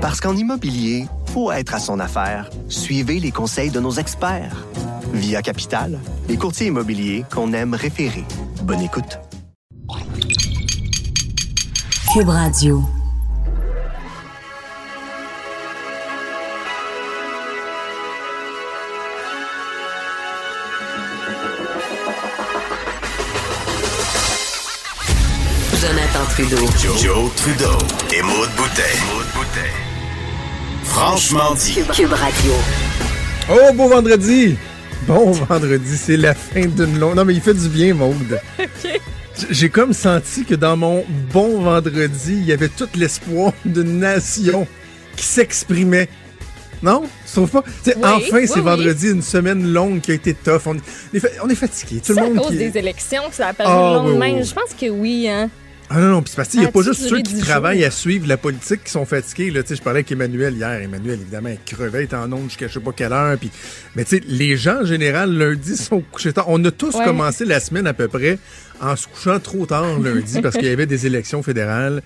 Parce 0.00 0.18
qu'en 0.18 0.34
immobilier, 0.34 1.06
faut 1.26 1.52
être 1.52 1.74
à 1.74 1.78
son 1.78 2.00
affaire. 2.00 2.48
Suivez 2.68 3.20
les 3.20 3.30
conseils 3.30 3.70
de 3.70 3.80
nos 3.80 3.92
experts. 3.92 4.64
Via 5.12 5.42
Capital, 5.42 5.98
les 6.26 6.38
courtiers 6.38 6.68
immobiliers 6.68 7.26
qu'on 7.30 7.52
aime 7.52 7.74
référer. 7.74 8.24
Bonne 8.62 8.80
écoute. 8.80 9.18
Cube 12.14 12.28
Radio. 12.28 12.82
Jonathan 25.78 26.24
Trudeau. 26.30 26.66
Joe, 26.96 27.34
Trudeau 27.36 27.78
et 28.16 28.22
Maude 28.22 28.50
Boutet. 28.56 29.89
Franchement 30.90 31.54
dit. 31.54 31.74
Cube 31.94 32.12
Radio. 32.12 32.52
Oh, 33.48 33.72
beau 33.74 33.88
vendredi! 33.88 34.56
Bon 35.06 35.30
vendredi, 35.32 35.96
c'est 35.96 36.16
la 36.16 36.34
fin 36.34 36.66
d'une 36.66 36.98
longue... 36.98 37.14
Non, 37.16 37.24
mais 37.24 37.34
il 37.34 37.40
fait 37.40 37.54
du 37.54 37.68
bien, 37.68 37.94
Maude. 37.94 38.40
J'ai 39.50 39.70
comme 39.70 39.92
senti 39.92 40.44
que 40.44 40.54
dans 40.54 40.76
mon 40.76 41.04
bon 41.32 41.62
vendredi, 41.62 42.32
il 42.38 42.44
y 42.44 42.52
avait 42.52 42.68
tout 42.68 42.88
l'espoir 42.96 43.52
d'une 43.64 43.98
nation 44.00 44.66
qui 45.16 45.24
s'exprimait. 45.24 46.08
Non? 46.82 47.02
Tu 47.26 47.32
trouves 47.32 47.50
pas? 47.50 47.64
Oui, 47.86 47.92
enfin, 48.02 48.18
oui, 48.32 48.46
c'est 48.48 48.54
oui. 48.56 48.60
vendredi, 48.62 49.08
une 49.10 49.22
semaine 49.22 49.72
longue 49.72 50.00
qui 50.00 50.10
a 50.10 50.14
été 50.14 50.34
tough. 50.34 50.62
On 50.66 50.74
est, 51.14 51.20
fa- 51.20 51.28
on 51.44 51.48
est 51.48 51.54
fatigué. 51.54 52.00
Tout 52.04 52.14
C'est 52.14 52.20
le 52.20 52.26
à 52.26 52.28
monde 52.30 52.38
cause 52.38 52.48
qui... 52.50 52.56
des 52.58 52.76
élections 52.78 53.22
que 53.30 53.34
ça 53.36 53.48
appelle 53.48 53.66
Ah, 53.68 53.72
une 53.72 53.94
longue 53.94 54.12
oui, 54.12 54.18
main. 54.32 54.38
oui. 54.38 54.44
Je 54.44 54.52
pense 54.54 54.74
que 54.78 54.88
oui, 54.90 55.28
hein. 55.28 55.48
Ah 55.92 55.98
non, 56.00 56.08
non, 56.08 56.22
puis 56.22 56.30
c'est 56.30 56.36
parce 56.36 56.48
qu'il 56.50 56.60
n'y 56.60 56.66
a 56.66 56.68
Ah, 56.68 56.72
pas 56.72 56.82
juste 56.82 57.00
ceux 57.08 57.20
qui 57.20 57.36
travaillent 57.38 57.84
à 57.84 57.90
suivre 57.90 58.28
la 58.28 58.36
politique 58.36 58.84
qui 58.84 58.92
sont 58.92 59.04
fatigués. 59.04 59.50
Là. 59.50 59.62
Tu 59.64 59.70
sais, 59.70 59.74
Je 59.76 59.82
parlais 59.82 59.98
avec 59.98 60.12
Emmanuel 60.12 60.54
hier. 60.54 60.70
Emmanuel, 60.80 61.18
évidemment, 61.20 61.48
est 61.48 61.64
crevé, 61.64 62.00
il 62.00 62.02
est 62.04 62.14
en 62.14 62.32
onde 62.32 62.44
jusqu'à 62.44 62.68
je 62.68 62.74
sais 62.74 62.80
pas 62.80 62.92
quelle 62.92 63.12
heure. 63.12 63.36
Puis... 63.36 63.50
Mais 63.96 64.04
tu 64.04 64.18
sais, 64.18 64.22
les 64.24 64.56
gens, 64.56 64.82
en 64.82 64.84
général, 64.84 65.32
lundi, 65.36 65.76
sont 65.76 66.00
couchés 66.00 66.32
tard. 66.32 66.44
On 66.48 66.64
a 66.64 66.70
tous 66.70 66.94
Ouais. 66.94 67.04
commencé 67.04 67.44
la 67.44 67.58
semaine 67.58 67.88
à 67.88 67.92
peu 67.92 68.06
près 68.06 68.38
en 68.80 68.94
se 68.94 69.08
couchant 69.08 69.40
trop 69.40 69.66
tard 69.66 69.98
lundi 69.98 70.40
parce 70.40 70.56
qu'il 70.56 70.66
y 70.66 70.70
avait 70.70 70.86
des 70.86 71.06
élections 71.06 71.42
fédérales 71.42 72.02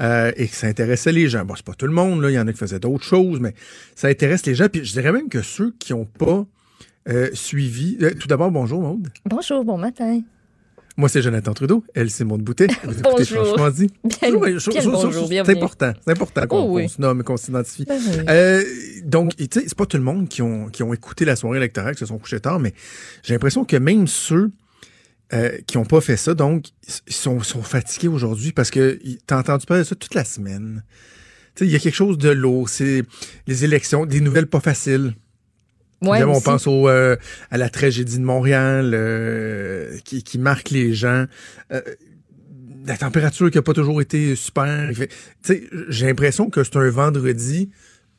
euh, 0.00 0.30
et 0.36 0.46
que 0.46 0.54
ça 0.54 0.68
intéressait 0.68 1.10
les 1.12 1.28
gens. 1.28 1.44
Bon, 1.44 1.54
c'est 1.56 1.66
pas 1.66 1.74
tout 1.74 1.86
le 1.86 1.92
monde, 1.92 2.22
là. 2.22 2.30
il 2.30 2.34
y 2.34 2.38
en 2.38 2.46
a 2.46 2.52
qui 2.52 2.58
faisaient 2.58 2.78
d'autres 2.78 3.04
choses, 3.04 3.40
mais 3.40 3.54
ça 3.96 4.06
intéresse 4.06 4.46
les 4.46 4.54
gens. 4.54 4.68
Puis 4.68 4.84
je 4.84 4.92
dirais 4.92 5.10
même 5.10 5.28
que 5.28 5.42
ceux 5.42 5.74
qui 5.80 5.92
n'ont 5.92 6.04
pas 6.06 6.46
euh, 7.08 7.30
suivi... 7.32 7.98
euh, 8.00 8.12
tout 8.18 8.28
d'abord, 8.28 8.52
bonjour, 8.52 8.80
Maude. 8.80 9.08
Bonjour, 9.26 9.64
bon 9.64 9.76
matin. 9.76 10.20
Moi, 10.96 11.08
c'est 11.08 11.22
Jonathan 11.22 11.52
Trudeau. 11.54 11.84
Elle, 11.94 12.08
c'est 12.10 12.24
Maude 12.24 12.42
Boutet. 12.42 12.68
Vous 12.84 12.90
écoutez 12.98 13.02
Bonjour. 13.02 13.46
Franchement 13.46 13.70
dit. 13.70 13.90
Bien- 14.20 14.30
bien 15.28 15.44
C'est 15.44 15.52
important. 15.56 15.92
C'est 16.04 16.10
important 16.12 16.46
qu'on 16.46 16.58
Oh 16.60 16.68
oui. 16.76 16.82
qu'on 16.82 16.88
se 16.88 17.00
nomme, 17.00 17.22
qu'on 17.24 17.36
s'identifie. 17.36 17.84
Ben 17.84 18.00
oui. 18.00 18.16
Euh, 18.28 18.62
donc, 19.04 19.34
tu 19.36 19.44
sais, 19.52 19.64
c'est 19.66 19.74
pas 19.76 19.86
tout 19.86 19.96
le 19.96 20.04
monde 20.04 20.28
qui 20.28 20.40
ont, 20.42 20.68
qui 20.68 20.82
ont 20.84 20.94
écouté 20.94 21.24
la 21.24 21.34
soirée 21.34 21.58
électorale, 21.58 21.94
qui 21.94 22.00
se 22.00 22.06
sont 22.06 22.18
couchés 22.18 22.38
tard, 22.40 22.60
mais 22.60 22.74
j'ai 23.24 23.34
l'impression 23.34 23.64
que 23.64 23.76
même 23.76 24.06
ceux 24.06 24.52
euh, 25.32 25.58
qui 25.66 25.78
ont 25.78 25.84
pas 25.84 26.00
fait 26.00 26.16
ça, 26.16 26.34
donc, 26.34 26.66
ils 27.08 27.12
sont, 27.14 27.40
sont 27.42 27.62
fatigués 27.62 28.08
aujourd'hui 28.08 28.52
parce 28.52 28.70
que 28.70 29.00
t'as 29.26 29.38
entendu 29.40 29.66
parler 29.66 29.82
de 29.82 29.88
ça 29.88 29.96
toute 29.96 30.14
la 30.14 30.24
semaine. 30.24 30.84
Tu 31.56 31.64
sais, 31.64 31.68
il 31.68 31.72
y 31.72 31.76
a 31.76 31.80
quelque 31.80 31.94
chose 31.94 32.18
de 32.18 32.30
lourd. 32.30 32.68
C'est 32.68 33.02
les 33.48 33.64
élections, 33.64 34.06
des 34.06 34.20
nouvelles 34.20 34.46
pas 34.48 34.60
faciles. 34.60 35.14
Ouais, 36.06 36.22
on 36.24 36.40
pense 36.40 36.66
au, 36.66 36.88
euh, 36.88 37.16
à 37.50 37.58
la 37.58 37.68
tragédie 37.68 38.18
de 38.18 38.24
Montréal 38.24 38.92
euh, 38.94 39.96
qui, 40.04 40.22
qui 40.22 40.38
marque 40.38 40.70
les 40.70 40.94
gens. 40.94 41.26
Euh, 41.72 41.80
la 42.86 42.96
température 42.96 43.50
qui 43.50 43.56
n'a 43.56 43.62
pas 43.62 43.72
toujours 43.72 44.02
été 44.02 44.36
super. 44.36 44.90
J'ai 45.88 46.06
l'impression 46.06 46.50
que 46.50 46.62
c'est 46.62 46.76
un 46.76 46.90
vendredi 46.90 47.70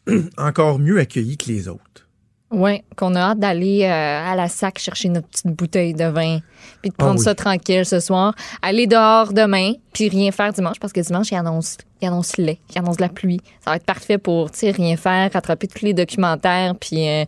encore 0.38 0.80
mieux 0.80 1.00
accueilli 1.00 1.38
que 1.38 1.48
les 1.48 1.68
autres. 1.68 2.05
Oui, 2.52 2.84
qu'on 2.96 3.16
a 3.16 3.20
hâte 3.20 3.40
d'aller 3.40 3.82
euh, 3.84 3.88
à 4.32 4.36
la 4.36 4.48
sac 4.48 4.78
chercher 4.80 5.10
notre 5.10 5.28
petite 5.28 5.48
bouteille 5.48 5.94
de 5.94 6.06
vin, 6.06 6.40
puis 6.82 6.90
de 6.92 6.96
Ah 7.00 7.04
prendre 7.04 7.20
oui. 7.20 7.24
ça 7.26 7.34
tranquille 7.36 7.86
ce 7.86 8.00
soir. 8.00 8.36
Aller 8.62 8.86
dehors 8.88 9.34
demain, 9.34 9.74
puis 9.94 10.08
rien 10.10 10.32
faire 10.32 10.54
dimanche, 10.54 10.80
parce 10.80 10.94
que 10.94 11.02
dimanche, 11.02 11.32
il 11.32 11.36
annonce, 11.36 11.78
il 12.02 12.08
annonce 12.08 12.38
lait, 12.38 12.60
il 12.74 12.78
annonce 12.78 12.98
de 12.98 13.02
la 13.02 13.10
pluie. 13.10 13.42
Ça 13.64 13.72
va 13.72 13.78
être 13.78 13.86
parfait 13.86 14.20
pour, 14.20 14.52
rien 14.62 14.96
faire, 14.96 15.32
rattraper 15.34 15.68
tous 15.68 15.84
les 15.84 15.94
documentaires, 15.94 16.76
puis 16.80 17.08
euh, 17.10 17.26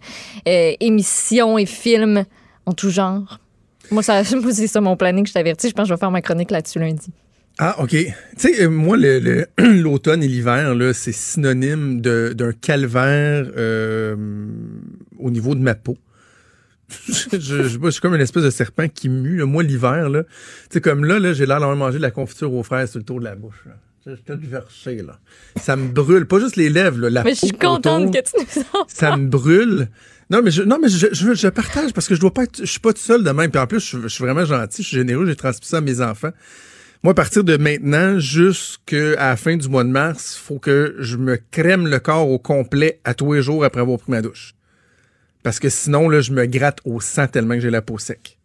euh, 0.48 0.74
émissions 0.80 1.58
et 1.58 1.66
films 1.66 2.24
en 2.68 2.74
tout 2.74 2.92
genre. 2.92 3.40
Moi, 3.90 4.04
ça, 4.04 4.22
moi 4.42 4.52
c'est 4.54 4.68
ça 4.68 4.82
mon 4.82 4.96
planning, 4.96 5.26
je 5.26 5.34
t'avertis. 5.34 5.70
Je 5.70 5.74
pense 5.74 5.86
que 5.86 5.90
je 5.90 5.94
vais 5.96 6.00
faire 6.00 6.12
ma 6.12 6.22
chronique 6.22 6.52
là-dessus 6.52 6.80
lundi. 6.80 7.12
Ah, 7.60 7.76
OK. 7.82 7.90
Tu 7.90 8.14
sais, 8.38 8.68
moi, 8.68 8.98
le- 8.98 9.18
le- 9.18 9.48
l'automne 9.82 10.22
et 10.22 10.28
l'hiver, 10.28 10.76
là, 10.76 10.94
c'est 10.94 11.12
synonyme 11.12 12.02
d'un 12.02 12.52
calvaire 12.52 13.46
au 15.20 15.32
niveau 15.32 15.56
de 15.56 15.60
ma 15.62 15.76
peau. 15.76 15.98
je, 17.08 17.14
je, 17.34 17.40
je- 17.64 17.80
je 17.84 17.90
suis 17.90 18.02
comme 18.02 18.16
une 18.16 18.22
espèce 18.22 18.44
de 18.44 18.50
serpent 18.50 18.88
qui 18.88 19.10
mue. 19.10 19.44
Moi, 19.44 19.64
l'hiver, 19.64 20.10
là, 20.10 20.24
tu 20.24 20.30
sais, 20.72 20.82
comme 20.82 21.04
là, 21.06 21.20
là 21.20 21.34
j'ai 21.34 21.46
l'air 21.46 21.60
d'avoir 21.60 21.78
mangé 21.78 21.98
de 21.98 22.02
la 22.04 22.12
confiture 22.12 22.54
aux 22.54 22.64
fraises 22.64 22.92
sur 22.92 23.00
le 23.00 23.06
tour 23.06 23.20
de 23.20 23.26
la 23.26 23.36
bouche. 23.36 23.62
là. 23.66 23.74
Je 24.06 24.14
suis 24.16 24.24
tout 24.24 24.40
versé, 24.42 24.96
là. 25.04 25.20
Ça 25.62 25.76
me 25.76 25.90
brûle. 25.90 26.26
Pas 26.28 26.40
juste 26.40 26.56
les 26.56 26.70
lèvres, 26.70 26.98
là, 27.02 27.10
la 27.10 27.24
Mais 27.26 27.32
je 27.36 27.40
suis 27.48 27.52
contente 27.52 28.04
autour, 28.08 28.12
que 28.12 28.20
tu 28.20 28.60
nous 28.60 28.64
en 28.80 28.86
Ça 28.88 29.18
me 29.18 29.28
brûle. 29.28 29.90
Non, 30.30 30.42
mais 30.42 30.50
je, 30.52 30.64
non, 30.64 30.78
mais 30.82 30.88
je, 30.88 31.08
je, 31.12 31.34
je 31.34 31.48
partage 31.50 31.92
parce 31.92 32.08
que 32.08 32.16
je 32.16 32.22
dois 32.22 32.34
pas 32.34 32.44
être, 32.44 32.60
je 32.62 32.66
suis 32.72 32.80
pas 32.80 32.94
tout 32.94 33.02
seul 33.02 33.24
de 33.26 33.32
même. 33.32 33.52
Puis 33.52 33.60
en 33.60 33.68
plus, 33.68 33.82
je, 33.82 34.02
je 34.04 34.08
suis 34.08 34.24
vraiment 34.24 34.46
gentil, 34.46 34.82
je 34.82 34.88
suis 34.88 34.98
généreux, 34.98 35.26
j'ai 35.26 35.36
transmis 35.36 35.66
ça 35.66 35.78
à 35.78 35.82
mes 35.82 36.00
enfants. 36.00 36.32
Moi, 37.04 37.12
à 37.12 37.16
partir 37.16 37.44
de 37.44 37.58
maintenant, 37.58 38.18
jusqu'à 38.18 39.16
la 39.16 39.36
fin 39.36 39.58
du 39.58 39.68
mois 39.68 39.84
de 39.84 39.90
mars, 39.90 40.38
faut 40.42 40.58
que 40.58 40.96
je 41.00 41.18
me 41.18 41.38
crème 41.52 41.86
le 41.88 42.00
corps 42.00 42.30
au 42.30 42.40
complet 42.40 43.02
à 43.04 43.14
tous 43.14 43.34
les 43.34 43.42
jours 43.42 43.66
après 43.66 43.82
avoir 43.82 44.00
pris 44.00 44.12
ma 44.12 44.22
douche. 44.22 44.54
Parce 45.48 45.62
que 45.62 45.70
sinon, 45.70 46.10
là, 46.10 46.20
je 46.20 46.34
me 46.34 46.46
gratte 46.46 46.80
au 46.84 47.00
sang 47.00 47.26
tellement 47.26 47.54
que 47.54 47.62
j'ai 47.62 47.70
la 47.70 47.82
peau 47.82 47.98
sec. 47.98 48.38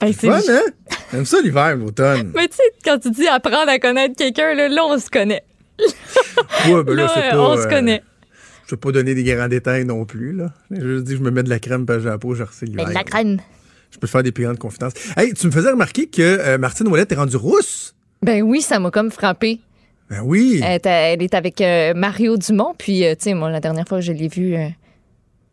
Ben, 0.00 0.12
c'est- 0.12 0.28
Fun, 0.28 0.38
hein? 0.48 0.62
J'aime 1.12 1.26
ça 1.26 1.40
l'hiver, 1.42 1.74
l'automne. 1.74 2.30
Mais 2.32 2.46
tu 2.46 2.54
sais, 2.58 2.62
quand 2.84 2.96
tu 3.00 3.10
dis 3.10 3.26
apprendre 3.26 3.68
à 3.68 3.80
connaître 3.80 4.14
quelqu'un, 4.14 4.54
là, 4.54 4.68
là, 4.68 4.82
on 4.84 4.96
se 5.00 5.10
connaît. 5.10 5.42
Ouais, 6.68 6.84
ben 6.84 6.94
là, 6.94 7.06
Là, 7.06 7.12
c'est 7.12 7.30
pas, 7.30 7.40
on 7.40 7.56
se 7.56 7.62
euh, 7.62 7.68
connaît. 7.68 8.02
Je 8.66 8.70
peux 8.70 8.76
pas 8.76 8.92
donner 8.92 9.16
des 9.16 9.24
grands 9.24 9.48
détails 9.48 9.84
non 9.84 10.04
plus, 10.04 10.32
là. 10.32 10.52
Je 10.70 10.80
veux 10.80 11.02
dire, 11.02 11.16
je 11.16 11.22
me 11.24 11.32
mets 11.32 11.42
de 11.42 11.48
la 11.50 11.58
crème 11.58 11.86
parce 11.86 11.96
que 11.98 12.02
j'ai 12.04 12.08
la 12.10 12.18
peau, 12.18 12.36
je 12.36 12.44
ressens 12.44 12.66
Mais 12.66 12.68
l'hiver. 12.68 12.88
de 12.88 12.94
la 12.94 13.02
crème. 13.02 13.38
Je 13.90 13.98
peux 13.98 14.06
te 14.06 14.12
faire 14.12 14.22
des 14.22 14.30
plus 14.30 14.44
grandes 14.44 14.58
confidences. 14.58 14.92
Hey, 15.16 15.34
tu 15.34 15.44
me 15.48 15.50
faisais 15.50 15.70
remarquer 15.72 16.06
que 16.06 16.22
euh, 16.22 16.56
Martine 16.56 16.86
Ouellette 16.86 17.10
est 17.10 17.16
rendue 17.16 17.34
rousse? 17.34 17.96
Ben 18.22 18.42
oui, 18.42 18.60
ça 18.62 18.78
m'a 18.78 18.92
comme 18.92 19.10
frappé. 19.10 19.58
Ben 20.08 20.20
oui. 20.24 20.60
Elle, 20.62 20.74
est- 20.76 20.86
elle 20.86 21.22
est 21.24 21.34
avec 21.34 21.60
euh, 21.60 21.94
Mario 21.94 22.36
Dumont, 22.36 22.76
puis, 22.78 23.04
euh, 23.04 23.16
tu 23.16 23.24
sais, 23.24 23.34
moi, 23.34 23.50
la 23.50 23.58
dernière 23.58 23.88
fois 23.88 23.98
que 23.98 24.04
je 24.04 24.12
l'ai 24.12 24.28
vu, 24.28 24.54
euh, 24.54 24.68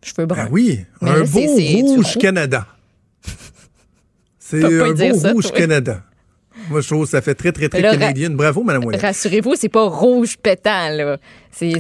cheveux 0.06 0.26
bruns. 0.26 0.46
Ben 0.46 0.50
oui. 0.52 0.86
Mais 1.02 1.10
un 1.10 1.20
là, 1.20 1.26
beau 1.26 1.40
rouge. 1.40 2.18
Canada. 2.18 2.68
C'est 4.40 4.64
un 4.64 4.92
beau 4.92 5.20
ça, 5.20 5.32
rouge 5.32 5.48
toi. 5.48 5.58
Canada. 5.58 6.04
Moi, 6.70 6.82
je 6.82 6.88
trouve 6.88 7.06
que 7.06 7.10
ça 7.10 7.22
fait 7.22 7.36
très, 7.36 7.52
très, 7.52 7.70
très 7.70 7.82
là, 7.82 7.92
canadien. 7.92 8.30
Bravo, 8.30 8.64
Mme. 8.64 8.96
Rassurez-vous, 8.96 9.56
c'est 9.56 9.70
pas 9.70 9.88
rouge 9.88 10.38
pétant, 10.38 10.90
là. 10.90 11.18
C'est, 11.52 11.74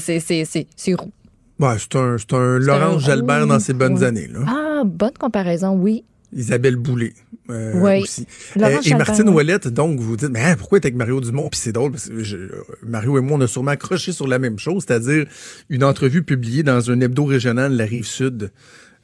roux. 0.96 1.12
Ouais, 1.60 1.76
c'est 1.78 1.96
un, 1.96 2.18
un 2.34 3.00
Jalbert 3.00 3.48
dans 3.48 3.60
ses 3.60 3.74
bonnes 3.74 4.04
années. 4.04 4.28
Là. 4.28 4.40
Ah, 4.48 4.82
bonne 4.86 5.18
comparaison, 5.20 5.74
oui. 5.74 6.04
Isabelle 6.36 6.76
Boulay 6.76 7.14
euh, 7.50 7.74
Oui. 7.76 8.02
aussi. 8.02 8.26
Euh, 8.62 8.80
et 8.86 8.94
Martine. 8.96 9.30
Ouellette, 9.30 9.68
donc, 9.68 10.00
vous 10.00 10.18
dites, 10.18 10.30
mais 10.30 10.42
hein, 10.42 10.56
pourquoi 10.58 10.78
être 10.78 10.86
avec 10.86 10.96
Mario 10.96 11.22
Dumont? 11.22 11.50
Puis 11.50 11.60
c'est 11.60 11.72
drôle, 11.72 11.92
parce 11.92 12.10
que 12.10 12.24
je- 12.24 12.38
Mario 12.86 13.18
et 13.18 13.22
moi, 13.22 13.38
on 13.38 13.42
a 13.42 13.48
sûrement 13.48 13.72
accroché 13.72 14.12
sur 14.12 14.28
la 14.28 14.40
même 14.40 14.60
chose, 14.60 14.84
c'est-à-dire 14.88 15.26
une 15.70 15.84
entrevue 15.84 16.24
publiée 16.24 16.64
dans 16.64 16.90
un 16.92 17.00
hebdo 17.02 17.26
régional 17.26 17.72
de 17.74 17.78
la 17.78 17.86
Rive-Sud. 17.86 18.52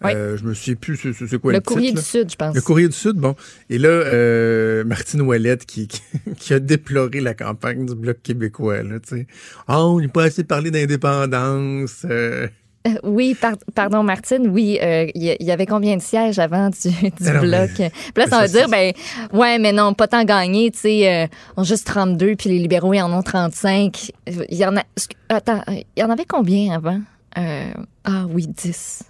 Oui. 0.01 0.11
Euh, 0.15 0.37
je 0.37 0.45
me 0.45 0.53
souviens 0.53 0.75
plus, 0.75 0.95
c'est, 0.95 1.37
quoi 1.39 1.51
Le 1.51 1.57
le, 1.57 1.61
courrier 1.61 1.89
titre, 1.89 1.99
du 2.01 2.05
là? 2.17 2.21
Sud, 2.21 2.31
je 2.31 2.35
pense. 2.37 2.55
Le 2.55 2.61
courrier 2.61 2.87
du 2.87 2.95
Sud, 2.95 3.17
bon. 3.17 3.35
Et 3.69 3.77
là, 3.77 3.89
euh, 3.89 4.85
Martine 4.85 5.21
Ouellette 5.21 5.65
qui, 5.65 5.89
qui, 5.89 6.01
qui 6.39 6.53
a 6.53 6.59
déploré 6.59 7.19
la 7.19 7.33
campagne 7.33 7.85
du 7.85 7.95
Bloc 7.95 8.17
québécois, 8.23 8.81
là, 8.81 9.01
tu 9.01 9.09
sais. 9.17 9.27
Ah, 9.67 9.83
on 9.85 9.99
n'est 9.99 10.07
pas 10.07 10.23
assez 10.23 10.45
parlé 10.45 10.71
d'indépendance. 10.71 12.05
euh. 12.09 12.47
Oui, 13.03 13.35
par- 13.39 13.55
pardon, 13.75 14.03
Martine, 14.03 14.47
oui, 14.49 14.77
euh, 14.81 15.07
il 15.15 15.35
y, 15.39 15.51
avait 15.51 15.65
combien 15.65 15.95
de 15.97 16.01
sièges 16.01 16.39
avant 16.39 16.69
du, 16.69 16.89
bloc? 17.19 17.69
mais- 17.79 17.89
Puis 17.91 18.13
là, 18.17 18.25
ça 18.27 18.29
ça, 18.29 18.41
veut 18.41 18.47
dire, 18.49 18.69
ben, 18.69 18.93
ouais, 19.33 19.59
mais 19.59 19.71
non, 19.73 19.93
pas 19.93 20.07
tant 20.07 20.23
gagné, 20.23 20.71
tu 20.71 20.79
sais, 20.79 21.13
euh, 21.13 21.27
on 21.57 21.61
a 21.61 21.65
juste 21.65 21.85
32, 21.87 22.35
puis 22.35 22.49
les 22.49 22.59
libéraux, 22.59 22.93
ils 22.93 23.01
en 23.01 23.11
ont 23.11 23.21
35. 23.23 24.11
Il 24.49 24.57
y 24.57 24.65
en 24.65 24.75
a, 24.77 24.83
attends, 25.29 25.61
il 25.69 25.83
y 25.97 26.03
en 26.03 26.09
avait 26.09 26.25
combien 26.25 26.73
avant? 26.75 26.99
Euh, 27.37 27.71
ah 28.05 28.25
oui, 28.29 28.47
10. 28.47 29.03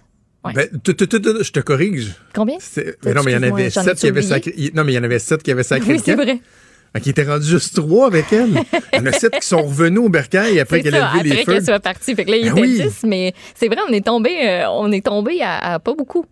Ouais. 0.44 0.52
Ben, 0.54 0.68
tu- 0.82 0.94
tu- 0.96 1.06
tu- 1.08 1.18
je 1.44 1.52
te 1.52 1.60
corrige. 1.60 2.14
Combien? 2.34 2.56
Mais 3.04 3.12
non, 3.12 3.22
mais 3.22 3.32
il 3.32 3.34
y 3.34 3.36
en 3.38 3.52
avait 3.52 3.68
sept 3.70 3.98
qui 3.98 4.08
avaient 4.08 4.22
sacré. 4.22 4.54
Non, 4.74 4.84
mais 4.84 4.92
il 4.92 4.96
y 4.96 4.98
en 4.98 5.02
avait 5.04 5.18
sept 5.18 5.42
qui 5.42 5.50
avaient 5.50 5.62
sacré. 5.62 5.92
Oui, 5.92 6.00
c'est 6.02 6.14
vrai. 6.14 6.40
Ah, 6.92 6.98
Qui 7.00 7.10
étaient 7.10 7.22
rendus 7.24 7.46
juste 7.46 7.76
trois 7.76 8.08
avec 8.08 8.32
elle. 8.32 8.50
Il 8.92 8.98
y 8.98 9.02
en 9.02 9.06
a 9.06 9.12
sept 9.12 9.38
qui 9.40 9.46
sont 9.46 9.62
revenus 9.62 10.00
au 10.00 10.08
bercail 10.08 10.58
après 10.58 10.82
qu'elle 10.82 10.96
a 10.96 11.12
levé 11.14 11.22
les 11.22 11.30
après 11.32 11.44
feux. 11.44 11.52
qu'elle 11.52 11.64
soit 11.64 11.78
partie. 11.80 12.14
Fait 12.16 12.24
que 12.24 12.30
là, 12.32 12.36
il 12.36 12.44
Ben 12.46 12.52
était 12.52 12.60
oui. 12.60 12.82
10, 12.82 13.02
mais 13.04 13.32
c'est 13.54 13.68
vrai, 13.68 13.78
on 13.88 13.92
est 13.92 14.04
tombé, 14.04 14.30
euh, 14.48 14.68
on 14.70 14.90
est 14.90 15.04
tombé 15.04 15.40
à, 15.40 15.74
à 15.74 15.78
pas 15.78 15.94
beaucoup. 15.94 16.24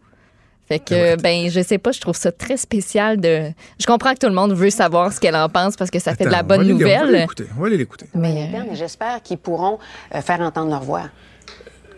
Fait 0.67 0.81
que, 0.81 1.17
ben, 1.23 1.49
je 1.49 1.63
sais 1.63 1.79
pas, 1.79 1.93
je 1.93 2.01
trouve 2.01 2.17
ça 2.17 2.31
très 2.33 2.57
spécial 2.59 3.19
de. 3.21 3.51
Je 3.81 3.87
comprends 3.87 4.13
que 4.13 4.19
tout 4.19 4.27
le 4.27 4.35
monde 4.35 4.53
veut 4.53 4.69
savoir 4.69 5.13
ce 5.13 5.21
qu'elle 5.21 5.37
en 5.37 5.49
pense 5.49 5.77
parce 5.77 5.91
que 5.91 5.99
ça 5.99 6.15
fait 6.15 6.25
de 6.25 6.31
la 6.31 6.43
on 6.43 6.47
bonne 6.47 6.61
aller- 6.61 6.73
On 6.75 6.77
va 6.77 6.83
nouvelle. 6.99 7.21
l'écouter. 7.21 7.45
On 7.57 7.61
va 7.61 7.67
aller 7.69 7.77
l'écouter. 7.79 8.07
Mais. 8.15 8.51
et 8.71 8.75
j'espère 8.77 9.23
qu'ils 9.23 9.39
pourront 9.39 9.79
euh, 10.15 10.21
faire 10.21 10.41
entendre 10.41 10.71
leur 10.71 10.83
voix. 10.83 11.05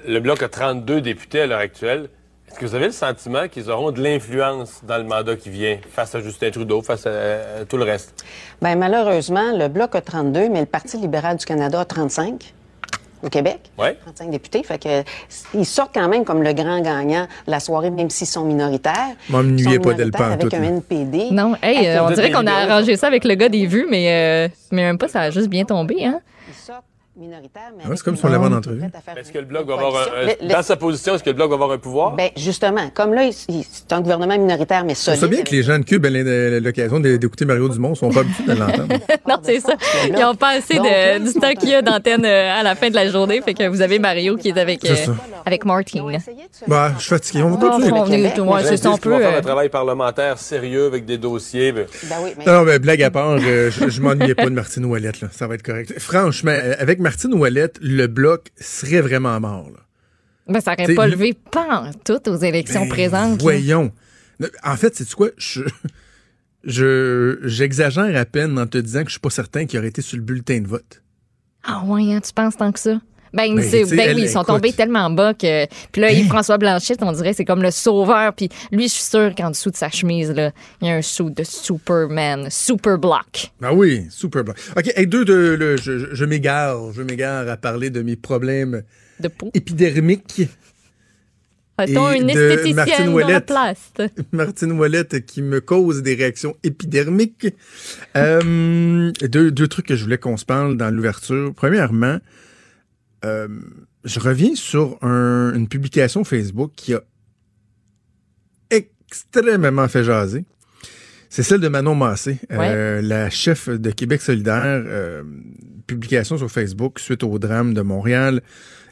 Le 0.06 0.21
Bloc 0.21 0.43
a 0.43 0.49
32 0.49 1.01
députés 1.01 1.41
à 1.41 1.47
l'heure 1.47 1.59
actuelle. 1.59 2.09
Est-ce 2.50 2.58
que 2.58 2.67
vous 2.67 2.75
avez 2.75 2.87
le 2.87 2.93
sentiment 2.93 3.47
qu'ils 3.49 3.70
auront 3.70 3.93
de 3.93 4.02
l'influence 4.02 4.81
dans 4.82 4.99
le 4.99 5.05
mandat 5.05 5.37
qui 5.37 5.50
vient 5.50 5.79
face 5.93 6.14
à 6.17 6.20
Justin 6.20 6.50
Trudeau, 6.50 6.82
face 6.82 7.06
à, 7.06 7.11
à 7.61 7.64
tout 7.69 7.76
le 7.76 7.85
reste? 7.85 8.25
Ben 8.61 8.76
malheureusement, 8.76 9.56
le 9.56 9.69
Bloc 9.69 9.94
a 9.94 10.00
32, 10.00 10.49
mais 10.49 10.61
le 10.61 10.67
Parti 10.67 10.97
libéral 10.97 11.37
du 11.37 11.44
Canada 11.47 11.81
a 11.81 11.85
35 11.85 12.52
au 13.23 13.29
Québec. 13.29 13.70
Ouais. 13.79 13.97
35 14.02 14.31
députés. 14.31 14.62
Fait 14.64 14.82
que 14.82 15.02
ils 15.55 15.64
sortent 15.67 15.94
quand 15.94 16.08
même 16.08 16.25
comme 16.25 16.43
le 16.43 16.52
grand 16.52 16.81
gagnant 16.81 17.29
de 17.47 17.50
la 17.50 17.61
soirée, 17.61 17.91
même 17.91 18.11
s'ils 18.11 18.26
sont 18.26 18.44
minoritaires. 18.44 19.14
M'ennuyez 19.29 19.69
Ils 19.69 19.75
sont 19.75 19.81
pas 19.82 19.94
d'elle 19.94 20.11
Avec 20.14 20.53
un. 20.53 20.62
NPD. 20.62 21.29
Non, 21.31 21.55
hey, 21.62 21.87
euh, 21.87 22.05
on 22.05 22.11
dirait 22.11 22.32
qu'on 22.32 22.46
a 22.46 22.53
arrangé 22.53 22.96
ça 22.96 23.06
avec 23.06 23.25
le 23.25 23.35
gars 23.35 23.49
des 23.49 23.67
vues, 23.67 23.87
mais, 23.88 24.49
euh, 24.49 24.49
mais 24.73 24.82
même 24.82 24.99
pas, 24.99 25.08
ça 25.08 25.20
a 25.20 25.31
juste 25.31 25.49
bien 25.49 25.64
tombé, 25.64 26.05
hein? 26.05 26.20
Ils 26.49 26.55
sortent 26.55 26.85
mais 27.76 27.84
Ouais, 27.84 27.87
avec 27.87 27.99
c'est 27.99 28.05
comme 28.05 28.17
si 28.17 28.25
on 28.25 28.28
l'avait 28.28 28.46
en 28.46 28.52
entrevue. 28.52 28.82
Est-ce 29.17 29.32
que 29.32 29.38
le 29.38 29.44
Bloc 29.44 29.67
va 29.67 29.75
avoir 29.75 29.87
un, 30.02 30.05
coalition. 30.11 30.14
un- 30.17 30.26
Le- 30.26 30.49
le- 30.49 30.55
dans 30.55 30.62
sa 30.62 30.76
position, 30.76 31.14
est-ce 31.14 31.22
que 31.25 31.31
le 31.31 31.37
Bloc 31.37 31.49
va 31.50 31.55
avoir 31.55 31.70
un 31.72 31.78
pouvoir? 31.78 32.14
Ben 32.17 32.31
justement, 32.37 32.88
comme 32.94 33.14
là, 33.14 33.28
c'est 33.32 33.93
un 33.93 34.00
gouvernement 34.00 34.38
minoritaire, 34.38 34.84
mais 34.84 34.94
solide. 34.94 35.20
sais 35.20 35.28
bien 35.28 35.43
que 35.43 35.50
les 35.50 35.62
gens 35.62 35.78
de 35.78 35.84
Cube 35.84 36.05
aient 36.06 36.61
l'occasion 36.61 37.00
d'écouter 37.00 37.44
Mario 37.44 37.69
Dumont, 37.69 37.94
sont 37.94 38.11
pas 38.11 38.20
habitués 38.20 38.44
de 38.55 38.58
l'entendre. 38.58 38.94
Non, 39.28 39.37
c'est 39.43 39.61
ça. 39.61 39.75
Ils 40.06 40.12
n'ont 40.14 40.34
pas 40.34 40.56
assez 40.56 40.75
de, 40.75 41.19
du 41.25 41.32
ils 41.32 41.32
temps 41.34 41.52
qu'il 41.52 41.69
y 41.69 41.75
a 41.75 41.82
d'antenne 41.82 42.25
euh, 42.25 42.52
à 42.58 42.62
la 42.62 42.75
fin 42.75 42.88
de 42.90 42.94
la 42.94 43.08
journée. 43.08 43.40
Fait 43.43 43.55
que 43.55 43.69
vous 43.69 43.81
avez 43.82 43.99
Mario 43.99 44.37
qui 44.37 44.49
est 44.49 44.58
avec, 44.58 44.81
C'est 44.82 45.08
euh, 45.08 45.12
avec 45.46 45.64
Martine. 45.64 46.19
Bah, 46.67 46.93
je 46.96 47.00
suis 47.02 47.11
fatigué. 47.11 47.43
On 47.43 47.50
va 47.50 47.56
continuer. 47.56 47.88
est- 47.88 47.93
mais 48.62 48.64
c'est 48.64 48.84
Ils 48.84 48.88
vont 48.88 48.96
peut. 48.96 49.19
faire 49.20 49.34
euh, 49.34 49.38
un 49.38 49.43
travail 49.43 49.69
parlementaire 49.69 50.38
sérieux 50.38 50.87
avec 50.87 51.05
des 51.05 51.19
dossiers. 51.19 51.72
ben, 51.72 51.87
Ben 52.08 52.17
oui, 52.25 52.31
mais 52.38 52.44
Non, 52.44 52.62
mais 52.64 52.78
blague 52.78 53.02
à 53.02 53.11
part, 53.11 53.38
je, 53.38 53.70
je 53.70 54.00
m'ennuyais 54.00 54.34
pas 54.34 54.44
de 54.46 54.50
Martine 54.50 54.84
Ouellette, 54.84 55.20
là. 55.20 55.28
Ça 55.32 55.46
va 55.46 55.55
être 55.55 55.62
correct. 55.62 55.94
Franchement, 55.99 56.56
avec 56.78 56.99
Martine 57.11 57.35
Ouellette, 57.35 57.79
le 57.83 58.07
bloc 58.07 58.51
serait 58.61 59.01
vraiment 59.01 59.41
mort, 59.41 59.69
là. 59.73 59.81
Ben, 60.47 60.61
ça 60.61 60.77
n'aurait 60.79 60.95
pas 60.95 61.07
le- 61.07 61.12
levé 61.12 61.35
pas 61.35 61.81
en 61.83 61.91
tout 61.93 62.29
aux 62.29 62.37
élections 62.37 62.83
Ben, 62.83 62.89
présentes. 62.89 63.31
là. 63.39 63.43
Voyons. 63.43 63.93
En 64.65 64.77
fait, 64.77 64.95
c'est 64.95 65.12
quoi? 65.12 65.29
Je, 65.37 65.62
je, 66.65 67.39
j'exagère 67.43 68.17
à 68.17 68.25
peine 68.25 68.59
en 68.59 68.67
te 68.67 68.79
disant 68.79 69.01
que 69.03 69.07
je 69.09 69.12
suis 69.15 69.21
pas 69.21 69.31
certain 69.31 69.67
qu'il 69.67 69.79
aurait 69.79 69.89
été 69.89 70.03
sur 70.03 70.17
le 70.19 70.23
bulletin 70.23 70.61
de 70.61 70.69
vote. 70.69 71.03
Ah 71.65 71.83
ouais, 71.85 72.12
hein, 72.15 72.21
tu 72.21 72.33
penses 72.33 72.57
tant 72.57 72.71
que 72.73 72.79
ça? 72.81 73.01
Ben, 73.32 73.55
Ben, 73.55 73.62
ben 73.62 73.99
elle, 74.00 74.17
oui, 74.17 74.23
ils 74.23 74.29
sont 74.29 74.43
écoute. 74.43 74.55
Tombés 74.55 74.73
tellement 74.73 75.09
bas 75.11 75.35
que. 75.35 75.67
Puis 75.93 76.03
là, 76.03 76.11
Yves-François 76.12 76.59
Blanchette, 76.59 77.03
on 77.03 77.12
dirait 77.12 77.31
que 77.31 77.37
c'est 77.37 77.44
comme 77.44 77.62
le 77.62 77.71
sauveur. 77.71 78.32
Puis 78.35 78.49
lui, 78.73 78.88
je 78.88 78.94
suis 78.94 79.05
sûr 79.05 79.35
qu'en 79.37 79.50
dessous 79.50 79.71
de 79.71 79.77
sa 79.77 79.88
chemise, 79.91 80.31
là, 80.32 80.50
il 80.82 80.88
y 80.88 80.91
a 80.91 80.94
un 80.94 81.03
sou 81.03 81.31
de 81.31 81.44
Superman, 81.44 82.49
Super 82.50 82.99
Block. 82.99 83.50
Ah 83.62 83.73
oui, 83.73 84.06
super 84.11 84.43
bloc. 84.44 84.56
OK, 84.77 84.93
hey, 84.97 85.06
deux, 85.06 85.25
deux, 85.25 85.56
le- 85.56 85.77
je, 85.77 86.25
m'égare, 86.25 86.93
je 86.93 87.03
m'égare 87.03 87.49
à 87.49 87.56
parler 87.56 87.91
de 87.91 88.03
mes 88.03 88.17
problèmes 88.17 88.82
de 89.21 89.29
peau. 89.29 89.50
épidermiques. 89.55 90.43
A-t-on 91.79 92.12
et 92.12 92.19
une 92.19 92.27
de 92.27 92.31
esthéticienne 92.32 93.12
Martine 93.15 93.41
place? 93.41 93.93
Martine 94.32 94.73
Ouellette 94.73 95.25
qui 95.25 95.41
me 95.41 95.61
cause 95.61 96.03
des 96.03 96.15
réactions 96.15 96.55
épidermiques. 96.62 97.47
Euh, 98.17 99.11
deux, 99.23 99.50
deux 99.50 99.69
trucs 99.69 99.87
que 99.87 99.97
je 99.97 100.03
voulais 100.05 100.19
qu'on 100.19 100.37
se 100.37 100.44
parle 100.44 100.77
dans 100.77 100.94
l'ouverture. 100.94 101.53
Premièrement, 101.56 102.19
euh, 103.25 103.49
je 104.05 104.19
reviens 104.20 104.55
sur 104.55 104.99
un- 105.02 105.52
une 105.55 105.69
publication 105.69 106.25
Facebook 106.25 106.72
qui 106.76 106.94
a 106.94 107.02
extrêmement 108.70 109.88
fait 109.88 110.05
jaser. 110.05 110.44
C'est 111.28 111.43
celle 111.44 111.61
de 111.61 111.69
Manon 111.69 111.94
Massé, 111.94 112.38
euh, 112.72 113.02
la 113.02 113.31
chef 113.31 113.69
de 113.69 113.90
Québec 113.90 114.20
solidaire. 114.20 114.82
euh, 114.87 115.22
publication 115.87 116.38
sur 116.38 116.50
Facebook 116.50 117.00
suite 117.00 117.22
au 117.25 117.38
drame 117.40 117.75
de 117.75 117.82
Montréal. 117.82 118.43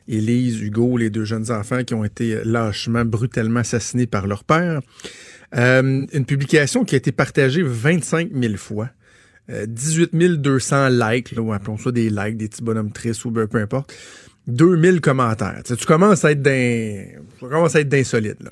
Élise, 0.09 0.61
Hugo, 0.61 0.97
les 0.97 1.11
deux 1.11 1.25
jeunes 1.25 1.51
enfants 1.53 1.85
qui 1.85 1.95
ont 1.95 2.05
été 2.05 2.41
lâchement, 2.45 3.05
brutalement 3.05 3.61
assassinés 3.61 4.07
par 4.07 4.27
leur 4.27 4.43
père. 4.43 4.81
Euh, 5.57 6.05
une 6.13 6.25
publication 6.27 6.85
qui 6.85 6.95
a 6.95 6.99
été 6.99 7.13
partagée 7.13 7.63
25 7.63 8.31
000 8.35 8.57
fois. 8.57 8.91
Euh, 9.51 9.67
18 9.67 10.15
200 10.15 10.89
likes, 10.89 11.33
là, 11.33 11.43
ou 11.43 11.53
appelons 11.53 11.79
ça 11.79 11.91
des 11.91 12.11
likes, 12.11 12.37
des 12.37 12.49
petits 12.49 12.63
bonhommes 12.63 12.93
tristes 12.93 13.25
ou 13.25 13.31
peu 13.31 13.59
importe. 13.59 13.95
2000 14.47 15.01
commentaires. 15.01 15.63
Tu, 15.65 15.77
commences 15.87 16.25
à 16.25 16.33
être 16.33 16.43
d'un, 16.43 17.05
commences 17.41 17.77
à 17.77 17.81
être 17.81 17.89
d'insolite, 17.89 18.43
là. 18.43 18.51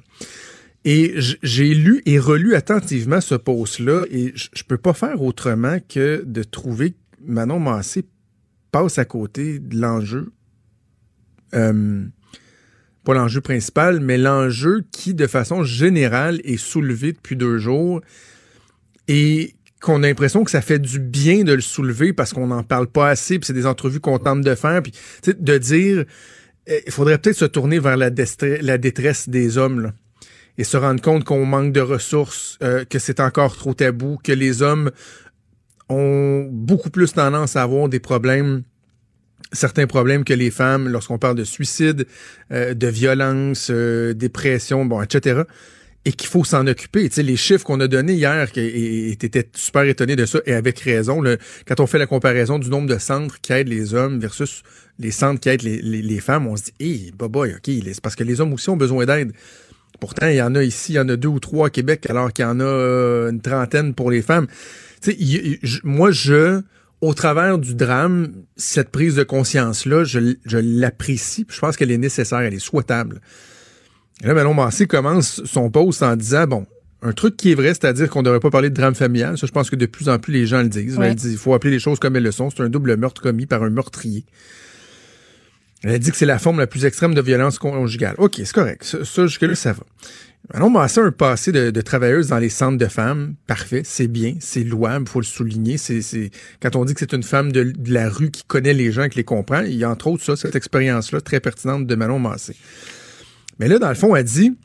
Et 0.85 1.15
j'ai 1.43 1.75
lu 1.75 2.01
et 2.07 2.21
relu 2.21 2.55
attentivement 2.55 3.21
ce 3.21 3.35
post-là 3.35 4.05
et 4.09 4.33
je 4.37 4.63
peux 4.63 4.79
pas 4.79 4.93
faire 4.93 5.21
autrement 5.21 5.79
que 5.89 6.23
de 6.25 6.45
trouver 6.45 6.93
que 6.93 6.97
Manon 7.27 7.59
Massé 7.59 8.05
passe 8.71 8.97
à 8.99 9.05
côté 9.05 9.59
de 9.59 9.81
l'enjeu 9.81 10.33
euh, 11.55 12.05
pas 13.05 13.15
l'enjeu 13.15 13.41
principal, 13.41 14.01
mais 14.01 14.19
l'enjeu 14.19 14.85
qui, 14.91 15.15
de 15.15 15.27
façon 15.29 15.63
générale, 15.63 16.41
est 16.43 16.57
soulevé 16.57 17.13
depuis 17.13 17.37
deux 17.37 17.59
jours 17.59 18.01
et 19.07 19.55
qu'on 19.81 20.02
a 20.02 20.06
l'impression 20.06 20.44
que 20.44 20.50
ça 20.50 20.61
fait 20.61 20.78
du 20.78 20.99
bien 20.99 21.44
de 21.44 21.52
le 21.52 21.61
soulever 21.61 22.12
parce 22.12 22.32
qu'on 22.32 22.46
n'en 22.46 22.62
parle 22.62 22.87
pas 22.87 23.08
assez, 23.08 23.38
puis 23.38 23.46
c'est 23.46 23.52
des 23.52 23.67
entrevues 23.67 24.00
qu'on 24.00 24.19
tente 24.19 24.40
de 24.40 24.55
faire, 24.55 24.82
puis 24.82 24.93
de 25.26 25.58
dire, 25.58 26.05
euh, 26.69 26.81
il 26.87 26.93
faudrait 26.93 27.19
peut-être 27.19 27.37
se 27.37 27.44
tourner 27.44 27.78
vers 27.78 27.96
la, 27.96 28.11
détresse 28.11 29.28
des 29.28 29.58
hommes, 29.58 29.93
et 30.58 30.64
se 30.64 30.76
rendre 30.78 31.02
compte 31.02 31.25
qu'on 31.25 31.44
manque 31.44 31.73
de 31.73 31.81
ressources, 31.81 32.58
euh, 32.62 32.84
que 32.84 32.99
c'est 32.99 33.20
encore 33.20 33.56
trop 33.56 33.75
tabou, 33.75 34.19
que 34.23 34.32
les 34.32 34.62
hommes 34.62 34.90
ont 35.88 36.49
beaucoup 36.50 36.90
plus 36.90 37.12
tendance 37.12 37.56
à 37.56 37.62
avoir 37.62 37.88
des 37.88 38.00
problèmes 38.00 38.62
certains 39.52 39.87
problèmes 39.87 40.25
que 40.25 40.34
les 40.34 40.50
femmes 40.50 40.88
lorsqu'on 40.88 41.19
parle 41.19 41.37
de 41.37 41.44
suicide, 41.44 42.06
euh, 42.52 42.75
de 42.75 42.87
violence, 42.87 43.69
euh, 43.70 44.14
dépression, 44.14 44.84
bon, 44.84 45.02
etc. 45.02 45.43
Et 46.06 46.12
qu'il 46.12 46.29
faut 46.29 46.44
s'en 46.44 46.67
occuper. 46.69 47.08
Tu 47.08 47.17
sais, 47.17 47.23
les 47.25 47.37
chiffres 47.37 47.64
qu'on 47.64 47.81
a 47.81 47.88
donnés 47.88 48.14
hier, 48.14 48.50
qui- 48.53 49.17
t'étais 49.19 49.49
super 49.55 49.82
étonné 49.82 50.14
de 50.14 50.25
ça, 50.25 50.38
et 50.47 50.55
avec 50.55 50.79
raison, 50.79 51.20
quand 51.67 51.81
on 51.81 51.87
fait 51.88 51.99
la 51.99 52.06
comparaison 52.06 52.61
du 52.61 52.70
nombre 52.70 52.88
de 52.88 52.97
centres 52.97 53.41
qui 53.41 53.53
aident 53.53 53.69
les 53.69 53.93
hommes 53.93 54.20
versus 54.20 54.62
les 55.00 55.11
centres 55.11 55.41
qui 55.41 55.49
aident 55.49 55.62
les, 55.62 56.20
femmes, 56.20 56.47
on 56.47 56.56
se 56.56 56.62
dit, 56.64 56.73
hé, 56.79 57.12
boboy, 57.19 57.55
OK, 57.55 57.64
c'est 57.67 58.00
parce 58.00 58.14
que 58.14 58.23
les 58.25 58.41
hommes 58.41 58.53
aussi 58.53 58.70
ont 58.70 58.76
besoin 58.76 59.05
d'aide. 59.05 59.32
Pourtant, 59.99 60.29
il 60.29 60.37
y 60.37 60.43
en 60.43 60.55
a 60.55 60.62
ici, 60.62 60.93
il 60.93 60.97
y 60.97 61.00
en 61.00 61.08
a 61.08 61.17
deux 61.17 61.29
ou 61.29 61.41
trois 61.41 61.67
à 61.67 61.70
Québec, 61.70 62.06
alors 62.09 62.32
qu'il 62.32 62.44
y 62.44 62.49
en 62.49 62.61
a 62.61 62.64
euh, 62.64 63.31
une 63.31 63.41
trentaine 63.41 63.93
pour 63.93 64.11
les 64.12 64.23
femmes. 64.23 64.47
Tu 65.02 65.12
sais, 65.12 65.61
moi, 65.82 66.12
je, 66.12 66.61
au 67.00 67.14
travers 67.14 67.59
du 67.59 67.75
drame, 67.75 68.32
cette 68.56 68.91
prise 68.91 69.17
de 69.17 69.25
conscience-là, 69.25 70.05
je, 70.05 70.35
je 70.44 70.59
l'apprécie. 70.59 71.47
Je 71.49 71.59
pense 71.59 71.76
qu'elle 71.76 71.91
est 71.91 71.99
nécessaire, 71.99 72.41
elle 72.41 72.55
est 72.55 72.59
souhaitable. 72.59 73.21
Et 74.23 74.26
là, 74.26 74.35
Manon 74.35 74.54
Massé 74.54 74.87
commence 74.87 75.44
son 75.44 75.70
post 75.70 76.02
en 76.02 76.16
disant, 76.16 76.46
bon, 76.46 76.66
un 77.02 77.12
truc 77.12 77.37
qui 77.37 77.52
est 77.52 77.54
vrai, 77.54 77.68
c'est-à-dire 77.68 78.08
qu'on 78.08 78.20
ne 78.20 78.25
devrait 78.25 78.40
pas 78.40 78.50
parler 78.50 78.70
de 78.70 78.75
drame 78.75 78.94
familial. 78.94 79.37
Ça, 79.37 79.46
je 79.46 79.52
pense 79.52 79.70
que 79.70 79.76
de 79.76 79.87
plus 79.87 80.08
en 80.08 80.18
plus, 80.18 80.32
les 80.32 80.46
gens 80.46 80.62
le 80.62 80.68
disent. 80.68 80.96
Ouais. 80.96 81.08
Elle 81.08 81.14
dit, 81.14 81.32
il 81.32 81.38
faut 81.38 81.54
appeler 81.54 81.70
les 81.70 81.78
choses 81.78 81.99
comme 81.99 82.16
elles 82.16 82.23
le 82.23 82.32
sont. 82.32 82.50
C'est 82.50 82.62
un 82.62 82.68
double 82.68 82.96
meurtre 82.96 83.20
commis 83.20 83.46
par 83.46 83.62
un 83.62 83.70
meurtrier. 83.70 84.25
Elle 85.82 85.90
a 85.92 85.99
dit 85.99 86.11
que 86.11 86.16
c'est 86.16 86.26
la 86.26 86.38
forme 86.38 86.58
la 86.58 86.66
plus 86.66 86.85
extrême 86.85 87.14
de 87.14 87.20
violence 87.20 87.58
conjugale. 87.58 88.14
OK, 88.18 88.37
c'est 88.37 88.52
correct. 88.52 88.82
Ça, 88.82 89.04
ça, 89.04 89.26
jusque-là, 89.26 89.54
ça 89.54 89.73
va. 89.73 89.85
Manon 90.54 90.70
Massé 90.70 91.00
a 91.00 91.04
un 91.04 91.12
passé 91.12 91.52
de, 91.52 91.70
de 91.70 91.80
travailleuse 91.80 92.28
dans 92.28 92.38
les 92.38 92.49
centres 92.49 92.78
de 92.78 92.87
femmes. 92.87 93.35
Parfait, 93.46 93.82
c'est 93.85 94.06
bien, 94.06 94.37
c'est 94.40 94.62
louable, 94.62 95.08
faut 95.08 95.20
le 95.20 95.26
souligner. 95.26 95.76
C'est, 95.76 96.02
c'est, 96.02 96.30
quand 96.62 96.76
on 96.76 96.85
dit 96.85 96.94
que 96.94 97.00
c'est 97.00 97.12
une 97.12 97.23
femme 97.23 97.52
de, 97.52 97.64
de 97.64 97.92
la 97.92 98.08
rue 98.08 98.30
qui 98.30 98.44
connaît 98.44 98.73
les 98.73 98.92
gens, 98.92 99.08
qui 99.08 99.18
les 99.18 99.25
comprend, 99.25 99.61
il 99.61 99.75
y 99.75 99.85
a 99.85 99.90
entre 99.90 100.06
autres 100.06 100.25
ça, 100.25 100.37
cette 100.37 100.54
expérience-là 100.54 101.20
très 101.20 101.40
pertinente 101.40 101.87
de 101.87 101.94
Manon 101.94 102.20
Massé. 102.20 102.56
Mais 103.59 103.69
là, 103.69 103.79
dans 103.79 103.89
le 103.89 103.95
fond, 103.95 104.15
elle 104.15 104.25
dit, 104.25 104.57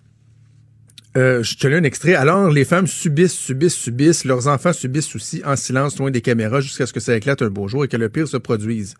euh, 1.17 1.43
je 1.43 1.57
te 1.57 1.67
lis 1.67 1.75
un 1.75 1.83
extrait. 1.83 2.15
Alors, 2.15 2.49
les 2.49 2.65
femmes 2.65 2.87
subissent, 2.87 3.33
subissent, 3.33 3.75
subissent. 3.75 4.25
Leurs 4.25 4.47
enfants 4.47 4.73
subissent 4.73 5.13
aussi 5.15 5.41
en 5.45 5.55
silence, 5.55 5.97
loin 5.97 6.11
des 6.11 6.21
caméras, 6.21 6.61
jusqu'à 6.61 6.85
ce 6.85 6.93
que 6.93 6.99
ça 6.99 7.15
éclate 7.15 7.41
un 7.41 7.49
beau 7.49 7.67
jour 7.67 7.83
et 7.83 7.87
que 7.87 7.97
le 7.97 8.09
pire 8.09 8.27
se 8.27 8.37
produise. 8.37 8.95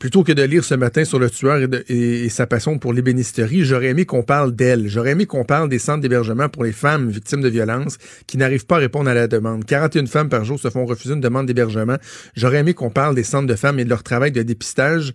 Plutôt 0.00 0.24
que 0.24 0.32
de 0.32 0.42
lire 0.42 0.64
ce 0.64 0.74
matin 0.74 1.04
sur 1.04 1.20
le 1.20 1.30
tueur 1.30 1.66
et, 1.88 2.28
sa 2.28 2.46
passion 2.46 2.78
pour 2.78 2.92
l'ébénisterie, 2.92 3.64
j'aurais 3.64 3.86
aimé 3.86 4.04
qu'on 4.04 4.24
parle 4.24 4.54
d'elle. 4.54 4.88
J'aurais 4.88 5.12
aimé 5.12 5.24
qu'on 5.24 5.44
parle 5.44 5.68
des 5.68 5.78
centres 5.78 6.00
d'hébergement 6.00 6.48
pour 6.48 6.64
les 6.64 6.72
femmes 6.72 7.10
victimes 7.10 7.40
de 7.40 7.48
violences 7.48 7.96
qui 8.26 8.36
n'arrivent 8.36 8.66
pas 8.66 8.76
à 8.76 8.80
répondre 8.80 9.08
à 9.08 9.14
la 9.14 9.28
demande. 9.28 9.64
41 9.64 10.06
femmes 10.06 10.28
par 10.28 10.44
jour 10.44 10.58
se 10.58 10.68
font 10.68 10.84
refuser 10.84 11.14
une 11.14 11.20
demande 11.20 11.46
d'hébergement. 11.46 11.96
J'aurais 12.36 12.58
aimé 12.58 12.74
qu'on 12.74 12.90
parle 12.90 13.14
des 13.14 13.22
centres 13.22 13.46
de 13.46 13.54
femmes 13.54 13.78
et 13.78 13.84
de 13.84 13.88
leur 13.88 14.02
travail 14.02 14.32
de 14.32 14.42
dépistage. 14.42 15.14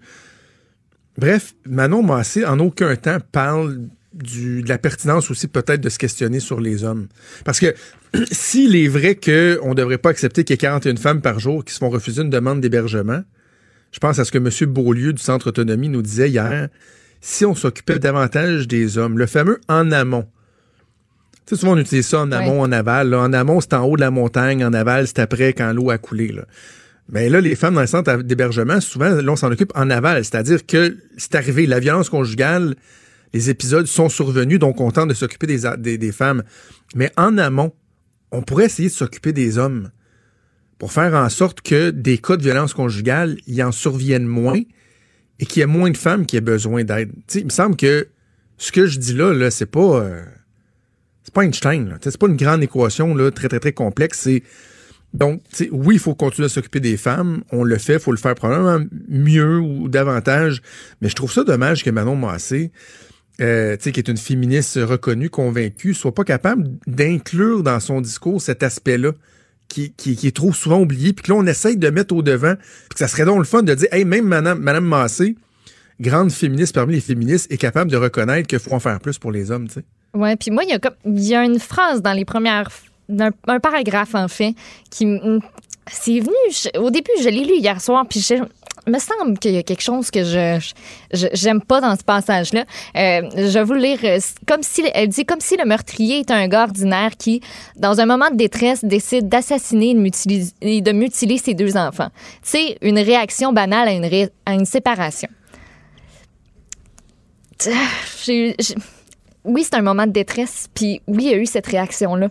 Bref, 1.17 1.55
Manon 1.65 2.03
Massé, 2.03 2.45
en 2.45 2.59
aucun 2.59 2.95
temps, 2.95 3.17
parle 3.31 3.79
du, 4.13 4.63
de 4.63 4.69
la 4.69 4.77
pertinence 4.77 5.29
aussi 5.29 5.47
peut-être 5.47 5.81
de 5.81 5.89
se 5.89 5.99
questionner 5.99 6.39
sur 6.39 6.59
les 6.59 6.83
hommes. 6.83 7.07
Parce 7.45 7.59
que 7.59 7.73
s'il 8.31 8.75
est 8.75 8.87
vrai 8.87 9.15
qu'on 9.15 9.69
ne 9.69 9.73
devrait 9.73 9.97
pas 9.97 10.09
accepter 10.09 10.43
qu'il 10.43 10.53
y 10.53 10.55
ait 10.55 10.57
41 10.57 10.95
femmes 10.95 11.21
par 11.21 11.39
jour 11.39 11.63
qui 11.63 11.73
se 11.73 11.79
font 11.79 11.89
refuser 11.89 12.21
une 12.21 12.29
demande 12.29 12.61
d'hébergement, 12.61 13.21
je 13.91 13.99
pense 13.99 14.19
à 14.19 14.25
ce 14.25 14.31
que 14.31 14.37
M. 14.37 14.71
Beaulieu 14.71 15.13
du 15.13 15.21
Centre 15.21 15.47
Autonomie 15.47 15.89
nous 15.89 16.01
disait 16.01 16.29
hier, 16.29 16.69
si 17.21 17.45
on 17.45 17.55
s'occupait 17.55 17.99
davantage 17.99 18.67
des 18.67 18.97
hommes, 18.97 19.17
le 19.17 19.25
fameux 19.25 19.59
en 19.67 19.91
amont. 19.91 20.27
Tu 21.45 21.55
sais, 21.55 21.61
souvent, 21.61 21.73
on 21.73 21.77
utilise 21.77 22.07
ça 22.07 22.21
en 22.21 22.31
amont, 22.31 22.61
en 22.61 22.71
aval. 22.71 23.09
là. 23.09 23.19
En 23.19 23.33
amont, 23.33 23.59
c'est 23.59 23.73
en 23.73 23.83
haut 23.83 23.95
de 23.95 24.01
la 24.01 24.11
montagne. 24.11 24.63
En 24.63 24.73
aval, 24.73 25.07
c'est 25.07 25.19
après 25.19 25.53
quand 25.53 25.73
l'eau 25.73 25.89
a 25.89 25.97
coulé. 25.97 26.27
Là. 26.27 26.43
Mais 27.11 27.27
là, 27.27 27.41
les 27.41 27.55
femmes 27.55 27.73
dans 27.73 27.81
le 27.81 27.87
centre 27.87 28.17
d'hébergement, 28.17 28.79
souvent, 28.79 29.09
là, 29.09 29.31
on 29.31 29.35
s'en 29.35 29.51
occupe 29.51 29.71
en 29.75 29.89
aval. 29.89 30.23
C'est-à-dire 30.23 30.65
que 30.65 30.97
c'est 31.17 31.35
arrivé. 31.35 31.65
La 31.65 31.79
violence 31.79 32.09
conjugale, 32.09 32.75
les 33.33 33.49
épisodes 33.49 33.87
sont 33.87 34.09
survenus, 34.09 34.59
donc 34.59 34.79
on 34.79 34.91
tente 34.91 35.09
de 35.09 35.15
s'occuper 35.15 35.47
des, 35.47 36.11
femmes. 36.11 36.43
Mais 36.95 37.11
en 37.17 37.37
amont, 37.39 37.73
on 38.31 38.43
pourrait 38.43 38.65
essayer 38.65 38.89
de 38.89 38.93
s'occuper 38.93 39.33
des 39.33 39.57
hommes 39.57 39.89
pour 40.77 40.93
faire 40.93 41.13
en 41.15 41.27
sorte 41.29 41.61
que 41.61 41.89
des 41.89 42.19
cas 42.19 42.37
de 42.37 42.43
violence 42.43 42.73
conjugale, 42.73 43.37
y 43.47 43.61
en 43.63 43.71
surviennent 43.71 44.27
moins 44.27 44.61
et 45.39 45.45
qu'il 45.45 45.61
y 45.61 45.63
ait 45.63 45.67
moins 45.67 45.89
de 45.89 45.97
femmes 45.97 46.25
qui 46.25 46.37
aient 46.37 46.41
besoin 46.41 46.83
d'aide. 46.83 47.11
Il 47.33 47.45
me 47.45 47.49
semble 47.49 47.75
que 47.75 48.07
ce 48.57 48.71
que 48.71 48.85
je 48.85 48.99
dis 48.99 49.13
là, 49.13 49.49
c'est 49.49 49.65
pas... 49.65 50.01
euh, 50.01 50.21
c'est 51.23 51.33
pas 51.33 51.43
Einstein, 51.43 51.97
C'est 52.01 52.17
pas 52.17 52.27
une 52.27 52.37
grande 52.37 52.63
équation 52.63 53.13
là, 53.13 53.29
très, 53.31 53.49
très, 53.49 53.59
très 53.59 53.73
complexe. 53.73 54.21
C'est 54.21 54.43
donc, 55.13 55.41
oui, 55.71 55.95
il 55.95 55.99
faut 55.99 56.13
continuer 56.13 56.45
à 56.45 56.49
s'occuper 56.49 56.79
des 56.79 56.97
femmes. 56.97 57.43
On 57.51 57.63
le 57.63 57.77
fait, 57.77 57.93
il 57.93 57.99
faut 57.99 58.11
le 58.11 58.17
faire 58.17 58.35
probablement 58.35 58.85
mieux 59.07 59.57
ou 59.57 59.89
davantage. 59.89 60.61
Mais 61.01 61.09
je 61.09 61.15
trouve 61.15 61.31
ça 61.31 61.43
dommage 61.43 61.83
que 61.83 61.89
Manon 61.89 62.15
Massé, 62.15 62.71
euh, 63.41 63.75
qui 63.77 63.89
est 63.89 64.07
une 64.07 64.17
féministe 64.17 64.79
reconnue, 64.81 65.29
convaincue, 65.29 65.93
soit 65.93 66.13
pas 66.13 66.23
capable 66.23 66.69
d'inclure 66.85 67.63
dans 67.63 67.79
son 67.79 68.01
discours 68.01 68.41
cet 68.41 68.63
aspect-là. 68.63 69.13
Qui, 69.67 69.93
est 70.03 70.35
trop 70.35 70.51
souvent 70.51 70.81
oublié, 70.81 71.13
puis 71.13 71.25
que 71.25 71.31
là, 71.31 71.37
on 71.37 71.45
essaye 71.45 71.77
de 71.77 71.91
mettre 71.91 72.15
au 72.15 72.23
devant, 72.23 72.55
puis 72.55 72.95
que 72.95 72.97
ça 72.97 73.07
serait 73.07 73.25
donc 73.25 73.37
le 73.37 73.43
fun 73.43 73.61
de 73.61 73.75
dire, 73.75 73.87
hey, 73.91 74.03
même 74.03 74.25
Madame, 74.25 74.59
Madame 74.59 74.83
Massé, 74.83 75.35
grande 75.99 76.31
féministe 76.31 76.73
parmi 76.73 76.95
les 76.95 77.01
féministes, 77.01 77.51
est 77.51 77.57
capable 77.57 77.91
de 77.91 77.95
reconnaître 77.95 78.47
qu'il 78.47 78.57
faut 78.57 78.73
en 78.73 78.79
faire 78.79 78.99
plus 78.99 79.19
pour 79.19 79.31
les 79.31 79.51
hommes, 79.51 79.67
tu 79.67 79.75
sais. 79.75 79.83
Ouais, 80.15 80.35
puis 80.37 80.49
moi, 80.49 80.63
il 80.63 80.71
y 80.71 80.73
a 80.73 80.79
il 81.05 81.23
y 81.23 81.35
a 81.35 81.45
une 81.45 81.59
phrase 81.59 82.01
dans 82.01 82.13
les 82.13 82.25
premières 82.25 82.71
d'un 83.09 83.31
un 83.47 83.59
paragraphe 83.59 84.15
en 84.15 84.27
fait 84.27 84.53
qui 84.89 85.05
c'est 85.91 86.19
venu 86.19 86.79
au 86.79 86.89
début 86.89 87.11
je 87.21 87.29
l'ai 87.29 87.43
lu 87.43 87.55
hier 87.57 87.81
soir 87.81 88.05
puis 88.07 88.21
je 88.21 88.35
me 88.89 88.99
semble 88.99 89.37
qu'il 89.39 89.51
y 89.51 89.57
a 89.57 89.63
quelque 89.63 89.81
chose 89.81 90.11
que 90.11 90.23
je 90.23 90.59
j'aime 91.11 91.61
pas 91.61 91.81
dans 91.81 91.95
ce 91.95 92.03
passage 92.03 92.53
là 92.53 92.65
je 92.95 93.53
vais 93.53 93.63
vous 93.63 93.73
le 93.73 93.79
lire 93.79 93.99
euh, 94.03 94.19
comme 94.47 94.63
si 94.63 94.83
elle 94.93 95.09
dit 95.09 95.25
comme 95.25 95.41
si 95.41 95.57
le 95.57 95.65
meurtrier 95.65 96.19
était 96.19 96.33
un 96.33 96.47
gars 96.47 96.63
ordinaire 96.63 97.17
qui 97.17 97.41
dans 97.75 97.99
un 97.99 98.05
moment 98.05 98.29
de 98.29 98.35
détresse 98.35 98.85
décide 98.85 99.27
d'assassiner 99.27 99.91
et 100.61 100.81
de 100.81 100.91
mutiler, 100.91 101.37
ses 101.37 101.53
deux 101.53 101.77
enfants. 101.77 102.09
C'est 102.41 102.77
une 102.81 102.99
réaction 102.99 103.53
banale 103.53 103.87
à 103.87 103.91
une 103.91 104.29
à 104.45 104.53
une 104.53 104.65
séparation. 104.65 105.29
Oui, 109.45 109.63
c'est 109.63 109.75
un 109.75 109.81
moment 109.81 110.05
de 110.05 110.11
détresse, 110.11 110.67
puis 110.73 111.01
oui, 111.07 111.25
il 111.25 111.31
y 111.31 111.33
a 111.33 111.37
eu 111.37 111.45
cette 111.45 111.67
réaction-là. 111.67 112.29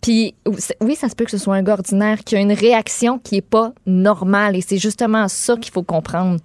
Puis 0.00 0.34
oui, 0.80 0.94
ça 0.94 1.08
se 1.08 1.14
peut 1.14 1.24
que 1.24 1.30
ce 1.30 1.38
soit 1.38 1.56
un 1.56 1.62
gars 1.62 1.74
ordinaire 1.74 2.24
qui 2.24 2.36
a 2.36 2.40
une 2.40 2.52
réaction 2.52 3.18
qui 3.18 3.36
est 3.36 3.42
pas 3.42 3.72
normale, 3.86 4.56
et 4.56 4.60
c'est 4.60 4.78
justement 4.78 5.28
ça 5.28 5.56
qu'il 5.56 5.72
faut 5.72 5.82
comprendre. 5.82 6.40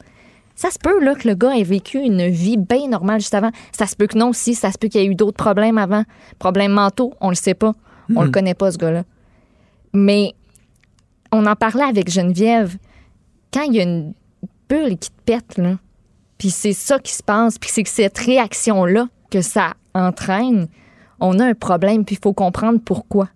Ça 0.56 0.72
se 0.72 0.80
peut 0.80 1.04
là 1.04 1.16
que 1.16 1.28
le 1.28 1.36
gars 1.36 1.56
ait 1.56 1.64
vécu 1.64 2.00
une 2.00 2.28
vie 2.28 2.58
bien 2.58 2.88
normale 2.88 3.20
juste 3.20 3.34
avant. 3.34 3.52
Ça 3.78 3.88
se 3.88 3.96
peut 3.96 4.08
que 4.08 4.18
non 4.18 4.30
aussi. 4.30 4.56
Ça 4.56 4.72
se 4.72 4.78
peut 4.78 4.88
qu'il 4.88 5.02
y 5.02 5.04
ait 5.04 5.08
eu 5.08 5.16
d'autres 5.16 5.36
problèmes 5.36 5.78
avant. 5.78 6.04
Problèmes 6.40 6.72
mentaux, 6.72 7.14
on 7.20 7.28
le 7.30 7.36
sait 7.36 7.54
pas. 7.54 7.74
On 8.16 8.22
le 8.22 8.30
connaît 8.30 8.54
pas, 8.54 8.72
ce 8.72 8.78
gars-là. 8.78 9.04
Mais 9.94 10.34
on 11.32 11.46
en 11.46 11.56
parlait 11.56 11.84
avec 11.84 12.10
Geneviève. 12.10 12.78
Quand 13.52 13.64
il 13.64 13.76
y 13.76 13.80
a 13.80 13.84
une 13.84 14.14
bulle 14.70 14.98
qui 14.98 15.10
te 15.10 15.22
pète, 15.26 15.58
là, 15.58 15.78
puis 16.38 16.52
c'est 16.52 16.74
ça 16.74 17.00
qui 17.00 17.14
se 17.14 17.24
passe, 17.24 17.58
puis 17.58 17.70
c'est 17.74 17.84
que 17.84 17.90
cette 17.90 18.18
réaction-là 18.18 19.08
que 19.32 19.42
ça 19.42 19.74
entraîne, 19.94 20.68
on 21.20 21.40
a 21.40 21.46
un 21.46 21.54
problème, 21.54 22.06
puis 22.06 22.16
il 22.16 22.24
faut 22.24 22.34
comprendre 22.34 22.80
pourquoi. 22.84 23.30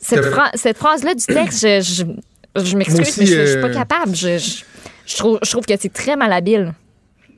Cette, 0.00 0.76
phrase-là 0.76 1.14
du 1.14 1.24
texte, 1.24 1.60
je, 1.60 1.80
je, 1.80 2.64
je 2.64 2.76
m'excuse, 2.76 3.18
mais 3.18 3.26
je, 3.26 3.34
je 3.34 3.46
suis 3.46 3.60
pas 3.60 3.68
euh, 3.68 3.74
capable. 3.74 4.14
Je, 4.14 5.16
trouve, 5.16 5.38
je 5.42 5.50
trouve 5.50 5.64
que 5.64 5.74
c'est 5.78 5.92
très 5.92 6.16
malhabile. 6.16 6.74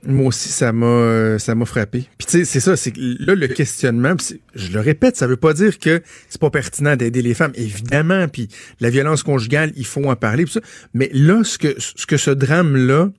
Moi 0.03 0.29
aussi, 0.29 0.49
ça 0.49 0.73
m'a 0.73 0.87
euh, 0.87 1.39
ça 1.39 1.55
m'a 1.55 1.67
frappé. 1.67 2.07
Puis 2.17 2.27
tu 2.27 2.39
sais, 2.39 2.45
c'est 2.47 2.61
ça, 2.61 2.75
c'est 2.75 2.95
là 2.97 3.35
le 3.35 3.49
questionnement, 3.49 4.15
je 4.55 4.73
le 4.73 4.81
répète, 4.81 5.17
ça 5.17 5.27
veut 5.27 5.37
pas 5.37 5.53
dire 5.53 5.79
que 5.79 6.03
c'est 6.31 6.41
pas 6.41 6.49
pertinent 6.49 6.97
d'aider 6.97 7.21
les 7.21 7.35
femmes, 7.35 7.53
évidemment. 7.55 8.27
Puis 8.27 8.49
la 8.81 8.89
violence 8.89 9.23
conjugale, 9.23 9.73
il 9.77 9.85
faut 9.85 10.05
en 10.09 10.17
parler, 10.17 10.47
ça. 10.47 10.61
Mais 10.95 11.11
là, 11.13 11.45
ce 11.45 11.59
que 11.59 11.75
ce 11.79 12.07
que 12.07 12.17
ce 12.17 12.31
drame 12.31 12.77
là, 12.77 13.11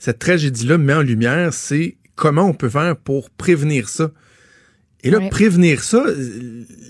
cette 0.00 0.18
tragédie 0.18 0.66
là 0.66 0.76
met 0.76 0.94
en 0.94 1.02
lumière, 1.02 1.54
c'est 1.54 1.98
comment 2.16 2.46
on 2.48 2.54
peut 2.54 2.68
faire 2.68 2.96
pour 2.96 3.30
prévenir 3.30 3.88
ça. 3.88 4.10
Et 5.04 5.10
là, 5.10 5.18
Ouais. 5.18 5.28
prévenir 5.30 5.82
ça, 5.84 6.04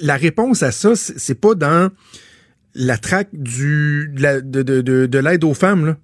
la 0.01 0.17
réponse 0.17 0.63
à 0.63 0.71
ça, 0.73 0.93
c'est 0.97 1.35
pas 1.39 1.55
dans 1.55 1.91
la 2.75 2.97
traque 2.97 3.29
du 3.33 4.11
de 4.15 4.23
la- 4.23 4.41
de, 4.41 4.63
de, 4.63 5.19
l'aide 5.19 5.45
aux 5.45 5.55
femmes 5.55 5.85
là. 5.87 5.97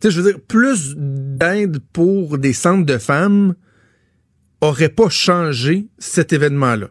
Tu 0.00 0.08
sais, 0.08 0.14
je 0.14 0.20
veux 0.20 0.32
dire, 0.32 0.40
plus 0.40 0.94
d'aide 0.96 1.78
pour 1.92 2.36
des 2.38 2.52
centres 2.52 2.84
de 2.84 2.98
femmes 2.98 3.54
aurait 4.60 4.88
pas 4.88 5.08
changé 5.08 5.86
cet 5.98 6.32
événement-là. 6.32 6.88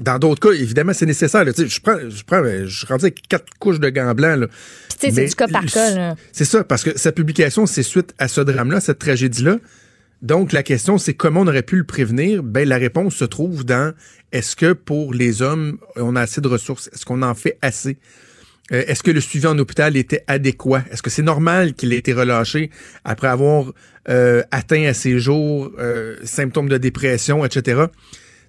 Dans 0.00 0.18
d'autres 0.18 0.40
cas, 0.50 0.54
évidemment, 0.56 0.92
c'est 0.92 1.06
nécessaire. 1.06 1.44
là. 1.44 1.52
Tu 1.52 1.62
sais, 1.62 1.68
je 1.68 1.80
prends, 1.80 1.96
je 2.08 2.24
prends, 2.24 2.42
euh, 2.42 2.66
je 2.66 2.78
suis 2.78 2.86
rendu 2.86 3.04
avec 3.04 3.22
quatre 3.28 3.46
couches 3.60 3.78
de 3.78 3.88
gants 3.90 4.12
blancs. 4.14 4.40
Là. 4.40 4.46
Puis 4.48 4.98
tu 4.98 5.06
sais, 5.06 5.12
c'est 5.14 5.26
du 5.26 5.34
cas 5.36 5.46
par 5.48 5.64
cas. 5.64 5.90
là. 5.94 6.16
C'est 6.32 6.44
ça, 6.44 6.64
parce 6.64 6.82
que 6.82 6.98
sa 6.98 7.12
publication, 7.12 7.64
c'est 7.66 7.84
suite 7.84 8.12
à 8.18 8.26
ce 8.26 8.40
drame-là, 8.40 8.80
cette 8.80 8.98
tragédie-là. 8.98 9.58
Donc, 10.24 10.52
la 10.52 10.62
question, 10.62 10.96
c'est 10.96 11.12
comment 11.12 11.42
on 11.42 11.46
aurait 11.46 11.62
pu 11.62 11.76
le 11.76 11.84
prévenir? 11.84 12.42
Ben, 12.42 12.66
la 12.66 12.78
réponse 12.78 13.14
se 13.14 13.26
trouve 13.26 13.62
dans 13.62 13.92
est-ce 14.32 14.56
que 14.56 14.72
pour 14.72 15.12
les 15.12 15.42
hommes, 15.42 15.76
on 15.96 16.16
a 16.16 16.22
assez 16.22 16.40
de 16.40 16.48
ressources? 16.48 16.88
Est-ce 16.94 17.04
qu'on 17.04 17.20
en 17.20 17.34
fait 17.34 17.58
assez? 17.60 17.98
Euh, 18.72 18.84
Est-ce 18.86 19.02
que 19.02 19.10
le 19.10 19.20
suivi 19.20 19.46
en 19.46 19.58
hôpital 19.58 19.98
était 19.98 20.24
adéquat? 20.26 20.82
Est-ce 20.90 21.02
que 21.02 21.10
c'est 21.10 21.20
normal 21.20 21.74
qu'il 21.74 21.92
ait 21.92 21.98
été 21.98 22.14
relâché 22.14 22.70
après 23.04 23.28
avoir 23.28 23.74
euh, 24.08 24.42
atteint 24.50 24.84
à 24.86 24.94
ses 24.94 25.18
jours 25.18 25.70
euh, 25.78 26.16
symptômes 26.24 26.70
de 26.70 26.78
dépression, 26.78 27.44
etc.? 27.44 27.82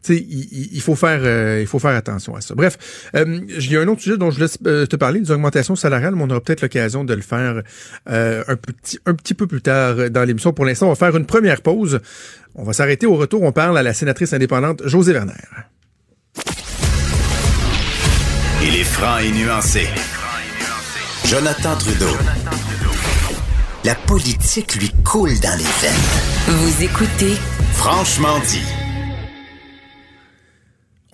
Il, 0.10 0.48
il- 0.52 0.70
il 0.74 0.82
faut 0.82 0.96
faire, 0.96 1.20
euh, 1.24 1.60
il 1.62 1.68
faut 1.68 1.80
faire 1.80 1.96
attention 1.96 2.36
à 2.36 2.42
ça. 2.42 2.54
Bref, 2.56 2.78
euh, 3.16 3.40
il 3.48 3.72
y 3.72 3.78
a 3.78 3.82
un 3.82 3.88
autre 3.88 4.02
sujet 4.02 4.18
dont 4.18 4.32
je 4.32 4.40
laisse 4.40 4.58
euh, 4.68 4.86
te 4.86 4.96
parler, 4.96 5.20
des 5.20 5.32
augmentations 5.32 5.76
salariales, 5.76 6.16
mais 6.16 6.24
on 6.24 6.30
aura 6.30 6.42
peut-être 6.42 6.62
l'occasion 6.62 7.04
de 7.04 7.14
le 7.14 7.22
faire 7.22 7.62
euh, 8.10 8.44
un, 8.48 8.56
petit, 8.56 9.00
un 9.06 9.14
petit 9.16 9.34
peu 9.34 9.48
plus 9.48 9.62
tard 9.62 10.10
dans 10.12 10.24
l'émission. 10.24 10.54
Pour 10.54 10.66
l'instant, 10.66 10.88
on 10.88 10.90
va 10.90 10.96
faire 10.96 11.16
une 11.18 11.26
première 11.26 11.62
pause. 11.62 12.00
On 12.56 12.64
va 12.64 12.74
s'arrêter 12.74 13.06
au 13.06 13.16
retour. 13.16 13.42
On 13.44 13.52
parle 13.52 13.78
à 13.78 13.84
la 13.84 13.94
sénatrice 13.94 14.34
indépendante 14.34 14.82
José 14.88 15.12
Werner. 15.14 15.34
Il 18.64 18.76
est 18.76 18.84
franc 18.84 19.18
et 19.20 19.32
nuancé. 19.32 19.88
Jonathan 21.26 21.76
Trudeau. 21.78 22.16
La 23.84 23.96
politique 23.96 24.76
lui 24.76 24.92
coule 25.04 25.40
dans 25.42 25.56
les 25.58 25.64
veines. 25.64 26.58
Vous 26.58 26.84
écoutez 26.84 27.34
Franchement 27.74 28.40
dit. 28.48 28.85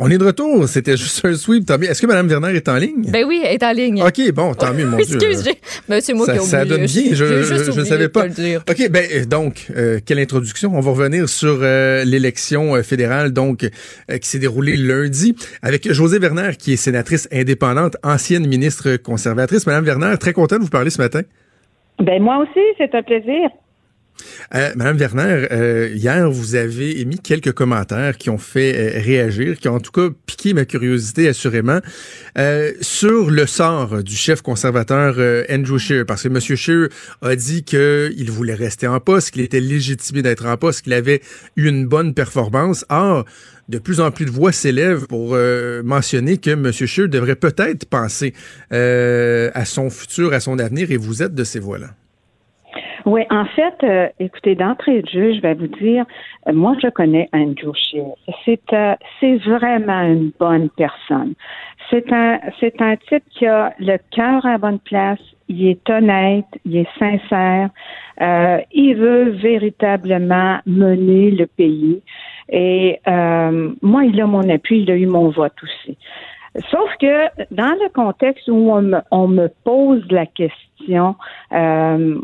On 0.03 0.09
est 0.09 0.17
de 0.17 0.25
retour. 0.25 0.67
C'était 0.67 0.97
juste 0.97 1.23
un 1.23 1.35
sweep. 1.35 1.67
Tant 1.67 1.77
mieux. 1.77 1.87
Est-ce 1.87 2.01
que 2.01 2.07
Mme 2.07 2.27
Werner 2.27 2.55
est 2.55 2.67
en 2.67 2.77
ligne? 2.77 3.05
Ben 3.07 3.23
oui, 3.23 3.43
elle 3.45 3.53
est 3.53 3.63
en 3.63 3.71
ligne. 3.71 4.01
OK, 4.01 4.31
bon, 4.31 4.55
tant 4.55 4.73
mieux, 4.73 4.87
mon 4.87 4.97
Dieu. 5.05 5.15
Excuse, 5.15 5.47
ben, 5.87 6.01
c'est 6.01 6.13
moi 6.13 6.25
ça, 6.25 6.33
qui 6.33 6.39
ai 6.39 6.41
ça 6.41 6.65
donne 6.65 6.85
bien, 6.85 7.03
je 7.13 7.69
oublié 7.69 7.85
savais 7.85 8.09
pas. 8.09 8.23
te 8.23 8.27
le 8.29 8.33
dire. 8.33 8.63
OK, 8.67 8.89
ben 8.89 9.05
euh, 9.13 9.25
donc, 9.25 9.67
euh, 9.77 9.99
quelle 10.03 10.17
introduction? 10.17 10.71
On 10.75 10.79
va 10.79 10.89
revenir 10.89 11.29
sur 11.29 11.59
euh, 11.61 12.03
l'élection 12.03 12.81
fédérale 12.81 13.31
donc 13.31 13.63
euh, 13.63 14.17
qui 14.17 14.27
s'est 14.27 14.39
déroulée 14.39 14.75
lundi 14.75 15.35
avec 15.61 15.91
José 15.93 16.17
Werner, 16.17 16.53
qui 16.57 16.73
est 16.73 16.77
sénatrice 16.77 17.27
indépendante, 17.31 17.95
ancienne 18.01 18.47
ministre 18.47 18.95
conservatrice. 18.95 19.67
Madame 19.67 19.85
Werner, 19.85 20.15
très 20.19 20.33
content 20.33 20.57
de 20.57 20.63
vous 20.63 20.69
parler 20.69 20.89
ce 20.89 20.99
matin. 20.99 21.21
Ben 21.99 22.23
moi 22.23 22.39
aussi, 22.39 22.65
c'est 22.79 22.95
un 22.95 23.03
plaisir. 23.03 23.49
Euh, 24.55 24.71
Madame 24.75 24.97
Werner, 24.97 25.47
euh, 25.51 25.89
hier, 25.93 26.29
vous 26.29 26.55
avez 26.55 26.99
émis 26.99 27.19
quelques 27.19 27.51
commentaires 27.51 28.17
qui 28.17 28.29
ont 28.29 28.37
fait 28.37 28.75
euh, 28.75 29.01
réagir, 29.01 29.57
qui 29.57 29.67
ont 29.67 29.75
en 29.75 29.79
tout 29.79 29.91
cas 29.91 30.09
piqué 30.25 30.53
ma 30.53 30.65
curiosité 30.65 31.27
assurément, 31.27 31.79
sur 32.81 33.29
le 33.29 33.45
sort 33.45 34.03
du 34.03 34.15
chef 34.15 34.41
conservateur 34.41 35.15
Andrew 35.49 35.77
Scheer. 35.77 36.05
Parce 36.05 36.23
que 36.23 36.27
M. 36.27 36.39
Scheer 36.39 36.89
a 37.21 37.35
dit 37.35 37.63
qu'il 37.63 38.31
voulait 38.31 38.55
rester 38.55 38.87
en 38.87 38.99
poste, 38.99 39.31
qu'il 39.31 39.41
était 39.41 39.59
légitimé 39.59 40.21
d'être 40.21 40.45
en 40.45 40.57
poste, 40.57 40.83
qu'il 40.83 40.93
avait 40.93 41.21
eu 41.55 41.67
une 41.67 41.85
bonne 41.85 42.13
performance. 42.13 42.85
Or, 42.89 43.25
de 43.69 43.79
plus 43.79 43.99
en 43.99 44.11
plus 44.11 44.25
de 44.25 44.31
voix 44.31 44.51
s'élèvent 44.51 45.07
pour 45.07 45.37
mentionner 45.83 46.37
que 46.37 46.51
M. 46.51 46.71
Scheer 46.71 47.07
devrait 47.07 47.35
peut-être 47.35 47.85
penser 47.85 48.33
à 48.71 49.65
son 49.65 49.89
futur, 49.89 50.33
à 50.33 50.39
son 50.39 50.59
avenir, 50.59 50.91
et 50.91 50.97
vous 50.97 51.21
êtes 51.21 51.35
de 51.35 51.43
ces 51.43 51.59
voix-là. 51.59 51.95
Oui, 53.05 53.21
en 53.31 53.45
fait, 53.45 53.75
euh, 53.83 54.07
écoutez, 54.19 54.55
d'entrée 54.55 55.01
de 55.01 55.07
jeu, 55.07 55.33
je 55.33 55.41
vais 55.41 55.53
vous 55.53 55.67
dire, 55.67 56.05
euh, 56.47 56.53
moi, 56.53 56.75
je 56.81 56.87
connais 56.89 57.29
Andrew 57.33 57.73
Scheer. 57.73 58.13
C'est 58.45 58.61
euh, 58.73 58.95
c'est 59.19 59.37
vraiment 59.37 60.01
une 60.01 60.31
bonne 60.39 60.69
personne. 60.69 61.33
C'est 61.89 62.11
un 62.13 62.39
c'est 62.59 62.79
un 62.81 62.95
type 62.95 63.23
qui 63.31 63.47
a 63.47 63.73
le 63.79 63.97
cœur 64.11 64.45
à 64.45 64.51
la 64.51 64.57
bonne 64.57 64.79
place. 64.79 65.19
Il 65.47 65.67
est 65.67 65.89
honnête, 65.89 66.45
il 66.63 66.77
est 66.77 66.99
sincère. 66.99 67.69
Euh, 68.21 68.59
il 68.71 68.95
veut 68.95 69.29
véritablement 69.31 70.59
mener 70.65 71.31
le 71.31 71.47
pays. 71.47 72.01
Et 72.49 72.99
euh, 73.07 73.71
moi, 73.81 74.05
il 74.05 74.21
a 74.21 74.27
mon 74.27 74.47
appui, 74.49 74.81
il 74.81 74.91
a 74.91 74.95
eu 74.95 75.07
mon 75.07 75.29
vote 75.29 75.55
aussi. 75.63 75.97
Sauf 76.69 76.89
que 76.99 77.27
dans 77.53 77.73
le 77.81 77.89
contexte 77.93 78.47
où 78.49 78.71
on 78.71 78.81
me, 78.81 78.99
on 79.09 79.27
me 79.27 79.47
pose 79.63 80.03
la 80.09 80.25
question, 80.25 81.15
euh, 81.53 82.19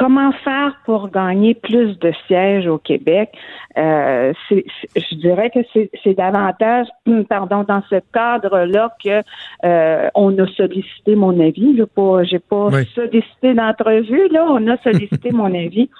comment 0.00 0.32
faire 0.32 0.76
pour 0.86 1.10
gagner 1.10 1.52
plus 1.54 1.98
de 1.98 2.10
sièges 2.26 2.66
au 2.66 2.78
Québec, 2.78 3.28
euh, 3.76 4.32
je 4.50 5.14
dirais 5.16 5.50
que 5.50 5.60
c'est 6.02 6.14
davantage, 6.14 6.86
pardon, 7.28 7.64
dans 7.64 7.82
ce 7.90 7.96
cadre-là 8.14 8.96
que 9.04 9.22
euh, 9.64 10.08
on 10.14 10.38
a 10.38 10.46
sollicité 10.56 11.16
mon 11.16 11.38
avis. 11.38 11.76
J'ai 11.76 11.84
pas, 11.84 12.24
j'ai 12.24 12.38
pas 12.38 12.68
Oui. 12.68 12.88
sollicité 12.94 13.52
d'entrevue. 13.52 14.28
Là, 14.28 14.46
on 14.48 14.66
a 14.68 14.78
sollicité 14.78 15.32
mon 15.32 15.54
avis. 15.54 15.90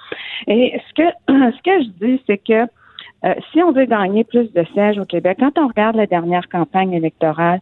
Et 0.47 0.73
ce 0.89 0.93
que 0.95 1.07
ce 1.55 1.61
que 1.61 1.83
je 1.83 2.05
dis, 2.05 2.23
c'est 2.25 2.39
que 2.39 2.67
euh, 3.23 3.35
si 3.51 3.61
on 3.61 3.71
veut 3.71 3.85
gagner 3.85 4.23
plus 4.23 4.51
de 4.51 4.63
sièges 4.73 4.97
au 4.97 5.05
Québec, 5.05 5.37
quand 5.39 5.59
on 5.59 5.67
regarde 5.67 5.95
la 5.95 6.07
dernière 6.07 6.49
campagne 6.49 6.93
électorale, 6.93 7.59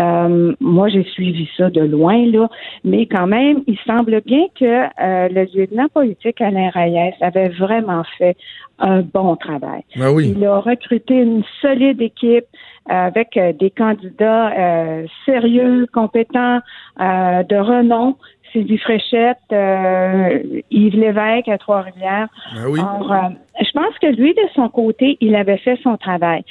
euh, 0.00 0.54
moi 0.60 0.88
j'ai 0.88 1.04
suivi 1.04 1.48
ça 1.56 1.70
de 1.70 1.80
loin 1.80 2.26
là, 2.26 2.48
mais 2.84 3.06
quand 3.06 3.26
même, 3.26 3.62
il 3.66 3.78
semble 3.86 4.20
bien 4.22 4.46
que 4.58 4.64
euh, 4.64 5.28
le 5.28 5.46
lieutenant 5.54 5.88
politique 5.88 6.40
Alain 6.40 6.70
Reyes 6.70 7.14
avait 7.20 7.48
vraiment 7.48 8.02
fait 8.18 8.36
un 8.78 9.00
bon 9.00 9.36
travail. 9.36 9.82
Ben 9.96 10.10
oui. 10.10 10.34
Il 10.36 10.44
a 10.44 10.58
recruté 10.58 11.14
une 11.14 11.42
solide 11.60 12.00
équipe 12.02 12.44
euh, 12.90 12.92
avec 12.92 13.36
euh, 13.36 13.52
des 13.52 13.70
candidats 13.70 14.50
euh, 14.52 15.06
sérieux, 15.24 15.86
compétents, 15.92 16.60
euh, 17.00 17.42
de 17.42 17.56
renom. 17.56 18.16
Sylvie 18.52 18.78
Fréchette, 18.78 19.38
euh, 19.52 20.38
Yves 20.70 20.96
Lévesque 20.96 21.48
à 21.48 21.58
Trois-Rivières. 21.58 22.28
Ben 22.54 22.68
oui. 22.68 22.80
Alors, 22.80 23.12
euh, 23.12 23.28
je 23.60 23.70
pense 23.72 23.98
que 24.00 24.06
lui, 24.06 24.32
de 24.34 24.48
son 24.54 24.68
côté, 24.68 25.18
il 25.20 25.34
avait 25.34 25.58
fait 25.58 25.78
son 25.82 25.96
travail. 25.96 26.42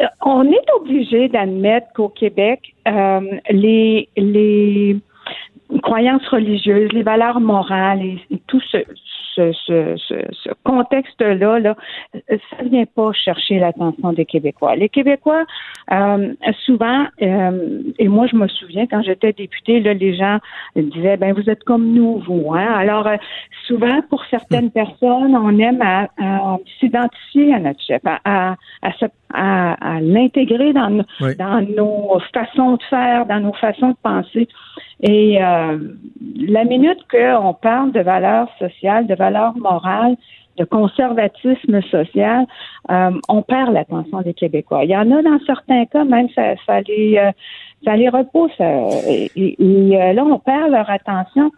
Euh, 0.00 0.06
on 0.22 0.50
est 0.50 0.70
obligé 0.76 1.28
d'admettre 1.28 1.88
qu'au 1.94 2.08
Québec, 2.08 2.74
euh, 2.88 3.20
les, 3.50 4.08
les 4.16 4.96
croyances 5.82 6.26
religieuses, 6.28 6.92
les 6.92 7.02
valeurs 7.02 7.40
morales 7.40 8.02
et, 8.02 8.18
et 8.30 8.38
tout 8.46 8.60
ce, 8.60 8.78
ce, 9.34 9.52
ce, 9.52 9.96
ce, 9.96 10.14
ce 10.32 10.50
contexte-là, 10.64 11.58
là, 11.58 11.76
ça 12.12 12.62
vient 12.64 12.84
pas 12.84 13.12
chercher 13.12 13.58
l'attention 13.58 14.12
des 14.12 14.24
Québécois. 14.24 14.76
Les 14.76 14.88
Québécois, 14.88 15.44
euh, 15.92 16.34
souvent, 16.64 17.06
euh, 17.22 17.82
et 17.98 18.08
moi 18.08 18.26
je 18.26 18.36
me 18.36 18.48
souviens 18.48 18.86
quand 18.86 19.02
j'étais 19.02 19.32
députée, 19.32 19.80
là, 19.80 19.94
les 19.94 20.14
gens 20.16 20.38
disaient, 20.76 21.16
ben 21.16 21.32
vous 21.32 21.48
êtes 21.48 21.64
comme 21.64 21.92
nous, 21.92 22.18
vous. 22.18 22.52
Hein? 22.54 22.66
Alors, 22.74 23.06
euh, 23.06 23.16
souvent, 23.66 24.00
pour 24.08 24.24
certaines 24.26 24.70
personnes, 24.70 25.36
on 25.36 25.58
aime 25.58 25.82
à, 25.82 26.08
à 26.20 26.58
s'identifier 26.80 27.54
à 27.54 27.58
notre 27.58 27.80
chef, 27.82 28.02
à, 28.04 28.56
à, 28.82 28.92
à, 29.34 30.00
l'intégrer 30.00 30.72
dans, 30.72 31.04
Oui. 31.20 31.36
dans 31.36 31.60
nos 31.60 32.20
façons 32.34 32.76
de 32.76 32.82
faire, 32.90 33.26
dans 33.26 33.40
nos 33.40 33.52
façons 33.54 33.90
de 33.90 33.96
penser. 34.02 34.48
Et 35.02 35.42
euh, 35.42 35.78
la 36.48 36.64
minute 36.64 36.98
qu'on 37.10 37.54
parle 37.54 37.92
de 37.92 38.00
valeurs 38.00 38.48
sociales, 38.58 39.06
de 39.06 39.14
valeurs 39.14 39.56
morales, 39.56 40.16
de 40.58 40.64
conservatisme 40.64 41.80
social, 41.90 42.46
euh, 42.90 43.10
on 43.28 43.42
perd 43.42 43.72
l'attention 43.72 44.20
des 44.20 44.34
Québécois. 44.34 44.84
Il 44.84 44.90
y 44.90 44.96
en 44.96 45.10
a 45.10 45.22
dans 45.22 45.38
certains 45.46 45.86
cas, 45.86 46.04
même 46.04 46.28
ça, 46.34 46.54
ça 46.66 46.80
les 46.82 47.16
euh, 47.18 47.30
ça 47.84 47.96
les 47.96 48.08
repousse. 48.08 48.52
euh, 48.60 48.88
et, 49.08 49.30
et- 49.34 50.00
euh, 50.00 50.12
là, 50.12 50.24
on 50.24 50.38
perd 50.38 50.70
leur 50.70 50.88
attention. 50.88 51.50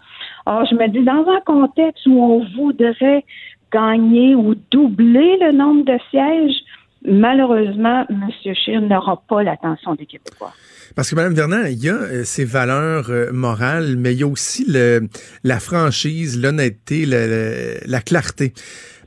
Alors, 0.47 0.65
je 0.67 0.75
me 0.75 0.87
dis, 0.89 1.03
dans 1.05 1.27
un 1.29 1.41
contexte 1.45 2.07
où 2.07 2.19
on 2.23 2.45
voudrait 2.57 3.25
gagner 3.73 4.35
ou 4.35 4.55
doubler 4.71 5.37
le 5.41 5.53
nombre 5.53 5.85
de 5.85 5.99
sièges, 6.11 6.57
malheureusement, 7.05 8.05
M. 8.09 8.29
Scheer 8.55 8.81
n'aura 8.81 9.21
pas 9.29 9.43
l'attention 9.43 9.95
des 9.95 10.07
Québécois. 10.07 10.53
Parce 10.95 11.11
que, 11.11 11.15
Mme 11.17 11.35
Vernant, 11.35 11.65
il 11.65 11.83
y 11.83 11.89
a 11.89 11.95
euh, 11.97 12.25
ces 12.25 12.45
valeurs 12.45 13.11
euh, 13.11 13.33
morales, 13.33 13.97
mais 13.97 14.13
il 14.15 14.21
y 14.21 14.23
a 14.23 14.27
aussi 14.27 14.65
le, 14.69 15.09
la 15.43 15.61
franchise, 15.61 16.39
l'honnêteté, 16.41 17.07
la, 17.07 17.27
la- 17.27 17.81
la 17.87 18.01
clarté. 18.01 18.53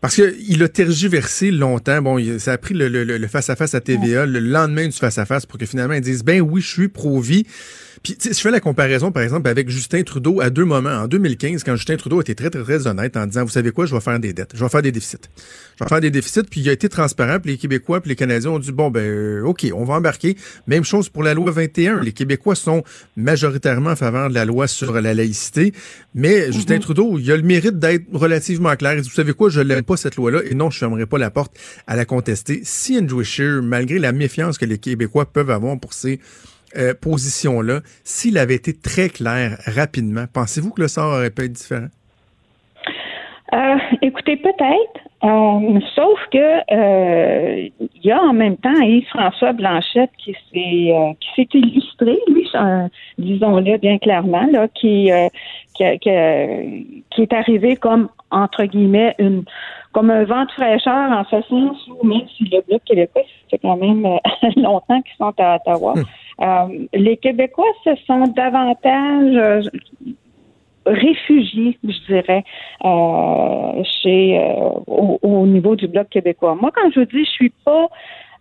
Parce 0.01 0.15
que 0.15 0.35
il 0.47 0.61
a 0.63 0.67
tergiversé 0.69 1.49
longtemps. 1.51 2.01
Bon, 2.01 2.17
il- 2.17 2.39
ça 2.39 2.53
a 2.53 2.57
pris 2.57 2.73
le, 2.73 2.87
le- 2.87 3.03
le 3.03 3.27
face-à-face 3.27 3.73
à 3.73 3.81
TVA 3.81 4.25
le 4.25 4.39
lendemain 4.39 4.85
du 4.87 4.95
face-à-face 4.97 5.45
pour 5.45 5.57
que 5.57 5.65
finalement 5.65 5.95
ils 5.95 6.01
disent, 6.01 6.23
ben 6.23 6.41
oui, 6.41 6.61
je 6.61 6.67
suis 6.67 6.87
pro-vie. 6.87 7.45
Puis, 8.03 8.15
tu 8.15 8.27
sais, 8.27 8.33
si 8.33 8.39
je 8.39 8.41
fais 8.41 8.51
la 8.51 8.59
comparaison, 8.59 9.11
par 9.11 9.23
exemple, 9.23 9.47
avec 9.47 9.69
Justin 9.69 10.03
Trudeau 10.03 10.41
à 10.41 10.49
deux 10.49 10.65
moments. 10.65 10.89
En 10.89 11.07
2015, 11.07 11.63
quand 11.63 11.75
Justin 11.75 11.97
Trudeau 11.97 12.21
était 12.21 12.35
très, 12.35 12.49
très, 12.49 12.63
très 12.63 12.87
honnête 12.87 13.17
en 13.17 13.25
disant, 13.25 13.43
vous 13.43 13.51
savez 13.51 13.71
quoi, 13.71 13.85
je 13.85 13.95
vais 13.95 14.01
faire 14.01 14.19
des 14.19 14.33
dettes, 14.33 14.51
je 14.53 14.63
vais 14.63 14.69
faire 14.69 14.81
des 14.81 14.91
déficits. 14.91 15.17
Je 15.77 15.83
vais 15.83 15.89
faire 15.89 16.01
des 16.01 16.11
déficits, 16.11 16.43
puis 16.43 16.61
il 16.61 16.69
a 16.69 16.71
été 16.71 16.89
transparent, 16.89 17.39
puis 17.39 17.51
les 17.51 17.57
Québécois, 17.57 18.01
puis 18.01 18.09
les 18.09 18.15
Canadiens 18.15 18.51
ont 18.51 18.59
dit, 18.59 18.71
bon, 18.71 18.89
ben, 18.89 19.01
euh, 19.01 19.43
OK, 19.43 19.65
on 19.73 19.83
va 19.83 19.95
embarquer. 19.95 20.37
Même 20.67 20.83
chose 20.83 21.09
pour 21.09 21.23
la 21.23 21.33
loi 21.33 21.51
21. 21.51 22.01
Les 22.01 22.11
Québécois 22.11 22.55
sont 22.55 22.83
majoritairement 23.15 23.91
en 23.91 23.95
faveur 23.95 24.29
de 24.29 24.33
la 24.33 24.45
loi 24.45 24.67
sur 24.67 24.93
la 24.99 25.13
laïcité, 25.13 25.73
mais 26.15 26.51
Justin 26.51 26.79
Trudeau, 26.79 27.19
il 27.19 27.31
a 27.31 27.37
le 27.37 27.43
mérite 27.43 27.79
d'être 27.79 28.05
relativement 28.11 28.75
clair. 28.75 28.95
Il 28.95 29.01
dit, 29.01 29.09
vous 29.09 29.15
savez 29.15 29.33
quoi, 29.33 29.49
je 29.49 29.61
l'aime 29.61 29.83
pas, 29.83 29.97
cette 29.97 30.15
loi-là, 30.15 30.41
et 30.49 30.55
non, 30.55 30.69
je 30.69 30.77
fermerai 30.77 31.05
pas 31.05 31.17
la 31.17 31.31
porte 31.31 31.57
à 31.87 31.95
la 31.95 32.05
contester. 32.05 32.61
Si 32.63 32.97
Andrew 32.97 33.23
Scheer, 33.23 33.61
malgré 33.61 33.99
la 33.99 34.11
méfiance 34.11 34.57
que 34.57 34.65
les 34.65 34.77
Québécois 34.77 35.25
peuvent 35.31 35.51
avoir 35.51 35.79
pour 35.79 35.93
ces 35.93 36.19
euh, 36.77 36.93
position-là, 36.93 37.81
s'il 38.03 38.37
avait 38.37 38.55
été 38.55 38.73
très 38.73 39.09
clair 39.09 39.57
rapidement, 39.65 40.25
pensez-vous 40.31 40.71
que 40.71 40.81
le 40.81 40.87
sort 40.87 41.13
aurait 41.13 41.31
pu 41.31 41.45
être 41.45 41.53
différent? 41.53 41.87
Euh, 43.53 43.77
écoutez, 44.01 44.35
peut-être. 44.35 44.99
Euh, 45.23 45.79
sauf 45.95 46.19
que 46.31 46.73
euh, 46.73 47.69
il 47.79 48.03
y 48.03 48.11
a 48.11 48.21
en 48.21 48.33
même 48.33 48.57
temps 48.57 48.79
Yves-François 48.81 49.53
Blanchette 49.53 50.11
qui 50.17 50.33
s'est 50.33 50.93
qui 51.19 51.29
s'est 51.35 51.47
illustré, 51.53 52.19
lui, 52.27 52.47
disons-le 53.17 53.77
bien 53.77 53.97
clairement, 53.97 54.45
là, 54.51 54.67
qui, 54.67 55.09
qui, 55.73 55.83
est 55.83 57.33
arrivé 57.33 57.77
comme 57.77 58.09
entre 58.31 58.65
guillemets 58.65 59.15
une 59.17 59.45
comme 59.93 60.11
un 60.11 60.25
vent 60.25 60.45
de 60.45 60.51
fraîcheur 60.51 61.11
en 61.11 61.23
ce 61.23 61.41
sens 61.47 61.77
où 61.87 62.05
même 62.05 62.27
si 62.37 62.43
le 62.43 62.61
Bloc 62.67 62.83
québécois, 62.83 63.23
ça 63.23 63.49
fait 63.51 63.59
quand 63.59 63.77
même 63.77 64.03
longtemps 64.57 65.01
qu'ils 65.01 65.15
sont 65.17 65.33
à 65.39 65.55
Ottawa, 65.55 65.93
euh, 66.41 66.85
les 66.93 67.17
Québécois 67.17 67.65
se 67.83 67.95
sentent 68.05 68.35
davantage 68.35 69.35
euh, 69.35 69.61
réfugiés, 70.85 71.77
je 71.83 72.05
dirais, 72.13 72.43
euh, 72.85 73.83
chez 74.01 74.37
euh, 74.39 74.69
au, 74.87 75.19
au 75.21 75.45
niveau 75.45 75.75
du 75.75 75.87
bloc 75.87 76.09
québécois. 76.09 76.55
Moi, 76.59 76.71
quand 76.73 76.89
je 76.93 76.99
vous 77.01 77.05
dis, 77.05 77.25
je 77.25 77.29
suis 77.29 77.53
pas 77.65 77.87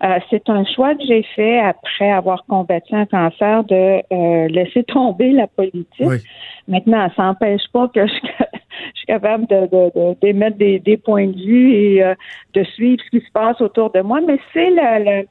euh, 0.05 0.19
c'est 0.29 0.51
un 0.51 0.65
choix 0.67 0.95
que 0.95 1.03
j'ai 1.07 1.23
fait 1.35 1.59
après 1.59 2.11
avoir 2.11 2.45
combattu 2.45 2.95
un 2.95 3.07
cancer 3.07 3.65
de 3.65 4.03
euh, 4.13 4.49
laisser 4.49 4.85
tomber 4.85 5.33
la 5.33 5.47
politique. 5.47 5.87
Oui. 6.01 6.17
Maintenant, 6.69 7.09
ça 7.17 7.23
n'empêche 7.23 7.63
pas 7.73 7.89
que 7.89 8.07
je, 8.07 8.13
je 8.13 8.97
suis 8.99 9.07
capable 9.07 9.47
de, 9.47 9.61
de, 9.67 9.91
de- 9.99 10.17
d'émettre 10.21 10.59
des, 10.59 10.81
des 10.81 10.99
points 10.99 11.29
de 11.29 11.39
vue 11.39 11.73
et 11.73 12.03
euh, 12.05 12.15
de 12.53 12.63
suivre 12.65 13.03
ce 13.07 13.19
qui 13.19 13.25
se 13.25 13.33
passe 13.33 13.59
autour 13.63 13.91
de 13.91 14.01
moi, 14.03 14.21
mais 14.21 14.39
c'est 14.53 14.69
la, 14.71 14.99
la- 14.99 15.23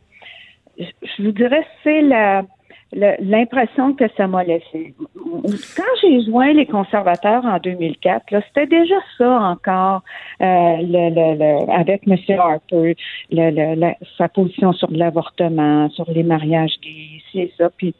je 0.79 1.23
vous 1.23 1.31
dirais, 1.31 1.63
c'est 1.83 2.01
la- 2.01 2.41
l'impression 3.19 3.93
que 3.93 4.05
ça 4.15 4.27
m'a 4.27 4.43
laissé. 4.43 4.93
Quand 5.75 5.83
j'ai 6.01 6.23
joint 6.25 6.53
les 6.53 6.65
conservateurs 6.65 7.45
en 7.45 7.57
2004, 7.59 8.31
là, 8.31 8.41
c'était 8.47 8.67
déjà 8.67 8.95
ça 9.17 9.39
encore, 9.41 10.01
euh, 10.41 10.45
le, 10.79 11.09
le, 11.09 11.37
le- 11.37 11.71
avec 11.71 12.01
M. 12.07 12.17
Harper, 12.39 12.95
la- 13.31 13.95
sa 14.17 14.29
position 14.29 14.71
sur 14.73 14.89
l'avortement, 14.91 15.89
sur 15.89 16.09
les 16.11 16.23
mariages 16.23 16.75
gays, 16.81 17.21
ci 17.31 17.41
et 17.41 17.53
ça. 17.57 17.69
Puis 17.75 17.93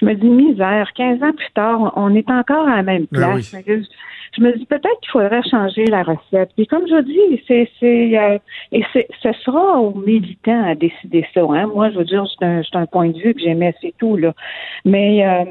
je 0.00 0.06
me 0.06 0.14
dis, 0.14 0.28
misère, 0.28 0.92
15 0.94 1.22
ans 1.22 1.32
plus 1.32 1.50
tard, 1.54 1.92
on 1.96 2.14
est 2.14 2.30
encore 2.30 2.66
à 2.68 2.76
la 2.76 2.82
même 2.82 3.06
Ben 3.12 3.20
place. 3.36 3.52
oui. 3.54 3.62
Je- 4.36 4.42
me 4.42 4.56
dis 4.56 4.64
peut-être 4.64 5.00
qu'il 5.02 5.10
faudrait 5.10 5.42
changer 5.42 5.84
la 5.86 6.02
recette. 6.04 6.50
Puis 6.56 6.66
comme 6.66 6.86
je 6.86 7.00
dis, 7.02 7.42
c'est 7.48 7.68
c'est 7.80 8.16
euh, 8.18 8.38
et 8.72 8.82
c'est 8.92 9.08
ce 9.22 9.32
sera 9.44 9.78
aux 9.80 9.92
militants 9.94 10.64
à 10.64 10.74
décider 10.76 11.26
ça. 11.34 11.40
Hein. 11.42 11.66
Moi, 11.66 11.90
je 11.90 11.98
veux 11.98 12.04
dire, 12.04 12.24
c'est 12.38 12.46
un, 12.46 12.62
un 12.74 12.86
point 12.86 13.08
de 13.08 13.18
vue 13.18 13.34
que 13.34 13.40
j'aimais, 13.40 13.74
c'est 13.82 13.92
tout 13.98 14.16
là. 14.16 14.32
Mais 14.84 15.26
euh, 15.26 15.44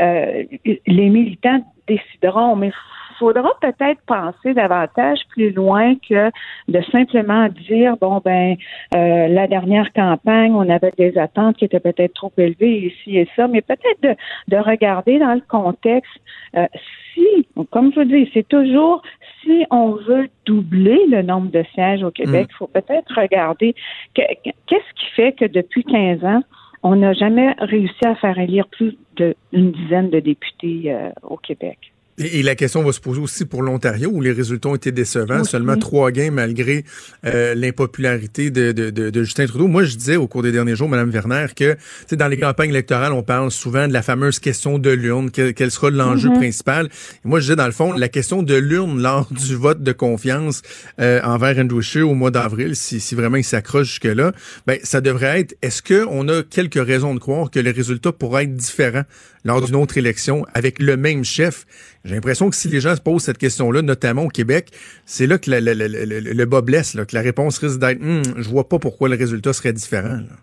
euh, 0.00 0.42
les 0.86 1.08
militants 1.08 1.64
décideront. 1.86 2.56
Mais 2.56 2.72
faudra 3.18 3.50
peut-être 3.60 4.00
penser 4.06 4.54
davantage 4.54 5.20
plus 5.30 5.50
loin 5.50 5.94
que 6.08 6.30
de 6.68 6.80
simplement 6.92 7.48
dire 7.68 7.96
bon 8.00 8.20
ben 8.24 8.56
euh, 8.94 9.28
la 9.28 9.46
dernière 9.46 9.92
campagne 9.92 10.52
on 10.54 10.68
avait 10.68 10.92
des 10.98 11.16
attentes 11.18 11.56
qui 11.56 11.64
étaient 11.64 11.80
peut-être 11.80 12.14
trop 12.14 12.32
élevées 12.38 12.86
ici 12.86 13.18
et 13.18 13.28
ça 13.36 13.48
mais 13.48 13.62
peut-être 13.62 14.02
de, 14.02 14.14
de 14.48 14.56
regarder 14.56 15.18
dans 15.18 15.34
le 15.34 15.42
contexte 15.48 16.12
euh, 16.56 16.66
si 17.14 17.46
comme 17.70 17.92
je 17.92 18.00
vous 18.00 18.04
dis 18.06 18.30
c'est 18.34 18.46
toujours 18.48 19.02
si 19.42 19.64
on 19.70 19.92
veut 19.92 20.28
doubler 20.44 21.00
le 21.08 21.22
nombre 21.22 21.50
de 21.50 21.64
sièges 21.74 22.02
au 22.02 22.10
Québec 22.10 22.48
il 22.50 22.56
faut 22.56 22.66
peut-être 22.66 23.12
regarder 23.20 23.74
que- 24.14 24.22
que- 24.44 24.50
qu'est-ce 24.66 24.92
qui 25.00 25.06
fait 25.14 25.32
que 25.32 25.44
depuis 25.44 25.84
15 25.84 26.24
ans 26.24 26.42
on 26.82 26.96
n'a 26.96 27.14
jamais 27.14 27.54
réussi 27.58 28.04
à 28.06 28.14
faire 28.14 28.38
élire 28.38 28.68
plus 28.68 28.96
d'une 29.16 29.72
dizaine 29.72 30.10
de 30.10 30.20
députés 30.20 30.92
euh, 30.92 31.10
au 31.22 31.36
Québec 31.36 31.78
Et, 32.18 32.40
et 32.40 32.42
la 32.42 32.54
question 32.54 32.82
va 32.82 32.92
se 32.92 33.00
poser 33.00 33.20
aussi 33.20 33.44
pour 33.44 33.62
l'Ontario, 33.62 34.10
où 34.12 34.20
les 34.20 34.32
résultats 34.32 34.68
ont 34.70 34.74
été 34.74 34.92
décevants. 34.92 35.44
Seulement 35.44 35.76
trois 35.76 36.10
gains 36.10 36.30
malgré 36.30 36.84
euh, 37.26 37.54
l'impopularité 37.54 38.50
de, 38.50 38.72
de, 38.72 38.90
de, 38.90 39.10
de 39.10 39.22
Justin 39.22 39.46
Trudeau. 39.46 39.66
Moi, 39.68 39.84
je 39.84 39.96
disais 39.96 40.16
au 40.16 40.26
cours 40.26 40.42
des 40.42 40.52
derniers 40.52 40.76
jours, 40.76 40.88
Mme 40.88 41.10
Werner, 41.10 41.46
que 41.54 41.76
dans 42.14 42.28
les 42.28 42.38
campagnes 42.38 42.70
électorales, 42.70 43.12
on 43.12 43.22
parle 43.22 43.50
souvent 43.50 43.86
de 43.86 43.92
la 43.92 44.02
fameuse 44.02 44.38
question 44.38 44.78
de 44.78 44.90
l'urne, 44.90 45.30
que- 45.30 45.50
quel 45.50 45.70
sera 45.70 45.90
l'enjeu 45.90 46.30
Mhm. 46.30 46.36
principal. 46.36 46.86
Et 46.86 47.28
moi, 47.28 47.38
je 47.40 47.44
disais, 47.44 47.56
dans 47.56 47.66
le 47.66 47.72
fond, 47.72 47.92
la 47.92 48.08
question 48.08 48.42
de 48.42 48.54
l'urne 48.54 49.00
lors 49.02 49.28
du 49.32 49.54
vote 49.54 49.82
de 49.82 49.92
confiance 49.92 50.62
euh, 51.00 51.20
envers 51.22 51.58
Andrew 51.58 51.80
Scheer 51.82 52.02
au 52.08 52.14
mois 52.14 52.30
d'avril, 52.30 52.76
si, 52.76 53.00
si 53.00 53.14
vraiment 53.14 53.36
il 53.36 53.44
s'accroche 53.44 53.88
jusque-là, 53.88 54.32
ben, 54.66 54.78
ça 54.82 55.00
devrait 55.00 55.40
être, 55.40 55.54
est-ce 55.62 55.82
qu'on 55.82 56.28
a 56.28 56.42
quelques 56.42 56.84
raisons 56.84 57.14
de 57.14 57.18
croire 57.20 57.50
que 57.50 57.60
les 57.60 57.70
résultats 57.72 58.12
pourraient 58.12 58.44
être 58.44 58.54
différents 58.54 59.04
lors 59.46 59.62
d'une 59.64 59.76
autre 59.76 59.96
élection 59.96 60.44
avec 60.54 60.78
le 60.80 60.96
même 60.96 61.24
chef? 61.24 61.64
J'ai 62.04 62.14
l'impression 62.14 62.50
que 62.50 62.56
si 62.56 62.68
les 62.68 62.80
gens 62.80 62.94
se 62.94 63.00
posent 63.00 63.22
cette 63.22 63.38
question-là, 63.38 63.80
notamment 63.82 64.24
au 64.24 64.28
Québec, 64.28 64.68
c'est 65.06 65.26
là 65.26 65.38
que 65.38 65.50
la- 65.50 65.60
la- 65.60 65.74
la- 65.74 65.88
la- 65.88 66.04
le, 66.04 66.20
le 66.20 66.44
bas 66.44 66.60
blesse, 66.60 66.94
là, 66.94 67.04
que 67.04 67.14
la 67.14 67.22
réponse 67.22 67.58
risque 67.58 67.78
d'être 67.80 68.00
Hum, 68.02 68.22
je 68.36 68.48
vois 68.48 68.68
pas 68.68 68.78
pourquoi 68.78 69.08
le 69.08 69.16
résultat 69.16 69.52
serait 69.52 69.72
différent. 69.72 70.16
là. 70.18 70.36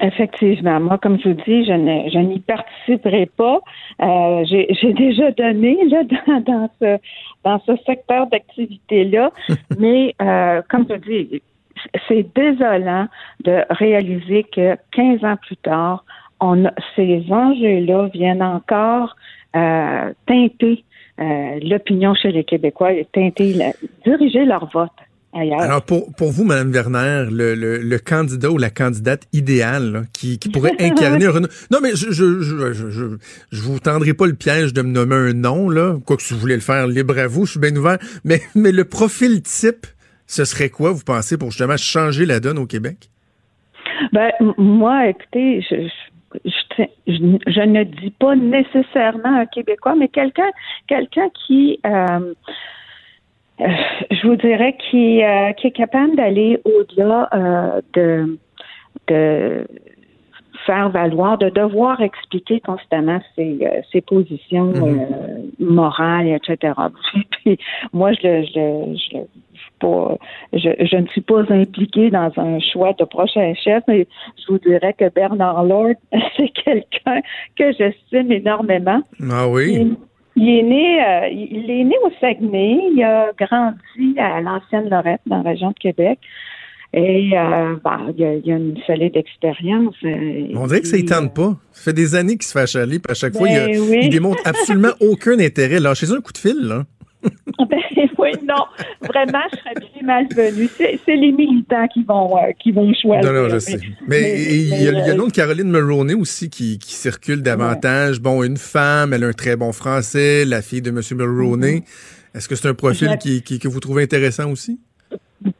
Effectivement. 0.00 0.80
Moi, 0.80 0.98
comme 0.98 1.18
je 1.20 1.28
vous 1.28 1.34
dis, 1.46 1.64
je 1.64 1.72
ne- 1.72 2.10
je 2.10 2.18
n'y 2.18 2.40
participerai 2.40 3.26
pas. 3.36 3.60
Euh, 4.02 4.44
J'ai 4.50 4.66
j'ai 4.80 4.92
déjà 4.92 5.30
donné 5.30 5.78
là, 5.88 6.02
dans, 6.26 6.40
dans 6.40 6.70
ce, 6.80 6.98
dans 7.44 7.60
ce 7.64 7.72
secteur 7.86 8.26
d'activité-là. 8.26 9.30
Mais 9.78 10.14
euh, 10.20 10.62
comme 10.68 10.84
je 10.90 10.96
dis, 10.96 11.42
c'est 12.08 12.26
désolant 12.34 13.06
de 13.44 13.62
réaliser 13.70 14.44
que 14.52 14.76
15 14.92 15.24
ans 15.24 15.36
plus 15.36 15.56
tard, 15.58 16.04
on 16.44 16.64
a, 16.66 16.72
ces 16.96 17.24
enjeux-là 17.30 18.08
viennent 18.12 18.42
encore 18.42 19.16
euh, 19.56 20.12
teinter 20.26 20.84
euh, 21.20 21.58
l'opinion 21.62 22.14
chez 22.14 22.32
les 22.32 22.44
Québécois 22.44 22.90
teinter, 23.12 23.54
la- 23.54 23.72
diriger 24.04 24.44
leur 24.44 24.68
vote 24.72 24.90
ailleurs. 25.32 25.60
Alors, 25.60 25.82
pour, 25.82 26.12
pour 26.14 26.30
vous, 26.32 26.44
Mme 26.44 26.70
Werner, 26.72 27.26
le, 27.30 27.54
le, 27.54 27.78
le 27.78 27.98
candidat 27.98 28.50
ou 28.50 28.58
la 28.58 28.70
candidate 28.70 29.22
idéale 29.32 29.92
là, 29.92 30.02
qui, 30.12 30.38
qui 30.38 30.48
pourrait 30.48 30.74
incarner 30.80 31.26
un. 31.26 31.40
Non, 31.70 31.78
mais 31.82 31.90
je 31.94 32.10
je, 32.10 32.40
je, 32.40 32.72
je, 32.72 32.90
je, 32.90 33.04
je 33.52 33.62
vous 33.62 33.78
tendrai 33.78 34.12
pas 34.14 34.26
le 34.26 34.34
piège 34.34 34.72
de 34.72 34.82
me 34.82 34.90
nommer 34.90 35.14
un 35.14 35.32
nom, 35.32 35.70
là. 35.70 35.96
Quoique 36.04 36.22
si 36.22 36.34
vous 36.34 36.40
voulez 36.40 36.54
le 36.56 36.60
faire, 36.60 36.86
libre 36.88 37.16
à 37.18 37.26
vous, 37.28 37.46
je 37.46 37.52
suis 37.52 37.60
bien 37.60 37.74
ouvert. 37.76 37.98
Mais, 38.24 38.40
mais 38.56 38.72
le 38.72 38.84
profil 38.84 39.40
type, 39.42 39.86
ce 40.26 40.44
serait 40.44 40.68
quoi, 40.70 40.90
vous 40.92 41.04
pensez, 41.04 41.38
pour 41.38 41.50
justement 41.52 41.76
changer 41.76 42.26
la 42.26 42.40
donne 42.40 42.58
au 42.58 42.66
Québec? 42.66 43.10
Ben, 44.12 44.30
moi, 44.58 45.08
écoutez, 45.08 45.60
je, 45.70 45.76
je, 45.82 45.92
je, 46.44 46.84
je- 47.06 47.38
je 47.46 47.60
ne 47.60 47.84
dis 47.84 48.10
pas 48.10 48.34
nécessairement 48.36 49.40
un 49.40 49.46
Québécois, 49.46 49.94
mais 49.94 50.08
quelqu'un 50.08 50.50
quelqu'un 50.88 51.28
qui, 51.46 51.80
euh, 51.86 52.34
euh, 53.60 53.66
je 54.10 54.26
vous 54.26 54.36
dirais, 54.36 54.76
qui, 54.90 55.22
euh, 55.22 55.52
qui 55.52 55.68
est 55.68 55.76
capable 55.76 56.16
d'aller 56.16 56.60
au-delà 56.64 57.28
de, 57.94 58.38
de 59.08 59.66
faire 60.66 60.88
valoir, 60.88 61.36
de 61.38 61.50
devoir 61.50 62.00
expliquer 62.00 62.60
constamment 62.60 63.20
ses, 63.36 63.58
ses 63.92 64.00
positions 64.00 64.72
euh, 64.74 65.42
morales, 65.58 66.28
etc. 66.28 66.72
Puis, 67.30 67.58
moi, 67.92 68.12
je 68.12 68.26
le, 68.26 68.42
je, 68.44 68.96
je, 68.96 69.18
pas, 69.84 70.16
je, 70.52 70.70
je 70.90 70.96
ne 70.96 71.06
suis 71.08 71.20
pas 71.20 71.42
impliquée 71.50 72.10
dans 72.10 72.30
un 72.36 72.58
choix 72.72 72.92
de 72.98 73.04
prochain 73.04 73.52
chef, 73.62 73.82
mais 73.88 74.06
je 74.38 74.52
vous 74.52 74.58
dirais 74.58 74.94
que 74.98 75.08
Bernard 75.14 75.64
Lord, 75.64 75.94
c'est 76.36 76.50
quelqu'un 76.64 77.20
que 77.58 77.72
j'estime 77.78 78.30
énormément. 78.32 79.02
Ah 79.30 79.48
oui? 79.48 79.66
Il, 79.80 79.96
il 80.36 80.48
est 80.58 80.62
né, 80.62 80.86
euh, 81.04 81.28
il 81.30 81.70
est 81.70 81.84
né 81.84 81.94
au 82.04 82.10
Saguenay. 82.20 82.78
Il 82.96 83.02
a 83.04 83.30
grandi 83.38 84.18
à 84.18 84.40
l'ancienne 84.40 84.88
Lorette, 84.90 85.20
dans 85.26 85.42
la 85.42 85.50
région 85.50 85.68
de 85.68 85.78
Québec. 85.78 86.18
Et 86.96 87.30
euh, 87.36 87.74
ben, 87.84 88.12
il, 88.16 88.24
a, 88.24 88.34
il 88.34 88.52
a 88.52 88.56
une 88.56 88.76
solide 88.86 89.16
expérience. 89.16 89.96
euh, 90.04 90.46
On 90.54 90.66
dirait 90.68 90.80
que 90.80 90.86
ça 90.86 90.96
ne 90.96 91.02
tente 91.02 91.34
pas. 91.34 91.56
Ça 91.72 91.90
fait 91.90 91.92
des 91.92 92.14
années 92.14 92.34
qu'il 92.34 92.44
se 92.44 92.52
fait 92.52 92.60
achaler, 92.60 93.00
puis 93.00 93.10
à 93.10 93.14
chaque 93.14 93.34
fois, 93.36 93.48
il, 93.48 93.56
a- 93.56 93.66
Ben 93.66 93.80
oui. 93.90 93.98
il 94.02 94.10
démontre 94.10 94.40
absolument 94.44 94.92
aucun 95.00 95.38
intérêt. 95.40 95.80
Lâchez-y 95.80 96.12
un 96.12 96.20
coup 96.20 96.32
de 96.32 96.38
fil, 96.38 96.56
là. 96.62 96.84
Ben 97.70 97.78
oui, 98.18 98.30
non, 98.42 98.64
vraiment, 99.02 99.42
je 99.52 99.58
serais 99.58 99.74
bien 99.80 100.02
malvenue. 100.02 100.68
C'est 100.76 101.16
les 101.16 101.30
militants 101.32 101.86
qui 101.88 102.02
vont, 102.02 102.36
euh, 102.36 102.50
qui 102.58 102.72
vont 102.72 102.92
choisir. 102.94 103.32
Non, 103.32 103.42
non, 103.42 103.48
je 103.48 103.58
sais. 103.58 103.78
Mais 104.08 104.34
il 104.42 104.68
y 104.82 104.88
a, 104.88 104.90
a 104.90 105.08
euh, 105.10 105.14
de 105.26 105.32
Caroline 105.32 105.70
Mulroney 105.70 106.14
aussi 106.14 106.50
qui, 106.50 106.78
qui 106.78 106.92
circule 106.94 107.42
davantage. 107.42 108.20
Bon, 108.20 108.42
une 108.42 108.56
femme, 108.56 109.12
elle 109.12 109.24
a 109.24 109.28
un 109.28 109.32
très 109.32 109.56
bon 109.56 109.72
français, 109.72 110.44
la 110.44 110.62
fille 110.62 110.82
de 110.82 110.90
M. 110.90 111.00
Mulroney. 111.16 111.84
Est-ce 112.34 112.48
que 112.48 112.56
c'est 112.56 112.68
un 112.68 112.74
profil 112.74 113.06
Mm-hmm. 113.06 113.10
Je 113.10 113.12
la- 113.12 113.16
qui, 113.16 113.42
qui- 113.42 113.58
que 113.60 113.68
vous 113.68 113.80
trouvez 113.80 114.02
intéressant 114.02 114.50
aussi? 114.50 114.80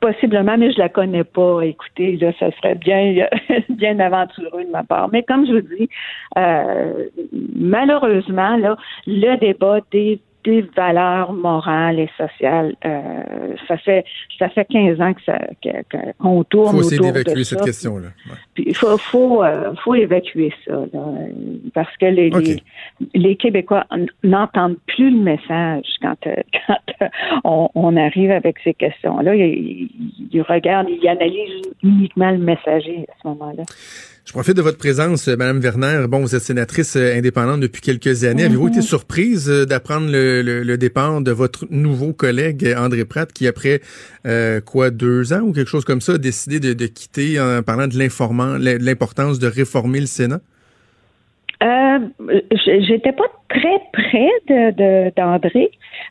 Possiblement, 0.00 0.56
mais 0.58 0.72
je 0.72 0.78
la 0.78 0.88
connais 0.88 1.24
pas. 1.24 1.60
Écoutez, 1.62 2.16
là, 2.16 2.32
ça 2.40 2.50
serait 2.56 2.74
bien, 2.74 3.26
bien 3.68 3.98
aventureux 4.00 4.64
de 4.64 4.70
ma 4.70 4.82
part. 4.82 5.08
Mais 5.12 5.22
comme 5.22 5.46
je 5.46 5.52
vous 5.52 5.60
dis, 5.60 5.88
euh, 6.38 7.04
malheureusement, 7.54 8.56
là, 8.56 8.76
le 9.06 9.36
débat 9.38 9.78
des 9.92 10.20
des 10.44 10.62
valeurs 10.76 11.32
morales 11.32 11.98
et 11.98 12.10
sociales, 12.16 12.76
euh, 12.84 13.54
ça 13.66 13.76
fait 13.78 14.04
ça 14.38 14.48
fait 14.50 14.66
15 14.66 15.00
ans 15.00 15.14
que 15.14 15.22
ça 15.24 15.38
qu'on 16.20 16.42
Il 16.42 16.44
tourne 16.46 16.76
faut 16.76 16.80
essayer 16.80 17.00
autour 17.00 17.34
de 17.34 17.42
ça. 17.42 17.56
cette 17.56 17.64
question-là. 17.64 18.08
Ouais. 18.26 18.36
Puis 18.54 18.64
il 18.68 18.76
faut 18.76 18.96
faut 18.98 19.42
euh, 19.42 19.74
faut 19.82 19.94
évacuer 19.94 20.52
ça 20.66 20.72
là, 20.92 21.04
parce 21.72 21.96
que 21.96 22.06
les, 22.06 22.30
les 22.30 22.62
les 23.14 23.36
Québécois 23.36 23.86
n'entendent 24.22 24.78
plus 24.86 25.10
le 25.10 25.20
message 25.20 25.86
quand 26.02 26.26
euh, 26.26 26.34
quand 26.66 27.08
on, 27.44 27.68
on 27.74 27.96
arrive 27.96 28.30
avec 28.30 28.56
ces 28.62 28.74
questions 28.74 29.18
là 29.20 29.34
ils, 29.34 29.90
ils 30.30 30.42
regardent 30.42 30.88
ils 30.90 31.08
analysent 31.08 31.62
uniquement 31.82 32.30
le 32.30 32.38
messager 32.38 33.06
à 33.08 33.22
ce 33.22 33.28
moment-là. 33.28 33.62
Je 34.24 34.32
profite 34.32 34.56
de 34.56 34.62
votre 34.62 34.78
présence, 34.78 35.28
euh, 35.28 35.36
Madame 35.36 35.60
Werner. 35.60 36.06
Bon, 36.08 36.20
vous 36.20 36.34
êtes 36.34 36.42
sénatrice 36.42 36.96
euh, 36.96 37.14
indépendante 37.18 37.60
depuis 37.60 37.82
quelques 37.82 38.24
années. 38.24 38.44
Avez-vous 38.44 38.68
été 38.68 38.80
surprise 38.80 39.50
euh, 39.50 39.66
d'apprendre 39.66 40.10
le, 40.10 40.40
le- 40.40 40.62
le 40.62 40.78
départ 40.78 41.20
de 41.20 41.30
votre 41.30 41.66
nouveau 41.70 42.14
collègue 42.14 42.74
André 42.76 43.04
Pratt, 43.04 43.30
qui 43.30 43.46
après 43.46 43.82
euh, 44.26 44.62
quoi 44.62 44.90
deux 44.90 45.34
ans 45.34 45.40
ou 45.42 45.52
quelque 45.52 45.68
chose 45.68 45.84
comme 45.84 46.00
ça 46.00 46.12
a 46.14 46.18
décidé 46.18 46.58
de, 46.58 46.72
de 46.72 46.86
quitter 46.86 47.38
en 47.38 47.62
parlant 47.62 47.86
de 47.86 47.98
l'informant, 47.98 48.58
de 48.58 48.78
l'importance 48.80 49.38
de 49.38 49.46
réformer 49.46 50.00
le 50.00 50.06
Sénat? 50.06 50.40
Euh, 51.62 51.98
j'étais 52.66 53.12
pas 53.12 53.24
très 53.48 53.80
près 53.92 54.30
de 54.48 54.70
de- 54.72 55.12
d'André. 55.16 55.70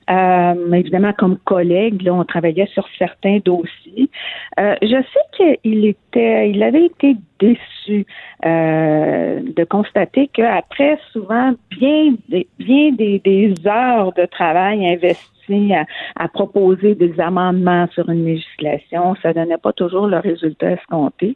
Euh, 0.09 0.71
évidemment, 0.73 1.13
comme 1.13 1.37
collègue, 1.39 2.01
là, 2.03 2.13
on 2.13 2.23
travaillait 2.23 2.67
sur 2.67 2.87
certains 2.97 3.39
dossiers. 3.43 4.09
Euh, 4.59 4.75
je 4.81 4.87
sais 4.87 5.53
qu'il 5.61 5.85
était, 5.85 6.49
il 6.49 6.63
avait 6.63 6.85
été 6.85 7.15
déçu 7.39 8.05
euh, 8.45 9.41
de 9.41 9.63
constater 9.65 10.29
qu'après 10.31 10.97
souvent 11.11 11.53
bien, 11.69 12.15
bien 12.57 12.91
des, 12.91 13.19
des 13.19 13.53
heures 13.67 14.13
de 14.13 14.25
travail 14.25 14.87
investies 14.87 15.32
à, 15.49 15.85
à 16.15 16.27
proposer 16.27 16.95
des 16.95 17.19
amendements 17.19 17.87
sur 17.93 18.09
une 18.09 18.25
législation, 18.25 19.15
ça 19.21 19.33
donnait 19.33 19.57
pas 19.57 19.73
toujours 19.73 20.07
le 20.07 20.17
résultat 20.17 20.71
escompté. 20.71 21.35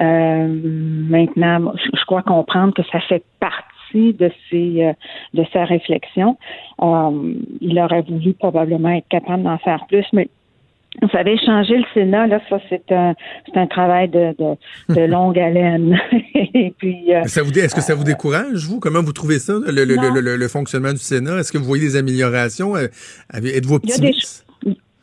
Euh, 0.00 0.48
maintenant, 0.48 1.72
je 1.76 2.04
crois 2.04 2.22
comprendre 2.22 2.74
que 2.74 2.82
ça 2.90 3.00
fait 3.00 3.24
partie 3.40 4.12
de 4.12 4.30
ses 4.50 4.84
euh, 4.84 4.92
de 5.34 5.44
sa 5.52 5.64
réflexion. 5.64 6.36
Euh, 6.82 7.34
il 7.60 7.78
aurait 7.78 8.02
voulu 8.02 8.34
probablement 8.34 8.90
être 8.90 9.08
capable 9.08 9.42
d'en 9.42 9.58
faire 9.58 9.86
plus, 9.86 10.06
mais 10.12 10.28
vous 11.02 11.08
savez, 11.10 11.36
changer 11.38 11.76
le 11.76 11.84
Sénat, 11.94 12.26
là, 12.26 12.40
ça 12.48 12.58
c'est 12.68 12.90
un 12.92 13.14
c'est 13.46 13.56
un 13.58 13.66
travail 13.66 14.08
de, 14.08 14.34
de, 14.38 14.94
de 14.94 15.00
longue 15.06 15.38
haleine. 15.38 15.98
Et 16.34 16.72
puis 16.78 17.14
euh, 17.14 17.22
Ça 17.24 17.42
vous, 17.42 17.50
est-ce 17.58 17.74
que 17.74 17.80
ça 17.80 17.94
vous 17.94 18.04
décourage, 18.04 18.66
vous? 18.68 18.80
Comment 18.80 19.02
vous 19.02 19.12
trouvez 19.12 19.38
ça, 19.38 19.54
le, 19.66 19.84
le- 19.84 20.20
le- 20.20 20.36
le- 20.36 20.48
fonctionnement 20.48 20.92
du 20.92 20.98
Sénat? 20.98 21.38
Est-ce 21.38 21.52
que 21.52 21.58
vous 21.58 21.64
voyez 21.64 21.84
des 21.84 21.96
améliorations? 21.96 22.76
Euh, 22.76 22.86
Êtes-vous 23.34 23.78
Il 23.84 23.90
y 23.90 23.92
a 23.92 23.98
des 23.98 24.06
optimiste? 24.08 24.46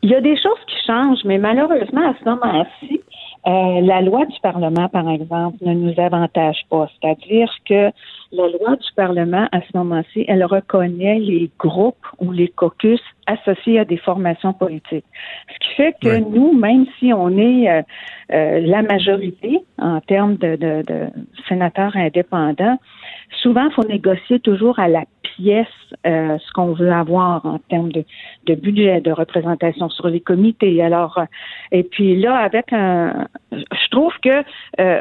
Il 0.02 0.10
y 0.10 0.14
a 0.14 0.20
des 0.20 0.36
choses 0.36 0.60
qui 0.66 0.76
changent, 0.86 1.24
mais 1.24 1.38
malheureusement, 1.38 2.10
à 2.10 2.14
ce 2.18 2.24
moment-ci, 2.28 3.00
euh, 3.46 3.80
la 3.82 4.02
loi 4.02 4.26
du 4.26 4.36
Parlement, 4.42 4.88
par 4.88 5.08
exemple, 5.10 5.56
ne 5.62 5.72
nous 5.74 5.94
avantage 5.98 6.58
pas. 6.70 6.88
C'est-à-dire 7.00 7.48
que 7.68 7.90
la 8.34 8.48
loi 8.48 8.76
du 8.76 8.92
Parlement, 8.96 9.48
à 9.52 9.60
ce 9.60 9.76
moment-ci, 9.76 10.24
elle 10.28 10.44
reconnaît 10.44 11.18
les 11.18 11.50
groupes 11.58 12.06
ou 12.18 12.32
les 12.32 12.48
caucus 12.48 13.00
associés 13.26 13.78
à 13.78 13.84
des 13.84 13.96
formations 13.96 14.52
politiques. 14.52 15.04
Ce 15.52 15.66
qui 15.66 15.74
fait 15.76 15.94
que 16.00 16.18
nous, 16.18 16.52
même 16.52 16.86
si 16.98 17.12
on 17.12 17.30
est 17.38 17.70
euh, 17.70 17.82
euh, 18.32 18.60
la 18.60 18.82
majorité 18.82 19.60
en 19.78 20.00
termes 20.00 20.36
de, 20.36 20.56
de, 20.56 20.82
de 20.86 21.06
sénateurs 21.48 21.96
indépendants, 21.96 22.78
souvent, 23.42 23.66
il 23.66 23.72
faut 23.72 23.88
négocier 23.88 24.40
toujours 24.40 24.78
à 24.78 24.88
la 24.88 25.04
pièce 25.22 25.66
euh, 26.06 26.38
ce 26.38 26.52
qu'on 26.52 26.72
veut 26.72 26.92
avoir 26.92 27.44
en 27.44 27.58
termes 27.58 27.90
de, 27.92 28.04
de 28.46 28.54
budget, 28.54 29.00
de 29.00 29.10
représentation 29.10 29.88
sur 29.88 30.08
les 30.08 30.20
comités. 30.20 30.82
Alors, 30.82 31.18
euh, 31.18 31.24
et 31.72 31.82
puis 31.82 32.16
là, 32.16 32.36
avec 32.36 32.72
un, 32.72 33.26
je 33.52 33.88
trouve 33.90 34.12
que 34.22 34.44
euh, 34.80 35.00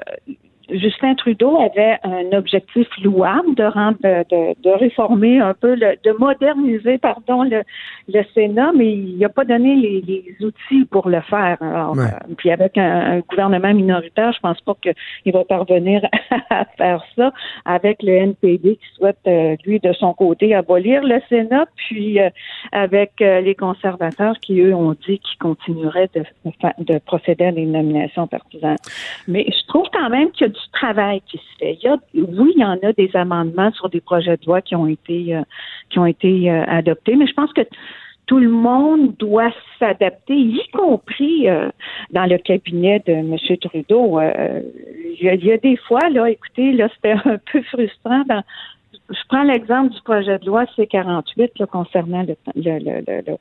Justin 0.69 1.15
Trudeau 1.15 1.59
avait 1.59 1.97
un 2.03 2.35
objectif 2.37 2.87
louable 3.03 3.53
de 3.55 3.63
rendre, 3.63 3.97
de, 4.01 4.61
de 4.61 4.69
réformer 4.69 5.39
un 5.39 5.53
peu, 5.53 5.75
le, 5.75 5.95
de 6.03 6.11
moderniser, 6.17 6.97
pardon, 6.97 7.43
le, 7.43 7.63
le 8.07 8.23
Sénat, 8.33 8.71
mais 8.75 8.91
il 8.93 9.17
n'a 9.17 9.29
pas 9.29 9.43
donné 9.45 9.75
les, 9.75 10.01
les, 10.01 10.45
outils 10.45 10.85
pour 10.89 11.09
le 11.09 11.21
faire. 11.21 11.57
Alors, 11.61 11.95
Ouais. 11.97 12.05
euh, 12.05 12.33
puis 12.37 12.49
avec 12.51 12.77
un, 12.77 13.17
un 13.17 13.19
gouvernement 13.19 13.73
minoritaire, 13.73 14.31
je 14.33 14.39
pense 14.39 14.59
pas 14.61 14.73
qu'il 14.81 15.33
va 15.33 15.43
parvenir 15.43 16.01
à 16.49 16.65
faire 16.77 17.03
ça 17.15 17.31
avec 17.65 18.01
le 18.01 18.13
NPD 18.13 18.77
qui 18.77 18.95
souhaite, 18.95 19.17
euh, 19.27 19.55
lui, 19.65 19.79
de 19.79 19.93
son 19.93 20.13
côté, 20.13 20.55
abolir 20.55 21.03
le 21.03 21.19
Sénat, 21.29 21.65
puis 21.75 22.19
euh, 22.19 22.29
avec 22.71 23.11
euh, 23.21 23.41
les 23.41 23.55
conservateurs 23.55 24.35
qui, 24.41 24.59
eux, 24.61 24.73
ont 24.73 24.93
dit 25.07 25.19
qu'ils 25.19 25.37
continueraient 25.39 26.09
de, 26.15 26.23
de 26.79 26.97
procéder 26.99 27.45
à 27.45 27.51
des 27.51 27.65
nominations 27.65 28.27
partisanes. 28.27 28.77
Mais 29.27 29.45
je 29.47 29.67
trouve 29.67 29.87
quand 29.91 30.09
même 30.09 30.31
qu'il 30.31 30.47
y 30.47 30.49
a 30.49 30.52
du 30.53 30.71
travail 30.71 31.21
qui 31.27 31.37
se 31.37 31.57
fait. 31.59 31.77
Il 31.81 31.85
y 31.85 31.87
a, 31.87 31.97
oui, 32.15 32.53
il 32.55 32.61
y 32.61 32.65
en 32.65 32.77
a 32.81 32.93
des 32.93 33.11
amendements 33.15 33.71
sur 33.71 33.89
des 33.89 34.01
projets 34.01 34.37
de 34.37 34.45
loi 34.45 34.61
qui 34.61 34.75
ont 34.75 34.87
été, 34.87 35.35
euh, 35.35 35.41
qui 35.89 35.99
ont 35.99 36.05
été 36.05 36.49
euh, 36.49 36.63
adoptés, 36.67 37.15
mais 37.15 37.27
je 37.27 37.33
pense 37.33 37.51
que 37.53 37.61
tout 38.25 38.39
le 38.39 38.49
monde 38.49 39.15
doit 39.17 39.51
s'adapter, 39.79 40.33
y 40.35 40.61
compris 40.71 41.49
euh, 41.49 41.69
dans 42.11 42.25
le 42.25 42.37
cabinet 42.37 43.03
de 43.05 43.11
M. 43.11 43.35
Trudeau. 43.59 44.19
Il, 45.19 45.43
y 45.43 45.51
a, 45.51 45.57
des 45.57 45.75
fois, 45.75 46.09
là, 46.09 46.29
écoutez, 46.29 46.71
là, 46.71 46.87
c'était 46.95 47.15
un 47.25 47.37
peu 47.51 47.61
frustrant. 47.63 48.23
Dans, 48.29 48.43
je 49.09 49.19
prends 49.27 49.43
l'exemple 49.43 49.93
du 49.93 50.01
projet 50.01 50.39
de 50.39 50.45
loi 50.45 50.65
C-48 50.75 51.51
là, 51.59 51.65
concernant 51.65 52.23
le, 52.23 52.35
le- 52.55 53.37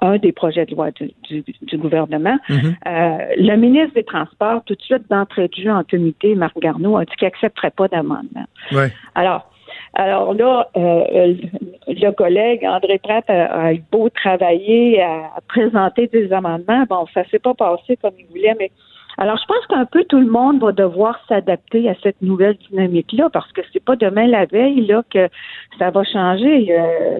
un- 0.00 0.18
des 0.18 0.32
projets 0.32 0.66
de 0.66 0.74
loi 0.74 0.90
du, 0.92 1.10
du, 1.28 1.44
du 1.62 1.76
gouvernement. 1.78 2.38
Mhm. 2.48 2.76
Euh, 2.86 3.18
le 3.36 3.56
ministre 3.56 3.94
des 3.94 4.04
Transports, 4.04 4.62
tout 4.64 4.74
de 4.74 4.82
suite 4.82 5.08
d'entrée 5.10 5.48
de 5.48 5.54
jeu 5.54 5.70
en 5.70 5.84
comité, 5.84 6.34
Marc 6.34 6.58
Garneau, 6.58 6.96
a 6.96 7.04
dit 7.04 7.12
qu'il 7.18 7.26
n'accepterait 7.26 7.70
pas 7.70 7.88
d'amendement. 7.88 8.46
Ouais. 8.72 8.90
Alors, 9.14 9.50
alors 9.94 10.34
là, 10.34 10.68
euh, 10.76 11.34
le 11.88 12.10
collègue 12.12 12.64
André 12.64 12.98
Pratt 12.98 13.24
a, 13.28 13.68
a 13.68 13.72
beau 13.92 14.08
travailler 14.08 15.00
à, 15.02 15.30
à 15.36 15.40
présenter 15.46 16.06
des 16.08 16.32
amendements. 16.32 16.84
Bon, 16.88 17.06
ça 17.14 17.24
s'est 17.30 17.38
pas 17.38 17.54
passé 17.54 17.96
comme 18.00 18.14
il 18.18 18.26
voulait, 18.26 18.54
mais 18.58 18.70
alors 19.16 19.36
je 19.36 19.46
pense 19.46 19.64
qu'un 19.68 19.84
peu 19.84 20.04
tout 20.04 20.18
le 20.18 20.26
monde 20.26 20.60
va 20.60 20.72
devoir 20.72 21.20
s'adapter 21.28 21.88
à 21.88 21.94
cette 22.02 22.20
nouvelle 22.20 22.56
dynamique-là, 22.68 23.30
parce 23.32 23.50
que 23.52 23.60
c'est 23.72 23.84
pas 23.84 23.94
demain 23.94 24.26
la 24.26 24.44
veille 24.46 24.84
là 24.86 25.02
que 25.08 25.28
ça 25.78 25.90
va 25.90 26.02
changer. 26.04 26.66
Euh, 26.70 27.18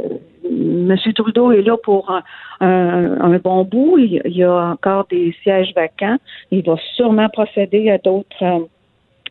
Monsieur 0.51 1.13
Trudeau 1.13 1.53
est 1.53 1.63
là 1.63 1.77
pour 1.83 2.11
un, 2.11 2.23
un- 2.61 3.21
un 3.21 3.39
bon 3.39 3.65
bout. 3.65 3.97
Il, 3.99 4.21
il 4.25 4.37
y 4.37 4.45
a 4.45 4.67
encore 4.73 5.07
des 5.11 5.35
sièges 5.43 5.73
vacants. 5.75 6.17
Il 6.51 6.63
va 6.65 6.77
sûrement 6.97 7.29
procéder 7.29 7.91
à 7.91 7.99
d'autres. 7.99 8.43
euh, 8.43 8.61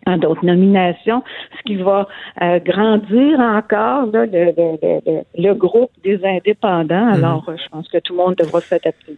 à 0.06 0.18
d'autres 0.18 0.46
nominations, 0.46 1.24
ce 1.58 1.64
qui 1.64 1.78
va 1.78 2.10
euh, 2.42 2.60
grandir 2.60 3.40
encore 3.40 4.08
là, 4.08 4.26
le, 4.26 4.52
le- 4.58 4.78
le- 5.06 5.22
le- 5.38 5.54
groupe 5.54 5.92
des 6.04 6.20
indépendants. 6.26 7.08
Alors, 7.14 7.46
euh, 7.48 7.56
je 7.56 7.70
pense 7.70 7.88
que 7.88 8.00
tout 8.00 8.12
le 8.12 8.18
monde 8.18 8.36
devra 8.36 8.60
s'adapter. 8.60 9.16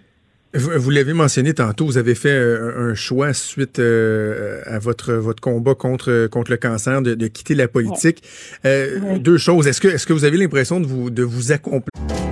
Vous, 0.56 0.72
vous 0.78 0.90
l'avez 0.90 1.14
mentionné 1.14 1.54
tantôt, 1.54 1.86
vous 1.86 1.98
avez 1.98 2.16
fait 2.16 2.30
euh, 2.30 2.92
un 2.92 2.94
choix 2.96 3.34
suite 3.34 3.80
euh, 3.80 4.62
à 4.66 4.80
votre 4.80 5.14
votre 5.14 5.42
combat 5.42 5.76
contre 5.76 6.28
contre 6.28 6.52
le 6.52 6.58
cancer 6.58 7.02
de, 7.02 7.14
de 7.14 7.28
quitter 7.28 7.56
la 7.56 7.68
politique. 7.68 8.24
Euh, 8.66 9.00
Ouais. 9.02 9.20
Deux 9.20 9.38
choses. 9.38 9.68
Est-ce 9.68 9.82
que 9.82 9.88
est-ce 9.90 10.06
que 10.08 10.14
vous 10.14 10.24
avez 10.26 10.38
l'impression 10.38 10.80
de 10.80 10.86
vous 10.86 11.10
de 11.10 11.24
vous 11.24 11.52
accomplir 11.52 11.90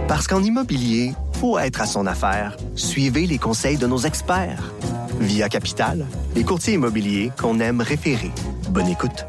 Parce 0.07 0.27
qu'en 0.27 0.41
immobilier, 0.41 1.11
pour 1.39 1.59
être 1.59 1.81
à 1.81 1.85
son 1.85 2.05
affaire, 2.07 2.55
suivez 2.75 3.25
les 3.25 3.37
conseils 3.37 3.77
de 3.77 3.87
nos 3.87 3.97
experts. 3.99 4.71
Via 5.19 5.49
Capital, 5.49 6.05
les 6.35 6.43
courtiers 6.43 6.75
immobiliers 6.75 7.31
qu'on 7.39 7.59
aime 7.59 7.81
référer. 7.81 8.31
Bonne 8.69 8.87
écoute. 8.87 9.25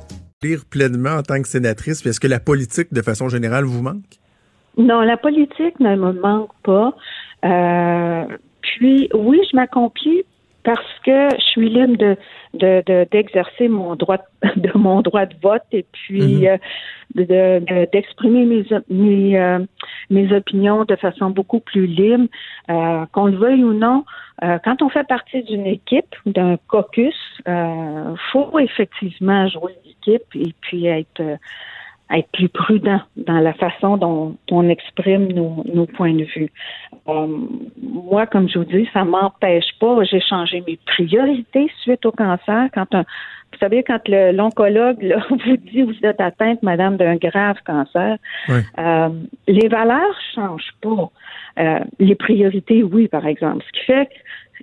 pleinement 0.70 1.16
en 1.16 1.22
tant 1.22 1.40
que 1.42 1.48
sénatrice 1.48 2.00
Puis 2.00 2.10
Est-ce 2.10 2.20
que 2.20 2.28
la 2.28 2.40
politique, 2.40 2.92
de 2.92 3.02
façon 3.02 3.28
générale, 3.28 3.64
vous 3.64 3.82
manque? 3.82 4.20
Non, 4.76 5.00
la 5.02 5.16
politique 5.16 5.78
ne 5.80 5.96
me 5.96 6.12
manque 6.12 6.50
pas. 6.64 6.92
Euh, 7.44 8.24
puis, 8.64 9.08
oui, 9.14 9.40
je 9.50 9.56
m'accomplis 9.56 10.22
parce 10.64 10.98
que 11.04 11.28
je 11.38 11.44
suis 11.52 11.68
libre 11.68 11.96
de 11.98 12.16
de- 12.54 12.82
de- 12.86 13.06
d'exercer 13.10 13.68
mon 13.68 13.96
droit 13.96 14.18
de 14.56 14.70
mon 14.86 15.02
droit 15.02 15.26
de 15.26 15.34
vote 15.42 15.62
et 15.72 15.84
puis 15.92 16.48
euh, 16.48 16.56
de- 17.14 17.24
de- 17.24 17.86
d'exprimer 17.92 18.44
mes 18.46 18.64
mes 18.88 19.38
euh, 19.38 19.58
mes 20.08 20.32
opinions 20.34 20.84
de 20.84 20.96
façon 20.96 21.28
beaucoup 21.38 21.60
plus 21.60 21.86
libre, 21.86 22.28
Euh, 22.70 23.04
qu'on 23.12 23.26
le 23.26 23.36
veuille 23.36 23.64
ou 23.64 23.74
non. 23.74 24.04
quand 24.64 24.78
on 24.82 24.88
fait 24.88 25.06
partie 25.16 25.42
d'une 25.42 25.66
équipe, 25.66 26.12
d'un 26.26 26.56
caucus, 26.72 27.20
euh, 27.46 28.14
faut 28.32 28.58
effectivement 28.58 29.46
jouer 29.54 29.74
l'équipe 29.86 30.28
et 30.46 30.52
puis 30.62 30.86
être 30.86 31.22
être 32.12 32.28
plus 32.32 32.48
prudent 32.48 33.00
dans 33.16 33.40
la 33.40 33.54
façon 33.54 33.96
dont 33.96 34.36
on 34.50 34.68
exprime 34.68 35.32
nos, 35.32 35.64
nos 35.72 35.86
points 35.86 36.14
de 36.14 36.24
vue. 36.24 36.50
Euh, 37.08 37.26
moi, 37.82 38.26
comme 38.26 38.48
je 38.48 38.58
vous 38.58 38.64
dis, 38.64 38.88
ça 38.92 39.04
m'empêche 39.04 39.72
pas. 39.80 40.04
J'ai 40.04 40.20
changé 40.20 40.62
mes 40.66 40.78
priorités 40.86 41.70
suite 41.82 42.04
au 42.04 42.12
cancer. 42.12 42.68
Quand 42.74 42.94
un, 42.94 43.04
vous 43.52 43.58
savez, 43.58 43.82
quand 43.82 44.00
l'oncologue 44.08 45.16
vous 45.30 45.56
dit 45.56 45.82
vous 45.82 45.94
êtes 46.02 46.20
atteinte, 46.20 46.62
madame, 46.62 46.96
d'un 46.96 47.16
grave 47.16 47.56
cancer, 47.64 48.18
euh, 48.50 49.08
les 49.46 49.68
valeurs 49.68 50.18
changent 50.34 50.74
pas. 50.82 51.10
Euh, 51.58 51.78
les 52.00 52.16
priorités, 52.16 52.82
oui, 52.82 53.08
par 53.08 53.26
exemple. 53.26 53.64
Ce 53.66 53.80
qui 53.80 53.86
fait 53.86 54.08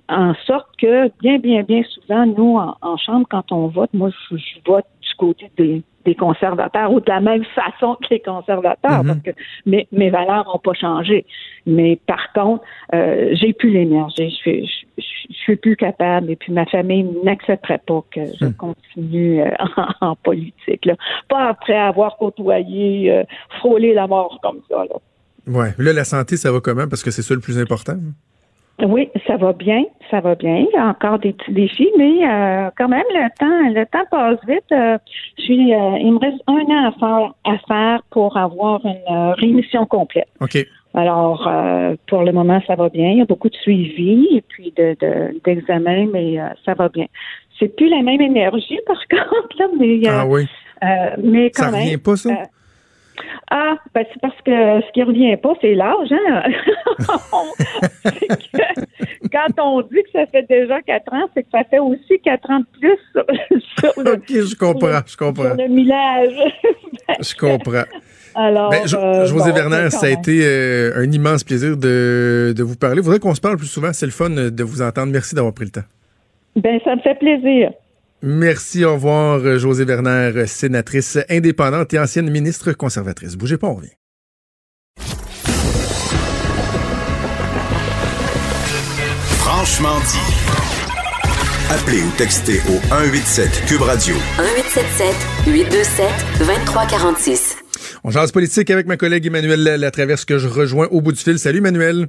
en 0.08 0.34
sorte 0.46 0.68
que 0.78 1.10
bien, 1.20 1.38
bien, 1.38 1.62
bien 1.62 1.82
souvent, 1.84 2.26
nous, 2.26 2.56
en, 2.56 2.76
en 2.82 2.96
chambre, 2.98 3.26
quand 3.30 3.50
on 3.50 3.68
vote, 3.68 3.90
moi, 3.94 4.10
je, 4.10 4.36
je 4.36 4.58
vote 4.66 4.84
côté 5.22 5.46
des, 5.56 5.82
des 6.04 6.14
conservateurs 6.16 6.90
ou 6.92 6.98
de 7.00 7.08
la 7.08 7.20
même 7.20 7.44
façon 7.60 7.90
que 8.02 8.08
les 8.14 8.20
conservateurs, 8.20 9.02
Mhm. 9.02 9.06
parce 9.08 9.22
que 9.26 9.30
mes, 9.70 9.86
mes 9.92 10.10
valeurs 10.10 10.44
n'ont 10.48 10.58
pas 10.68 10.74
changé. 10.74 11.18
Mais 11.64 11.92
par 12.12 12.24
contre, 12.32 12.64
euh, 12.94 13.30
j'ai 13.38 13.52
plus 13.52 13.70
l'énergie, 13.70 14.30
je 14.30 14.34
suis, 14.44 14.60
je, 14.98 15.34
suis 15.44 15.56
plus 15.56 15.76
capable, 15.76 16.26
et 16.32 16.36
puis 16.36 16.52
ma 16.52 16.66
famille 16.66 17.04
n'accepterait 17.24 17.82
pas 17.90 18.02
que 18.14 18.20
je 18.40 18.46
Mhm. 18.46 18.54
continue 18.66 19.42
euh, 19.42 19.50
en, 19.76 19.86
en 20.10 20.14
politique. 20.16 20.84
Là. 20.86 20.94
Pas 21.28 21.44
après 21.54 21.76
avoir 21.92 22.16
côtoyé, 22.16 23.12
euh, 23.12 23.22
frôlé 23.60 23.94
la 23.94 24.06
mort 24.08 24.38
comme 24.42 24.60
ça. 24.68 24.84
Là. 24.90 24.96
Ouais. 25.58 25.70
Là, 25.78 25.92
la 25.92 26.04
santé, 26.04 26.36
ça 26.36 26.50
va 26.52 26.60
comment? 26.60 26.88
Parce 26.88 27.02
que 27.04 27.10
c'est 27.10 27.22
ça 27.22 27.34
le 27.34 27.40
plus 27.40 27.58
important. 27.58 27.96
Oui, 28.80 29.08
ça 29.26 29.36
va 29.36 29.52
bien, 29.52 29.84
ça 30.10 30.20
va 30.20 30.34
bien. 30.34 30.56
Il 30.56 30.68
y 30.74 30.76
a 30.76 30.86
encore 30.88 31.18
des 31.20 31.32
petits 31.34 31.52
défis, 31.52 31.88
mais 31.98 32.26
euh, 32.28 32.70
quand 32.76 32.88
même 32.88 33.04
le 33.10 33.28
temps, 33.38 33.68
le 33.80 33.84
temps 33.86 34.04
passe 34.10 34.38
vite. 34.48 34.64
Euh, 34.72 34.98
je 35.38 35.42
suis, 35.42 35.72
euh, 35.74 35.98
il 36.00 36.12
me 36.12 36.18
reste 36.18 36.42
un 36.48 36.54
an 36.54 36.88
à 36.88 36.92
faire, 36.98 37.34
à 37.44 37.58
faire 37.68 38.02
pour 38.10 38.36
avoir 38.36 38.84
une 38.84 39.14
euh, 39.14 39.32
rémission 39.34 39.86
complète. 39.86 40.26
Ok. 40.40 40.58
Alors, 40.94 41.46
euh, 41.46 41.94
pour 42.08 42.22
le 42.22 42.32
moment, 42.32 42.60
ça 42.66 42.74
va 42.74 42.88
bien. 42.88 43.10
Il 43.10 43.18
y 43.18 43.22
a 43.22 43.24
beaucoup 43.24 43.48
de 43.48 43.56
suivi 43.56 44.26
et 44.36 44.40
puis 44.42 44.72
de, 44.76 44.96
de- 45.00 45.40
d'examen, 45.44 46.06
mais 46.12 46.40
euh, 46.40 46.48
ça 46.64 46.74
va 46.74 46.88
bien. 46.88 47.06
C'est 47.58 47.74
plus 47.76 47.88
la 47.88 48.02
même 48.02 48.20
énergie, 48.20 48.78
par 48.86 48.96
contre, 49.10 49.56
là, 49.58 49.66
mais, 49.78 49.98
euh, 50.08 50.10
Ah 50.10 50.26
oui. 50.26 50.46
euh, 50.82 50.86
mais 51.22 51.50
quand 51.50 51.64
Ça 51.64 51.70
même. 51.70 51.82
revient 51.82 51.98
pas, 51.98 52.16
ça? 52.16 52.30
Ah, 53.50 53.76
ben 53.94 54.04
c'est 54.12 54.20
parce 54.20 54.36
que 54.44 54.50
ce 54.86 54.92
qui 54.92 55.02
revient 55.02 55.36
pas, 55.36 55.52
c'est 55.60 55.74
l'âge, 55.74 56.10
hein? 56.12 56.42
Que 59.22 59.28
quand 59.30 59.62
on 59.62 59.80
dit 59.82 60.02
que 60.02 60.10
ça 60.12 60.26
fait 60.26 60.42
déjà 60.48 60.80
quatre 60.82 61.12
ans, 61.12 61.26
c'est 61.34 61.42
que 61.42 61.48
ça 61.52 61.64
fait 61.64 61.78
aussi 61.78 62.18
quatre 62.22 62.50
ans 62.50 62.60
de 62.60 62.66
plus 62.78 62.98
sur, 63.12 63.24
sur 63.92 64.02
le, 64.02 64.12
Ok, 64.12 64.24
je 64.28 64.54
comprends, 64.56 65.00
je 65.06 65.10
sur 65.10 65.18
comprends. 65.18 65.54
le 65.54 65.68
millage. 65.68 66.34
Je 67.20 67.34
comprends. 67.34 67.84
Alors, 68.34 68.70
Ben, 68.70 68.82
euh, 68.94 69.26
José 69.26 69.50
bon, 69.50 69.56
Werner, 69.56 69.90
ça 69.90 70.06
a 70.06 70.10
été 70.10 70.40
euh, 70.44 70.92
un 70.96 71.10
immense 71.10 71.44
plaisir 71.44 71.76
de, 71.76 72.54
de 72.56 72.62
vous 72.62 72.76
parler. 72.76 72.98
Il 72.98 73.02
faudrait 73.04 73.18
qu'on 73.18 73.34
se 73.34 73.40
parle 73.40 73.56
plus 73.56 73.66
souvent. 73.66 73.92
C'est 73.92 74.06
le 74.06 74.12
fun 74.12 74.30
de 74.30 74.62
vous 74.64 74.80
entendre. 74.82 75.12
Merci 75.12 75.34
d'avoir 75.34 75.52
pris 75.52 75.66
le 75.66 75.70
temps. 75.72 75.86
Ben, 76.56 76.78
ça 76.84 76.96
me 76.96 77.00
fait 77.02 77.18
plaisir. 77.18 77.72
Merci, 78.22 78.84
au 78.84 78.94
revoir, 78.94 79.58
José 79.58 79.84
Werner, 79.84 80.46
sénatrice 80.46 81.18
indépendante 81.28 81.92
et 81.92 81.98
ancienne 81.98 82.30
ministre 82.30 82.72
conservatrice. 82.72 83.36
Bougez 83.36 83.56
pas, 83.56 83.66
on 83.66 83.74
revient. 83.74 83.90
Franchement 89.38 89.98
dit. 90.00 90.42
Appelez 91.70 92.02
ou 92.02 92.10
textez 92.16 92.60
au 92.68 92.78
187 92.90 93.64
Cube 93.66 93.80
Radio 93.80 94.14
1877 94.38 95.16
827 95.46 96.06
2346. 96.38 97.56
On 98.04 98.10
jase 98.10 98.30
politique 98.30 98.70
avec 98.70 98.86
ma 98.86 98.96
collègue 98.96 99.26
Emmanuel 99.26 99.62
Latraverse 99.80 100.24
que 100.24 100.38
je 100.38 100.48
rejoins 100.48 100.86
au 100.90 101.00
bout 101.00 101.12
du 101.12 101.18
fil. 101.18 101.38
Salut, 101.38 101.58
Emmanuel. 101.58 102.08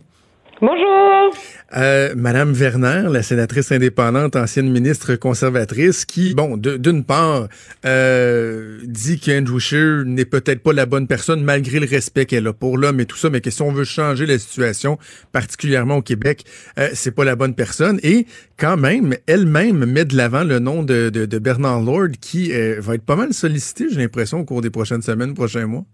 Bonjour. 0.61 1.33
Euh, 1.75 2.13
Madame 2.15 2.53
Werner, 2.53 3.07
la 3.09 3.23
sénatrice 3.23 3.71
indépendante, 3.71 4.35
ancienne 4.35 4.71
ministre 4.71 5.15
conservatrice, 5.15 6.05
qui, 6.05 6.33
bon, 6.33 6.57
d'une 6.57 7.03
part, 7.03 7.47
euh, 7.85 8.79
dit 8.83 9.19
qu'Andrew 9.19 9.59
Scheer 9.59 10.05
n'est 10.05 10.25
peut-être 10.25 10.61
pas 10.61 10.73
la 10.73 10.85
bonne 10.85 11.07
personne 11.07 11.43
malgré 11.43 11.79
le 11.79 11.87
respect 11.87 12.25
qu'elle 12.25 12.47
a 12.47 12.53
pour 12.53 12.77
l'homme 12.77 12.99
et 12.99 13.05
tout 13.05 13.17
ça, 13.17 13.29
mais 13.29 13.41
que 13.41 13.49
si 13.49 13.61
on 13.61 13.71
veut 13.71 13.83
changer 13.83 14.25
la 14.25 14.37
situation, 14.37 14.97
particulièrement 15.31 15.97
au 15.97 16.01
Québec, 16.01 16.45
euh, 16.77 16.89
c'est 16.93 17.11
pas 17.11 17.23
la 17.23 17.35
bonne 17.35 17.55
personne. 17.55 17.99
Et 18.03 18.27
quand 18.57 18.77
même, 18.77 19.15
elle-même 19.27 19.85
met 19.85 20.05
de 20.05 20.15
l'avant 20.15 20.43
le 20.43 20.59
nom 20.59 20.83
de, 20.83 21.09
de, 21.09 21.39
Bernard 21.39 21.81
Lord, 21.81 22.09
qui 22.21 22.53
euh, 22.53 22.77
va 22.79 22.95
être 22.95 23.03
pas 23.03 23.15
mal 23.15 23.33
sollicité, 23.33 23.87
j'ai 23.89 23.99
l'impression, 23.99 24.39
au 24.39 24.45
cours 24.45 24.61
des 24.61 24.69
prochaines 24.69 25.01
semaines, 25.01 25.33
prochains 25.33 25.65
mois. 25.65 25.85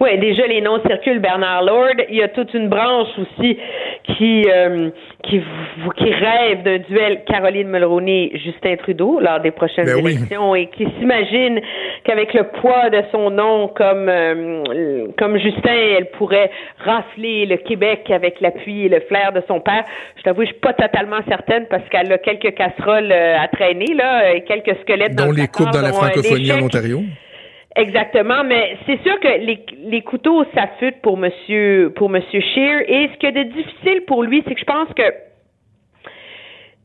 Oui, 0.00 0.18
déjà 0.18 0.46
les 0.46 0.62
noms 0.62 0.80
circulent, 0.86 1.18
Bernard 1.18 1.62
Lord. 1.62 1.92
Il 2.08 2.16
y 2.16 2.22
a 2.22 2.28
toute 2.28 2.54
une 2.54 2.70
branche 2.70 3.10
aussi 3.18 3.58
qui 4.04 4.46
euh, 4.48 4.88
qui, 5.24 5.42
qui 5.98 6.12
rêve 6.14 6.62
d'un 6.62 6.78
duel 6.78 7.22
Caroline 7.26 7.68
Mulroney 7.68 8.32
Justin 8.42 8.76
Trudeau 8.76 9.20
lors 9.20 9.40
des 9.40 9.50
prochaines 9.50 9.84
ben 9.84 9.98
élections 9.98 10.54
et 10.54 10.68
qui 10.68 10.86
s'imagine 10.98 11.60
qu'avec 12.04 12.32
le 12.32 12.44
poids 12.44 12.88
de 12.88 13.02
son 13.12 13.28
nom 13.28 13.68
comme 13.68 14.08
euh, 14.08 15.08
comme 15.18 15.36
Justin, 15.38 15.74
elle 15.98 16.10
pourrait 16.12 16.50
rafler 16.78 17.44
le 17.44 17.58
Québec 17.58 18.10
avec 18.10 18.40
l'appui 18.40 18.86
et 18.86 18.88
le 18.88 19.00
flair 19.00 19.34
de 19.34 19.42
son 19.46 19.60
père. 19.60 19.84
Je 20.16 20.22
t'avoue, 20.22 20.42
je 20.42 20.46
suis 20.46 20.60
pas 20.60 20.72
totalement 20.72 21.20
certaine 21.28 21.66
parce 21.68 21.86
qu'elle 21.90 22.10
a 22.10 22.16
quelques 22.16 22.54
casseroles 22.54 23.12
euh, 23.12 23.36
à 23.38 23.48
traîner 23.48 23.92
là 23.94 24.32
et 24.32 24.44
quelques 24.44 24.80
squelettes 24.80 25.14
dont 25.14 25.30
les 25.30 25.46
coupes 25.46 25.72
dans 25.72 25.82
la 25.82 25.92
francophonie 25.92 26.52
en 26.52 26.62
Ontario. 26.62 27.02
Exactement, 27.76 28.42
mais 28.44 28.76
c'est 28.84 29.00
sûr 29.02 29.18
que 29.20 29.28
les, 29.28 29.64
les 29.78 30.02
couteaux 30.02 30.44
s'affûtent 30.54 31.00
pour 31.02 31.16
monsieur 31.16 31.92
pour 31.94 32.08
monsieur 32.08 32.40
Scheer. 32.40 32.82
Et 32.90 33.08
ce 33.12 33.18
qui 33.18 33.26
est 33.26 33.32
de 33.32 33.44
difficile 33.44 34.04
pour 34.06 34.24
lui, 34.24 34.42
c'est 34.46 34.54
que 34.54 34.60
je 34.60 34.64
pense 34.64 34.88
que 34.94 35.02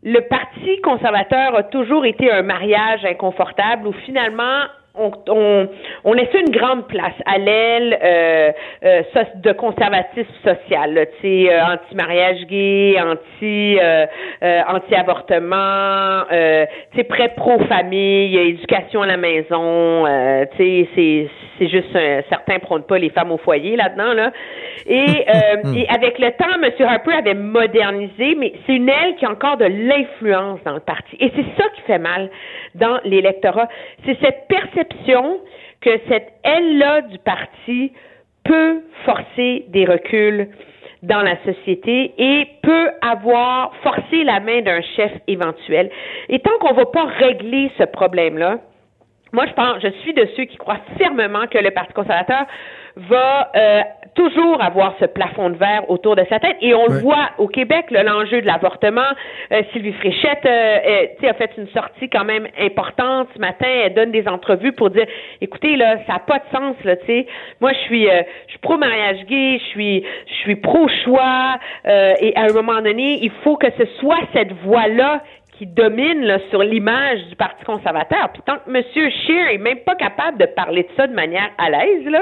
le 0.03 0.19
Parti 0.21 0.79
conservateur 0.81 1.55
a 1.55 1.63
toujours 1.63 2.05
été 2.05 2.31
un 2.31 2.43
mariage 2.43 3.03
inconfortable 3.03 3.87
où 3.87 3.93
finalement 4.05 4.65
on, 4.97 5.11
on, 5.29 5.67
on 6.03 6.13
laissait 6.13 6.39
une 6.39 6.55
grande 6.55 6.87
place 6.87 7.13
à 7.25 7.37
l'aile 7.37 7.97
euh, 8.03 8.51
euh, 8.83 9.23
de 9.35 9.51
conservatisme 9.53 10.31
social, 10.43 11.07
tu 11.21 11.45
sais, 11.45 11.53
euh, 11.53 11.73
anti-mariage 11.73 12.45
gay, 12.47 12.95
anti 12.99 13.77
euh, 13.79 14.05
euh, 14.43 14.61
anti-avortement, 14.67 16.23
tu 16.29 16.97
sais, 16.97 17.03
prêt 17.03 17.33
pro-famille, 17.35 18.37
éducation 18.37 19.01
à 19.01 19.07
la 19.07 19.17
maison, 19.17 20.05
tu 20.55 20.57
sais, 20.57 20.89
c'est 20.95 21.29
c'est 21.57 21.69
juste 21.69 21.97
certains 22.27 22.59
prônent 22.59 22.83
pas 22.83 22.97
les 22.97 23.09
femmes 23.09 23.31
au 23.31 23.37
foyer 23.37 23.77
là-dedans 23.77 24.11
là. 24.13 24.31
Et, 24.87 25.05
et 25.73 25.87
avec 25.87 26.19
le 26.19 26.31
temps, 26.31 26.61
M. 26.61 26.69
Harper 26.85 27.13
avait 27.13 27.33
modernisé, 27.33 28.35
mais 28.37 28.51
c'est 28.65 28.75
une 28.75 28.89
aile 28.89 29.15
qui 29.17 29.25
a 29.25 29.29
encore 29.29 29.55
de 29.55 29.63
l'influence 29.63 30.59
dans 30.65 30.73
le 30.73 30.81
parti. 30.81 31.15
Et 31.21 31.31
c'est 31.33 31.45
ça 31.61 31.69
qui 31.75 31.81
fait 31.83 31.97
mal 31.97 32.29
dans 32.75 32.99
l'électorat. 33.05 33.69
C'est 34.05 34.17
cette 34.19 34.49
perception 34.49 34.84
que 35.81 35.99
cette 36.07 36.33
aile-là 36.43 37.01
du 37.01 37.19
parti 37.19 37.91
peut 38.43 38.81
forcer 39.05 39.65
des 39.69 39.85
reculs 39.85 40.49
dans 41.03 41.21
la 41.21 41.37
société 41.43 42.13
et 42.17 42.47
peut 42.63 42.89
avoir 43.01 43.75
forcé 43.83 44.23
la 44.23 44.39
main 44.39 44.61
d'un 44.61 44.81
chef 44.95 45.11
éventuel. 45.27 45.91
Et 46.29 46.39
tant 46.39 46.57
qu'on 46.59 46.71
ne 46.71 46.77
va 46.77 46.85
pas 46.85 47.05
régler 47.05 47.71
ce 47.77 47.83
problème-là, 47.83 48.59
moi, 49.31 49.45
je 49.47 49.53
pense, 49.53 49.81
je 49.81 49.89
suis 50.01 50.13
de 50.13 50.27
ceux 50.37 50.45
qui 50.45 50.57
croient 50.57 50.79
fermement 50.97 51.45
que 51.47 51.57
le 51.57 51.71
Parti 51.71 51.93
conservateur 51.93 52.45
va 52.95 53.51
euh, 53.55 53.81
toujours 54.15 54.63
avoir 54.63 54.95
ce 54.99 55.05
plafond 55.05 55.49
de 55.49 55.57
verre 55.57 55.89
autour 55.89 56.15
de 56.15 56.23
sa 56.29 56.39
tête. 56.39 56.57
Et 56.61 56.73
on 56.73 56.87
le 56.87 56.99
voit 56.99 57.29
au 57.37 57.47
Québec, 57.47 57.85
l'enjeu 57.91 58.41
de 58.41 58.47
l'avortement. 58.47 59.01
Euh, 59.51 59.61
Sylvie 59.71 59.93
Fréchette 59.93 60.45
euh, 60.45 61.29
a 61.29 61.33
fait 61.33 61.51
une 61.57 61.67
sortie 61.69 62.09
quand 62.09 62.25
même 62.25 62.47
importante 62.59 63.27
ce 63.35 63.39
matin. 63.39 63.67
Elle 63.67 63.93
donne 63.93 64.11
des 64.11 64.27
entrevues 64.27 64.71
pour 64.71 64.89
dire, 64.89 65.05
écoutez, 65.41 65.75
là, 65.75 65.97
ça 66.07 66.13
n'a 66.13 66.19
pas 66.19 66.39
de 66.39 66.57
sens, 66.57 66.75
là, 66.83 66.95
tu 66.95 67.05
sais. 67.05 67.27
Moi, 67.61 67.73
je 67.73 67.79
suis, 67.79 68.05
je 68.05 68.51
suis 68.51 68.59
pro-mariage 68.59 69.25
gay, 69.25 69.59
je 69.59 69.65
suis, 69.65 70.05
je 70.27 70.33
suis 70.41 70.55
pro-choix. 70.55 71.59
et 71.85 72.33
à 72.35 72.43
un 72.43 72.53
moment 72.53 72.81
donné, 72.81 73.19
il 73.21 73.31
faut 73.43 73.57
que 73.57 73.67
ce 73.77 73.85
soit 73.99 74.19
cette 74.33 74.53
voie-là 74.63 75.21
qui 75.57 75.65
domine 75.65 76.23
là, 76.23 76.39
sur 76.49 76.61
l'image 76.63 77.25
du 77.27 77.35
Parti 77.35 77.63
conservateur. 77.65 78.29
Puis 78.33 78.41
tant 78.45 78.57
que 78.57 78.69
M. 78.69 78.83
Scheer 78.93 79.53
est 79.53 79.57
même 79.57 79.79
pas 79.79 79.95
capable 79.95 80.37
de 80.37 80.45
parler 80.45 80.83
de 80.83 80.89
ça 80.97 81.07
de 81.07 81.13
manière 81.13 81.49
à 81.57 81.69
l'aise, 81.69 82.05
là, 82.05 82.21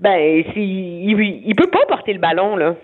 ben, 0.00 0.44
il, 0.56 1.42
il 1.46 1.54
peut 1.54 1.70
pas 1.70 1.86
porter 1.86 2.12
le 2.12 2.18
ballon, 2.18 2.56
là. 2.56 2.74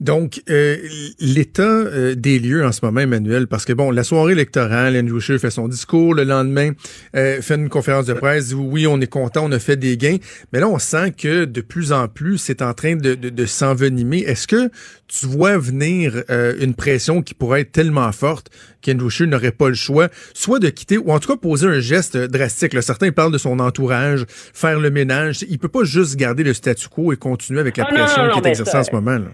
Donc, 0.00 0.40
euh, 0.48 0.78
l'état 1.20 1.62
euh, 1.62 2.14
des 2.14 2.38
lieux 2.38 2.64
en 2.64 2.72
ce 2.72 2.82
moment, 2.82 3.00
Emmanuel, 3.00 3.46
parce 3.46 3.66
que 3.66 3.74
bon, 3.74 3.90
la 3.90 4.02
soirée 4.02 4.32
électorale, 4.32 4.96
Andrew 4.96 5.20
Scheer 5.20 5.38
fait 5.38 5.50
son 5.50 5.68
discours, 5.68 6.14
le 6.14 6.24
lendemain, 6.24 6.70
euh, 7.14 7.42
fait 7.42 7.56
une 7.56 7.68
conférence 7.68 8.06
de 8.06 8.14
presse, 8.14 8.48
dit 8.48 8.54
oui, 8.54 8.86
on 8.86 8.98
est 9.02 9.06
content, 9.06 9.44
on 9.44 9.52
a 9.52 9.58
fait 9.58 9.76
des 9.76 9.98
gains, 9.98 10.16
mais 10.54 10.60
là, 10.60 10.70
on 10.70 10.78
sent 10.78 11.12
que 11.12 11.44
de 11.44 11.60
plus 11.60 11.92
en 11.92 12.08
plus, 12.08 12.38
c'est 12.38 12.62
en 12.62 12.72
train 12.72 12.96
de, 12.96 13.14
de, 13.14 13.28
de 13.28 13.46
s'envenimer. 13.46 14.20
Est-ce 14.20 14.48
que 14.48 14.70
tu 15.06 15.26
vois 15.26 15.58
venir 15.58 16.22
une 16.60 16.74
pression 16.74 17.20
qui 17.20 17.34
pourrait 17.34 17.62
être 17.62 17.72
tellement 17.72 18.10
forte 18.12 18.48
qu'Andrew 18.80 19.10
Scheer 19.10 19.26
n'aurait 19.26 19.52
pas 19.52 19.68
le 19.68 19.74
choix, 19.74 20.08
soit 20.32 20.60
de 20.60 20.70
quitter, 20.70 20.96
ou 20.96 21.10
en 21.10 21.18
tout 21.18 21.28
cas 21.28 21.36
poser 21.36 21.66
un 21.66 21.80
geste 21.80 22.16
drastique? 22.16 22.72
Là, 22.72 22.80
certains 22.80 23.10
parlent 23.10 23.32
de 23.32 23.38
son 23.38 23.58
entourage, 23.58 24.24
faire 24.54 24.80
le 24.80 24.90
ménage. 24.90 25.44
Il 25.48 25.58
peut 25.58 25.68
pas 25.68 25.84
juste 25.84 26.16
garder 26.16 26.44
le 26.44 26.54
statu 26.54 26.88
quo 26.88 27.12
et 27.12 27.16
continuer 27.16 27.60
avec 27.60 27.76
la 27.76 27.86
ah, 27.88 27.92
pression 27.92 28.30
qui 28.32 28.38
est 28.38 28.50
exercée 28.50 28.76
en 28.76 28.84
ce 28.84 28.92
moment. 28.92 29.18
Là 29.18 29.28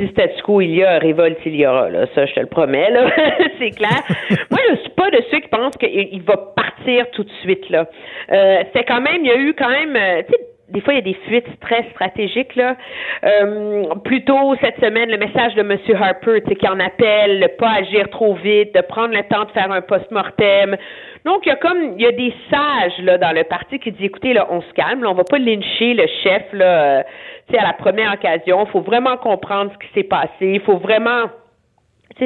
si 0.00 0.08
statu 0.08 0.42
quo 0.42 0.60
il 0.60 0.74
y 0.74 0.84
a, 0.84 0.98
révolte 0.98 1.38
il 1.44 1.56
y 1.56 1.66
aura. 1.66 1.90
Là. 1.90 2.06
Ça, 2.14 2.26
je 2.26 2.34
te 2.34 2.40
le 2.40 2.46
promets. 2.46 2.90
Là. 2.90 3.10
c'est 3.58 3.70
clair. 3.70 4.02
Moi, 4.50 4.60
je 4.70 4.76
suis 4.76 4.90
pas 4.90 5.10
de 5.10 5.22
ceux 5.30 5.40
qui 5.40 5.48
pensent 5.48 5.76
qu'il 5.76 6.22
va 6.22 6.36
partir 6.56 7.10
tout 7.10 7.24
de 7.24 7.30
suite. 7.42 7.68
Là. 7.70 7.86
Euh, 8.32 8.62
c'est 8.74 8.84
quand 8.84 9.00
même, 9.00 9.24
il 9.24 9.28
y 9.28 9.30
a 9.30 9.36
eu 9.36 9.54
quand 9.54 9.68
même, 9.68 9.94
euh, 9.96 10.22
tu 10.22 10.32
sais, 10.32 10.49
des 10.70 10.80
fois, 10.80 10.94
il 10.94 10.96
y 10.96 11.00
a 11.00 11.02
des 11.02 11.18
fuites 11.26 11.60
très 11.60 11.84
stratégiques. 11.90 12.54
Là. 12.56 12.76
Euh, 13.24 13.84
plus 14.04 14.24
cette 14.60 14.78
semaine, 14.80 15.10
le 15.10 15.18
message 15.18 15.54
de 15.54 15.60
M. 15.60 15.76
Harper, 16.00 16.42
qui 16.42 16.68
en 16.68 16.78
appelle, 16.78 17.40
ne 17.40 17.46
pas 17.46 17.72
agir 17.78 18.08
trop 18.10 18.34
vite, 18.34 18.74
de 18.74 18.80
prendre 18.80 19.14
le 19.14 19.22
temps 19.24 19.44
de 19.44 19.50
faire 19.50 19.70
un 19.70 19.80
post-mortem. 19.80 20.76
Donc, 21.24 21.44
il 21.44 21.50
y 21.50 21.52
a 21.52 21.56
comme 21.56 21.94
il 21.96 22.02
y 22.02 22.06
a 22.06 22.12
des 22.12 22.32
sages 22.50 22.98
là 23.02 23.18
dans 23.18 23.32
le 23.32 23.44
parti 23.44 23.78
qui 23.78 23.92
disent 23.92 24.06
écoutez, 24.06 24.32
là, 24.32 24.46
on 24.50 24.62
se 24.62 24.72
calme, 24.74 25.02
là, 25.02 25.10
on 25.10 25.14
va 25.14 25.24
pas 25.24 25.38
lyncher 25.38 25.94
le 25.94 26.06
chef 26.22 26.42
là, 26.52 27.04
à 27.52 27.64
la 27.64 27.72
première 27.72 28.14
occasion. 28.14 28.64
Il 28.64 28.70
faut 28.70 28.80
vraiment 28.80 29.16
comprendre 29.16 29.72
ce 29.72 29.86
qui 29.86 29.92
s'est 29.92 30.08
passé. 30.08 30.30
Il 30.40 30.60
faut 30.60 30.78
vraiment 30.78 31.26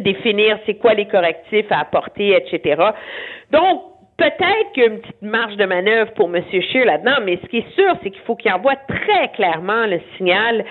définir 0.00 0.58
c'est 0.66 0.74
quoi 0.74 0.94
les 0.94 1.06
correctifs 1.06 1.70
à 1.70 1.80
apporter, 1.80 2.36
etc. 2.36 2.82
Donc, 3.52 3.82
peut-être 4.16 4.72
qu'il 4.72 4.82
y 4.82 4.86
a 4.86 4.90
une 4.90 5.00
petite 5.00 5.22
marge 5.22 5.56
de 5.56 5.64
manœuvre 5.64 6.12
pour 6.14 6.34
M. 6.34 6.42
Scheer 6.50 6.84
là-dedans, 6.84 7.16
mais 7.24 7.38
ce 7.42 7.48
qui 7.48 7.58
est 7.58 7.74
sûr, 7.74 7.94
c'est 8.02 8.10
qu'il 8.10 8.22
faut 8.22 8.36
qu'il 8.36 8.52
envoie 8.52 8.76
très 8.76 9.28
clairement 9.32 9.86
le 9.86 10.00
signal 10.16 10.64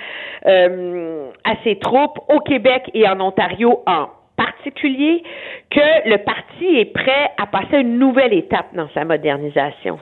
euh, 0.45 1.29
à 1.43 1.56
ses 1.63 1.77
troupes 1.79 2.19
au 2.29 2.39
Québec 2.39 2.89
et 2.93 3.08
en 3.08 3.19
Ontario 3.19 3.84
en 3.86 4.08
particulier 4.36 5.23
que 5.69 6.10
le 6.10 6.17
parti 6.17 6.77
est 6.77 6.93
prêt 6.93 7.32
à 7.38 7.45
passer 7.45 7.77
une 7.77 7.99
nouvelle 7.99 8.34
étape 8.34 8.73
dans 8.73 8.89
sa 8.93 9.06
modernisation. 9.06 9.99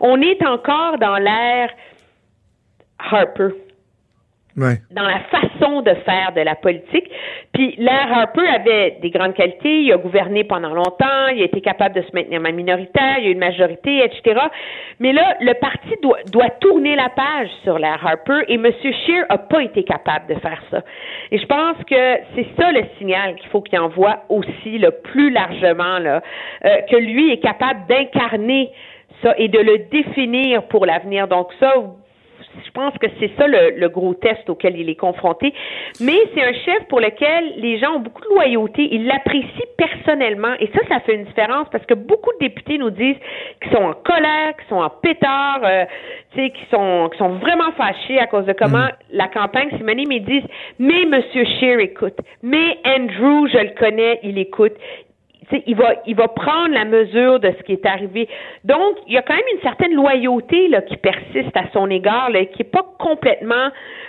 On 0.00 0.20
est 0.20 0.44
encore 0.46 0.98
dans 0.98 1.16
l'ère 1.16 1.70
Harper 2.98 3.50
dans 4.90 5.02
la 5.02 5.20
façon 5.30 5.82
de 5.82 5.94
faire 6.04 6.32
de 6.34 6.40
la 6.40 6.54
politique. 6.54 7.10
Puis 7.52 7.74
l'air 7.78 8.08
Harper 8.12 8.46
avait 8.46 8.98
des 9.00 9.10
grandes 9.10 9.34
qualités, 9.34 9.82
il 9.82 9.92
a 9.92 9.96
gouverné 9.96 10.44
pendant 10.44 10.74
longtemps, 10.74 11.28
il 11.34 11.42
a 11.42 11.44
été 11.44 11.60
capable 11.60 11.94
de 11.94 12.02
se 12.02 12.10
maintenir 12.14 12.40
ma 12.40 12.52
minoritaire, 12.52 13.18
il 13.18 13.24
y 13.24 13.28
a 13.28 13.30
une 13.30 13.38
majorité, 13.38 14.04
etc. 14.04 14.40
Mais 15.00 15.12
là, 15.12 15.36
le 15.40 15.54
parti 15.54 15.94
doit, 16.02 16.18
doit 16.30 16.50
tourner 16.60 16.96
la 16.96 17.08
page 17.08 17.48
sur 17.62 17.78
l'air 17.78 18.04
Harper 18.04 18.40
et 18.48 18.54
M. 18.54 18.70
Scheer 18.80 19.24
a 19.28 19.38
pas 19.38 19.62
été 19.62 19.82
capable 19.82 20.32
de 20.32 20.38
faire 20.40 20.62
ça. 20.70 20.82
Et 21.30 21.38
je 21.38 21.46
pense 21.46 21.76
que 21.84 22.18
c'est 22.34 22.46
ça 22.58 22.72
le 22.72 22.82
signal 22.98 23.36
qu'il 23.36 23.48
faut 23.50 23.60
qu'il 23.60 23.78
envoie 23.78 24.24
aussi, 24.28 24.78
le 24.78 24.90
plus 24.90 25.30
largement, 25.30 25.98
là, 25.98 26.22
euh, 26.64 26.76
que 26.90 26.96
lui 26.96 27.32
est 27.32 27.38
capable 27.38 27.86
d'incarner 27.88 28.70
ça 29.22 29.34
et 29.36 29.48
de 29.48 29.58
le 29.58 29.78
définir 29.90 30.62
pour 30.64 30.86
l'avenir. 30.86 31.28
Donc 31.28 31.48
ça, 31.58 31.74
je 32.64 32.70
pense 32.72 32.94
que 32.98 33.06
c'est 33.20 33.30
ça 33.36 33.46
le, 33.46 33.88
gros 33.88 34.14
test 34.14 34.48
auquel 34.48 34.76
il 34.76 34.88
est 34.88 34.96
confronté. 34.96 35.52
Mais 36.00 36.18
c'est 36.34 36.42
un 36.42 36.52
chef 36.52 36.86
pour 36.88 37.00
lequel 37.00 37.54
les 37.56 37.78
gens 37.78 37.96
ont 37.96 38.00
beaucoup 38.00 38.22
de 38.22 38.28
loyauté. 38.28 38.88
Ils 38.92 39.06
l'apprécient 39.06 39.66
personnellement. 39.76 40.54
Et 40.60 40.68
ça, 40.74 40.80
ça 40.88 41.00
fait 41.00 41.14
une 41.14 41.24
différence 41.24 41.68
parce 41.70 41.84
que 41.86 41.94
beaucoup 41.94 42.30
de 42.34 42.46
députés 42.46 42.78
nous 42.78 42.90
disent 42.90 43.16
qu'ils 43.62 43.72
sont 43.72 43.82
en 43.82 43.94
colère, 43.94 44.56
qu'ils 44.56 44.68
sont 44.68 44.82
en 44.82 44.90
pétard, 44.90 45.60
euh, 45.64 45.84
qui 46.34 46.52
sont, 46.70 47.08
qui 47.12 47.18
sont 47.18 47.30
vraiment 47.38 47.72
fâchés 47.72 48.18
à 48.18 48.26
cause 48.26 48.46
de 48.46 48.52
comment 48.52 48.86
mm. 48.86 48.92
la 49.12 49.28
campagne 49.28 49.70
s'est 49.70 49.84
menée, 49.84 50.04
mais 50.08 50.16
ils 50.16 50.24
disent, 50.24 50.48
mais 50.78 51.04
Monsieur 51.04 51.44
Scheer 51.44 51.80
écoute, 51.80 52.16
mais 52.42 52.78
Andrew, 52.84 53.48
je 53.48 53.58
le 53.58 53.78
connais, 53.78 54.20
il 54.22 54.38
écoute 54.38 54.74
il 55.66 55.76
va, 55.76 55.94
il 56.06 56.14
va 56.14 56.28
prendre 56.28 56.74
la 56.74 56.84
mesure 56.84 57.40
de 57.40 57.52
ce 57.58 57.62
qui 57.62 57.72
est 57.72 57.86
arrivé. 57.86 58.28
Donc, 58.64 58.96
il 59.06 59.14
y 59.14 59.18
a 59.18 59.22
quand 59.22 59.34
même 59.34 59.42
une 59.54 59.62
certaine 59.62 59.94
loyauté 59.94 60.68
là, 60.68 60.82
qui 60.82 60.96
persiste 60.96 61.56
à 61.56 61.64
son 61.72 61.88
égard, 61.90 62.30
là, 62.30 62.44
qui 62.46 62.62
n'est 62.62 62.68
pas 62.68 62.86
complètement 62.98 63.68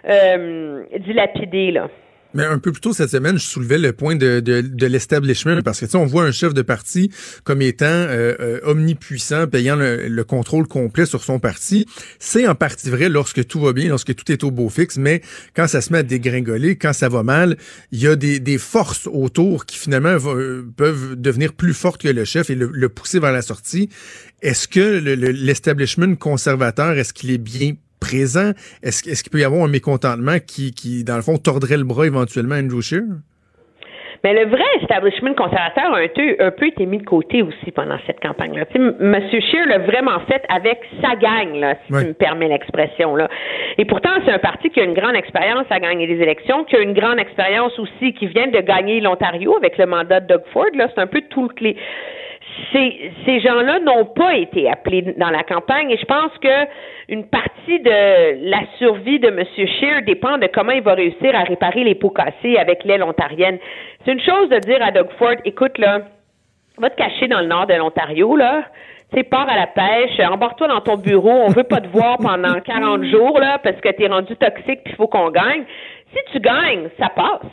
euh, 0.09 0.83
dilapidée. 0.99 1.71
Là. 1.71 1.87
Mais 2.35 2.45
un 2.45 2.59
peu 2.59 2.71
plus 2.71 2.81
tôt 2.81 2.93
cette 2.93 3.09
semaine, 3.09 3.39
je 3.39 3.45
soulevais 3.45 3.79
le 3.79 3.91
point 3.91 4.15
de, 4.15 4.39
de, 4.39 4.61
de 4.61 4.85
l'establishment 4.85 5.61
parce 5.63 5.79
que 5.79 5.85
tu 5.85 5.91
sais, 5.91 5.97
on 5.97 6.05
voit 6.05 6.23
un 6.25 6.31
chef 6.31 6.53
de 6.53 6.61
parti 6.61 7.09
comme 7.43 7.61
étant 7.63 7.85
euh, 7.85 8.35
euh, 8.39 8.59
omnipuissant, 8.63 9.47
payant 9.47 9.75
le, 9.75 10.07
le, 10.07 10.23
contrôle 10.23 10.67
complet 10.67 11.07
sur 11.07 11.23
son 11.23 11.39
parti. 11.39 11.87
C'est 12.19 12.47
en 12.47 12.53
partie 12.53 12.91
vrai 12.91 13.09
lorsque 13.09 13.47
tout 13.47 13.59
va 13.59 13.73
bien, 13.73 13.89
lorsque 13.89 14.13
tout 14.13 14.31
est 14.31 14.43
au 14.43 14.51
beau 14.51 14.69
fixe, 14.69 14.97
mais 14.97 15.21
quand 15.55 15.67
ça 15.67 15.81
se 15.81 15.91
met 15.91 15.99
à 15.99 16.03
dégringoler, 16.03 16.75
quand 16.75 16.93
ça 16.93 17.09
va 17.09 17.23
mal, 17.23 17.57
il 17.91 17.99
y 17.99 18.07
a 18.07 18.15
des, 18.15 18.39
des 18.39 18.59
forces 18.59 19.07
autour 19.11 19.65
qui 19.65 19.79
finalement 19.79 20.15
va, 20.15 20.33
peuvent 20.77 21.15
devenir 21.15 21.53
plus 21.53 21.73
fortes 21.73 22.01
que 22.01 22.09
le 22.09 22.25
chef 22.25 22.51
et 22.51 22.55
le, 22.55 22.69
le 22.71 22.89
pousser 22.89 23.19
vers 23.19 23.31
la 23.31 23.41
sortie. 23.41 23.89
Est-ce 24.43 24.67
que 24.67 24.99
l'establishment 24.99 26.15
conservateur, 26.15 26.91
est-ce 26.91 27.11
qu'il 27.11 27.31
est 27.31 27.39
bien 27.39 27.73
présent, 27.99 28.51
est-ce 28.83 29.09
est 29.09 29.21
qu'il 29.21 29.31
peut 29.31 29.39
y 29.39 29.43
avoir 29.43 29.63
un 29.63 29.67
mécontentement 29.67 30.37
qui, 30.45 30.71
qui, 30.71 31.03
dans 31.03 31.15
le 31.15 31.21
fond, 31.21 31.37
tordrait 31.37 31.77
le 31.77 31.83
bras 31.83 32.05
éventuellement 32.05 32.55
à 32.55 32.59
Andrew 32.59 32.81
Scheer? 32.81 33.03
Mais 34.23 34.33
le 34.33 34.49
vrai 34.49 34.65
establishment 34.81 35.33
conservateur 35.33 35.93
a 35.93 35.99
un 35.99 36.07
peu, 36.07 36.35
un 36.39 36.51
peu 36.51 36.67
été 36.67 36.85
mis 36.85 36.97
de 36.97 37.05
côté 37.05 37.41
aussi 37.41 37.71
pendant 37.71 37.97
cette 38.05 38.19
campagne-là. 38.19 38.65
M. 38.75 39.15
Scheer 39.31 39.65
l'a 39.67 39.79
vraiment 39.79 40.19
fait 40.27 40.43
avec 40.49 40.79
sa 41.01 41.15
gang, 41.15 41.55
là, 41.55 41.75
si 41.85 41.93
tu 41.93 42.05
me 42.07 42.13
permets 42.13 42.49
l'expression. 42.49 43.15
là. 43.15 43.29
Et 43.77 43.85
pourtant, 43.85 44.09
c'est 44.25 44.31
un 44.31 44.39
parti 44.39 44.69
qui 44.71 44.81
a 44.81 44.83
une 44.83 44.93
grande 44.93 45.15
expérience 45.15 45.65
à 45.69 45.79
gagner 45.79 46.05
des 46.05 46.21
élections, 46.21 46.65
qui 46.65 46.75
a 46.75 46.79
une 46.79 46.93
grande 46.93 47.19
expérience 47.19 47.77
aussi, 47.79 48.13
qui 48.13 48.27
vient 48.27 48.47
de 48.47 48.59
gagner 48.59 48.99
l'Ontario 48.99 49.55
avec 49.55 49.77
le 49.77 49.85
mandat 49.85 50.19
de 50.19 50.27
Doug 50.27 50.41
Ford. 50.51 50.65
Là, 50.73 50.89
c'est 50.93 51.01
un 51.01 51.07
peu 51.07 51.21
tout 51.29 51.49
les 51.61 51.77
ces, 52.71 53.11
ces 53.25 53.39
gens-là 53.39 53.79
n'ont 53.79 54.05
pas 54.05 54.35
été 54.35 54.69
appelés 54.69 55.01
dans 55.17 55.29
la 55.29 55.43
campagne 55.43 55.91
et 55.91 55.97
je 55.97 56.05
pense 56.05 56.31
que 56.41 56.65
une 57.07 57.27
partie 57.27 57.79
de 57.79 58.49
la 58.49 58.61
survie 58.77 59.19
de 59.19 59.27
M. 59.27 59.43
Scheer 59.55 60.01
dépend 60.03 60.37
de 60.37 60.47
comment 60.47 60.71
il 60.71 60.81
va 60.81 60.93
réussir 60.93 61.35
à 61.35 61.43
réparer 61.43 61.83
les 61.83 61.95
pots 61.95 62.11
cassés 62.11 62.57
avec 62.57 62.83
l'aile 62.83 63.03
ontarienne. 63.03 63.57
C'est 64.05 64.11
une 64.11 64.21
chose 64.21 64.49
de 64.49 64.59
dire 64.59 64.79
à 64.81 64.91
Doug 64.91 65.07
Ford, 65.17 65.35
écoute 65.45 65.77
là, 65.77 66.01
va 66.77 66.89
te 66.89 66.95
cacher 66.95 67.27
dans 67.27 67.41
le 67.41 67.47
nord 67.47 67.67
de 67.67 67.73
l'Ontario 67.73 68.35
là, 68.35 68.63
tu 69.13 69.23
pars 69.23 69.49
à 69.49 69.55
la 69.55 69.67
pêche, 69.67 70.19
embarque-toi 70.19 70.67
dans 70.67 70.81
ton 70.81 70.97
bureau, 70.97 71.31
on 71.31 71.47
veut 71.47 71.63
pas 71.63 71.81
te 71.81 71.87
voir 71.87 72.17
pendant 72.17 72.59
40 72.65 73.03
jours 73.05 73.39
là 73.39 73.57
parce 73.57 73.79
que 73.81 73.89
tu 73.89 74.03
es 74.03 74.07
rendu 74.07 74.35
toxique 74.35 74.83
puis 74.83 74.93
il 74.93 74.95
faut 74.95 75.07
qu'on 75.07 75.31
gagne. 75.31 75.63
Si 76.13 76.19
tu 76.31 76.39
gagnes, 76.39 76.89
ça 76.99 77.09
passe. 77.09 77.51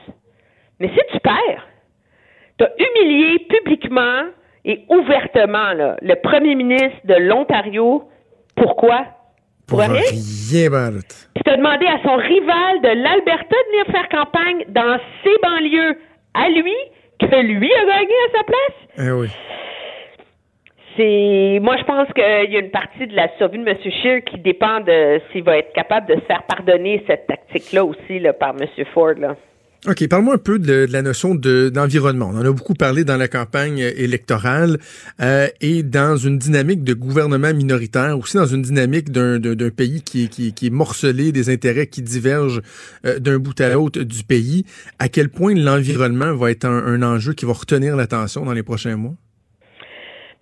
Mais 0.80 0.88
si 0.88 1.00
tu 1.12 1.20
perds, 1.20 1.66
tu 2.58 2.64
as 2.64 2.70
humilié 2.78 3.38
publiquement 3.48 4.24
et 4.66 4.84
ouvertement 4.88 5.72
là, 5.72 5.96
le 6.02 6.16
premier 6.16 6.54
ministre 6.56 6.98
de 7.04 7.14
l'Ontario. 7.14 8.02
Pourquoi? 8.56 9.06
Pour, 9.68 9.78
rien. 9.80 9.88
rien 9.94 10.02
Puis 11.34 11.42
t'as 11.44 11.56
demandé 11.56 11.86
à 11.86 11.98
son 12.02 12.16
rival 12.16 12.80
de 12.82 12.88
l'Alberta 12.88 13.56
de 13.56 13.70
venir 13.70 13.86
faire 13.86 14.08
campagne 14.08 14.64
dans 14.68 14.98
ses 15.24 15.36
banlieues 15.42 15.96
à 16.34 16.48
lui, 16.50 16.74
que 17.18 17.36
lui 17.42 17.72
a 17.72 17.84
gagné 17.84 18.14
à 18.28 18.38
sa 18.38 18.44
place. 18.44 19.08
Eh 19.08 19.10
oui. 19.12 19.28
C'est, 20.96 21.58
moi, 21.60 21.76
je 21.76 21.84
pense 21.84 22.08
qu'il 22.14 22.52
y 22.52 22.56
a 22.56 22.60
une 22.60 22.70
partie 22.70 23.06
de 23.06 23.14
la 23.14 23.28
survie 23.36 23.58
de 23.58 23.68
M. 23.68 23.76
Scheer 23.82 24.24
qui 24.24 24.38
dépend 24.38 24.80
de 24.80 25.20
s'il 25.30 25.42
va 25.42 25.58
être 25.58 25.72
capable 25.72 26.06
de 26.06 26.14
se 26.14 26.24
faire 26.26 26.42
pardonner 26.44 27.04
cette 27.06 27.26
tactique-là 27.26 27.84
aussi 27.84 28.18
là, 28.18 28.32
par 28.32 28.54
M. 28.58 28.66
Ford. 28.94 29.14
Là. 29.18 29.36
OK, 29.88 30.08
parle-moi 30.08 30.34
un 30.34 30.38
peu 30.38 30.58
de, 30.58 30.88
la 30.90 31.00
notion 31.00 31.36
d'environnement. 31.36 32.30
On 32.34 32.38
en 32.38 32.44
a 32.44 32.50
beaucoup 32.50 32.74
parlé 32.74 33.04
dans 33.04 33.16
la 33.16 33.28
campagne 33.28 33.78
électorale 33.78 34.78
euh, 35.20 35.46
et 35.60 35.84
dans 35.84 36.16
une 36.16 36.38
dynamique 36.38 36.82
de 36.82 36.92
gouvernement 36.92 37.54
minoritaire, 37.54 38.18
aussi 38.18 38.36
dans 38.36 38.46
une 38.46 38.62
dynamique 38.62 39.12
d'un 39.12 39.70
pays 39.70 40.02
qui, 40.02 40.24
est 40.24 40.70
morcelé, 40.70 41.30
des 41.30 41.50
intérêts 41.50 41.86
qui 41.86 42.02
divergent 42.02 42.62
euh, 43.04 43.20
d'un 43.20 43.38
bout 43.38 43.60
à 43.60 43.68
l'autre 43.68 44.02
du 44.02 44.24
pays. 44.24 44.64
À 44.98 45.08
quel 45.08 45.28
point 45.28 45.54
l'environnement 45.54 46.34
va 46.34 46.50
être 46.50 46.64
un 46.64 47.02
enjeu 47.02 47.34
qui 47.34 47.44
va 47.44 47.52
retenir 47.52 47.94
l'attention 47.94 48.44
dans 48.44 48.54
les 48.54 48.64
prochains 48.64 48.96
mois? 48.96 49.14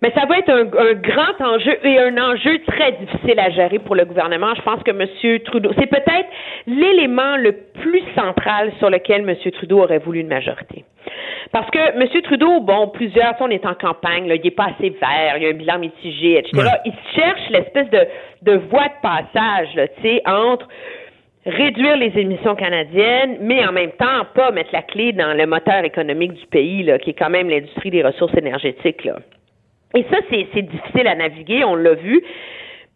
Mais 0.05 0.11
ça 0.11 0.27
va 0.27 0.37
être 0.37 0.51
un, 0.51 0.93
grand 0.93 1.41
enjeu 1.43 1.79
et 1.83 1.97
un 1.97 2.15
enjeu 2.19 2.59
très 2.67 2.91
difficile 2.91 3.39
à 3.39 3.49
gérer 3.49 3.79
pour 3.79 3.95
le 3.95 4.05
gouvernement. 4.05 4.53
Je 4.53 4.61
pense 4.61 4.83
que 4.83 4.91
M. 4.91 5.39
Trudeau, 5.45 5.71
c'est 5.79 5.87
peut-être 5.87 6.29
l'élément 6.67 7.37
le 7.37 7.53
plus 7.81 8.03
central 8.15 8.71
sur 8.77 8.91
lequel 8.91 9.27
M. 9.27 9.35
Trudeau 9.53 9.79
aurait 9.79 9.97
voulu 9.97 10.19
une 10.19 10.27
majorité. 10.27 10.85
Parce 11.51 11.67
que 11.71 11.79
M. 11.79 12.21
Trudeau, 12.21 12.59
bon, 12.59 12.89
plusieurs, 12.89 13.33
on 13.39 13.49
est 13.49 13.65
en 13.65 13.73
campagne, 13.73 14.27
là, 14.27 14.35
il 14.35 14.43
n'est 14.43 14.51
pas 14.51 14.67
assez 14.77 14.91
vert, 14.91 15.37
il 15.37 15.43
y 15.43 15.47
a 15.47 15.49
un 15.49 15.53
bilan 15.53 15.79
mitigé, 15.79 16.37
etc. 16.37 16.69
Il 16.85 16.93
cherche 17.15 17.49
l'espèce 17.49 17.89
de, 17.89 18.05
de 18.43 18.57
voie 18.69 18.85
de 18.85 19.01
passage, 19.01 19.69
tu 19.73 20.01
sais, 20.03 20.21
entre 20.27 20.67
réduire 21.47 21.97
les 21.97 22.15
émissions 22.15 22.55
canadiennes, 22.55 23.37
mais 23.41 23.65
en 23.65 23.71
même 23.71 23.93
temps, 23.93 24.25
pas 24.35 24.51
mettre 24.51 24.69
la 24.71 24.83
clé 24.83 25.13
dans 25.13 25.35
le 25.35 25.47
moteur 25.47 25.83
économique 25.83 26.33
du 26.33 26.45
pays, 26.45 26.83
là, 26.83 26.99
qui 26.99 27.09
est 27.09 27.13
quand 27.13 27.31
même 27.31 27.49
l'industrie 27.49 27.89
des 27.89 28.03
ressources 28.03 28.37
énergétiques, 28.37 29.03
là. 29.03 29.15
Et 29.93 30.05
ça, 30.11 30.17
c'est 30.29 30.61
difficile 30.61 31.07
à 31.07 31.15
naviguer, 31.15 31.63
on 31.63 31.75
l'a 31.75 31.93
vu. 31.93 32.21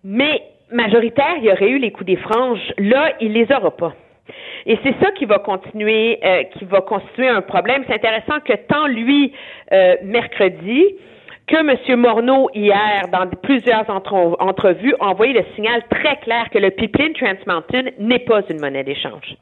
Mais 0.03 0.41
majoritaire, 0.71 1.35
il 1.37 1.45
y 1.45 1.51
aurait 1.51 1.69
eu 1.69 1.77
les 1.77 1.91
coups 1.91 2.07
des 2.07 2.17
franges. 2.17 2.73
Là, 2.77 3.13
il 3.21 3.33
les 3.33 3.51
aura 3.51 3.75
pas. 3.75 3.93
Et 4.65 4.77
c'est 4.83 4.95
ça 5.01 5.11
qui 5.11 5.25
va 5.25 5.39
continuer, 5.39 6.19
euh, 6.23 6.43
qui 6.43 6.65
va 6.65 6.81
constituer 6.81 7.27
un 7.27 7.41
problème. 7.41 7.83
C'est 7.87 7.95
intéressant 7.95 8.39
que 8.41 8.53
tant 8.53 8.87
lui, 8.87 9.33
euh, 9.71 9.95
mercredi, 10.03 10.83
que 11.47 11.55
M. 11.55 11.99
Morneau, 11.99 12.49
hier, 12.53 13.07
dans 13.11 13.27
plusieurs 13.41 13.89
entrevues, 13.89 14.93
a 14.99 15.07
envoyé 15.07 15.33
le 15.33 15.43
signal 15.55 15.81
très 15.89 16.17
clair 16.17 16.49
que 16.51 16.59
le 16.59 16.69
pipeline 16.69 17.13
Trans 17.13 17.33
Mountain 17.47 17.89
n'est 17.97 18.19
pas 18.19 18.41
une 18.49 18.59
monnaie 18.59 18.83
d'échange. 18.83 19.35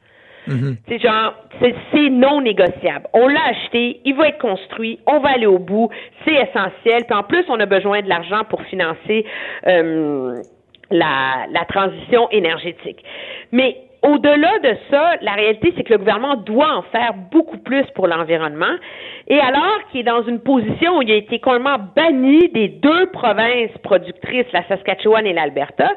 Mhm. 0.48 0.76
C'est 0.88 0.98
genre, 0.98 1.34
c'est 1.60 2.10
non 2.10 2.40
négociable. 2.40 3.06
On 3.12 3.28
l'a 3.28 3.44
acheté, 3.50 4.00
il 4.04 4.14
va 4.14 4.28
être 4.28 4.38
construit, 4.38 4.98
on 5.06 5.20
va 5.20 5.30
aller 5.30 5.46
au 5.46 5.58
bout, 5.58 5.90
c'est 6.24 6.34
essentiel. 6.34 7.04
Puis 7.04 7.16
en 7.16 7.22
plus, 7.22 7.44
on 7.48 7.60
a 7.60 7.66
besoin 7.66 8.00
de 8.02 8.08
l'argent 8.08 8.44
pour 8.48 8.62
financer 8.62 9.26
euh, 9.66 10.42
la, 10.90 11.46
la 11.52 11.64
transition 11.66 12.28
énergétique. 12.30 13.04
Mais 13.52 13.76
au-delà 14.02 14.58
de 14.60 14.76
ça, 14.90 15.16
la 15.22 15.32
réalité, 15.32 15.74
c'est 15.76 15.82
que 15.82 15.92
le 15.92 15.98
gouvernement 15.98 16.36
doit 16.36 16.72
en 16.72 16.82
faire 16.82 17.14
beaucoup 17.30 17.58
plus 17.58 17.84
pour 17.94 18.06
l'environnement. 18.06 18.74
Et 19.26 19.38
alors 19.40 19.78
qu'il 19.90 20.00
est 20.00 20.04
dans 20.04 20.22
une 20.22 20.40
position 20.40 20.98
où 20.98 21.02
il 21.02 21.10
a 21.10 21.16
été 21.16 21.40
complètement 21.40 21.78
banni 21.96 22.48
des 22.50 22.68
deux 22.68 23.06
provinces 23.10 23.76
productrices, 23.82 24.46
la 24.52 24.66
Saskatchewan 24.68 25.26
et 25.26 25.32
l'Alberta, 25.32 25.90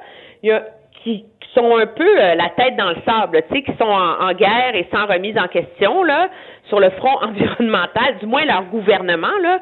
il 0.43 0.49
y 0.49 0.51
a 0.51 0.65
qui, 1.03 1.25
sont 1.53 1.75
un 1.75 1.85
peu 1.85 2.19
euh, 2.19 2.35
la 2.35 2.49
tête 2.49 2.75
dans 2.77 2.89
le 2.89 2.97
sable, 3.05 3.41
tu 3.49 3.55
sais, 3.55 3.61
qui 3.63 3.71
sont 3.77 3.83
en, 3.83 4.31
guerre 4.33 4.73
et 4.73 4.87
sans 4.91 5.05
remise 5.05 5.37
en 5.37 5.47
question 5.47 6.03
là 6.03 6.29
sur 6.69 6.79
le 6.79 6.89
front 6.91 7.17
environnemental, 7.21 8.17
du 8.19 8.25
moins 8.25 8.45
leur 8.45 8.63
gouvernement 8.65 9.35
là. 9.41 9.59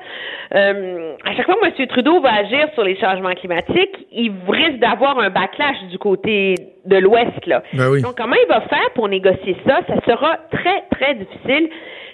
Euh, 0.55 1.13
à 1.25 1.33
chaque 1.33 1.45
fois 1.45 1.55
que 1.55 1.81
M. 1.81 1.87
Trudeau 1.87 2.21
va 2.21 2.33
agir 2.35 2.67
sur 2.73 2.83
les 2.83 2.95
changements 2.97 3.33
climatiques, 3.33 4.07
il 4.11 4.31
risque 4.47 4.79
d'avoir 4.79 5.17
un 5.19 5.29
backlash 5.29 5.81
du 5.89 5.97
côté 5.97 6.55
de 6.85 6.97
l'Ouest 6.97 7.45
là. 7.47 7.63
Ben 7.73 7.89
oui. 7.89 8.01
Donc 8.01 8.15
comment 8.17 8.35
il 8.35 8.47
va 8.47 8.61
faire 8.61 8.89
pour 8.93 9.07
négocier 9.09 9.57
ça? 9.65 9.79
Ça 9.87 9.95
sera 10.05 10.37
très 10.51 10.83
très 10.91 11.15
difficile. 11.15 11.69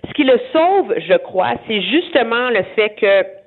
Ce 0.07 0.13
qui 0.13 0.23
le 0.23 0.39
sauve, 0.53 0.93
je 0.97 1.15
crois, 1.15 1.53
c'est 1.67 1.81
justement 1.81 2.49
le 2.49 2.63
fait 2.75 2.91
que 2.91 3.44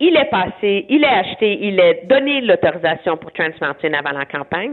il 0.00 0.16
est 0.16 0.30
passé, 0.30 0.86
il 0.88 1.04
est 1.04 1.06
acheté, 1.06 1.58
il 1.60 1.78
est 1.78 2.06
donné 2.06 2.40
l'autorisation 2.40 3.18
pour 3.18 3.32
Trans 3.32 3.50
Mountain 3.60 3.92
avant 3.92 4.18
la 4.18 4.24
campagne. 4.24 4.72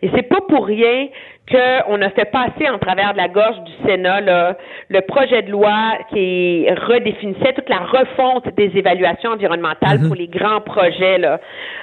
Et 0.00 0.10
c'est 0.14 0.28
pas 0.28 0.40
pour 0.48 0.66
rien 0.66 1.08
qu'on 1.50 2.00
a 2.00 2.10
fait 2.10 2.30
passer 2.30 2.68
en 2.68 2.78
travers 2.78 3.12
de 3.12 3.18
la 3.18 3.26
gorge 3.26 3.58
du 3.64 3.72
Sénat 3.84 4.20
là, 4.20 4.56
le 4.88 5.00
projet 5.00 5.42
de 5.42 5.50
loi 5.50 5.98
qui 6.10 6.66
redéfinissait 6.70 7.52
toute 7.54 7.68
la 7.68 7.78
refonte 7.78 8.54
des 8.54 8.70
évaluations 8.76 9.30
environnementales 9.30 9.98
mhm. 9.98 10.06
pour 10.06 10.16
les 10.16 10.28
grands 10.28 10.60
projets, 10.60 11.18
là, 11.18 11.40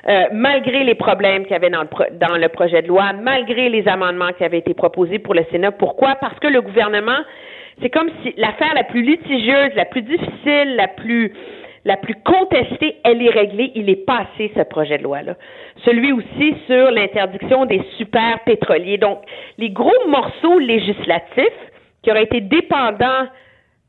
euh, 0.08 0.24
malgré 0.32 0.86
les 0.86 0.96
problèmes 0.96 1.44
qu'il 1.44 1.52
y 1.52 1.56
avait 1.56 1.70
dans 1.70 1.82
le, 1.82 2.18
dans 2.18 2.38
le 2.38 2.48
projet 2.48 2.82
de 2.82 2.88
loi, 2.88 3.12
malgré 3.14 3.68
les 3.68 3.86
amendements 3.90 4.32
qui 4.38 4.46
avaient 4.46 4.60
été 4.60 4.74
proposés 4.74 5.20
pour 5.20 5.34
le 5.34 5.44
Sénat. 5.52 5.72
Pourquoi? 5.72 6.16
Parce 6.16 6.40
que 6.40 6.48
le 6.48 6.62
gouvernement, 6.62 7.20
c'est 7.82 7.90
comme 7.90 8.10
si 8.24 8.34
l'affaire 8.38 8.74
la 8.74 8.86
plus 8.86 9.02
litigieuse, 9.02 9.72
la 9.76 9.86
plus 9.86 10.02
difficile, 10.02 10.76
la 10.78 10.88
plus 10.88 11.34
la 11.88 11.96
plus 11.96 12.16
contestée, 12.16 12.98
elle 13.06 13.22
est 13.22 13.30
réglée. 13.30 13.72
Il 13.74 13.90
est 13.90 14.06
passé, 14.06 14.52
ce 14.56 14.62
projet 14.64 14.98
de 14.98 15.04
loi-là. 15.04 15.36
Celui 15.86 16.12
aussi 16.12 16.54
sur 16.68 16.92
l'interdiction 16.92 17.66
des 17.66 17.82
super 17.98 18.44
pétroliers. 18.44 18.98
Donc, 18.98 19.20
les 19.58 19.70
gros 19.70 20.08
morceaux 20.10 20.60
législatifs 20.60 21.62
qui 22.04 22.12
auraient 22.12 22.26
été 22.26 22.42
dépendants 22.42 23.28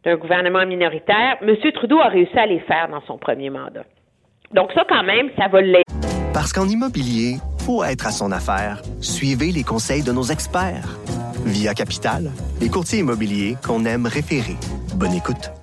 d'un 0.05 0.16
gouvernement 0.16 0.64
minoritaire, 0.64 1.38
M. 1.42 1.57
Trudeau 1.74 1.99
a 1.99 2.07
réussi 2.07 2.38
à 2.38 2.46
les 2.46 2.61
faire 2.61 2.88
dans 2.88 3.03
son 3.03 3.18
premier 3.18 3.51
mandat. 3.51 3.84
Donc 4.55 4.70
ça, 4.72 4.84
quand 4.88 5.03
même, 5.03 5.30
ça 5.36 5.49
va 5.49 5.61
l'aider. 5.61 5.82
Parce 6.32 6.53
qu'en 6.53 6.68
immobilier, 6.68 7.38
pour 7.66 7.84
être 7.84 8.07
à 8.07 8.11
son 8.11 8.30
affaire, 8.30 8.80
suivez 9.01 9.51
les 9.51 9.64
conseils 9.64 10.05
de 10.05 10.12
nos 10.12 10.22
experts. 10.22 10.96
Via 11.44 11.74
Capital, 11.74 12.30
les 12.61 12.68
courtiers 12.68 13.01
immobiliers 13.01 13.57
qu'on 13.66 13.84
aime 13.84 14.07
référer. 14.07 14.57
Bonne 14.94 15.14
écoute 15.14 15.57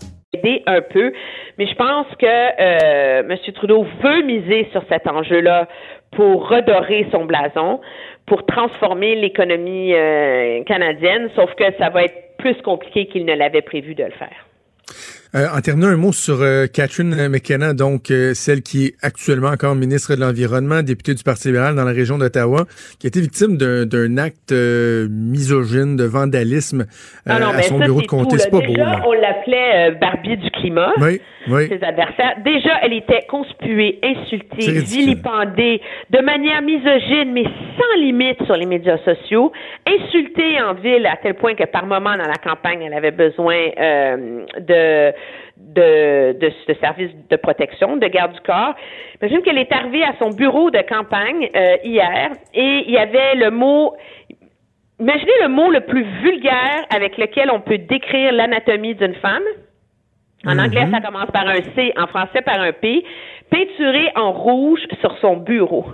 un 0.65 0.81
peu. 0.81 1.13
Mais 1.57 1.67
je 1.67 1.75
pense 1.75 2.07
que 2.19 2.25
euh, 2.25 3.23
M. 3.29 3.53
Trudeau 3.53 3.85
veut 4.03 4.21
miser 4.23 4.67
sur 4.71 4.83
cet 4.89 5.07
enjeu-là 5.07 5.67
pour 6.11 6.49
redorer 6.49 7.07
son 7.11 7.25
blason, 7.25 7.81
pour 8.25 8.45
transformer 8.45 9.15
l'économie 9.15 9.93
euh, 9.93 10.63
canadienne, 10.63 11.29
sauf 11.35 11.53
que 11.55 11.65
ça 11.77 11.89
va 11.89 12.03
être 12.03 12.37
plus 12.37 12.55
compliqué 12.61 13.07
qu'il 13.07 13.25
ne 13.25 13.33
l'avait 13.33 13.61
prévu 13.61 13.95
de 13.95 14.03
le 14.03 14.11
faire. 14.11 14.45
Euh, 15.35 15.47
en 15.53 15.59
terminant, 15.59 15.89
un 15.89 15.97
mot 15.97 16.13
sur 16.13 16.41
euh, 16.41 16.65
Catherine 16.65 17.27
McKenna, 17.27 17.73
donc 17.73 18.09
euh, 18.09 18.33
celle 18.33 18.61
qui 18.61 18.85
est 18.85 18.93
actuellement 19.01 19.49
encore 19.49 19.75
ministre 19.75 20.15
de 20.15 20.21
l'Environnement, 20.21 20.81
députée 20.81 21.13
du 21.13 21.23
Parti 21.23 21.49
libéral 21.49 21.75
dans 21.75 21.83
la 21.83 21.91
région 21.91 22.17
d'Ottawa, 22.17 22.63
qui 22.99 23.07
a 23.07 23.09
été 23.09 23.19
victime 23.19 23.57
d'un 23.57 24.17
acte 24.17 24.53
misogyne, 24.53 25.97
de 25.97 26.05
vandalisme 26.05 26.85
ah 27.27 27.35
à 27.35 27.61
son 27.63 27.79
bureau 27.79 28.01
de 28.01 28.07
comté. 28.07 28.37
C'est 28.37 28.49
pas 28.49 28.59
beau. 28.59 28.73
On 29.05 29.11
l'appelait 29.11 29.97
Barbie 29.99 30.37
du 30.37 30.49
climat. 30.51 30.93
Oui, 31.01 31.19
oui. 31.49 31.67
Ses 31.67 31.83
adversaires. 31.83 32.37
Déjà, 32.45 32.79
elle 32.81 32.93
était 32.93 33.25
conspuée, 33.27 33.99
insultée, 34.03 34.71
vilipendée, 34.79 35.81
de 36.11 36.21
manière 36.21 36.61
misogyne, 36.61 37.33
mais 37.33 37.43
sans 37.43 37.99
limite 37.99 38.41
sur 38.45 38.55
les 38.55 38.65
médias 38.65 38.99
sociaux, 38.99 39.51
insultée 39.85 40.61
en 40.61 40.75
ville 40.75 41.05
à 41.05 41.17
tel 41.17 41.33
point 41.33 41.55
que 41.55 41.65
par 41.65 41.85
moment 41.85 42.15
dans 42.15 42.27
la 42.27 42.37
campagne, 42.41 42.83
elle 42.83 42.93
avait 42.93 43.11
besoin 43.11 43.57
de 44.59 45.13
de, 45.57 46.33
de, 46.33 46.51
de 46.67 46.73
services 46.79 47.11
de 47.29 47.35
protection, 47.35 47.97
de 47.97 48.07
garde 48.07 48.33
du 48.33 48.41
corps. 48.41 48.75
Imagine 49.21 49.41
qu'elle 49.41 49.57
est 49.57 49.71
arrivée 49.71 50.03
à 50.03 50.13
son 50.21 50.29
bureau 50.29 50.69
de 50.69 50.79
campagne 50.79 51.49
euh, 51.55 51.77
hier 51.83 52.31
et 52.53 52.83
il 52.87 52.91
y 52.91 52.97
avait 52.97 53.35
le 53.35 53.51
mot 53.51 53.95
Imaginez 54.99 55.33
le 55.41 55.49
mot 55.49 55.69
le 55.71 55.81
plus 55.81 56.03
vulgaire 56.23 56.85
avec 56.89 57.17
lequel 57.17 57.51
on 57.51 57.59
peut 57.59 57.77
décrire 57.77 58.31
l'anatomie 58.31 58.95
d'une 58.95 59.15
femme. 59.15 59.43
En 60.45 60.57
anglais, 60.57 60.87
ça 60.91 61.01
commence 61.01 61.29
par 61.31 61.47
un 61.47 61.61
C, 61.75 61.91
en 61.97 62.07
français 62.07 62.41
par 62.41 62.61
un 62.61 62.71
P. 62.71 63.03
Peinturé 63.49 64.11
en 64.15 64.31
rouge 64.31 64.79
sur 65.01 65.17
son 65.17 65.37
bureau. 65.37 65.85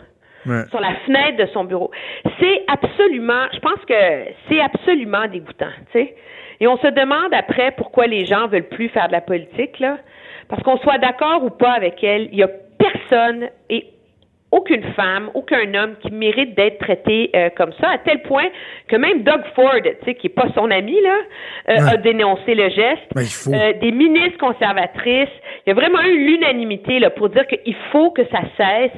Sur 0.69 0.79
la 0.79 0.95
fenêtre 1.05 1.37
de 1.37 1.45
son 1.51 1.63
bureau. 1.63 1.91
C'est 2.39 2.63
absolument, 2.67 3.45
je 3.53 3.59
pense 3.59 3.79
que 3.87 4.33
c'est 4.49 4.59
absolument 4.59 5.27
dégoûtant, 5.27 5.71
tu 5.91 5.99
sais. 5.99 6.15
Et 6.61 6.67
on 6.67 6.77
se 6.77 6.87
demande 6.87 7.33
après 7.33 7.71
pourquoi 7.71 8.05
les 8.05 8.25
gens 8.25 8.47
veulent 8.47 8.69
plus 8.69 8.87
faire 8.89 9.07
de 9.07 9.13
la 9.13 9.21
politique, 9.21 9.79
là. 9.79 9.97
Parce 10.47 10.61
qu'on 10.61 10.77
soit 10.77 10.99
d'accord 10.99 11.43
ou 11.43 11.49
pas 11.49 11.71
avec 11.71 12.03
elle, 12.03 12.29
il 12.31 12.37
y 12.37 12.43
a 12.43 12.49
personne 12.77 13.49
et 13.69 13.87
aucune 14.51 14.83
femme, 14.95 15.29
aucun 15.33 15.73
homme 15.73 15.95
qui 16.01 16.11
mérite 16.11 16.55
d'être 16.55 16.79
traité 16.79 17.29
euh, 17.35 17.49
comme 17.55 17.71
ça, 17.79 17.91
à 17.91 17.97
tel 17.99 18.21
point 18.23 18.47
que 18.89 18.97
même 18.97 19.23
Doug 19.23 19.41
Ford, 19.55 19.79
tu 19.81 19.91
sais, 20.05 20.15
qui 20.15 20.27
est 20.27 20.35
pas 20.35 20.47
son 20.55 20.69
ami 20.69 20.99
là, 21.01 21.17
euh, 21.69 21.93
a 21.93 21.97
dénoncé 21.97 22.53
le 22.53 22.69
geste. 22.69 23.01
Ben, 23.15 23.23
euh, 23.53 23.73
des 23.79 23.91
ministres 23.91 24.37
conservatrices, 24.39 25.29
il 25.65 25.69
y 25.69 25.71
a 25.71 25.73
vraiment 25.73 26.01
eu 26.01 26.25
l'unanimité 26.25 26.99
là 26.99 27.09
pour 27.09 27.29
dire 27.29 27.47
qu'il 27.47 27.75
faut 27.91 28.11
que 28.11 28.23
ça 28.25 28.41
cesse 28.57 28.91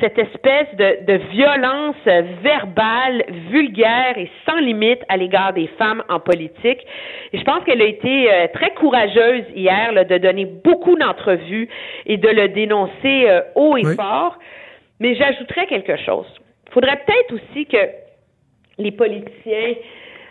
cette 0.00 0.18
espèce 0.18 0.68
de, 0.76 1.06
de 1.06 1.18
violence 1.30 1.96
verbale, 2.42 3.24
vulgaire 3.50 4.18
et 4.18 4.30
sans 4.44 4.58
limite 4.58 5.00
à 5.08 5.16
l'égard 5.16 5.54
des 5.54 5.68
femmes 5.78 6.02
en 6.10 6.20
politique. 6.20 6.86
Et 7.32 7.38
je 7.38 7.44
pense 7.44 7.64
qu'elle 7.64 7.80
a 7.80 7.86
été 7.86 8.28
très 8.52 8.70
courageuse 8.74 9.44
hier 9.54 9.92
là, 9.92 10.04
de 10.04 10.18
donner 10.18 10.44
beaucoup 10.44 10.96
d'entrevues 10.96 11.68
et 12.06 12.16
de 12.16 12.28
le 12.28 12.48
dénoncer 12.48 13.26
haut 13.54 13.76
et 13.76 13.84
fort. 13.94 14.38
Mais 15.00 15.14
j'ajouterais 15.14 15.66
quelque 15.66 15.96
chose. 16.04 16.26
Il 16.66 16.72
faudrait 16.72 17.00
peut-être 17.06 17.34
aussi 17.34 17.66
que 17.66 17.78
les 18.78 18.92
politiciens 18.92 19.74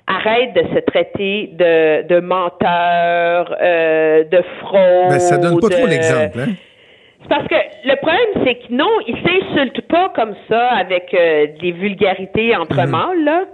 arrêtent 0.08 0.54
de 0.54 0.64
se 0.74 0.80
traiter 0.80 1.50
de, 1.54 2.08
de 2.08 2.20
menteurs, 2.20 3.56
euh, 3.62 4.24
de 4.24 4.42
fraude. 4.62 5.10
Ben, 5.10 5.20
ça 5.20 5.38
donne 5.38 5.60
pas 5.60 5.70
trop 5.70 5.86
l'exemple, 5.88 6.40
hein? 6.40 6.54
C'est 7.22 7.30
parce 7.30 7.48
que 7.48 7.56
le 7.84 7.96
problème, 7.98 8.46
c'est 8.46 8.56
que 8.56 8.74
non, 8.74 8.90
ils 9.06 9.18
s'insultent 9.18 9.88
pas 9.88 10.10
comme 10.16 10.36
ça 10.48 10.70
avec 10.70 11.14
euh, 11.14 11.48
des 11.60 11.72
vulgarités 11.72 12.56
entre 12.56 12.82
mhm. 12.82 12.90
mâles, 12.90 13.24
là. 13.24 13.46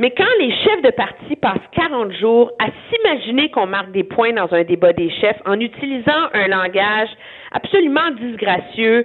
Mais 0.00 0.12
quand 0.12 0.24
les 0.38 0.50
chefs 0.50 0.80
de 0.80 0.90
parti 0.92 1.36
passent 1.36 1.58
40 1.72 2.12
jours 2.12 2.50
à 2.58 2.68
s'imaginer 2.88 3.50
qu'on 3.50 3.66
marque 3.66 3.92
des 3.92 4.02
points 4.02 4.32
dans 4.32 4.50
un 4.54 4.64
débat 4.64 4.94
des 4.94 5.10
chefs 5.10 5.36
en 5.44 5.60
utilisant 5.60 6.30
un 6.32 6.48
langage 6.48 7.10
absolument 7.52 8.10
disgracieux 8.18 9.04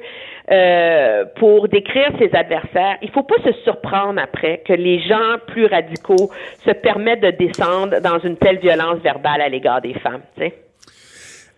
euh, 0.49 1.25
pour 1.35 1.67
décrire 1.67 2.11
ses 2.17 2.33
adversaires, 2.33 2.95
il 3.01 3.09
ne 3.09 3.11
faut 3.11 3.23
pas 3.23 3.35
se 3.43 3.51
surprendre 3.63 4.21
après 4.23 4.59
que 4.65 4.71
les 4.71 5.01
gens 5.01 5.35
plus 5.47 5.65
radicaux 5.65 6.31
se 6.65 6.71
permettent 6.71 7.23
de 7.23 7.31
descendre 7.31 7.99
dans 7.99 8.19
une 8.19 8.37
telle 8.37 8.59
violence 8.59 8.99
verbale 8.99 9.41
à 9.41 9.49
l'égard 9.49 9.81
des 9.81 9.95
femmes. 9.95 10.21
Tu 10.37 10.49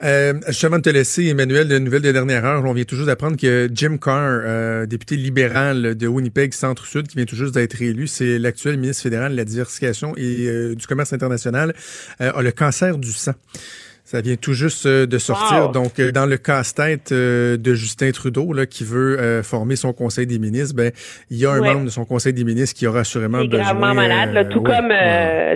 euh, 0.03 0.33
juste 0.47 0.63
avant 0.63 0.77
de 0.77 0.83
te 0.83 0.89
laisser, 0.89 1.25
Emmanuel, 1.25 1.67
de 1.67 1.79
nouvelles 1.79 2.03
de 2.03 2.11
dernière 2.11 2.45
heure, 2.45 2.63
on 2.63 2.73
vient 2.73 2.83
toujours 2.83 3.07
d'apprendre 3.07 3.35
que 3.35 3.67
Jim 3.73 3.97
Carr, 3.97 4.41
euh, 4.43 4.85
député 4.85 5.15
libéral 5.15 5.95
de 5.95 6.07
Winnipeg 6.07 6.53
Centre-Sud, 6.53 7.07
qui 7.07 7.15
vient 7.15 7.25
tout 7.25 7.35
juste 7.35 7.55
d'être 7.55 7.81
élu, 7.81 8.05
c'est 8.07 8.37
l'actuel 8.37 8.77
ministre 8.77 9.03
fédéral 9.03 9.31
de 9.31 9.37
la 9.37 9.45
diversification 9.45 10.13
et 10.15 10.45
euh, 10.47 10.75
du 10.75 10.85
commerce 10.85 11.13
international, 11.13 11.73
euh, 12.21 12.31
a 12.31 12.41
le 12.43 12.51
cancer 12.51 12.97
du 12.97 13.11
sang. 13.11 13.33
Ça 14.07 14.21
vient 14.21 14.37
tout 14.37 14.53
juste 14.53 14.85
euh, 14.85 15.05
de 15.05 15.17
sortir. 15.17 15.67
Donc, 15.67 15.99
euh, 15.99 16.13
dans 16.13 16.25
le 16.25 16.37
casse-tête 16.37 17.11
euh, 17.11 17.57
de 17.57 17.73
Justin 17.73 18.11
Trudeau, 18.11 18.53
là, 18.53 18.65
qui 18.65 18.85
veut 18.85 19.43
former 19.43 19.75
son 19.75 19.91
conseil 19.91 20.25
des 20.25 20.39
ministres, 20.39 20.77
ben, 20.77 20.91
il 21.29 21.37
y 21.37 21.45
a 21.45 21.51
un 21.51 21.59
membre 21.59 21.83
de 21.83 21.89
son 21.89 22.05
conseil 22.05 22.31
des 22.31 22.45
ministres 22.45 22.79
qui 22.79 22.87
aura 22.87 22.99
assurément 22.99 23.39
il 23.39 23.53
est 23.53 23.57
gravement 23.57 23.93
malade, 23.93 24.47
tout 24.49 24.61
comme 24.61 24.93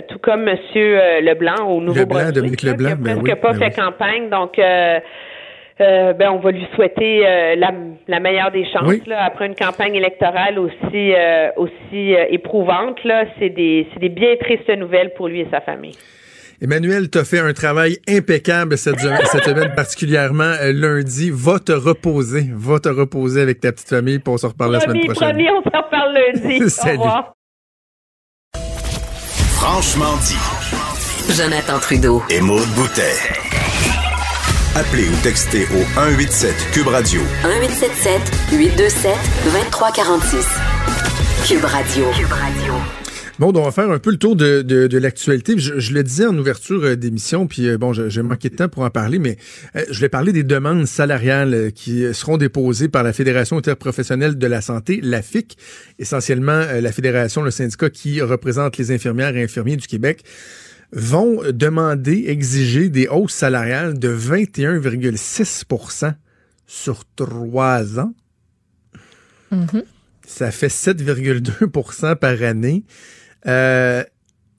tout 0.06 0.18
comme 0.18 0.44
Monsieur 0.44 0.98
Leblanc 1.22 1.64
au 1.66 1.80
Nouveau-Brunswick. 1.80 2.18
Leblanc, 2.18 2.32
Dominique 2.32 2.62
Leblanc, 2.62 2.88
qui 2.88 2.92
a 2.92 3.14
ben 3.14 3.22
presque 3.22 3.40
pas 3.40 3.52
ben 3.52 3.58
fait 3.58 3.70
campagne, 3.70 4.28
donc. 4.28 4.58
ben, 4.58 6.30
on 6.30 6.38
va 6.38 6.50
lui 6.50 6.66
souhaiter 6.74 7.20
la, 7.56 7.72
la, 8.06 8.20
meilleure 8.20 8.50
des 8.50 8.66
chances 8.66 9.06
là, 9.06 9.24
après 9.24 9.46
une 9.46 9.54
campagne 9.54 9.94
électorale 9.94 10.58
aussi 10.58 11.14
aussi 11.56 12.12
éprouvante. 12.28 13.02
Là, 13.04 13.24
c'est 13.38 13.48
des 13.48 13.88
c'est 13.94 14.00
des 14.00 14.10
bien 14.10 14.36
tristes 14.38 14.68
nouvelles 14.76 15.14
pour 15.14 15.28
lui 15.28 15.40
et 15.40 15.48
sa 15.50 15.62
famille. 15.62 15.96
Emmanuel, 16.62 17.10
tu 17.10 17.18
as 17.18 17.24
fait 17.24 17.40
un 17.40 17.52
travail 17.52 17.98
impeccable 18.08 18.78
cette, 18.78 19.00
cette 19.00 19.44
semaine, 19.44 19.74
particulièrement 19.74 20.54
euh, 20.62 20.72
lundi. 20.72 21.32
Va 21.34 21.58
te 21.58 21.72
reposer. 21.72 22.48
Va 22.54 22.78
te 22.78 22.88
reposer 22.88 23.42
avec 23.42 23.58
ta 23.58 23.72
petite 23.72 23.88
famille, 23.88 24.20
pour 24.20 24.34
on 24.34 24.38
se 24.38 24.46
reparle 24.46 24.74
la 24.74 24.80
semaine 24.80 25.04
prochaine. 25.04 25.30
Promis, 25.30 25.48
on 25.50 25.60
se 25.60 25.76
reparle 25.76 26.14
lundi. 26.14 26.70
Salut. 26.70 26.98
Au 26.98 27.02
revoir. 27.02 27.34
Franchement 29.54 30.16
dit. 30.18 31.34
Jonathan 31.34 31.80
Trudeau. 31.80 32.22
Et 32.30 32.40
Maude 32.40 32.68
Boutet. 32.76 33.16
Appelez 34.76 35.08
ou 35.08 35.16
textez 35.24 35.64
au 35.64 35.82
187 35.94 36.54
Cube 36.72 36.86
Radio. 36.86 37.22
1877 37.42 38.20
827 38.52 39.16
2346. 39.46 40.46
Cube 41.48 41.64
Radio. 41.64 42.04
Cube 42.12 42.32
Radio. 42.32 43.01
Bon, 43.38 43.50
on 43.54 43.62
va 43.62 43.72
faire 43.72 43.90
un 43.90 43.98
peu 43.98 44.10
le 44.10 44.18
tour 44.18 44.36
de, 44.36 44.62
de, 44.62 44.98
l'actualité. 44.98 45.58
Je, 45.58 45.94
le 45.94 46.02
disais 46.02 46.26
en 46.26 46.36
ouverture 46.36 46.84
euh, 46.84 46.96
d'émission, 46.96 47.46
puis 47.46 47.66
euh, 47.66 47.78
bon, 47.78 47.92
j'ai 47.92 48.22
manqué 48.22 48.50
de 48.50 48.56
temps 48.56 48.68
pour 48.68 48.82
en 48.82 48.90
parler, 48.90 49.18
mais 49.18 49.38
euh, 49.74 49.84
je 49.90 50.00
vais 50.00 50.10
parler 50.10 50.32
des 50.32 50.44
demandes 50.44 50.86
salariales 50.86 51.72
qui 51.72 52.04
seront 52.12 52.36
déposées 52.36 52.88
par 52.88 53.02
la 53.02 53.12
Fédération 53.12 53.56
interprofessionnelle 53.56 54.36
de 54.36 54.46
la 54.46 54.60
santé, 54.60 55.00
la 55.02 55.22
FIC, 55.22 55.56
essentiellement 55.98 56.62
la 56.80 56.92
fédération, 56.92 57.42
le 57.42 57.50
syndicat 57.50 57.90
qui 57.90 58.20
représente 58.20 58.76
les 58.76 58.92
infirmières 58.92 59.36
et 59.36 59.42
infirmiers 59.42 59.76
du 59.76 59.86
Québec 59.86 60.24
vont 60.92 61.40
demander, 61.52 62.26
exiger 62.28 62.90
des 62.90 63.08
hausses 63.08 63.32
salariales 63.32 63.98
de 63.98 64.14
21,6% 64.14 66.14
sur 66.66 67.04
trois 67.16 67.98
ans. 67.98 68.12
Mm-hmm. 69.52 69.84
Ça 70.26 70.50
fait 70.50 70.68
7,2% 70.68 72.16
par 72.16 72.42
année. 72.42 72.84
Euh, 73.46 74.04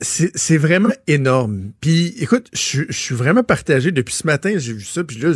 c'est 0.01 0.57
vraiment 0.57 0.93
énorme. 1.07 1.71
Puis, 1.79 2.13
écoute, 2.19 2.49
je, 2.53 2.83
suis 2.89 3.15
vraiment 3.15 3.43
partagé. 3.43 3.91
Depuis 3.91 4.13
ce 4.13 4.27
matin, 4.27 4.53
j'ai 4.57 4.73
vu 4.73 4.83
ça. 4.83 5.03
Puis 5.03 5.17
là, 5.17 5.31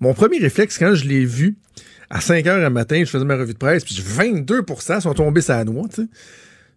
mon 0.00 0.14
premier 0.14 0.38
réflexe, 0.38 0.78
quand 0.78 0.94
je 0.94 1.04
l'ai 1.04 1.24
vu, 1.24 1.56
à 2.10 2.20
5 2.20 2.46
heures 2.46 2.60
le 2.60 2.70
matin, 2.70 3.00
je 3.00 3.10
faisais 3.10 3.24
ma 3.24 3.36
revue 3.36 3.54
de 3.54 3.58
presse, 3.58 3.84
puis 3.84 3.96
22% 3.96 5.00
sont 5.00 5.14
tombés 5.14 5.40
sur 5.40 5.54
la 5.54 5.64
noix, 5.64 5.88
tu 5.88 6.02
sais. 6.02 6.08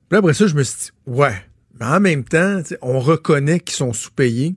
Puis 0.09 0.17
après 0.17 0.33
ça, 0.33 0.47
je 0.47 0.55
me 0.55 0.63
suis 0.63 0.77
dit, 0.85 0.91
ouais. 1.05 1.35
Mais 1.79 1.85
en 1.85 1.99
même 1.99 2.23
temps, 2.23 2.61
on 2.81 2.99
reconnaît 2.99 3.59
qu'ils 3.59 3.75
sont 3.75 3.93
sous-payés. 3.93 4.55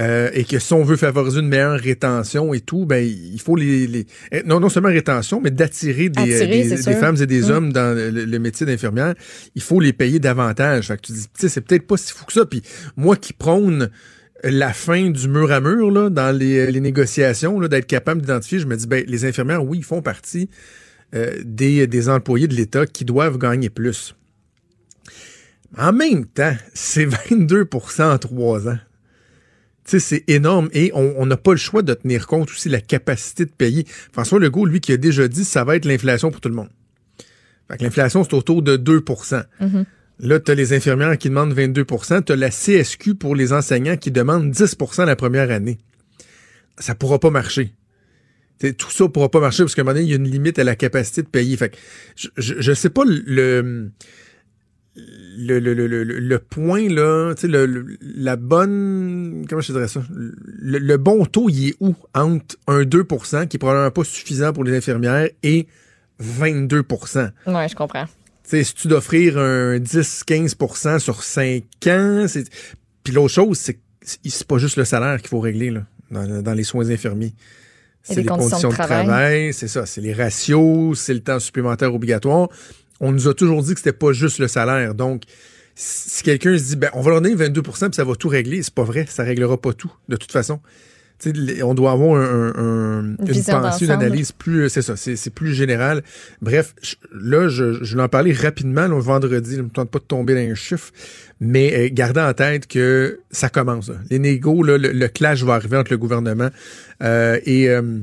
Euh, 0.00 0.30
et 0.32 0.44
que 0.44 0.60
si 0.60 0.72
on 0.72 0.84
veut 0.84 0.96
favoriser 0.96 1.40
une 1.40 1.48
meilleure 1.48 1.78
rétention 1.78 2.54
et 2.54 2.60
tout, 2.60 2.86
ben 2.86 3.04
il 3.04 3.40
faut 3.40 3.56
les, 3.56 4.06
eh, 4.30 4.42
non 4.44 4.60
non 4.60 4.68
seulement 4.68 4.90
rétention, 4.90 5.40
mais 5.40 5.50
d'attirer 5.50 6.08
des, 6.08 6.46
des, 6.46 6.94
femmes 6.94 7.16
et 7.20 7.26
des 7.26 7.46
hum. 7.46 7.56
hommes 7.56 7.72
dans 7.72 7.96
le, 7.96 8.38
métier 8.38 8.64
d'infirmière, 8.64 9.14
il 9.56 9.62
faut 9.62 9.80
les 9.80 9.92
payer 9.92 10.20
davantage. 10.20 10.86
Fait 10.86 10.96
que 10.96 11.02
tu 11.02 11.12
dis, 11.12 11.26
c'est 11.34 11.60
peut-être 11.60 11.86
pas 11.86 11.96
si 11.96 12.12
fou 12.12 12.24
que 12.26 12.32
ça. 12.32 12.46
Puis 12.46 12.62
moi 12.96 13.16
qui 13.16 13.32
prône 13.32 13.90
la 14.44 14.72
fin 14.72 15.10
du 15.10 15.26
mur 15.26 15.50
à 15.50 15.60
mur 15.60 15.90
là, 15.90 16.10
dans 16.10 16.36
les, 16.36 16.70
les 16.70 16.80
négociations, 16.80 17.58
d'être 17.58 17.86
capable 17.86 18.20
d'identifier, 18.20 18.60
je 18.60 18.66
me 18.66 18.76
dis, 18.76 18.86
ben 18.86 19.04
les 19.04 19.24
infirmières, 19.24 19.64
oui, 19.64 19.78
ils 19.78 19.84
font 19.84 20.00
partie 20.00 20.48
euh, 21.16 21.40
des, 21.44 21.88
des 21.88 22.08
employés 22.08 22.46
de 22.46 22.54
l'État 22.54 22.86
qui 22.86 23.04
doivent 23.04 23.38
gagner 23.38 23.68
plus. 23.68 24.14
En 25.76 25.92
même 25.92 26.24
temps, 26.24 26.54
c'est 26.72 27.06
22% 27.06 28.12
en 28.12 28.18
trois 28.18 28.68
ans 28.68 28.78
c'est 29.88 30.24
énorme 30.28 30.68
et 30.72 30.90
on 30.94 31.24
n'a 31.24 31.36
pas 31.36 31.52
le 31.52 31.56
choix 31.56 31.82
de 31.82 31.94
tenir 31.94 32.26
compte 32.26 32.50
aussi 32.50 32.68
de 32.68 32.74
la 32.74 32.80
capacité 32.80 33.46
de 33.46 33.50
payer. 33.50 33.86
François 34.12 34.38
Legault, 34.38 34.66
lui, 34.66 34.80
qui 34.80 34.92
a 34.92 34.96
déjà 34.98 35.28
dit 35.28 35.44
ça 35.44 35.64
va 35.64 35.76
être 35.76 35.86
l'inflation 35.86 36.30
pour 36.30 36.40
tout 36.40 36.50
le 36.50 36.54
monde. 36.54 36.68
Fait 37.70 37.80
l'inflation, 37.82 38.24
c'est 38.24 38.34
autour 38.34 38.62
de 38.62 38.76
2 38.76 39.00
mm-hmm. 39.00 39.84
Là, 40.20 40.40
tu 40.40 40.50
as 40.50 40.54
les 40.54 40.72
infirmières 40.72 41.16
qui 41.16 41.28
demandent 41.28 41.52
22 41.52 41.84
tu 41.84 42.32
as 42.32 42.36
la 42.36 42.50
CSQ 42.50 43.14
pour 43.14 43.36
les 43.36 43.52
enseignants 43.52 43.96
qui 43.96 44.10
demandent 44.10 44.50
10% 44.50 45.04
la 45.04 45.16
première 45.16 45.50
année. 45.50 45.78
Ça 46.78 46.94
pourra 46.94 47.18
pas 47.18 47.30
marcher. 47.30 47.74
T'sais, 48.58 48.72
tout 48.72 48.90
ça 48.90 49.08
pourra 49.08 49.30
pas 49.30 49.40
marcher 49.40 49.62
parce 49.62 49.74
qu'à 49.74 49.82
un 49.82 49.84
moment 49.84 49.94
donné, 49.94 50.06
il 50.06 50.10
y 50.10 50.14
a 50.14 50.16
une 50.16 50.28
limite 50.28 50.58
à 50.58 50.64
la 50.64 50.76
capacité 50.76 51.22
de 51.22 51.28
payer. 51.28 51.56
Fait 51.56 51.70
que 51.70 51.76
je, 52.16 52.28
je, 52.36 52.72
sais 52.72 52.90
pas 52.90 53.04
le 53.04 53.22
le, 53.26 53.90
le, 55.38 55.58
le, 55.60 55.72
le, 56.04 56.38
point, 56.38 56.88
là, 56.88 57.34
tu 57.34 57.42
sais, 57.42 57.48
le, 57.48 57.96
la 58.00 58.36
bonne. 58.36 59.44
Comment 59.48 59.60
je 59.60 59.72
dirais 59.72 59.88
ça? 59.88 60.02
Le, 60.10 60.96
bon 60.96 61.24
taux, 61.26 61.48
il 61.48 61.68
est 61.68 61.74
où? 61.80 61.94
Entre 62.14 62.56
un 62.66 62.82
2% 62.82 63.48
qui 63.48 63.56
est 63.56 63.58
probablement 63.58 63.90
pas 63.90 64.04
suffisant 64.04 64.52
pour 64.52 64.64
les 64.64 64.76
infirmières, 64.76 65.28
et 65.42 65.68
22% 66.22 67.30
Ouais, 67.46 67.68
je 67.68 67.74
comprends. 67.74 68.04
Tu 68.04 68.10
sais, 68.50 68.64
si 68.64 68.74
tu 68.74 68.88
d'offrir 68.88 69.38
un 69.38 69.78
10-15% 69.78 70.98
sur 70.98 71.22
5 71.22 71.62
ans, 71.86 72.26
c'est. 72.26 72.44
Puis 73.04 73.12
l'autre 73.14 73.32
chose, 73.34 73.58
c'est 73.58 73.74
que 73.74 73.80
c'est 74.02 74.46
pas 74.46 74.58
juste 74.58 74.76
le 74.76 74.84
salaire 74.84 75.18
qu'il 75.18 75.28
faut 75.28 75.40
régler, 75.40 75.70
là, 75.70 75.84
dans, 76.10 76.42
dans 76.42 76.54
les 76.54 76.64
soins 76.64 76.90
infirmiers. 76.90 77.34
C'est 78.02 78.16
les, 78.16 78.24
conditions, 78.24 78.70
de 78.70 78.74
travail, 78.74 79.52
c'est 79.52 79.68
ça, 79.68 79.84
c'est 79.84 80.00
les 80.00 80.14
ratios, 80.14 80.98
c'est 80.98 81.12
le 81.12 81.20
temps 81.20 81.38
supplémentaire 81.38 81.94
obligatoire. 81.94 82.48
On 83.00 83.12
nous 83.12 83.28
a 83.28 83.34
toujours 83.34 83.62
dit 83.62 83.74
que 83.74 83.80
c'était 83.80 83.92
pas 83.92 84.12
juste 84.12 84.38
le 84.38 84.48
salaire. 84.48 84.94
Donc, 84.94 85.22
si 85.74 86.24
quelqu'un 86.24 86.58
se 86.58 86.64
dit, 86.64 86.76
ben, 86.76 86.90
on 86.92 87.00
va 87.00 87.12
leur 87.12 87.20
donner 87.20 87.36
22% 87.36 87.62
puis 87.62 87.94
ça 87.94 88.04
va 88.04 88.14
tout 88.16 88.28
régler, 88.28 88.62
c'est 88.62 88.74
pas 88.74 88.82
vrai, 88.82 89.06
ça 89.08 89.22
réglera 89.22 89.56
pas 89.60 89.72
tout, 89.72 89.92
de 90.08 90.16
toute 90.16 90.32
façon. 90.32 90.60
on 91.62 91.74
doit 91.74 91.92
avoir 91.92 92.20
un, 92.20 93.14
une 93.20 93.44
pensée, 93.44 93.84
une 93.84 93.92
analyse 93.92 94.32
plus, 94.32 94.68
c'est 94.70 94.82
ça, 94.82 94.96
c'est 94.96 95.30
plus 95.30 95.54
général. 95.54 96.02
Bref, 96.42 96.74
là, 97.12 97.48
je, 97.48 97.84
je 97.84 97.96
vais 97.96 98.02
en 98.02 98.08
parler 98.08 98.32
rapidement, 98.32 98.88
le 98.88 98.98
vendredi, 98.98 99.52
je 99.52 99.58
ne 99.58 99.62
me 99.62 99.70
tente 99.70 99.88
pas 99.88 100.00
de 100.00 100.04
tomber 100.04 100.34
dans 100.34 100.50
un 100.50 100.56
chiffre, 100.56 100.92
mais 101.40 101.72
euh, 101.74 101.88
gardez 101.92 102.20
en 102.20 102.32
tête 102.34 102.66
que 102.66 103.20
ça 103.30 103.48
commence. 103.48 103.92
Les 104.10 104.18
négos, 104.18 104.64
le, 104.64 104.78
le, 104.78 105.08
clash 105.08 105.44
va 105.44 105.54
arriver 105.54 105.76
entre 105.76 105.92
le 105.92 105.98
gouvernement 105.98 106.50
euh, 107.04 107.38
et 107.44 107.68
euh, 107.68 108.00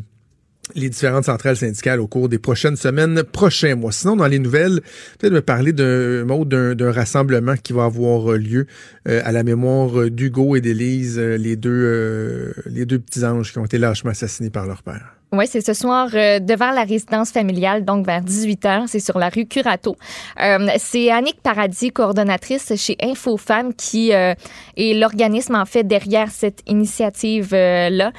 les 0.74 0.90
différentes 0.90 1.26
centrales 1.26 1.58
syndicales 1.58 2.00
au 2.00 2.08
cours 2.08 2.28
des 2.28 2.40
prochaines 2.40 2.76
semaines, 2.76 3.24
prochains 3.24 3.76
mois. 3.76 3.92
Sinon, 3.92 4.16
dans 4.16 4.28
les 4.28 4.40
nouvelles, 4.40 4.82
peut-être 5.20 5.34
me 5.34 5.42
parler 5.42 5.74
d'un 5.74 6.26
mot 6.26 6.44
d'un 6.46 6.92
rassemblement 6.92 7.56
qui 7.56 7.74
va 7.74 7.86
avoir 7.86 8.34
lieu 8.34 8.66
à 9.06 9.32
la 9.32 9.44
mémoire 9.44 10.10
d'Hugo 10.10 10.56
et 10.56 10.62
d'Élise, 10.62 11.20
les 11.20 11.56
deux 11.56 12.54
les 12.66 12.86
deux 12.86 13.00
petits 13.00 13.24
anges 13.24 13.52
qui 13.52 13.60
ont 13.60 13.66
été 13.66 13.78
lâchement 13.78 14.12
assassinés 14.12 14.50
par 14.50 14.66
leur 14.66 14.82
père. 14.82 15.15
Oui, 15.32 15.46
c'est 15.50 15.62
ce 15.62 15.74
soir 15.74 16.10
euh, 16.14 16.40
devant 16.40 16.72
la 16.72 16.84
résidence 16.84 17.32
familiale, 17.32 17.84
donc 17.84 18.06
vers 18.06 18.22
18 18.22 18.64
h. 18.64 18.88
C'est 18.88 19.00
sur 19.00 19.18
la 19.18 19.30
rue 19.30 19.46
Curato. 19.46 19.98
Euh, 20.42 20.68
c'est 20.78 21.12
Annick 21.12 21.42
Paradis, 21.42 21.92
coordonnatrice 21.92 22.74
chez 22.78 22.96
Info 23.02 23.36
Femmes, 23.36 23.74
qui 23.74 24.14
euh, 24.14 24.34
est 24.78 24.94
l'organisme 24.94 25.56
en 25.56 25.66
fait 25.66 25.84
derrière 25.84 26.30
cette 26.30 26.62
initiative-là. 26.68 28.12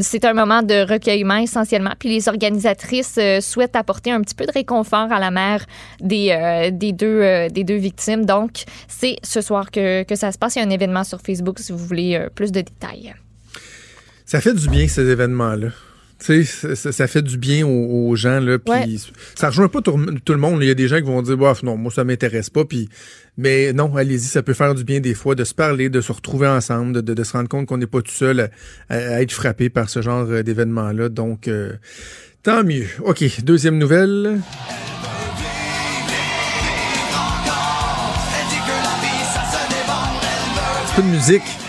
c'est 0.00 0.24
un 0.24 0.32
moment 0.32 0.62
de 0.62 0.90
recueillement 0.90 1.36
essentiellement. 1.36 1.92
Puis 1.98 2.08
les 2.08 2.28
organisatrices 2.28 3.18
souhaitent 3.40 3.76
apporter 3.76 4.10
un 4.10 4.20
petit 4.22 4.34
peu 4.34 4.46
de 4.46 4.52
réconfort 4.52 5.12
à 5.12 5.20
la 5.20 5.30
mère 5.30 5.64
des, 6.00 6.70
des, 6.72 6.92
deux, 6.92 7.48
des 7.48 7.64
deux 7.64 7.76
victimes. 7.76 8.24
Donc, 8.24 8.64
c'est 8.88 9.16
ce 9.22 9.40
soir 9.40 9.70
que, 9.70 10.02
que 10.02 10.16
ça 10.16 10.32
se 10.32 10.38
passe. 10.38 10.56
Il 10.56 10.60
y 10.60 10.62
a 10.62 10.66
un 10.66 10.70
événement 10.70 11.04
sur 11.04 11.20
Facebook 11.20 11.58
si 11.58 11.70
vous 11.70 11.78
voulez 11.78 12.26
plus 12.34 12.50
de 12.50 12.62
détails. 12.62 13.14
Ça 14.24 14.40
fait 14.40 14.54
du 14.54 14.68
bien, 14.68 14.88
ces 14.88 15.08
événements-là. 15.08 15.68
Tu 16.24 16.44
sais, 16.44 16.74
ça, 16.74 17.06
fait 17.06 17.20
du 17.20 17.36
bien 17.36 17.66
aux, 17.66 18.16
gens, 18.16 18.40
là, 18.40 18.58
puis 18.58 18.98
ça 19.34 19.48
rejoint 19.48 19.68
pas 19.68 19.82
tout, 19.82 19.94
le 19.96 20.36
monde. 20.36 20.62
Il 20.62 20.68
y 20.68 20.70
a 20.70 20.74
des 20.74 20.88
gens 20.88 20.96
qui 20.96 21.02
vont 21.02 21.20
dire, 21.20 21.36
bof, 21.36 21.62
non, 21.62 21.76
moi, 21.76 21.92
ça 21.92 22.04
m'intéresse 22.04 22.48
pas, 22.48 22.64
puis... 22.64 22.88
Mais 23.36 23.72
non, 23.72 23.94
allez-y, 23.96 24.20
ça 24.20 24.42
peut 24.44 24.54
faire 24.54 24.74
du 24.74 24.84
bien 24.84 25.00
des 25.00 25.12
fois 25.12 25.34
de 25.34 25.42
se 25.42 25.54
parler, 25.54 25.88
de 25.88 26.00
se 26.00 26.12
retrouver 26.12 26.46
ensemble, 26.46 27.02
de, 27.02 27.14
de, 27.14 27.24
se 27.24 27.32
rendre 27.32 27.48
compte 27.48 27.66
qu'on 27.66 27.78
n'est 27.78 27.88
pas 27.88 28.00
tout 28.00 28.12
seul 28.12 28.48
à, 28.88 29.20
être 29.20 29.32
frappé 29.32 29.68
par 29.68 29.90
ce 29.90 30.00
genre 30.02 30.26
euh, 30.30 30.42
d'événement-là. 30.42 31.08
Donc, 31.08 31.48
euh, 31.48 31.72
tant 32.42 32.62
mieux. 32.62 32.86
OK, 33.02 33.42
deuxième 33.42 33.76
nouvelle. 33.76 34.38
Un 40.86 40.96
peu 40.96 41.02
de 41.02 41.08
musique 41.08 41.63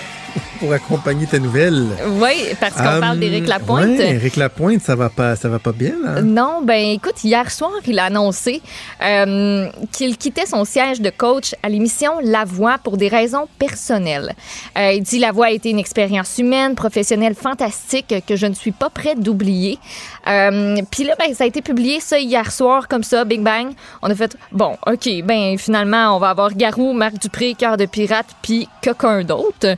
pour 0.59 0.73
accompagner 0.73 1.25
ta 1.25 1.39
nouvelle. 1.39 1.87
Oui, 2.07 2.33
parce 2.59 2.73
qu'on 2.75 2.99
parle 2.99 3.19
d'Éric 3.19 3.43
hum, 3.43 3.49
Lapointe. 3.49 3.85
Oui, 3.87 4.01
Éric 4.01 4.35
Lapointe, 4.35 4.81
ça 4.81 4.95
va 4.95 5.09
pas, 5.09 5.35
ça 5.35 5.49
va 5.49 5.59
pas 5.59 5.71
bien, 5.71 5.93
là. 6.03 6.21
Non, 6.21 6.61
ben 6.63 6.91
écoute, 6.91 7.23
hier 7.23 7.51
soir, 7.51 7.71
il 7.85 7.99
a 7.99 8.05
annoncé 8.05 8.61
euh, 9.03 9.67
qu'il 9.91 10.17
quittait 10.17 10.45
son 10.45 10.65
siège 10.65 11.01
de 11.01 11.09
coach 11.09 11.55
à 11.63 11.69
l'émission 11.69 12.13
La 12.21 12.45
Voix 12.45 12.77
pour 12.83 12.97
des 12.97 13.07
raisons 13.07 13.47
personnelles. 13.59 14.33
Euh, 14.77 14.93
il 14.93 15.03
dit 15.03 15.19
La 15.19 15.31
Voix 15.31 15.47
a 15.47 15.51
été 15.51 15.69
une 15.69 15.79
expérience 15.79 16.37
humaine, 16.37 16.75
professionnelle 16.75 17.35
fantastique 17.35 18.13
que 18.27 18.35
je 18.35 18.45
ne 18.45 18.53
suis 18.53 18.71
pas 18.71 18.89
prête 18.89 19.19
d'oublier. 19.19 19.79
Euh, 20.27 20.77
Puis 20.91 21.03
là, 21.03 21.15
ben, 21.19 21.33
ça 21.33 21.43
a 21.43 21.47
été 21.47 21.61
publié 21.61 21.99
ça 21.99 22.19
hier 22.19 22.51
soir, 22.51 22.87
comme 22.87 23.03
ça, 23.03 23.25
Big 23.25 23.41
Bang. 23.41 23.73
On 24.01 24.09
a 24.09 24.15
fait 24.15 24.35
bon, 24.51 24.77
ok, 24.85 25.09
ben 25.23 25.57
finalement, 25.57 26.15
on 26.15 26.19
va 26.19 26.29
avoir 26.29 26.53
Garou, 26.53 26.93
Marc 26.93 27.19
Dupré, 27.19 27.53
Cœur 27.57 27.77
de 27.77 27.85
pirate, 27.85 28.27
puis 28.41 28.67
quelqu'un 28.81 29.23
d'autre. 29.23 29.77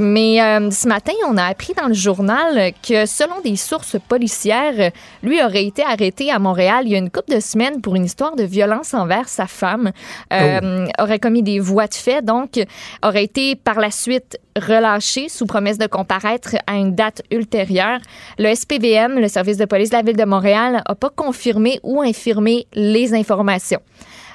Mais 0.00 0.42
euh, 0.42 0.70
ce 0.70 0.88
matin, 0.88 1.12
on 1.28 1.36
a 1.36 1.44
appris 1.44 1.72
dans 1.74 1.86
le 1.86 1.94
journal 1.94 2.72
que 2.86 3.06
selon 3.06 3.40
des 3.44 3.56
sources 3.56 3.96
policières, 4.08 4.90
lui 5.22 5.42
aurait 5.42 5.64
été 5.64 5.82
arrêté 5.82 6.32
à 6.32 6.38
Montréal 6.38 6.82
il 6.86 6.92
y 6.92 6.94
a 6.96 6.98
une 6.98 7.10
couple 7.10 7.34
de 7.36 7.40
semaines 7.40 7.80
pour 7.80 7.94
une 7.94 8.04
histoire 8.04 8.34
de 8.34 8.42
violence 8.42 8.92
envers 8.92 9.28
sa 9.28 9.46
femme. 9.46 9.92
Euh, 10.32 10.86
oh. 10.98 11.02
Aurait 11.02 11.18
commis 11.18 11.42
des 11.42 11.60
voies 11.60 11.86
de 11.86 11.94
fait, 11.94 12.24
donc 12.24 12.60
aurait 13.02 13.24
été 13.24 13.54
par 13.54 13.78
la 13.78 13.90
suite 13.90 14.38
relâché 14.56 15.28
sous 15.28 15.46
promesse 15.46 15.78
de 15.78 15.86
comparaître 15.86 16.56
à 16.66 16.74
une 16.74 16.94
date 16.94 17.22
ultérieure. 17.30 18.00
Le 18.38 18.54
SPVM, 18.54 19.18
le 19.18 19.28
service 19.28 19.56
de 19.56 19.64
police 19.64 19.90
de 19.90 19.96
la 19.96 20.02
ville 20.02 20.16
de 20.16 20.24
Montréal, 20.24 20.82
n'a 20.88 20.94
pas 20.94 21.10
confirmé 21.10 21.78
ou 21.82 22.02
infirmé 22.02 22.66
les 22.74 23.14
informations. 23.14 23.80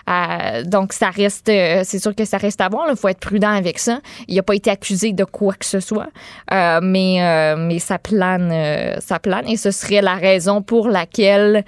Euh, 0.09 0.63
donc, 0.63 0.93
ça 0.93 1.09
reste, 1.09 1.49
euh, 1.49 1.81
c'est 1.83 1.99
sûr 1.99 2.15
que 2.15 2.25
ça 2.25 2.37
reste 2.37 2.61
à 2.61 2.69
voir. 2.69 2.87
Il 2.89 2.95
faut 2.95 3.07
être 3.07 3.19
prudent 3.19 3.51
avec 3.51 3.79
ça. 3.79 3.99
Il 4.27 4.35
n'a 4.35 4.43
pas 4.43 4.55
été 4.55 4.69
accusé 4.69 5.13
de 5.13 5.23
quoi 5.23 5.53
que 5.53 5.65
ce 5.65 5.79
soit, 5.79 6.09
euh, 6.51 6.79
mais, 6.81 7.55
mais 7.57 7.79
ça 7.79 7.99
plane, 7.99 8.99
ça 8.99 9.19
plane, 9.19 9.47
et 9.47 9.57
ce 9.57 9.71
serait 9.71 10.01
la 10.01 10.15
raison 10.15 10.61
pour 10.61 10.87
laquelle 10.87 11.63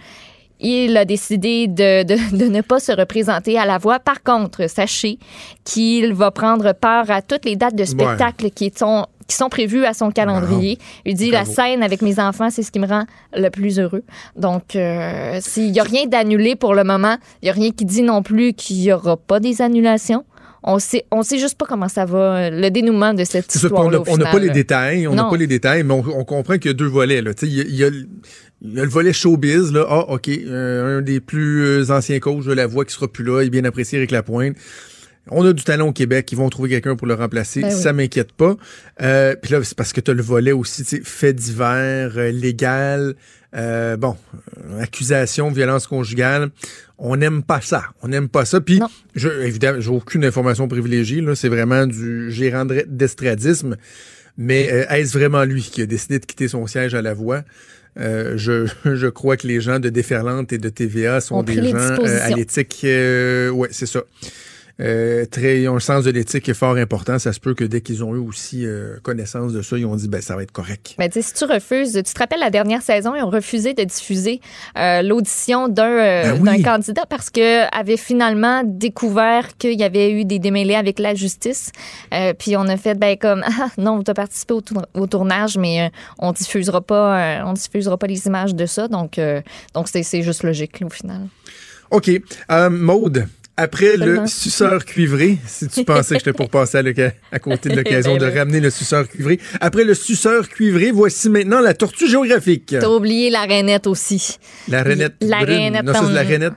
il 0.60 0.96
a 0.96 1.06
décidé 1.06 1.68
de, 1.68 2.04
de, 2.04 2.38
de, 2.38 2.46
ne 2.46 2.62
pas 2.62 2.80
se 2.80 2.92
représenter 2.92 3.58
à 3.58 3.66
la 3.66 3.78
voix. 3.78 4.00
Par 4.00 4.24
contre, 4.24 4.70
sachez 4.70 5.18
qu'il 5.66 6.14
va 6.14 6.32
prendre 6.32 6.74
part 6.74 7.10
à 7.10 7.22
toutes 7.22 7.46
les 7.46 7.56
dates 7.56 7.76
de 7.76 7.86
spectacle 7.86 8.52
qui 8.52 8.72
sont 8.76 9.06
qui 9.28 9.36
sont 9.36 9.50
prévus 9.50 9.86
à 9.86 9.94
son 9.94 10.12
calendrier. 10.12 10.78
Il 11.06 11.16
dit 11.16 11.32
la 11.32 11.46
scène 11.46 11.84
avec 11.84 12.02
mes 12.02 12.20
enfants, 12.20 12.50
c'est 12.50 12.64
ce 12.64 12.72
qui 12.72 12.80
me 12.80 12.88
rend 12.88 13.06
le 13.36 13.50
plus 13.50 13.80
heureux. 13.80 14.04
Donc, 14.36 14.76
euh, 14.76 15.38
s'il 15.42 15.72
n'y 15.72 15.80
a 15.80 15.84
rien 15.84 16.06
d'annulé 16.08 16.56
pour 16.56 16.76
le 16.76 16.84
moment, 16.84 17.18
il 17.42 17.46
n'y 17.46 17.50
a 17.50 17.54
rien 17.54 17.72
qui 17.72 17.86
dit 17.86 18.04
non 18.04 18.24
plus 18.24 18.54
qu'il 18.54 18.78
n'y 18.78 18.92
aura 18.92 19.18
pas 19.18 19.40
des 19.40 19.62
annulations. 19.62 20.26
On 20.64 20.78
sait, 20.78 21.06
on 21.10 21.24
sait 21.24 21.40
juste 21.40 21.58
pas 21.58 21.66
comment 21.66 21.88
ça 21.88 22.06
va, 22.06 22.52
le 22.52 22.70
dénouement 22.70 23.16
de 23.16 23.24
cette 23.24 23.54
histoire. 23.54 23.88
on 24.08 24.18
n'a 24.18 24.32
pas 24.32 24.40
les 24.40 24.52
détails, 24.52 25.08
on 25.08 25.16
n'a 25.16 25.24
pas 25.24 25.38
les 25.38 25.48
détails, 25.48 25.84
mais 25.84 25.94
on, 25.94 26.24
comprend 26.24 26.58
qu'il 26.60 26.68
y 26.68 26.70
a 26.70 26.74
deux 26.74 26.86
volets. 26.86 27.24
Il, 27.42 27.48
y 27.50 27.62
a, 27.62 27.64
il, 27.66 27.76
y 27.76 27.84
a, 27.84 27.90
le 28.84 28.88
volet 28.88 29.12
showbiz, 29.12 29.72
là. 29.72 29.88
Ah, 29.90 30.06
OK, 30.10 30.30
euh, 30.30 31.00
un 31.00 31.02
des 31.02 31.20
plus 31.20 31.64
euh, 31.64 31.92
anciens 31.92 32.20
coachs 32.20 32.46
de 32.46 32.54
la 32.54 32.68
voix 32.68 32.86
qui 32.86 32.94
sera 32.94 33.08
plus 33.08 33.24
là, 33.24 33.42
il 33.42 33.48
est 33.48 33.50
bien 33.50 33.66
apprécié 33.66 33.98
avec 33.98 34.12
la 34.12 34.22
pointe. 34.22 34.56
On 35.30 35.46
a 35.46 35.54
du 35.54 35.64
talent 35.64 35.88
au 35.88 35.94
Québec, 35.94 36.32
ils 36.32 36.38
vont 36.38 36.50
trouver 36.50 36.70
quelqu'un 36.70 36.96
pour 36.96 37.06
le 37.06 37.14
remplacer. 37.14 37.62
Ben 37.62 37.72
ça 37.72 37.94
m'inquiète 37.94 38.32
pas. 38.32 38.58
Euh, 39.02 39.36
Puis 39.40 39.54
là, 39.54 39.64
c'est 39.64 39.78
parce 39.78 39.94
que 39.94 40.02
tu 40.02 40.12
as 40.12 40.14
le 40.14 40.24
volet 40.24 40.52
aussi, 40.52 40.84
fait 41.04 41.34
divers, 41.34 42.18
euh, 42.18 42.32
légal, 42.32 43.14
euh, 43.56 43.98
bon, 43.98 44.18
euh, 44.58 44.82
accusation, 44.82 45.52
violence 45.52 45.86
conjugale. 45.86 46.50
On 46.98 47.18
n'aime 47.18 47.44
pas 47.44 47.62
ça. 47.62 47.84
On 48.02 48.08
n'aime 48.08 48.30
pas 48.30 48.46
ça. 48.46 48.62
Puis, 48.62 48.80
je, 49.14 49.30
évidemment, 49.30 49.80
j'ai 49.80 49.92
aucune 49.92 50.26
information 50.26 50.68
privilégiée. 50.68 51.22
Là, 51.22 51.36
c'est 51.36 51.50
vraiment 51.50 51.86
du 51.86 52.32
gérant 52.32 52.66
d'estradisme. 52.66 53.78
Mais 54.38 54.62
est-ce 54.90 55.16
vraiment 55.16 55.44
lui 55.44 55.62
qui 55.62 55.82
a 55.82 55.86
décidé 55.86 56.18
de 56.18 56.26
quitter 56.26 56.48
son 56.48 56.66
siège 56.66 56.96
à 56.96 57.02
la 57.02 57.14
voix? 57.14 57.44
je, 57.98 58.68
je, 58.86 59.08
crois 59.08 59.36
que 59.36 59.46
les 59.46 59.62
gens 59.62 59.80
de 59.80 59.90
Déferlante 59.90 60.54
et 60.54 60.58
de 60.58 60.70
TVA 60.70 61.22
sont 61.22 61.44
des 61.44 61.70
gens 61.70 61.98
à 62.06 62.30
l'éthique. 62.30 62.80
ouais, 62.84 63.68
c'est 63.72 63.86
ça. 63.86 64.04
Euh, 64.82 65.26
très, 65.26 65.62
ils 65.62 65.70
ont 65.70 65.76
un 65.76 65.80
sens 65.80 66.04
de 66.06 66.12
l'éthique 66.12 66.44
qui 66.46 66.52
est 66.52 66.56
fort 66.56 66.76
important. 66.76 67.20
Ça 67.20 67.34
se 67.34 67.40
peut 67.40 67.54
que 67.54 67.64
dès 67.64 67.82
qu'ils 67.82 68.04
ont 68.04 68.16
eu 68.16 68.20
aussi 68.20 68.66
euh, 68.66 68.98
connaissance 69.04 69.54
de 69.54 69.62
ça, 69.62 69.78
ils 69.78 69.86
ont 69.86 69.96
dit 69.96 70.08
ben 70.08 70.22
ça 70.22 70.36
va 70.36 70.44
être 70.44 70.52
correct. 70.52 70.96
Ben, 70.98 71.10
si 71.12 71.34
tu 71.34 71.46
refuses, 71.46 71.94
tu 71.94 72.04
te 72.04 72.20
rappelles 72.20 72.40
la 72.40 72.50
dernière 72.50 72.82
saison, 72.82 73.16
ils 73.16 73.22
ont 73.22 73.30
refusé 73.30 73.74
de 73.74 73.84
diffuser 73.84 74.42
euh, 74.78 75.02
l'audition 75.02 75.68
d'un 75.68 76.36
ben 76.38 76.64
candidat 76.64 77.06
parce 77.08 77.30
que 77.30 77.70
avait 77.76 77.98
finalement 77.98 78.64
découvert 78.66 79.58
qu'il 79.58 79.80
y 79.80 79.84
avait 79.84 80.12
eu 80.12 80.26
des 80.26 80.40
démêlés 80.40 80.76
avec 80.76 81.00
la 81.00 81.14
justice. 81.16 81.72
puis 82.40 82.56
on 82.58 82.68
a 82.68 82.78
fait 82.78 82.96
ben 82.96 83.18
comme 83.18 83.44
ah, 83.46 83.70
non, 83.78 84.02
tu 84.04 84.12
as 84.12 84.14
participé 84.14 84.54
au, 84.54 85.08
tournage, 85.08 85.58
mais 85.58 85.92
on 86.18 86.32
diffusera 86.32 86.82
pas, 86.82 87.44
on 87.46 87.54
diffusera 87.54 87.98
pas 87.98 88.08
les 88.08 88.26
images 88.28 88.56
de 88.56 88.66
ça. 88.66 88.88
Donc 88.88 89.20
donc 89.74 89.88
c'est 89.88 90.22
juste 90.22 90.44
logique 90.44 90.82
au 90.84 90.90
final. 90.90 91.28
OK. 91.92 92.10
Maude, 92.70 93.28
Après 93.62 93.96
le 93.98 94.26
suceur 94.28 94.86
cuivré, 94.86 95.38
si 95.46 95.68
tu 95.68 95.84
pensais 95.86 96.16
que 96.16 96.20
j'étais 96.22 96.34
pour 96.34 96.50
passer 96.50 96.80
à, 96.80 96.82
à 97.32 97.40
côté 97.40 97.70
de 97.70 97.76
l'occasion 97.78 98.18
Ben 98.18 98.32
de 98.32 98.38
ramener 98.38 98.60
le 98.60 98.70
suceur 98.72 99.08
cuivré. 99.08 99.40
Après 99.60 99.84
le 99.84 99.94
suceur 99.94 100.50
cuivré, 100.50 100.92
voici 100.92 101.30
maintenant 101.30 101.60
la 101.62 101.74
tortue 101.74 102.08
géographique. 102.10 102.76
T'as 102.80 102.88
oublié 102.90 103.30
la 103.30 103.42
rainette 103.42 103.86
aussi. 103.88 104.38
La 104.68 104.82
rainette 104.82 105.14
La 105.22 105.42
brune. 105.44 105.58
rainette 105.58 105.86
Non, 105.86 105.94
ça, 105.94 106.04
c'est 106.08 106.14
la 106.14 106.24
rainette. 106.24 106.54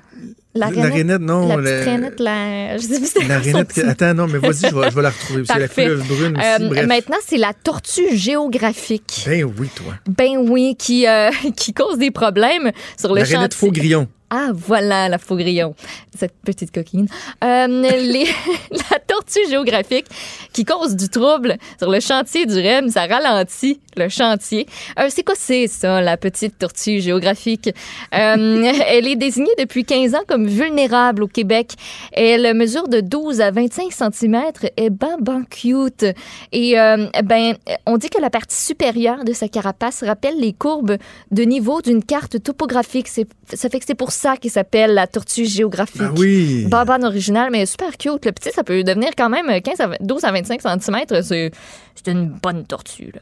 La 0.56 0.70
La 0.70 0.82
rainette, 0.88 1.20
non, 1.20 1.48
La 1.48 1.56
la- 1.56 1.84
rainette, 1.84 2.20
la... 2.20 2.76
Je 2.78 2.82
sais 2.82 2.98
plus 2.98 3.06
c'était 3.08 3.26
La 3.26 3.40
rainette. 3.40 3.68
petit. 3.68 3.80
Attends, 3.82 4.14
non, 4.14 4.28
mais 4.28 4.38
vas-y, 4.38 4.70
je 4.70 4.74
vais, 4.74 4.88
je 4.90 4.94
vais 4.94 5.02
la 5.02 5.10
retrouver. 5.10 5.42
C'est 5.46 5.58
la 5.58 5.66
couleuvre 5.68 6.04
brune 6.04 6.36
aussi. 6.38 6.46
Euh, 6.62 6.68
bref. 6.68 6.86
maintenant, 6.86 7.16
c'est 7.26 7.36
la 7.38 7.52
tortue 7.52 8.16
géographique. 8.16 9.24
Ben 9.26 9.44
oui, 9.58 9.68
toi. 9.74 9.94
Ben 10.08 10.36
oui, 10.38 10.76
qui, 10.78 11.06
euh, 11.08 11.30
qui 11.56 11.74
cause 11.74 11.98
des 11.98 12.12
problèmes 12.12 12.70
sur 12.96 13.08
le 13.10 13.16
La 13.16 13.24
chantier. 13.24 13.36
rainette 13.36 13.54
faux 13.54 13.72
grillon. 13.72 14.08
Ah, 14.36 14.50
voilà 14.52 15.08
la 15.08 15.18
faux 15.18 15.36
grillon, 15.36 15.76
cette 16.12 16.34
petite 16.44 16.72
coquine. 16.74 17.06
Euh, 17.44 17.66
les- 18.12 18.26
la 18.72 18.98
tortue 19.06 19.48
géographique 19.48 20.06
qui 20.52 20.64
cause 20.64 20.96
du 20.96 21.08
trouble 21.08 21.56
sur 21.78 21.88
le 21.88 22.00
chantier 22.00 22.46
du 22.46 22.54
REM, 22.54 22.88
ça 22.88 23.06
ralentit 23.06 23.80
le 23.96 24.08
chantier. 24.08 24.66
Euh, 24.98 25.06
c'est 25.08 25.22
quoi 25.22 25.36
c'est 25.38 25.68
ça, 25.68 26.00
la 26.00 26.16
petite 26.16 26.58
tortue 26.58 26.98
géographique? 27.00 27.68
Euh, 28.12 28.72
elle 28.88 29.06
est 29.06 29.14
désignée 29.14 29.54
depuis 29.56 29.84
15 29.84 30.16
ans 30.16 30.24
comme 30.26 30.48
vulnérable 30.48 31.22
au 31.22 31.28
Québec. 31.28 31.72
Elle 32.12 32.52
mesure 32.54 32.88
de 32.88 33.00
12 33.00 33.40
à 33.40 33.52
25 33.52 33.92
cm 33.92 34.42
et 34.76 34.90
ben, 34.90 35.16
ben 35.20 35.44
cute. 35.48 36.04
Et 36.50 36.76
euh, 36.78 37.06
ben, 37.22 37.54
on 37.86 37.98
dit 37.98 38.08
que 38.10 38.20
la 38.20 38.30
partie 38.30 38.56
supérieure 38.56 39.22
de 39.24 39.32
sa 39.32 39.46
carapace 39.48 40.02
rappelle 40.02 40.40
les 40.40 40.52
courbes 40.52 40.96
de 41.30 41.42
niveau 41.44 41.82
d'une 41.82 42.02
carte 42.04 42.42
topographique. 42.42 43.06
Ça 43.08 43.68
fait 43.68 43.78
que 43.78 43.84
c'est 43.86 43.94
pour 43.94 44.10
ça 44.10 44.23
qu'il 44.40 44.50
s'appelle 44.50 44.94
la 44.94 45.06
tortue 45.06 45.44
géographique. 45.44 46.02
Ah 46.04 46.12
oui. 46.16 46.64
Babane 46.66 47.04
original, 47.04 47.50
mais 47.50 47.66
super 47.66 47.96
cute. 47.96 48.24
Le 48.24 48.32
petit, 48.32 48.50
ça 48.50 48.64
peut 48.64 48.82
devenir 48.82 49.10
quand 49.16 49.28
même 49.28 49.60
15 49.60 49.80
à 49.80 49.86
20 49.88 49.96
12 50.00 50.24
à 50.24 50.32
25 50.32 50.60
cm. 50.60 51.22
C'est 51.22 51.50
c'est 51.94 52.10
une 52.10 52.26
bonne 52.26 52.64
tortue. 52.64 53.12
là. 53.14 53.20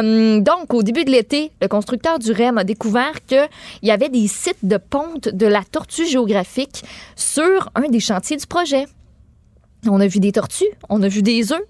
Euh, 0.00 0.40
donc, 0.40 0.72
au 0.72 0.82
début 0.82 1.04
de 1.04 1.10
l'été, 1.10 1.50
le 1.60 1.68
constructeur 1.68 2.18
du 2.18 2.32
REM 2.32 2.56
a 2.58 2.64
découvert 2.64 3.24
qu'il 3.26 3.48
y 3.82 3.90
avait 3.90 4.08
des 4.08 4.28
sites 4.28 4.64
de 4.64 4.76
ponte 4.76 5.28
de 5.28 5.46
la 5.46 5.62
tortue 5.64 6.06
géographique 6.06 6.84
sur 7.16 7.70
un 7.74 7.88
des 7.88 8.00
chantiers 8.00 8.36
du 8.36 8.46
projet. 8.46 8.86
On 9.88 10.00
a 10.00 10.06
vu 10.06 10.20
des 10.20 10.32
tortues, 10.32 10.68
on 10.90 11.02
a 11.02 11.08
vu 11.08 11.22
des 11.22 11.52
œufs 11.52 11.60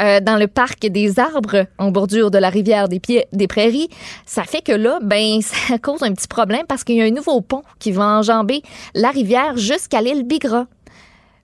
euh, 0.00 0.20
dans 0.20 0.36
le 0.36 0.46
parc 0.46 0.86
des 0.86 1.18
arbres 1.18 1.66
en 1.78 1.90
bordure 1.90 2.30
de 2.30 2.38
la 2.38 2.50
rivière 2.50 2.88
des, 2.88 3.00
Pieds- 3.00 3.26
des 3.32 3.48
Prairies. 3.48 3.88
Ça 4.26 4.44
fait 4.44 4.62
que 4.62 4.72
là, 4.72 5.00
ben, 5.02 5.40
ça 5.68 5.78
cause 5.78 6.02
un 6.02 6.12
petit 6.12 6.28
problème 6.28 6.62
parce 6.68 6.84
qu'il 6.84 6.96
y 6.96 7.02
a 7.02 7.04
un 7.04 7.10
nouveau 7.10 7.40
pont 7.40 7.62
qui 7.80 7.90
va 7.90 8.04
enjamber 8.04 8.62
la 8.94 9.10
rivière 9.10 9.56
jusqu'à 9.56 10.00
l'île 10.00 10.22
Bigra. 10.22 10.66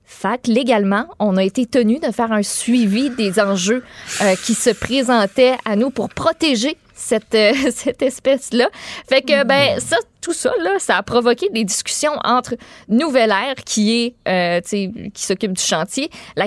Fait 0.06 0.40
que 0.40 0.50
légalement, 0.50 1.06
on 1.18 1.36
a 1.36 1.42
été 1.42 1.66
tenu 1.66 1.98
de 1.98 2.12
faire 2.12 2.30
un 2.30 2.42
suivi 2.42 3.10
des 3.10 3.40
enjeux 3.40 3.82
euh, 4.22 4.34
qui 4.36 4.54
se 4.54 4.70
présentaient 4.70 5.56
à 5.64 5.76
nous 5.76 5.90
pour 5.90 6.10
protéger 6.10 6.76
cette, 6.94 7.34
euh, 7.34 7.52
cette 7.74 8.02
espèce-là. 8.02 8.68
Fait 9.08 9.22
que, 9.22 9.44
ben, 9.44 9.78
ça, 9.80 9.96
tout 10.20 10.32
ça, 10.32 10.50
là, 10.62 10.78
ça 10.78 10.96
a 10.96 11.02
provoqué 11.02 11.48
des 11.50 11.64
discussions 11.64 12.12
entre 12.24 12.54
Nouvelle 12.88 13.30
Air, 13.30 13.56
qui 13.64 14.04
est, 14.04 14.14
euh, 14.28 14.60
tu 14.62 14.68
sais, 14.68 14.90
qui 15.12 15.24
s'occupe 15.24 15.52
du 15.52 15.62
chantier, 15.62 16.10
la 16.36 16.46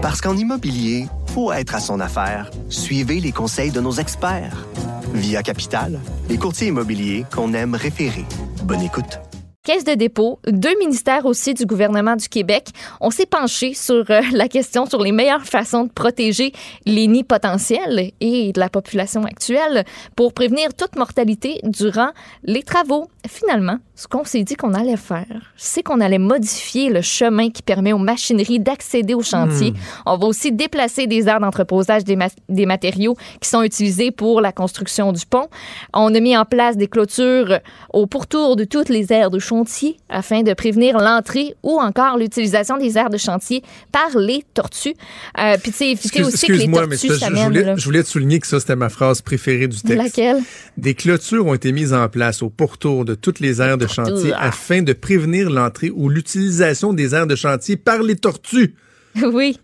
Parce 0.00 0.20
qu'en 0.20 0.36
immobilier, 0.36 1.06
faut 1.34 1.52
être 1.52 1.74
à 1.74 1.80
son 1.80 2.00
affaire. 2.00 2.50
Suivez 2.68 3.20
les 3.20 3.32
conseils 3.32 3.70
de 3.70 3.80
nos 3.80 3.92
experts. 3.92 4.66
Via 5.14 5.42
Capital, 5.42 6.00
les 6.28 6.36
courtiers 6.36 6.68
immobiliers 6.68 7.24
qu'on 7.32 7.54
aime 7.54 7.74
référer. 7.74 8.24
Bonne 8.62 8.82
écoute. 8.82 9.27
Caisse 9.64 9.84
de 9.84 9.94
dépôt, 9.94 10.38
deux 10.46 10.78
ministères 10.78 11.26
aussi 11.26 11.52
du 11.52 11.66
gouvernement 11.66 12.14
du 12.16 12.28
Québec. 12.28 12.68
On 13.00 13.10
s'est 13.10 13.26
penché 13.26 13.74
sur 13.74 14.04
euh, 14.08 14.20
la 14.32 14.48
question 14.48 14.86
sur 14.86 15.02
les 15.02 15.12
meilleures 15.12 15.42
façons 15.44 15.84
de 15.84 15.90
protéger 15.90 16.52
les 16.86 17.06
nids 17.08 17.24
potentiels 17.24 18.12
et 18.20 18.52
de 18.52 18.60
la 18.60 18.70
population 18.70 19.24
actuelle 19.24 19.84
pour 20.16 20.32
prévenir 20.32 20.72
toute 20.74 20.96
mortalité 20.96 21.60
durant 21.64 22.10
les 22.44 22.62
travaux. 22.62 23.08
Finalement, 23.28 23.76
ce 23.94 24.06
qu'on 24.06 24.24
s'est 24.24 24.44
dit 24.44 24.54
qu'on 24.54 24.72
allait 24.72 24.96
faire, 24.96 25.52
c'est 25.56 25.82
qu'on 25.82 26.00
allait 26.00 26.18
modifier 26.18 26.88
le 26.88 27.02
chemin 27.02 27.50
qui 27.50 27.60
permet 27.60 27.92
aux 27.92 27.98
machineries 27.98 28.60
d'accéder 28.60 29.12
au 29.12 29.22
chantier. 29.22 29.74
On 30.06 30.16
va 30.16 30.26
aussi 30.28 30.50
déplacer 30.52 31.06
des 31.08 31.28
aires 31.28 31.40
d'entreposage 31.40 32.04
des, 32.04 32.16
ma- 32.16 32.28
des 32.48 32.64
matériaux 32.64 33.16
qui 33.40 33.50
sont 33.50 33.62
utilisés 33.62 34.12
pour 34.12 34.40
la 34.40 34.52
construction 34.52 35.12
du 35.12 35.26
pont. 35.26 35.48
On 35.92 36.14
a 36.14 36.20
mis 36.20 36.36
en 36.38 36.44
place 36.46 36.76
des 36.78 36.86
clôtures 36.86 37.58
au 37.92 38.06
pourtour 38.06 38.56
de 38.56 38.64
toutes 38.64 38.88
les 38.88 39.12
aires 39.12 39.30
de 39.30 39.38
chantier 39.48 39.96
afin 40.08 40.42
de 40.42 40.52
prévenir 40.54 40.98
l'entrée 40.98 41.54
ou 41.62 41.78
encore 41.80 42.18
l'utilisation 42.18 42.76
des 42.76 42.98
aires 42.98 43.10
de 43.10 43.16
chantier 43.18 43.62
par 43.92 44.18
les 44.18 44.44
tortues. 44.54 44.94
Euh, 45.38 45.56
Puis, 45.62 45.72
tu 45.72 45.78
sais, 45.78 45.90
éviter 45.90 46.18
Excuse- 46.20 46.26
aussi 46.34 46.46
que 46.46 46.52
les 46.52 46.58
Excuse-moi, 46.58 46.86
mais 46.86 46.96
tortues 46.96 47.14
je 47.14 47.18
s'amènent. 47.18 47.44
voulais, 47.46 47.62
là. 47.64 47.76
je 47.76 47.84
voulais 47.84 48.02
te 48.02 48.08
souligner 48.08 48.38
que 48.40 48.46
ça, 48.46 48.60
c'était 48.60 48.76
ma 48.76 48.88
phrase 48.88 49.22
préférée 49.22 49.68
du 49.68 49.80
texte. 49.80 49.96
Laquelle? 49.96 50.42
Des 50.76 50.94
clôtures 50.94 51.46
ont 51.46 51.54
été 51.54 51.72
mises 51.72 51.92
en 51.94 52.08
place 52.08 52.42
au 52.42 52.50
pourtour 52.50 53.04
de 53.04 53.14
toutes 53.14 53.40
les 53.40 53.60
aires 53.62 53.78
de 53.78 53.86
chantier 53.86 54.32
Ah. 54.36 54.48
afin 54.48 54.82
de 54.82 54.92
prévenir 54.92 55.50
l'entrée 55.50 55.90
ou 55.90 56.08
l'utilisation 56.08 56.92
des 56.92 57.14
aires 57.14 57.26
de 57.26 57.36
chantier 57.36 57.76
par 57.76 58.02
les 58.02 58.16
tortues. 58.16 58.74
oui. 59.22 59.58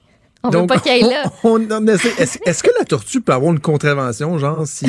On 0.47 0.51
veut 0.51 0.59
Donc, 0.61 0.69
pas 0.69 0.79
qu'elle 0.79 1.01
là. 1.09 1.25
on- 1.45 1.67
on 1.71 1.87
essaie- 1.89 2.13
Est-ce 2.47 2.63
que 2.63 2.71
la 2.79 2.85
tortue 2.85 3.21
peut 3.23 3.33
avoir 3.33 3.51
une 3.53 3.61
contravention, 3.61 4.39
genre, 4.39 4.63
si, 4.67 4.87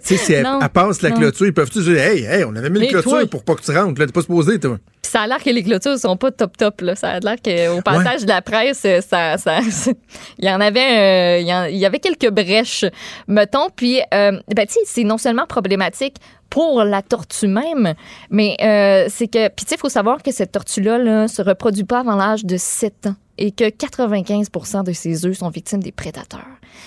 si 0.00 0.32
elle, 0.32 0.44
Non, 0.44 0.60
elle 0.62 0.68
passe 0.68 1.02
la 1.02 1.10
non. 1.10 1.16
clôture, 1.16 1.46
ils 1.46 1.52
peuvent-tu 1.52 1.82
dire, 1.82 1.98
hey, 2.00 2.24
hey, 2.24 2.44
on 2.44 2.54
avait 2.56 2.70
mis 2.70 2.80
une 2.80 2.86
clôture 2.88 3.10
toi- 3.10 3.26
pour 3.26 3.42
pas 3.44 3.54
que 3.56 3.62
tu 3.62 3.70
rentres, 3.76 4.00
là, 4.00 4.06
t'es 4.06 4.12
pas 4.12 4.20
supposé, 4.20 4.58
toi. 4.60 4.78
Puis 5.02 5.10
ça 5.10 5.22
a 5.22 5.26
l'air 5.26 5.42
que 5.42 5.50
les 5.50 5.62
clôtures 5.62 5.98
sont 5.98 6.16
pas 6.16 6.30
top 6.30 6.56
top 6.56 6.80
là. 6.80 6.94
Ça 6.94 7.10
a 7.10 7.20
l'air 7.20 7.36
qu'au 7.42 7.82
passage 7.82 8.22
de 8.22 8.28
la 8.28 8.40
presse, 8.42 8.82
euh, 8.86 9.00
ça, 9.00 9.36
ça, 9.38 9.58
il 10.38 10.44
y 10.44 10.50
en 10.50 10.60
avait, 10.60 10.80
euh, 10.80 11.38
il 11.40 11.46
y 11.46 11.52
en- 11.52 11.64
il 11.64 11.76
y 11.76 11.84
avait 11.86 11.98
quelques 12.00 12.30
brèches, 12.30 12.84
mettons. 13.28 13.68
Puis, 13.74 14.00
euh, 14.14 14.32
ben 14.54 14.66
tu 14.66 14.74
sais, 14.74 14.80
c'est 14.86 15.04
non 15.04 15.18
seulement 15.18 15.46
problématique 15.46 16.14
pour 16.54 16.84
la 16.84 17.02
tortue 17.02 17.48
même, 17.48 17.94
mais 18.30 18.56
euh, 18.62 19.06
c'est 19.08 19.26
que, 19.26 19.48
puis 19.48 19.64
tu 19.64 19.70
sais, 19.70 19.74
il 19.74 19.80
faut 19.80 19.88
savoir 19.88 20.22
que 20.22 20.30
cette 20.30 20.52
tortue-là 20.52 20.98
là, 20.98 21.26
se 21.26 21.42
reproduit 21.42 21.82
pas 21.82 21.98
avant 21.98 22.14
l'âge 22.14 22.44
de 22.44 22.56
7 22.56 23.08
ans 23.08 23.16
et 23.38 23.50
que 23.50 23.64
95% 23.64 24.84
de 24.84 24.92
ses 24.92 25.26
œufs 25.26 25.36
sont 25.36 25.48
victimes 25.48 25.82
des 25.82 25.90
prédateurs. 25.90 26.46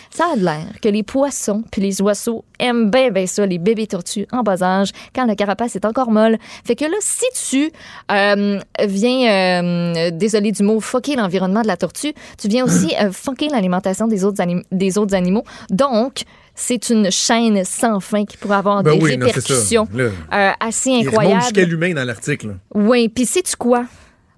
Ça 0.10 0.24
a 0.32 0.38
l'air 0.38 0.80
que 0.82 0.88
les 0.88 1.04
poissons 1.04 1.64
puis 1.70 1.82
les 1.82 2.02
oiseaux 2.02 2.46
aiment 2.60 2.90
bien 2.90 3.12
ben 3.12 3.28
ça, 3.28 3.46
les 3.46 3.58
bébés 3.58 3.88
tortues 3.88 4.26
en 4.32 4.42
bas 4.42 4.64
âge, 4.64 4.92
quand 5.14 5.26
la 5.26 5.36
carapace 5.36 5.76
est 5.76 5.84
encore 5.84 6.12
molle. 6.12 6.38
Fait 6.64 6.76
que 6.76 6.86
là, 6.86 6.96
si 7.02 7.26
tu 7.50 7.70
euh, 8.10 8.60
viens, 8.88 9.30
euh, 9.30 10.12
désolé 10.12 10.54
du 10.54 10.64
mot, 10.64 10.80
fucker 10.80 11.18
l'environnement 11.18 11.62
de 11.62 11.68
la 11.68 11.76
tortue, 11.76 12.14
tu 12.38 12.48
viens 12.48 12.64
aussi 12.64 12.96
euh, 13.02 13.12
fucker 13.12 13.50
l'alimentation 13.50 14.08
des 14.08 14.24
autres 14.24 15.14
animaux. 15.14 15.44
Donc, 15.70 16.24
c'est 16.60 16.90
une 16.90 17.12
chaîne 17.12 17.64
sans 17.64 18.00
fin 18.00 18.26
qui 18.26 18.36
pourrait 18.36 18.58
avoir 18.58 18.82
Ben 18.84 18.98
des 18.98 19.04
oui, 19.04 19.16
non, 19.16 19.28
répercussions 19.28 19.88
Là, 19.94 20.06
euh, 20.34 20.52
assez 20.60 20.90
Il 20.90 21.08
incroyables. 21.08 21.42
jusqu'à 21.44 21.64
l'humain 21.64 21.94
dans 21.94 22.04
l'article. 22.04 22.56
Oui, 22.74 23.08
puis 23.10 23.26
sais-tu 23.28 23.56
quoi? 23.56 23.86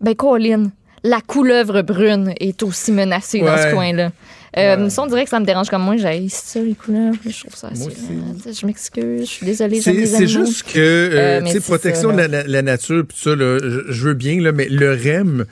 Ben, 0.02 0.14
Colin, 0.16 0.70
la 1.04 1.22
couleuvre 1.22 1.82
brune 1.82 2.34
est 2.40 2.62
aussi 2.62 2.92
menacée 2.92 3.40
dans 3.40 3.46
Ouais. 3.56 3.70
ce 3.70 3.74
coin-là. 3.74 4.12
Euh, 4.58 4.90
Ça, 4.90 5.04
on 5.04 5.06
dirait 5.06 5.24
que 5.24 5.30
ça 5.30 5.40
me 5.40 5.46
dérange 5.46 5.70
comme 5.70 5.84
moi. 5.84 5.96
J'ai 5.96 6.28
ça, 6.28 6.60
les 6.60 6.74
couleuvres. 6.74 7.16
Je 7.26 7.40
trouve 7.42 7.56
ça 7.56 7.68
assez. 7.68 7.84
Moi 7.84 7.92
euh, 8.48 8.52
Je 8.60 8.66
m'excuse, 8.66 9.22
je 9.22 9.26
suis 9.26 9.46
désolée. 9.46 9.80
C'est 9.80 10.28
juste 10.28 10.64
que, 10.64 10.78
euh, 10.80 11.40
Euh, 11.40 11.42
tu 11.46 11.52
sais, 11.52 11.60
protection 11.62 12.10
ça, 12.10 12.16
de 12.16 12.22
la, 12.22 12.28
la- 12.28 12.44
la 12.48 12.62
nature, 12.64 13.04
puis 13.08 13.18
ça, 13.22 13.36
là, 13.36 13.60
je, 13.62 13.92
je 13.92 14.08
veux 14.08 14.14
bien, 14.16 14.42
là, 14.42 14.52
mais 14.52 14.68
le 14.68 14.92
REM, 14.94 15.46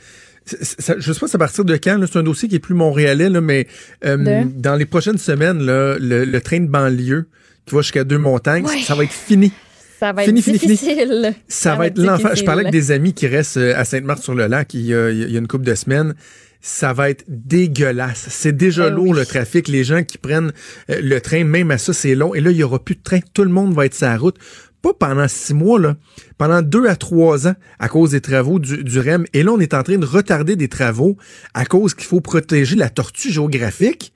ça- 0.48 0.96
je 0.98 1.12
sais 1.14 1.20
pas 1.20 1.28
c'est 1.28 1.36
à 1.36 1.40
partir 1.40 1.66
de 1.66 1.76
quand, 1.78 2.00
c'est 2.12 2.18
un 2.20 2.24
dossier 2.24 2.48
qui 2.50 2.56
est 2.56 2.60
plus 2.60 2.74
montréalais, 2.76 3.30
là, 3.30 3.42
mais 3.42 3.68
euh, 4.06 4.44
dans 4.56 4.76
les 4.76 4.86
prochaines 4.86 5.18
semaines, 5.18 5.64
là, 5.66 5.98
le, 6.00 6.26
le 6.26 6.42
train 6.42 6.60
de 6.60 6.68
banlieue 6.68 7.28
qui 7.66 7.76
va 7.76 7.82
jusqu'à 7.82 8.04
Deux-Montagnes, 8.04 8.66
Ouais. 8.66 8.82
ça 8.82 8.96
va 8.96 9.04
être 9.04 9.12
fini. 9.12 9.52
Ça 10.00 10.14
va 10.14 10.22
être 10.24 10.28
Fini, 10.28 10.42
difficile. 10.42 11.34
Ça, 11.48 11.76
va 11.76 11.88
être 11.88 11.98
l'enfer. 11.98 12.36
Je 12.36 12.44
parlais 12.44 12.62
avec 12.62 12.72
des 12.72 12.92
amis 12.92 13.14
qui 13.14 13.26
restent 13.26 13.58
euh, 13.58 13.74
à 13.76 13.84
Sainte-Marthe-sur-le-Lac 13.84 14.74
il 14.76 14.82
y 14.86 14.94
a, 14.94 15.10
il 15.10 15.32
y 15.32 15.36
a 15.36 15.40
une 15.40 15.48
couple 15.48 15.66
de 15.66 15.74
semaines. 15.74 16.14
Ça 16.62 16.94
va 16.94 17.10
être 17.10 17.24
dégueulasse. 17.28 18.28
C'est 18.30 18.56
déjà 18.56 18.88
Eh 18.88 18.92
lourd 18.92 19.10
oui. 19.10 19.20
le 19.20 19.26
trafic. 19.26 19.68
Les 19.68 19.84
gens 19.84 20.04
qui 20.04 20.18
prennent 20.18 20.52
euh, 20.92 21.00
le 21.02 21.20
train, 21.22 21.44
même 21.46 21.72
à 21.72 21.78
ça, 21.78 21.94
c'est 21.94 22.14
long. 22.16 22.36
Et 22.36 22.42
là, 22.42 22.52
il 22.52 22.58
y 22.58 22.64
aura 22.64 22.78
plus 22.84 22.96
de 22.96 23.02
train. 23.04 23.20
Tout 23.34 23.44
le 23.44 23.50
monde 23.50 23.74
va 23.74 23.86
être 23.86 23.96
sur 23.96 24.06
la 24.08 24.18
route. 24.18 24.36
Pas 24.82 24.94
pendant 24.94 25.28
six 25.28 25.54
mois, 25.54 25.80
là. 25.80 25.98
Pendant 26.38 26.62
deux 26.62 26.88
à 26.88 26.96
trois 26.96 27.48
ans 27.48 27.56
à 27.80 27.90
cause 27.90 28.12
des 28.12 28.22
travaux 28.22 28.60
du, 28.60 28.84
du 28.84 29.00
REM. 29.00 29.26
Et 29.34 29.42
là, 29.44 29.52
on 29.52 29.60
est 29.60 29.74
en 29.74 29.82
train 29.84 29.98
de 29.98 30.06
retarder 30.06 30.56
des 30.56 30.68
travaux 30.68 31.18
à 31.54 31.66
cause 31.66 31.94
qu'il 31.96 32.06
faut 32.06 32.22
protéger 32.22 32.76
la 32.76 32.90
tortue 32.90 33.32
géographique. 33.32 34.14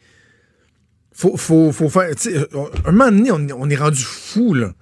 Faut, 1.14 1.36
faut, 1.38 1.72
faut 1.72 1.89
faire. 1.89 2.12
euh, 2.28 2.45
un 2.86 2.91
moment 2.91 3.12
donné, 3.12 3.32
on, 3.32 3.47
on 3.59 3.70
est 3.70 3.76
rendu 3.76 4.01
fou, 4.03 4.53
là. 4.53 4.74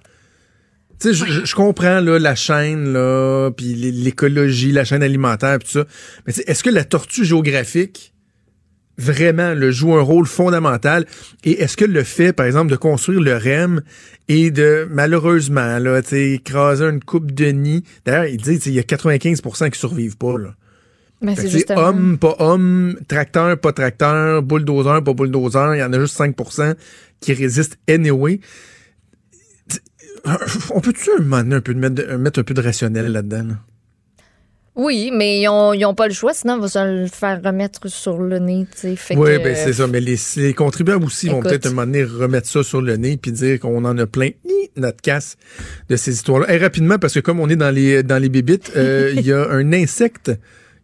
Tu 1.00 1.14
sais, 1.14 1.26
je- 1.44 1.54
comprends 1.54 2.00
là, 2.00 2.18
la 2.18 2.34
chaîne, 2.34 2.92
là, 2.92 3.50
puis 3.50 3.74
l'é- 3.74 3.90
l'écologie, 3.90 4.70
la 4.70 4.84
chaîne 4.84 5.02
alimentaire, 5.02 5.58
puis 5.58 5.66
tout 5.66 5.78
ça. 5.80 5.86
Mais 6.26 6.34
est-ce 6.46 6.62
que 6.62 6.68
la 6.70 6.84
tortue 6.84 7.24
géographique 7.24 8.12
vraiment 9.00 9.54
le 9.54 9.70
joue 9.70 9.94
un 9.94 10.02
rôle 10.02 10.26
fondamental? 10.26 11.06
Et 11.44 11.62
est-ce 11.62 11.76
que 11.76 11.84
le 11.84 12.04
fait, 12.04 12.32
par 12.32 12.46
exemple, 12.46 12.70
de 12.70 12.76
construire 12.76 13.20
le 13.20 13.36
REM 13.36 13.82
et 14.28 14.50
de 14.50 14.86
malheureusement 14.90 15.78
là, 15.78 16.02
tu 16.02 16.08
sais, 16.10 16.30
écraser 16.32 16.84
une 16.84 17.02
coupe 17.02 17.32
de 17.32 17.46
nid. 17.46 17.84
D'ailleurs, 18.04 18.26
il 18.26 18.36
dit 18.36 18.60
il 18.66 18.72
y 18.74 18.78
a 18.78 18.82
95% 18.82 19.70
qui 19.70 19.78
survivent 19.78 20.16
pas. 20.16 20.38
Là. 20.38 20.54
Ben, 21.22 21.36
c'est 21.36 21.48
justement. 21.48 21.88
homme, 21.88 22.18
pas 22.18 22.36
homme, 22.38 22.96
tracteur, 23.06 23.58
pas 23.58 23.72
tracteur, 23.72 24.42
bulldozer, 24.42 25.02
pas 25.04 25.12
bulldozer, 25.12 25.74
il 25.74 25.80
y 25.80 25.82
en 25.82 25.92
a 25.92 26.00
juste 26.00 26.18
5% 26.18 26.74
qui 27.20 27.34
résistent 27.34 27.78
anyway. 27.88 28.40
On 30.70 30.80
peut-tu 30.80 31.10
un 31.18 31.32
un 31.32 31.60
peu 31.60 31.74
de 31.74 31.78
mettre, 31.78 31.94
de- 31.94 32.16
mettre 32.16 32.40
un 32.40 32.42
peu 32.42 32.54
de 32.54 32.60
rationnel 32.62 33.12
là-dedans? 33.12 33.44
là? 33.48 33.54
Oui, 34.82 35.10
mais 35.12 35.40
ils 35.42 35.48
ont, 35.48 35.74
ils 35.74 35.84
ont 35.84 35.94
pas 35.94 36.08
le 36.08 36.14
choix, 36.14 36.32
sinon 36.32 36.54
on 36.54 36.60
va 36.60 36.68
se 36.68 37.02
le 37.02 37.06
faire 37.06 37.42
remettre 37.44 37.88
sur 37.88 38.16
le 38.18 38.38
nez. 38.38 38.66
Fait 38.74 39.14
Oui, 39.14 39.36
que, 39.36 39.44
ben 39.44 39.54
c'est 39.54 39.74
ça. 39.74 39.86
Mais 39.86 40.00
les, 40.00 40.16
les 40.36 40.54
contribuables 40.54 41.04
aussi 41.04 41.28
vont 41.28 41.40
peut-être 41.40 41.66
un 41.66 41.70
moment 41.70 41.84
donné 41.84 42.02
remettre 42.02 42.48
ça 42.48 42.62
sur 42.62 42.80
le 42.80 42.96
nez 42.96 43.18
puis 43.18 43.30
dire 43.30 43.60
qu'on 43.60 43.84
en 43.84 43.98
a 43.98 44.06
plein 44.06 44.30
notre 44.76 45.02
casse 45.02 45.36
de 45.90 45.96
ces 45.96 46.12
histoires-là. 46.14 46.50
Et 46.54 46.56
rapidement, 46.56 46.98
parce 46.98 47.12
que 47.12 47.20
comme 47.20 47.40
on 47.40 47.48
est 47.50 47.56
dans 47.56 47.74
les 47.74 48.02
dans 48.02 48.16
les 48.16 48.30
bébites, 48.30 48.72
euh, 48.74 49.12
il 49.16 49.26
y 49.26 49.32
a 49.32 49.50
un 49.50 49.70
insecte 49.74 50.32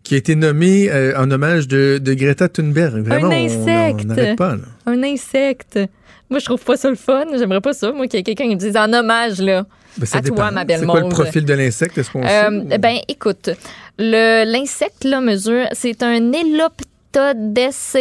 qui 0.03 0.15
a 0.15 0.19
été 0.19 0.37
nommé 0.37 0.91
euh, 0.91 1.19
en 1.19 1.31
hommage 1.31 1.67
de, 1.67 1.99
de 1.99 2.15
Greta 2.15 2.51
Thunberg. 2.51 3.03
Vraiment, 3.03 3.29
Un 3.29 3.45
insecte. 3.45 4.01
on 4.05 4.09
n'arrête 4.09 4.37
pas. 4.37 4.57
Là. 4.57 4.63
Un 4.85 5.03
insecte. 5.03 5.81
Moi, 6.29 6.39
je 6.39 6.45
trouve 6.45 6.63
pas 6.63 6.77
ça 6.77 6.91
le 6.91 6.97
fun. 6.97 7.25
J'aimerais 7.39 7.63
pas 7.63 7.73
ça. 7.73 7.93
Moi, 7.93 8.09
qu'il 8.09 8.19
y 8.19 8.21
ait 8.21 8.25
quelqu'un 8.25 8.45
qui 8.45 8.57
me 8.57 8.61
dise 8.61 8.77
en 8.77 8.93
hommage, 8.93 9.41
là. 9.41 9.67
Ben, 9.99 10.07
à 10.13 10.23
toi, 10.23 10.51
ma 10.51 10.65
belle 10.65 10.81
C'est 10.81 10.87
quoi 10.87 11.01
le 11.01 11.09
profil 11.09 11.45
de 11.45 11.55
l'insecte? 11.55 11.97
Est-ce 11.99 12.11
qu'on 12.11 12.23
Euh, 12.25 12.63
sait? 12.71 12.79
ben, 12.79 12.97
écoute, 13.09 13.51
le- 13.99 14.45
l'insecte, 14.51 15.05
là, 15.05 15.21
mesure, 15.21 15.67
c'est 15.73 16.03
un 16.03 16.33
Eloptodes 16.33 17.55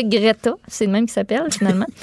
greta, 0.04 0.56
c'est 0.68 0.86
le 0.88 0.92
même 0.92 1.06
qui 1.06 1.14
s'appelle, 1.14 1.44
finalement. 1.52 1.86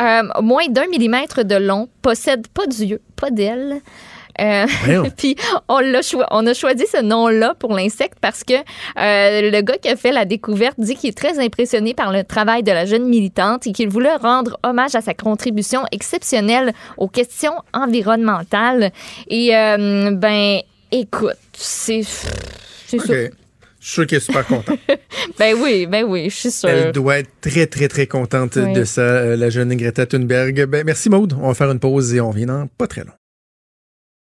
Euh, 0.00 0.22
moins 0.42 0.66
d'un 0.68 0.86
millimètre 0.88 1.44
de 1.44 1.54
long, 1.54 1.88
possède 2.02 2.48
pas 2.48 2.66
d'yeux, 2.66 3.00
pas 3.14 3.30
d'ailes. 3.30 3.80
Euh, 4.40 4.66
puis 5.16 5.36
on, 5.68 5.78
l'a 5.78 6.02
choi- 6.02 6.26
on 6.30 6.46
a 6.46 6.54
choisi 6.54 6.84
ce 6.90 7.02
nom-là 7.02 7.54
pour 7.58 7.72
l'insecte 7.72 8.18
parce 8.20 8.42
que 8.44 8.54
euh, 8.54 9.50
le 9.50 9.60
gars 9.62 9.76
qui 9.78 9.88
a 9.88 9.96
fait 9.96 10.12
la 10.12 10.24
découverte 10.24 10.74
dit 10.78 10.94
qu'il 10.96 11.10
est 11.10 11.16
très 11.16 11.38
impressionné 11.38 11.94
par 11.94 12.12
le 12.12 12.24
travail 12.24 12.62
de 12.62 12.72
la 12.72 12.84
jeune 12.86 13.06
militante 13.08 13.66
et 13.66 13.72
qu'il 13.72 13.88
voulait 13.88 14.16
rendre 14.16 14.58
hommage 14.62 14.94
à 14.94 15.00
sa 15.00 15.14
contribution 15.14 15.82
exceptionnelle 15.92 16.72
aux 16.96 17.08
questions 17.08 17.54
environnementales. 17.72 18.90
Et 19.28 19.54
euh, 19.56 20.10
ben, 20.12 20.58
écoute, 20.92 21.36
c'est 21.52 22.02
c'est 22.86 22.98
OK. 23.00 23.06
ça. 23.06 23.12
Je 23.14 23.90
suis 23.90 23.94
sûr 23.96 24.06
qu'elle 24.06 24.16
est 24.18 24.20
super 24.20 24.46
contente. 24.46 24.78
Ben 25.38 25.54
oui, 25.58 25.86
ben 25.86 26.04
oui, 26.04 26.28
je 26.30 26.36
suis 26.36 26.50
sûre. 26.50 26.68
Elle 26.68 26.92
doit 26.92 27.18
être 27.18 27.30
très, 27.40 27.66
très, 27.66 27.88
très 27.88 28.06
contente 28.06 28.56
Oui. 28.56 28.72
de 28.72 28.84
ça, 28.84 29.00
euh, 29.00 29.36
la 29.36 29.50
jeune 29.50 29.74
Greta 29.74 30.06
Thunberg. 30.06 30.64
Ben, 30.66 30.84
merci 30.84 31.08
Maude. 31.10 31.34
On 31.40 31.48
va 31.48 31.54
faire 31.54 31.70
une 31.70 31.80
pause 31.80 32.14
et 32.14 32.20
on 32.20 32.30
revient 32.30 32.46
dans 32.46 32.66
pas 32.78 32.86
très 32.86 33.02
long. 33.04 33.12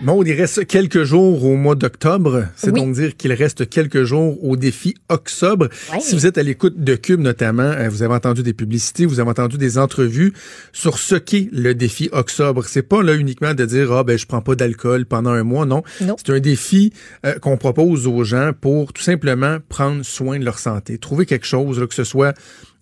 Maude, 0.00 0.28
il 0.28 0.34
reste 0.34 0.64
quelques 0.68 1.02
jours 1.02 1.44
au 1.44 1.56
mois 1.56 1.74
d'octobre. 1.74 2.44
C'est 2.54 2.70
Oui. 2.70 2.80
donc 2.80 2.94
dire 2.94 3.16
qu'il 3.16 3.32
reste 3.32 3.68
quelques 3.68 4.04
jours 4.04 4.42
au 4.44 4.56
défi 4.56 4.94
Octobre. 5.08 5.68
Si 6.00 6.14
vous 6.14 6.24
êtes 6.24 6.38
à 6.38 6.44
l'écoute 6.44 6.78
de 6.84 6.94
Cube 6.94 7.18
notamment, 7.20 7.64
euh, 7.64 7.88
vous 7.88 8.04
avez 8.04 8.14
entendu 8.14 8.44
des 8.44 8.52
publicités, 8.52 9.06
vous 9.06 9.18
avez 9.18 9.28
entendu 9.30 9.58
des 9.58 9.76
entrevues 9.76 10.32
sur 10.72 10.98
ce 11.00 11.16
qu'est 11.16 11.48
le 11.50 11.74
défi 11.74 12.08
Octobre. 12.12 12.64
C'est 12.68 12.82
pas 12.82 13.02
là 13.02 13.14
uniquement 13.14 13.54
de 13.54 13.64
dire 13.64 13.90
ah 13.92 14.04
ben 14.04 14.16
je 14.16 14.26
prends 14.26 14.40
pas 14.40 14.54
d'alcool 14.54 15.04
pendant 15.04 15.30
un 15.30 15.42
mois, 15.42 15.66
non. 15.66 15.82
Non. 16.00 16.14
C'est 16.16 16.32
un 16.32 16.38
défi 16.38 16.92
euh, 17.26 17.36
qu'on 17.40 17.56
propose 17.56 18.06
aux 18.06 18.22
gens 18.22 18.52
pour 18.58 18.92
tout 18.92 19.02
simplement 19.02 19.58
prendre 19.68 20.04
soin 20.04 20.38
de 20.38 20.44
leur 20.44 20.60
santé, 20.60 20.98
trouver 20.98 21.26
quelque 21.26 21.46
chose 21.46 21.80
là, 21.80 21.88
que 21.88 21.94
ce 21.94 22.04
soit 22.04 22.34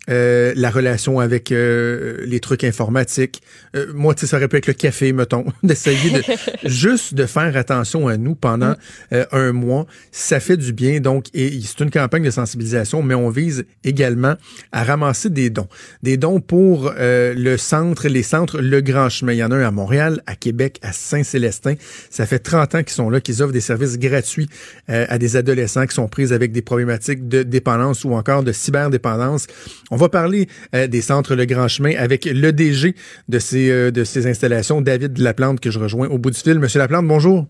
euh, 0.08 0.52
la 0.56 0.70
relation 0.70 1.20
avec 1.20 1.52
euh, 1.52 2.24
les 2.26 2.40
trucs 2.40 2.64
informatiques. 2.64 3.42
Euh, 3.74 3.86
moi, 3.94 4.14
tu 4.14 4.20
sais, 4.20 4.26
ça 4.26 4.36
aurait 4.36 4.48
pu 4.48 4.56
être 4.56 4.66
le 4.66 4.74
café, 4.74 5.12
mettons, 5.12 5.44
d'essayer 5.62 6.10
de 6.10 6.22
juste 6.68 7.14
de 7.14 7.26
faire 7.26 7.56
attention 7.56 8.08
à 8.08 8.16
nous 8.16 8.34
pendant 8.34 8.74
euh, 9.12 9.24
un 9.32 9.52
mois. 9.52 9.86
Ça 10.12 10.40
fait 10.40 10.56
du 10.56 10.72
bien, 10.72 11.00
donc, 11.00 11.26
et 11.34 11.60
c'est 11.62 11.82
une 11.82 11.90
campagne 11.90 12.24
de 12.24 12.30
sensibilisation, 12.30 13.02
mais 13.02 13.14
on 13.14 13.30
vise 13.30 13.64
également 13.84 14.34
à 14.72 14.84
ramasser 14.84 15.30
des 15.30 15.50
dons. 15.50 15.68
Des 16.02 16.16
dons 16.16 16.40
pour 16.40 16.92
euh, 16.98 17.34
le 17.36 17.56
centre, 17.56 18.08
les 18.08 18.22
centres 18.22 18.60
Le 18.60 18.80
Grand 18.80 19.08
Chemin. 19.08 19.32
Il 19.32 19.38
y 19.38 19.44
en 19.44 19.50
a 19.50 19.56
un 19.56 19.66
à 19.66 19.70
Montréal, 19.70 20.22
à 20.26 20.36
Québec, 20.36 20.78
à 20.82 20.92
Saint-Célestin. 20.92 21.74
Ça 22.10 22.26
fait 22.26 22.38
30 22.38 22.74
ans 22.74 22.82
qu'ils 22.82 22.90
sont 22.90 23.10
là, 23.10 23.20
qu'ils 23.20 23.42
offrent 23.42 23.52
des 23.52 23.60
services 23.60 23.98
gratuits 23.98 24.48
euh, 24.90 25.06
à 25.08 25.18
des 25.18 25.36
adolescents 25.36 25.86
qui 25.86 25.94
sont 25.94 26.08
pris 26.08 26.32
avec 26.32 26.52
des 26.52 26.62
problématiques 26.62 27.28
de 27.28 27.42
dépendance 27.42 28.04
ou 28.04 28.14
encore 28.14 28.42
de 28.42 28.52
cyberdépendance. 28.52 29.46
On 29.90 29.95
va 29.96 30.08
parler 30.08 30.46
euh, 30.74 30.86
des 30.86 31.00
centres 31.00 31.34
Le 31.34 31.44
Grand 31.44 31.68
Chemin 31.68 31.92
avec 31.98 32.24
le 32.24 32.52
DG 32.52 32.94
de 33.28 33.38
ces, 33.38 33.70
euh, 33.70 33.90
de 33.90 34.04
ces 34.04 34.26
installations, 34.26 34.80
David 34.80 35.18
Laplante, 35.18 35.60
que 35.60 35.70
je 35.70 35.78
rejoins 35.78 36.08
au 36.08 36.18
bout 36.18 36.30
du 36.30 36.38
fil. 36.38 36.58
Monsieur 36.58 36.78
Laplante, 36.78 37.06
bonjour. 37.06 37.46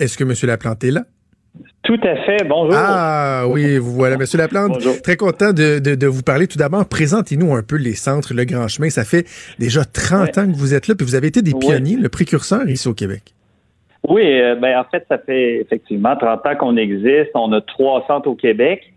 Est-ce 0.00 0.16
que 0.18 0.24
Monsieur 0.24 0.46
Laplante 0.46 0.82
est 0.84 0.90
là? 0.90 1.04
Tout 1.82 2.00
à 2.02 2.16
fait. 2.24 2.44
Bonjour. 2.48 2.74
Ah 2.76 3.44
oui, 3.48 3.76
vous 3.76 3.92
voilà, 3.92 4.16
Monsieur 4.16 4.38
Laplante. 4.38 4.72
Bonjour. 4.72 5.00
Très 5.02 5.16
content 5.16 5.52
de, 5.52 5.78
de, 5.80 5.94
de 5.94 6.06
vous 6.06 6.22
parler. 6.22 6.46
Tout 6.46 6.56
d'abord, 6.58 6.88
présentez-nous 6.88 7.54
un 7.54 7.62
peu 7.62 7.76
les 7.76 7.94
centres 7.94 8.32
Le 8.34 8.44
Grand 8.44 8.68
Chemin. 8.68 8.88
Ça 8.88 9.04
fait 9.04 9.26
déjà 9.58 9.84
30 9.84 10.38
ans 10.38 10.50
que 10.50 10.56
vous 10.56 10.74
êtes 10.74 10.88
là, 10.88 10.94
puis 10.94 11.04
vous 11.06 11.14
avez 11.14 11.26
été 11.28 11.42
des 11.42 11.52
Ouais. 11.52 11.58
pionniers, 11.60 11.96
le 11.96 12.08
précurseur 12.08 12.66
ici 12.68 12.88
au 12.88 12.94
Québec. 12.94 13.34
Oui, 14.08 14.22
euh, 14.40 14.56
ben 14.56 14.78
en 14.78 14.84
fait, 14.90 15.04
ça 15.08 15.18
fait 15.18 15.60
effectivement 15.60 16.16
30 16.16 16.44
ans 16.46 16.56
qu'on 16.58 16.76
existe. 16.76 17.30
On 17.34 17.52
a 17.52 17.60
trois 17.60 18.04
centres 18.08 18.28
au 18.28 18.34
Québec. 18.34 18.92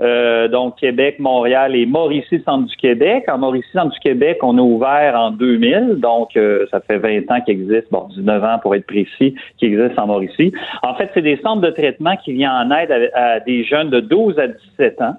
Euh, 0.00 0.48
donc 0.48 0.76
Québec, 0.78 1.18
Montréal 1.20 1.76
et 1.76 1.86
Mauricie, 1.86 2.42
centre 2.44 2.66
du 2.66 2.76
Québec. 2.76 3.24
En 3.28 3.38
Mauricie, 3.38 3.68
centre 3.72 3.92
du 3.92 4.00
Québec, 4.00 4.38
on 4.42 4.58
a 4.58 4.60
ouvert 4.60 5.14
en 5.16 5.30
2000, 5.30 6.00
donc 6.00 6.36
euh, 6.36 6.66
ça 6.70 6.80
fait 6.80 6.98
20 6.98 7.30
ans 7.30 7.40
qu'il 7.40 7.60
existe, 7.60 7.92
bon 7.92 8.08
19 8.08 8.42
ans 8.42 8.58
pour 8.60 8.74
être 8.74 8.86
précis, 8.86 9.36
qui 9.58 9.66
existe 9.66 9.98
en 9.98 10.08
Mauricie. 10.08 10.52
En 10.82 10.94
fait, 10.94 11.10
c'est 11.14 11.22
des 11.22 11.36
centres 11.42 11.60
de 11.60 11.70
traitement 11.70 12.16
qui 12.16 12.32
viennent 12.32 12.50
en 12.50 12.70
aide 12.76 12.90
à, 13.14 13.34
à 13.34 13.40
des 13.40 13.64
jeunes 13.64 13.90
de 13.90 14.00
12 14.00 14.38
à 14.38 14.48
17 14.48 15.00
ans 15.02 15.14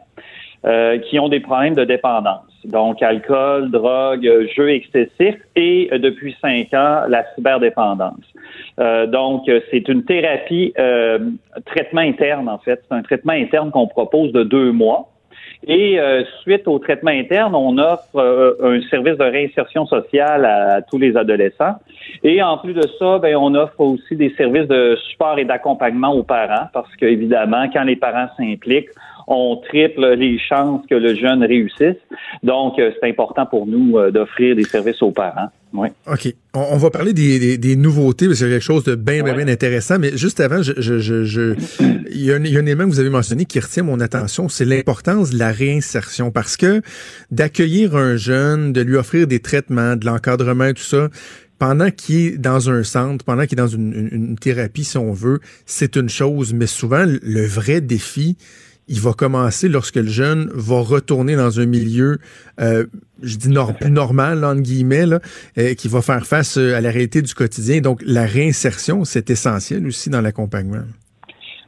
euh, 0.65 0.97
qui 0.97 1.19
ont 1.19 1.29
des 1.29 1.39
problèmes 1.39 1.75
de 1.75 1.85
dépendance. 1.85 2.54
Donc, 2.65 3.01
alcool, 3.01 3.71
drogue, 3.71 4.27
euh, 4.27 4.47
jeux 4.55 4.69
excessifs 4.69 5.39
et 5.55 5.89
euh, 5.91 5.97
depuis 5.97 6.35
cinq 6.41 6.73
ans, 6.73 7.03
la 7.07 7.23
cyberdépendance. 7.35 8.25
Euh, 8.79 9.05
donc, 9.07 9.47
euh, 9.47 9.61
c'est 9.71 9.87
une 9.87 10.03
thérapie, 10.03 10.73
euh, 10.77 11.19
traitement 11.65 12.01
interne 12.01 12.49
en 12.49 12.57
fait. 12.57 12.81
C'est 12.87 12.95
un 12.95 13.01
traitement 13.01 13.33
interne 13.33 13.71
qu'on 13.71 13.87
propose 13.87 14.31
de 14.31 14.43
deux 14.43 14.71
mois. 14.71 15.09
Et 15.67 15.99
euh, 15.99 16.23
suite 16.41 16.67
au 16.67 16.77
traitement 16.79 17.11
interne, 17.11 17.55
on 17.55 17.77
offre 17.77 18.15
euh, 18.17 18.53
un 18.61 18.81
service 18.89 19.17
de 19.17 19.23
réinsertion 19.23 19.85
sociale 19.87 20.45
à, 20.45 20.81
tous 20.81 20.99
les 20.99 21.17
adolescents. 21.17 21.75
Et 22.23 22.41
en 22.43 22.57
plus 22.57 22.73
de 22.73 22.85
ça, 22.99 23.17
ben, 23.19 23.35
on 23.35 23.55
offre 23.55 23.79
aussi 23.79 24.15
des 24.15 24.33
services 24.35 24.67
de 24.67 24.95
support 25.09 25.39
et 25.39 25.45
d'accompagnement 25.45 26.13
aux 26.13 26.23
parents 26.23 26.67
parce 26.73 26.93
qu'évidemment, 26.97 27.67
quand 27.73 27.83
les 27.83 27.95
parents 27.95 28.27
s'impliquent, 28.37 28.89
on 29.27 29.61
triple 29.67 30.05
les 30.15 30.37
chances 30.39 30.81
que 30.89 30.95
le 30.95 31.15
jeune 31.15 31.43
réussisse. 31.43 31.99
Donc, 32.43 32.77
euh, 32.79 32.91
c'est 33.01 33.09
important 33.09 33.45
pour 33.45 33.65
nous 33.67 33.97
euh, 33.97 34.11
d'offrir 34.11 34.55
des 34.55 34.63
services 34.63 35.01
aux 35.01 35.11
parents. 35.11 35.49
Oui. 35.73 35.89
OK. 36.07 36.33
On, 36.53 36.65
on 36.73 36.77
va 36.77 36.89
parler 36.89 37.11
des, 37.11 37.37
des, 37.39 37.57
des 37.57 37.75
nouveautés, 37.75 38.27
parce 38.27 38.39
que 38.39 38.45
c'est 38.45 38.51
quelque 38.51 38.61
chose 38.63 38.83
de 38.83 38.95
bien, 38.95 39.23
bien, 39.23 39.33
bien 39.35 39.47
intéressant. 39.47 39.97
Mais 39.99 40.15
juste 40.15 40.39
avant, 40.39 40.61
je, 40.61 40.73
je, 40.77 40.99
je, 40.99 41.23
je- 41.23 41.55
il, 42.11 42.23
y 42.23 42.31
a 42.31 42.35
un, 42.35 42.43
il 42.43 42.51
y 42.53 42.55
a 42.57 42.59
un 42.59 42.65
élément 42.65 42.83
que 42.85 42.89
vous 42.89 42.99
avez 42.99 43.09
mentionné 43.09 43.45
qui 43.45 43.59
retient 43.59 43.83
mon 43.83 43.99
attention, 43.99 44.47
c'est 44.47 44.63
l'importance 44.65 45.31
de 45.31 45.39
la 45.39 45.51
réinsertion. 45.51 46.31
Parce 46.31 46.55
que 46.55 46.81
d'accueillir 47.31 47.95
un 47.95 48.15
jeune, 48.15 48.73
de 48.73 48.81
lui 48.81 48.95
offrir 48.95 49.27
des 49.27 49.39
traitements, 49.39 49.95
de 49.95 50.05
l'encadrement, 50.05 50.69
tout 50.71 50.83
ça, 50.83 51.09
pendant 51.57 51.89
qu'il 51.89 52.25
est 52.33 52.37
dans 52.37 52.69
un 52.69 52.83
centre, 52.83 53.23
pendant 53.25 53.45
qu'il 53.45 53.57
est 53.57 53.61
dans 53.61 53.67
une, 53.67 53.91
une- 53.93 54.09
une 54.29 54.35
thérapie, 54.37 54.83
si 54.83 54.97
on 54.97 55.11
veut, 55.13 55.39
c'est 55.65 55.95
une 55.95 56.09
chose. 56.09 56.53
Mais 56.53 56.67
souvent, 56.67 57.05
le 57.05 57.45
vrai 57.45 57.81
défi, 57.81 58.37
il 58.87 58.99
va 59.01 59.13
commencer 59.13 59.67
lorsque 59.69 59.95
le 59.95 60.07
jeune 60.07 60.49
va 60.53 60.79
retourner 60.81 61.35
dans 61.35 61.59
un 61.59 61.65
milieu, 61.65 62.19
euh, 62.59 62.85
je 63.23 63.37
dis 63.37 63.49
nor- 63.49 63.73
plus 63.75 63.91
normal, 63.91 64.43
entre 64.45 64.61
guillemets, 64.61 65.05
là, 65.05 65.19
euh, 65.57 65.73
qui 65.73 65.87
va 65.87 66.01
faire 66.01 66.25
face 66.25 66.57
euh, 66.57 66.75
à 66.75 66.81
la 66.81 66.91
réalité 66.91 67.21
du 67.21 67.33
quotidien. 67.33 67.81
Donc, 67.81 68.01
la 68.05 68.25
réinsertion, 68.25 69.03
c'est 69.03 69.29
essentiel 69.29 69.85
aussi 69.87 70.09
dans 70.09 70.21
l'accompagnement. 70.21 70.83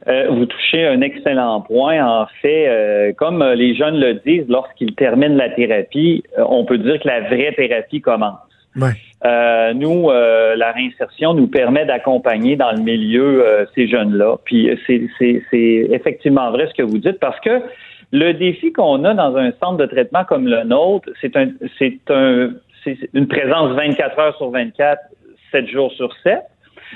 Euh, 0.08 0.30
vous 0.30 0.46
touchez 0.46 0.86
un 0.88 1.02
excellent 1.02 1.62
point. 1.62 2.02
En 2.06 2.28
fait, 2.42 2.68
euh, 2.70 3.12
comme 3.18 3.44
les 3.44 3.76
jeunes 3.76 4.00
le 4.00 4.14
disent, 4.26 4.48
lorsqu'ils 4.48 4.96
terminent 4.96 5.36
la 5.36 5.50
thérapie, 5.50 6.24
on 6.38 6.66
peut 6.66 6.78
dire 6.78 7.00
que 7.02 7.08
la 7.08 7.22
vraie 7.28 7.54
thérapie 7.56 8.00
commence. 8.00 8.40
Ouais. 8.76 8.94
Euh, 9.26 9.74
nous, 9.74 10.10
euh, 10.10 10.56
la 10.56 10.72
réinsertion 10.72 11.34
nous 11.34 11.48
permet 11.48 11.86
d'accompagner 11.86 12.56
dans 12.56 12.72
le 12.72 12.82
milieu 12.82 13.44
euh, 13.46 13.66
ces 13.74 13.88
jeunes-là. 13.88 14.38
Puis 14.46 14.70
c'est, 14.86 15.10
effectivement 15.52 16.52
vrai 16.52 16.68
ce 16.68 16.74
que 16.76 16.84
vous 16.84 17.00
dites 17.00 17.20
parce 17.20 17.40
que 17.40 17.62
le 18.12 18.34
défi 18.34 18.72
qu'on 18.72 19.04
a 19.04 19.14
dans 19.14 19.36
un 19.36 19.52
centre 19.62 19.78
de 19.78 19.86
traitement 19.86 20.24
comme 20.24 20.48
le 20.48 20.64
nôtre, 20.64 21.10
c'est 21.20 21.36
un, 21.36 21.50
c'est 21.80 22.00
un, 22.10 22.52
c'est 22.84 22.98
une 23.14 23.28
présence 23.28 23.76
24 23.76 24.20
heures 24.20 24.38
sur 24.38 24.52
24, 24.52 25.02
7 25.52 25.68
jours 25.68 25.92
sur 25.94 26.14
7. 26.24 26.40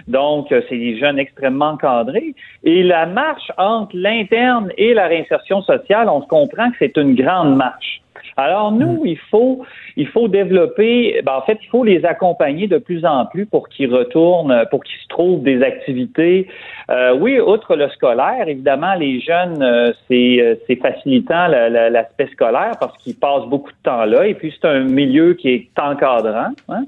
Donc, 0.08 0.52
euh, 0.52 0.62
c'est 0.70 0.78
des 0.78 0.98
jeunes 0.98 1.20
extrêmement 1.20 1.72
encadrés. 1.72 2.34
Et 2.64 2.84
la 2.84 3.06
marche 3.06 3.52
entre 3.58 3.96
l'interne 3.96 4.72
et 4.78 4.94
la 4.94 5.08
réinsertion 5.08 5.62
sociale, 5.62 6.10
on 6.10 6.22
se 6.22 6.28
comprend 6.28 6.70
que 6.72 6.78
c'est 6.80 6.98
une 6.98 7.16
grande 7.16 7.56
marche. 7.56 8.02
Alors 8.38 8.72
nous, 8.72 9.02
il 9.06 9.18
faut 9.18 9.64
il 9.98 10.08
faut 10.08 10.28
développer, 10.28 11.22
ben, 11.24 11.34
en 11.34 11.42
fait, 11.42 11.58
il 11.62 11.68
faut 11.68 11.84
les 11.84 12.06
accompagner 12.06 12.68
de 12.68 12.78
plus 12.78 13.06
en 13.06 13.26
plus 13.26 13.46
pour 13.46 13.68
qu'ils 13.70 13.94
retournent, 13.94 14.66
pour 14.70 14.84
qu'ils 14.84 15.00
se 15.00 15.08
trouvent 15.10 15.44
des 15.44 15.62
activités. 15.62 16.48
Euh, 16.90 17.14
oui, 17.14 17.40
outre 17.40 17.76
le 17.76 17.90
scolaire, 17.90 18.48
évidemment, 18.48 18.94
les 18.96 19.20
jeunes, 19.20 19.62
euh, 19.62 19.92
c'est 20.08 20.38
euh, 20.40 20.56
c'est 20.66 20.78
facilitant 20.78 21.48
l'aspect 21.48 22.28
scolaire 22.28 22.74
parce 22.80 22.98
qu'ils 23.00 23.16
passent 23.16 23.46
beaucoup 23.48 23.72
de 23.72 23.84
temps 23.84 24.06
là. 24.06 24.26
Et 24.26 24.34
puis 24.34 24.54
c'est 24.60 24.68
un 24.68 24.82
milieu 24.82 25.34
qui 25.34 25.50
est 25.50 25.80
encadrant, 25.80 26.52
hein, 26.70 26.84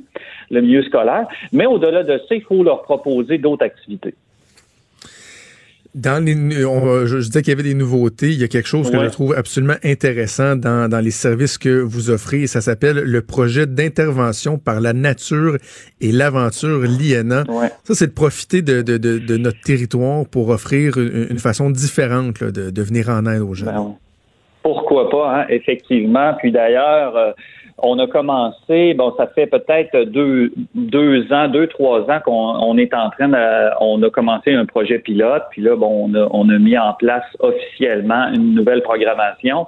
le 0.54 0.62
milieu 0.62 0.84
scolaire. 0.84 1.28
Mais 1.52 1.66
au-delà 1.66 2.04
de 2.04 2.18
ça, 2.18 2.36
il 2.36 2.42
faut 2.42 2.64
leur 2.64 2.84
proposer 2.84 3.38
d'autres 3.38 3.66
activités. 3.66 4.14
Dans 5.96 6.24
les, 6.26 6.34
je, 6.34 7.18
disais 7.18 7.44
qu'il 7.44 7.52
y 7.52 7.54
avait 7.54 7.62
des 7.62 7.76
nouveautés. 7.76 8.30
Il 8.30 8.42
y 8.42 8.44
a 8.44 8.48
quelque 8.48 8.68
chose 8.68 8.90
que 8.90 8.98
je 8.98 9.10
trouve 9.10 9.36
absolument 9.36 9.76
intéressant 9.84 10.56
dans, 10.56 10.90
dans 10.90 11.00
les 11.00 11.12
services 11.12 11.60
que 11.60 11.70
vous 11.70 12.10
offrez. 12.10 12.48
Ça 12.48 12.62
s'appelle 12.62 12.96
le 12.96 13.22
projet 13.22 13.68
d'intervention 13.68 14.58
par 14.58 14.82
la 14.82 14.94
nature 14.94 15.58
et 16.02 16.12
l'aventure 16.12 16.80
l'INA. 16.82 17.44
Ça, 17.84 17.94
c'est 17.94 18.08
de 18.08 18.14
profiter 18.14 18.64
de, 18.64 18.82
de, 18.82 18.98
de, 18.98 19.38
notre 19.38 19.62
territoire 19.62 20.26
pour 20.26 20.50
offrir 20.50 20.98
une, 20.98 21.38
façon 21.38 21.70
différente 21.70 22.44
de, 22.44 22.72
de 22.72 22.82
venir 22.82 23.10
en 23.10 23.28
aide 23.28 23.42
aux 23.42 23.54
jeunes. 23.54 23.68
Ben 23.68 23.96
Pourquoi 24.64 25.12
pas, 25.12 25.42
hein? 25.42 25.46
effectivement. 25.50 26.34
Puis 26.40 26.52
d'ailleurs, 26.52 27.16
euh, 27.16 27.32
on 27.78 28.00
a 28.00 28.08
commencé, 28.08 28.94
bon, 28.94 29.14
ça 29.18 29.28
fait 29.28 29.48
peut-être 29.48 30.04
deux, 30.06 30.52
deux 30.76 31.32
ans, 31.34 31.48
deux, 31.48 31.68
trois 31.68 32.02
ans 32.10 32.20
qu'on 32.24 32.78
est 32.78 32.94
en 32.94 33.10
train 33.10 33.30
de, 33.30 33.70
on 33.82 34.02
a 34.04 34.10
commencé 34.10 34.54
un 34.54 34.66
projet 34.66 35.00
pilote, 35.00 35.44
puis 35.52 35.62
là, 35.62 35.76
bon, 35.76 36.10
on 36.10 36.14
a, 36.16 36.28
on 36.32 36.50
a 36.50 36.58
mis 36.60 36.78
en 36.78 36.94
place 36.94 37.26
officiellement 37.40 38.28
une 38.34 38.54
nouvelle 38.54 38.82
programmation. 38.82 39.68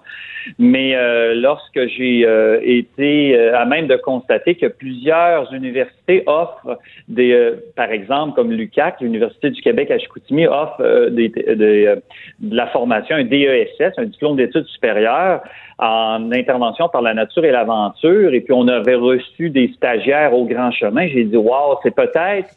Mais 0.60 0.96
euh, 0.96 1.34
lorsque 1.36 1.88
j'ai 1.88 2.26
euh, 2.26 2.60
été 2.64 3.36
euh, 3.36 3.58
à 3.58 3.66
même 3.66 3.88
de 3.88 3.96
constater 3.96 4.56
que 4.56 4.68
plusieurs 4.68 5.52
universités 5.54 6.24
offrent 6.28 6.80
des, 7.08 7.54
par 7.76 7.90
exemple, 7.90 8.36
comme 8.36 8.52
l'UCAC, 8.52 9.02
l'Université 9.02 9.50
du 9.50 9.62
Québec 9.62 9.90
à 9.92 9.98
Chicoutimi, 9.98 10.46
offre 10.46 11.10
des, 11.10 11.30
de 11.30 12.02
la 12.42 12.68
formation, 12.68 13.16
un 13.16 13.24
DESS, 13.24 13.94
un 13.98 14.06
diplôme 14.06 14.36
d'études 14.36 14.66
supérieures 14.68 15.42
en 15.78 16.32
intervention 16.32 16.88
par 16.88 17.02
la 17.02 17.14
nature 17.14 17.44
et 17.44 17.52
l'aventure. 17.52 18.34
Et 18.34 18.42
puis, 18.42 18.54
on 18.54 18.68
avait 18.68 18.96
reçu 18.96 19.50
des 19.50 19.72
stagiaires 19.76 20.34
au 20.34 20.46
grand 20.46 20.72
chemin. 20.72 21.08
J'ai 21.08 21.26
dit, 21.26 21.36
wow, 21.36 21.80
c'est 21.84 21.94
peut-être 21.94 22.50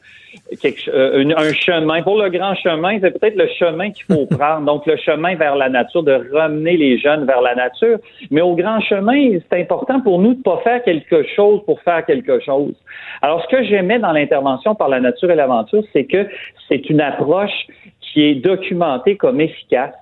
quelque, 0.61 0.89
euh, 0.89 1.25
un 1.37 1.53
chemin. 1.53 2.03
Pour 2.03 2.23
le 2.23 2.31
grand 2.31 2.55
chemin, 2.55 2.99
c'est 3.01 3.19
peut-être 3.19 3.37
le 3.37 3.49
chemin 3.59 3.91
qu'il 3.91 4.05
faut 4.05 4.27
prendre. 4.31 4.67
Donc, 4.67 4.87
le 4.87 4.97
chemin 4.97 5.35
vers 5.35 5.57
la 5.57 5.69
nature, 5.69 6.05
de 6.05 6.31
ramener 6.33 6.77
les 6.77 6.99
jeunes 6.99 7.27
vers 7.27 7.41
la 7.41 7.57
nature. 7.57 7.99
Mais 8.31 8.41
au 8.41 8.55
grand 8.55 8.81
chemin, 8.81 9.39
c'est 9.51 9.61
important 9.61 10.01
pour 10.01 10.21
nous 10.21 10.35
de 10.35 10.43
pas 10.43 10.61
faire 10.63 10.83
quelque 10.85 11.25
chose 11.35 11.61
pour 11.65 11.81
faire 11.83 12.07
quelque 12.07 12.39
chose. 12.41 12.75
Alors, 13.23 13.43
ce 13.43 13.49
que 13.49 13.65
j'aimais 13.65 13.99
dans 13.99 14.13
l'intervention 14.13 14.77
par 14.77 14.89
la 14.89 15.01
nature 15.01 15.31
et 15.31 15.35
l'aventure, 15.35 15.83
c'est 15.93 16.05
que 16.05 16.29
c'est 16.69 16.89
une 16.89 17.01
approche 17.01 17.67
qui 18.01 18.23
est 18.23 18.37
documentée 18.37 19.17
comme 19.17 19.41
efficace 19.41 19.95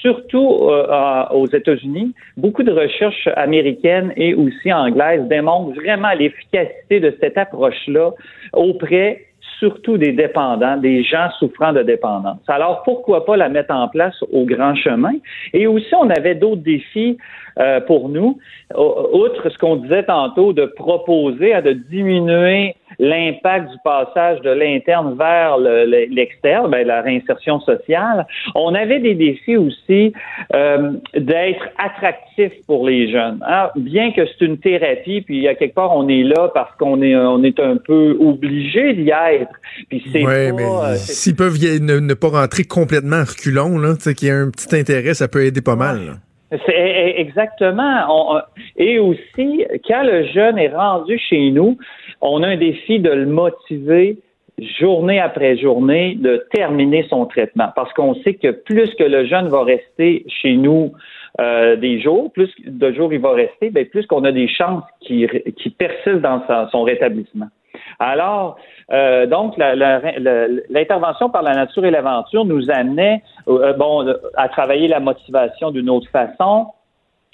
surtout 0.00 0.58
euh, 0.62 1.24
aux 1.30 1.46
États-Unis, 1.46 2.14
beaucoup 2.36 2.62
de 2.62 2.72
recherches 2.72 3.28
américaines 3.36 4.12
et 4.16 4.34
aussi 4.34 4.72
anglaises 4.72 5.26
démontrent 5.28 5.74
vraiment 5.74 6.12
l'efficacité 6.12 7.00
de 7.00 7.16
cette 7.20 7.36
approche-là 7.38 8.10
auprès 8.52 9.26
surtout 9.58 9.98
des 9.98 10.12
dépendants, 10.12 10.78
des 10.78 11.02
gens 11.04 11.28
souffrant 11.38 11.72
de 11.72 11.82
dépendance. 11.82 12.38
Alors, 12.48 12.82
pourquoi 12.82 13.26
pas 13.26 13.36
la 13.36 13.50
mettre 13.50 13.74
en 13.74 13.88
place 13.88 14.16
au 14.32 14.44
grand 14.44 14.74
chemin? 14.74 15.12
Et 15.52 15.66
aussi, 15.66 15.94
on 15.94 16.08
avait 16.08 16.34
d'autres 16.34 16.62
défis 16.62 17.18
euh, 17.58 17.80
pour 17.80 18.08
nous, 18.08 18.38
outre 18.74 19.50
ce 19.50 19.58
qu'on 19.58 19.76
disait 19.76 20.04
tantôt, 20.04 20.54
de 20.54 20.64
proposer 20.64 21.52
à 21.52 21.60
de 21.60 21.72
diminuer 21.72 22.74
l'impact 22.98 23.70
du 23.70 23.76
passage 23.84 24.40
de 24.40 24.50
l'interne 24.50 25.16
vers 25.16 25.58
l'externe, 25.58 26.70
ben, 26.70 26.86
la 26.86 27.02
réinsertion 27.02 27.60
sociale. 27.60 28.26
On 28.54 28.74
avait 28.74 29.00
des 29.00 29.14
défis 29.14 29.56
aussi 29.56 30.12
euh, 30.54 30.92
d'être 31.14 31.68
attractif 31.78 32.52
pour 32.66 32.86
les 32.86 33.10
jeunes. 33.10 33.40
Alors, 33.46 33.72
bien 33.76 34.12
que 34.12 34.22
c'est 34.26 34.44
une 34.44 34.58
thérapie, 34.58 35.22
puis 35.22 35.46
à 35.48 35.54
quelque 35.54 35.74
part 35.74 35.96
on 35.96 36.08
est 36.08 36.22
là 36.22 36.50
parce 36.52 36.74
qu'on 36.78 37.02
est 37.02 37.16
on 37.16 37.42
est 37.42 37.60
un 37.60 37.76
peu 37.76 38.16
obligé 38.20 38.94
d'y 38.94 39.10
être. 39.10 39.52
Puis 39.88 40.02
c'est 40.12 40.24
ouais, 40.24 40.52
mais 40.52 40.64
euh, 40.64 40.94
s'ils 40.96 41.36
peuvent 41.36 41.58
ne, 41.58 42.14
pas 42.14 42.28
rentrer 42.28 42.64
complètement 42.64 43.20
reculons, 43.20 43.78
là, 43.78 43.94
qu'il 44.14 44.28
y 44.28 44.30
a 44.30 44.36
un 44.36 44.50
petit 44.50 44.74
intérêt, 44.76 45.14
ça 45.14 45.28
peut 45.28 45.44
aider 45.44 45.60
pas 45.60 45.76
mal. 45.76 46.20
C'est 46.50 46.68
e, 46.68 47.16
e, 47.16 47.20
exactement. 47.20 48.40
et 48.76 48.98
aussi, 48.98 49.64
quand 49.86 50.02
le 50.02 50.24
jeune 50.26 50.58
est 50.58 50.74
rendu 50.74 51.18
chez 51.18 51.50
nous, 51.50 51.78
on 52.20 52.42
a 52.42 52.48
un 52.48 52.56
défi 52.56 52.98
de 52.98 53.10
le 53.10 53.26
motiver 53.26 54.18
journée 54.78 55.20
après 55.20 55.56
journée 55.56 56.16
de 56.16 56.44
terminer 56.52 57.06
son 57.08 57.26
traitement. 57.26 57.68
Parce 57.74 57.92
qu'on 57.94 58.14
sait 58.22 58.34
que 58.34 58.50
plus 58.50 58.92
que 58.94 59.04
le 59.04 59.26
jeune 59.26 59.48
va 59.48 59.64
rester 59.64 60.24
chez 60.28 60.56
nous 60.56 60.92
euh, 61.40 61.76
des 61.76 62.00
jours, 62.00 62.32
plus 62.32 62.52
de 62.66 62.92
jours 62.92 63.12
il 63.12 63.20
va 63.20 63.32
rester, 63.32 63.70
bien, 63.70 63.84
plus 63.84 64.06
qu'on 64.06 64.24
a 64.24 64.32
des 64.32 64.48
chances 64.48 64.84
qu'il 65.00 65.28
persiste 65.78 66.20
dans 66.20 66.42
son 66.70 66.82
rétablissement. 66.82 67.46
Alors, 67.98 68.56
euh, 68.92 69.26
donc, 69.26 69.56
l'intervention 69.56 71.30
par 71.30 71.42
la 71.42 71.54
nature 71.54 71.84
et 71.84 71.90
l'aventure 71.90 72.44
nous 72.44 72.70
amenait, 72.70 73.22
euh, 73.48 73.72
bon, 73.74 74.14
à 74.36 74.48
travailler 74.48 74.88
la 74.88 75.00
motivation 75.00 75.70
d'une 75.70 75.90
autre 75.90 76.08
façon, 76.10 76.68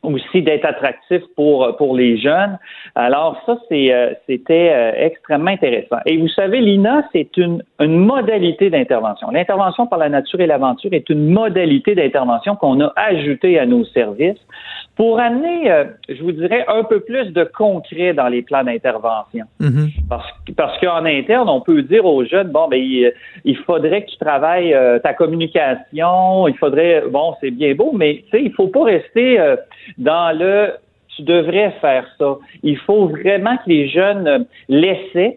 aussi 0.03 0.43
d'être 0.43 0.65
attractif 0.65 1.23
pour 1.35 1.75
pour 1.77 1.97
les 1.97 2.19
jeunes. 2.19 2.59
Alors 2.95 3.41
ça 3.47 3.59
c'est 3.69 3.93
euh, 3.93 4.13
c'était 4.27 4.71
euh, 4.73 4.93
extrêmement 5.07 5.51
intéressant. 5.51 5.97
Et 6.05 6.19
vous 6.19 6.29
savez 6.29 6.61
l'INA 6.61 7.03
c'est 7.13 7.37
une 7.37 7.63
une 7.81 7.99
modalité 7.99 8.69
d'intervention. 8.71 9.31
L'intervention 9.31 9.87
par 9.87 9.99
la 9.99 10.09
nature 10.09 10.41
et 10.41 10.47
l'aventure 10.47 10.93
est 10.93 11.09
une 11.09 11.31
modalité 11.31 11.95
d'intervention 11.95 12.57
qu'on 12.57 12.81
a 12.81 12.93
ajoutée 12.97 13.59
à 13.59 13.65
nos 13.65 13.85
services 13.87 14.41
pour 14.97 15.19
amener 15.19 15.71
euh, 15.71 15.85
je 16.09 16.23
vous 16.23 16.33
dirais 16.33 16.65
un 16.69 16.85
peu 16.85 17.01
plus 17.01 17.33
de 17.33 17.45
concret 17.45 18.13
dans 18.13 18.29
les 18.29 18.43
plans 18.43 18.65
d'intervention. 18.65 19.47
Mm-hmm. 19.61 20.09
Parce 20.11 20.27
parce 20.57 20.79
qu'en 20.79 21.05
interne 21.07 21.49
on 21.49 21.63
peut 21.63 21.83
dire 21.83 22.05
aux 22.05 22.25
jeunes 22.25 22.49
bon 22.49 22.69
ben 22.69 22.81
il, 22.81 23.57
faudrait 23.65 24.05
que 24.05 24.11
tu 24.11 24.19
travailles 24.19 24.77
ta 25.03 25.15
communication, 25.15 26.49
il 26.49 26.57
faudrait 26.59 27.03
bon 27.11 27.35
c'est 27.41 27.51
bien 27.51 27.75
beau 27.75 27.93
mais 27.95 28.23
tu 28.25 28.31
sais 28.31 28.43
il 28.45 28.53
faut 28.53 28.69
pas 28.69 28.85
rester 28.85 29.39
dans 29.99 30.37
le 30.37 30.73
tu 31.17 31.23
devrais 31.23 31.71
faire 31.81 32.07
ça. 32.19 32.37
Il 32.63 32.77
faut 32.79 33.09
vraiment 33.09 33.57
que 33.57 33.69
les 33.69 33.89
jeunes 33.89 34.47
laissent 34.69 35.35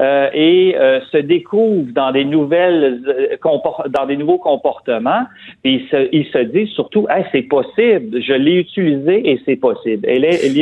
euh, 0.00 0.30
et 0.32 0.76
euh, 0.76 1.00
se 1.10 1.18
découvrent 1.18 1.92
dans 1.92 2.12
des 2.12 2.24
nouvelles 2.24 3.02
euh, 3.08 3.88
dans 3.88 4.06
des 4.06 4.16
nouveaux 4.16 4.38
comportements. 4.38 5.24
Et 5.64 5.82
ils 6.12 6.26
se, 6.26 6.38
disent 6.38 6.70
surtout 6.70 7.06
c'est 7.32 7.42
possible. 7.42 8.22
Je 8.22 8.32
l'ai 8.32 8.60
utilisé 8.60 9.28
et 9.28 9.40
c'est 9.44 9.56
possible 9.56 10.06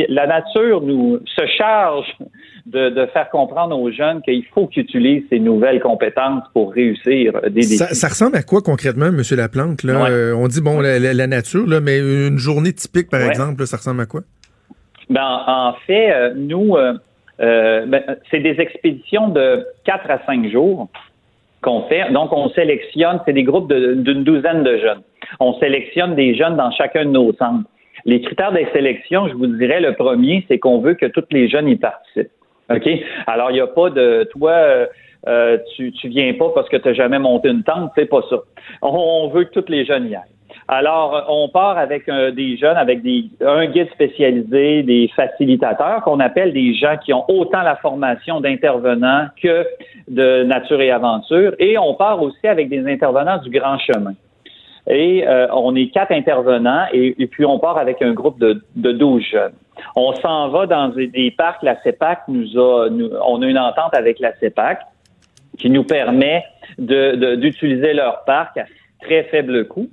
la 0.09 0.27
nature 0.27 0.81
nous 0.81 1.19
se 1.25 1.45
charge 1.45 2.17
de, 2.67 3.05
faire 3.13 3.29
comprendre 3.29 3.79
aux 3.79 3.91
jeunes 3.91 4.21
qu'il 4.21 4.45
faut 4.53 4.67
qu'ils 4.67 4.83
utilisent 4.83 5.23
ces 5.29 5.39
nouvelles 5.39 5.79
compétences 5.79 6.43
pour 6.53 6.73
réussir 6.73 7.33
des 7.43 7.61
défis. 7.61 7.77
Ça, 7.77 8.07
ressemble 8.07 8.35
à 8.35 8.43
quoi 8.43 8.61
concrètement, 8.61 9.11
Monsieur 9.11 9.35
Laplante? 9.35 9.83
Là? 9.83 10.07
on 10.35 10.47
dit, 10.47 10.61
bon, 10.61 10.81
la, 10.81 11.27
nature, 11.27 11.67
là, 11.67 11.79
mais 11.79 11.99
une 11.99 12.37
journée 12.37 12.73
typique, 12.73 13.09
par 13.09 13.21
exemple, 13.21 13.65
ça 13.65 13.77
ressemble 13.77 14.01
à 14.01 14.05
quoi? 14.05 14.21
Ben, 15.09 15.43
en 15.47 15.73
fait, 15.85 16.33
nous, 16.35 16.75
euh, 17.39 17.85
ben, 17.85 18.03
c'est 18.31 18.39
des 18.39 18.59
expéditions 18.59 19.29
de 19.29 19.65
4 19.85 20.09
à 20.09 20.25
5 20.25 20.49
jours 20.49 20.89
qu'on 21.61 21.83
fait. 21.83 22.11
Donc, 22.11 22.33
on 22.33 22.49
sélectionne, 22.49 23.19
c'est 23.25 23.33
des 23.33 23.43
groupes 23.43 23.71
d'une 23.71 24.23
douzaine 24.23 24.63
de 24.63 24.77
jeunes. 24.77 25.01
On 25.39 25.57
sélectionne 25.59 26.15
des 26.15 26.35
jeunes 26.35 26.55
dans 26.55 26.71
chacun 26.71 27.05
de 27.05 27.11
nos 27.11 27.33
centres. 27.33 27.67
Les 28.05 28.21
critères 28.21 28.53
de 28.53 28.59
sélection, 28.73 29.27
je 29.27 29.33
vous 29.33 29.47
dirais, 29.47 29.81
le 29.81 29.93
premier, 29.93 30.45
c'est 30.47 30.59
qu'on 30.59 30.79
veut 30.79 30.93
que 30.93 31.05
tous 31.07 31.25
les 31.31 31.49
jeunes 31.49 31.67
y 31.67 31.75
participent. 31.75 32.31
OK? 32.69 32.89
Alors, 33.27 33.51
il 33.51 33.55
n'y 33.55 33.61
a 33.61 33.67
pas 33.67 33.89
de 33.89 34.27
toi. 34.31 34.87
Euh, 35.27 35.57
tu, 35.75 35.91
tu 35.93 36.07
viens 36.09 36.33
pas 36.33 36.49
parce 36.53 36.69
que 36.69 36.77
tu 36.77 36.87
n'as 36.87 36.93
jamais 36.93 37.19
monté 37.19 37.49
une 37.49 37.63
tente, 37.63 37.91
c'est 37.95 38.05
pas 38.05 38.21
ça. 38.29 38.37
On, 38.81 39.27
veut 39.29 39.45
que 39.45 39.59
tous 39.59 39.69
les 39.69 39.85
jeunes 39.85 40.07
y 40.07 40.15
aillent. 40.15 40.21
Alors, 40.69 41.25
on 41.29 41.49
part 41.49 41.77
avec 41.77 42.07
euh, 42.07 42.31
des 42.31 42.57
jeunes, 42.57 42.77
avec 42.77 43.01
des, 43.01 43.25
un 43.45 43.65
guide 43.67 43.89
spécialisé, 43.91 44.83
des 44.83 45.09
facilitateurs 45.15 46.01
qu'on 46.03 46.19
appelle 46.19 46.53
des 46.53 46.73
gens 46.75 46.97
qui 47.03 47.13
ont 47.13 47.23
autant 47.29 47.61
la 47.61 47.77
formation 47.77 48.41
d'intervenants 48.41 49.27
que 49.41 49.65
de 50.07 50.43
nature 50.43 50.81
et 50.81 50.91
aventure. 50.91 51.53
Et 51.59 51.77
on 51.77 51.93
part 51.95 52.21
aussi 52.21 52.47
avec 52.47 52.69
des 52.69 52.85
intervenants 52.85 53.37
du 53.37 53.49
grand 53.49 53.77
chemin. 53.79 54.13
Et 54.89 55.27
euh, 55.27 55.47
on 55.51 55.75
est 55.75 55.87
quatre 55.87 56.11
intervenants 56.11 56.85
et, 56.93 57.27
puis 57.27 57.45
on 57.45 57.59
part 57.59 57.77
avec 57.77 58.01
un 58.01 58.13
groupe 58.13 58.39
de, 58.39 58.61
de 58.75 58.91
12 58.93 59.21
jeunes. 59.23 59.53
On 59.95 60.13
s'en 60.13 60.49
va 60.49 60.65
dans 60.65 60.89
des, 60.89 61.33
parcs. 61.37 61.63
La 61.63 61.81
CEPAC 61.81 62.27
nous 62.27 62.57
a, 62.59 62.89
nous, 62.89 63.09
on 63.25 63.41
a 63.41 63.45
une 63.45 63.57
entente 63.57 63.93
avec 63.93 64.19
la 64.19 64.35
CEPAC 64.39 64.81
qui 65.57 65.69
nous 65.69 65.83
permet 65.83 66.43
d'utiliser 66.77 67.93
leur 67.93 68.23
parc 68.25 68.59
très 69.01 69.23
faible 69.25 69.67
coût. 69.67 69.89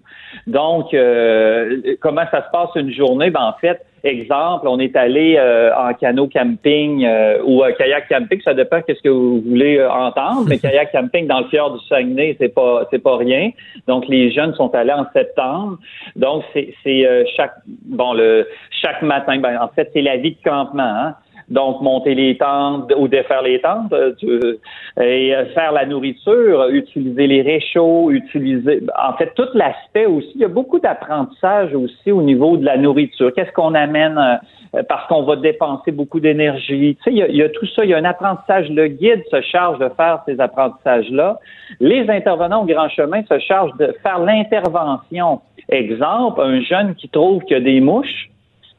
Donc, 0.46 0.92
euh, 0.94 1.96
comment 2.00 2.24
ça 2.30 2.44
se 2.44 2.50
passe 2.50 2.70
une 2.76 2.92
journée? 2.92 3.30
Ben, 3.30 3.42
en 3.42 3.52
fait, 3.60 3.80
exemple, 4.02 4.68
on 4.68 4.78
est 4.78 4.94
allé 4.96 5.36
euh, 5.38 5.70
en 5.74 5.94
canot 5.94 6.28
camping 6.28 7.04
euh, 7.04 7.38
ou 7.44 7.62
euh, 7.62 7.72
kayak 7.72 8.08
camping, 8.08 8.40
ça 8.42 8.52
dépend 8.52 8.82
qu'est-ce 8.82 9.02
que 9.02 9.08
vous 9.08 9.40
voulez 9.40 9.78
euh, 9.78 9.90
entendre, 9.90 10.44
mais 10.48 10.58
kayak 10.60 10.92
camping 10.92 11.26
dans 11.26 11.40
le 11.40 11.46
fjord 11.46 11.78
du 11.78 11.86
Saguenay, 11.86 12.36
c'est 12.38 12.54
pas 12.54 12.86
c'est 12.90 13.02
pas 13.02 13.16
rien. 13.16 13.50
Donc, 13.86 14.06
les 14.08 14.30
jeunes 14.32 14.54
sont 14.54 14.74
allés 14.74 14.92
en 14.92 15.06
septembre. 15.12 15.78
Donc, 16.16 16.44
c'est 16.52 16.74
c'est, 16.82 17.06
euh, 17.06 17.24
chaque 17.36 17.54
bon 17.66 18.12
le 18.12 18.46
chaque 18.82 19.02
matin. 19.02 19.38
Ben, 19.38 19.58
en 19.60 19.68
fait, 19.68 19.90
c'est 19.92 20.02
la 20.02 20.16
vie 20.16 20.32
de 20.32 20.42
campement. 20.42 20.82
Hein? 20.82 21.14
Donc, 21.48 21.82
monter 21.82 22.14
les 22.14 22.36
tentes 22.38 22.92
ou 22.96 23.06
défaire 23.06 23.42
les 23.42 23.60
tentes 23.60 23.92
euh, 23.92 24.12
euh, 24.24 24.56
et 25.00 25.34
euh, 25.34 25.44
faire 25.54 25.72
la 25.72 25.84
nourriture, 25.84 26.68
utiliser 26.70 27.26
les 27.26 27.42
réchauds, 27.42 28.10
utiliser, 28.10 28.82
en 28.98 29.12
fait, 29.14 29.32
tout 29.34 29.48
l'aspect 29.52 30.06
aussi. 30.06 30.32
Il 30.36 30.40
y 30.40 30.44
a 30.44 30.48
beaucoup 30.48 30.78
d'apprentissage 30.78 31.74
aussi 31.74 32.10
au 32.12 32.22
niveau 32.22 32.56
de 32.56 32.64
la 32.64 32.78
nourriture. 32.78 33.32
Qu'est-ce 33.34 33.52
qu'on 33.52 33.74
amène 33.74 34.40
parce 34.88 35.06
qu'on 35.06 35.22
va 35.22 35.36
dépenser 35.36 35.92
beaucoup 35.92 36.18
d'énergie. 36.18 36.96
Tu 36.96 37.02
sais, 37.04 37.10
il 37.12 37.18
y, 37.18 37.22
a, 37.22 37.28
il 37.28 37.36
y 37.36 37.42
a 37.42 37.48
tout 37.48 37.66
ça. 37.76 37.84
Il 37.84 37.90
y 37.90 37.94
a 37.94 37.98
un 37.98 38.04
apprentissage. 38.04 38.68
Le 38.70 38.88
guide 38.88 39.22
se 39.30 39.40
charge 39.42 39.78
de 39.78 39.88
faire 39.90 40.22
ces 40.26 40.40
apprentissages-là. 40.40 41.38
Les 41.78 42.10
intervenants 42.10 42.62
au 42.62 42.66
grand 42.66 42.88
chemin 42.88 43.22
se 43.28 43.38
chargent 43.38 43.76
de 43.76 43.94
faire 44.02 44.18
l'intervention. 44.18 45.42
Exemple, 45.68 46.40
un 46.40 46.60
jeune 46.60 46.94
qui 46.96 47.08
trouve 47.08 47.42
qu'il 47.44 47.56
y 47.56 47.60
a 47.60 47.62
des 47.62 47.80
mouches, 47.80 48.30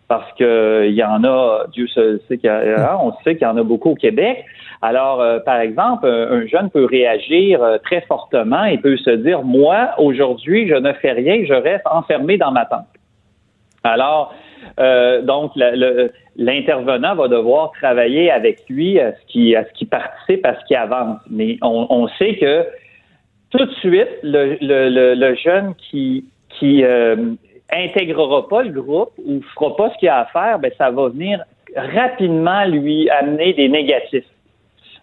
parce 0.07 0.31
que 0.33 0.85
il 0.87 0.93
y 0.93 1.03
en 1.03 1.23
a, 1.23 1.65
Dieu 1.71 1.87
sait 1.87 2.37
qu'il 2.37 2.45
y 2.45 2.49
a, 2.49 2.97
on 3.01 3.13
sait 3.23 3.35
qu'il 3.35 3.47
y 3.47 3.49
en 3.49 3.57
a 3.57 3.63
beaucoup 3.63 3.91
au 3.91 3.95
Québec. 3.95 4.45
Alors, 4.81 5.21
euh, 5.21 5.39
par 5.39 5.59
exemple, 5.59 6.05
un, 6.05 6.31
un 6.31 6.45
jeune 6.45 6.69
peut 6.69 6.85
réagir 6.85 7.63
euh, 7.63 7.77
très 7.79 8.01
fortement 8.01 8.65
et 8.65 8.77
peut 8.77 8.97
se 8.97 9.09
dire, 9.09 9.41
moi, 9.41 9.91
aujourd'hui, 9.97 10.67
je 10.67 10.75
ne 10.75 10.93
fais 10.93 11.13
rien, 11.13 11.43
je 11.45 11.53
reste 11.53 11.85
enfermé 11.89 12.37
dans 12.37 12.51
ma 12.51 12.65
tente. 12.65 12.85
Alors, 13.83 14.33
euh, 14.79 15.21
donc, 15.21 15.51
l'intervenant 16.35 17.15
va 17.15 17.27
devoir 17.27 17.71
travailler 17.71 18.29
avec 18.29 18.63
lui 18.69 18.99
à 18.99 19.13
ce 19.13 19.25
qui, 19.27 19.55
à 19.55 19.63
ce 19.65 19.71
qui 19.73 19.85
participe, 19.85 20.45
à 20.45 20.55
ce 20.59 20.65
qui 20.65 20.75
avance. 20.75 21.19
Mais 21.29 21.57
on, 21.61 21.87
on 21.89 22.07
sait 22.19 22.35
que 22.35 22.65
tout 23.51 23.65
de 23.65 23.71
suite, 23.75 24.09
le, 24.23 24.57
le, 24.61 24.89
le, 24.89 25.13
le 25.15 25.35
jeune 25.35 25.73
qui, 25.75 26.25
qui 26.49 26.83
euh, 26.83 27.15
intégrera 27.71 28.47
pas 28.47 28.63
le 28.63 28.81
groupe 28.81 29.11
ou 29.25 29.41
fera 29.53 29.75
pas 29.75 29.89
ce 29.91 29.97
qu'il 29.97 30.09
a 30.09 30.19
à 30.19 30.25
faire, 30.25 30.59
ben, 30.59 30.71
ça 30.77 30.91
va 30.91 31.09
venir 31.09 31.43
rapidement 31.75 32.65
lui 32.65 33.09
amener 33.09 33.53
des 33.53 33.69
négatifs. 33.69 34.25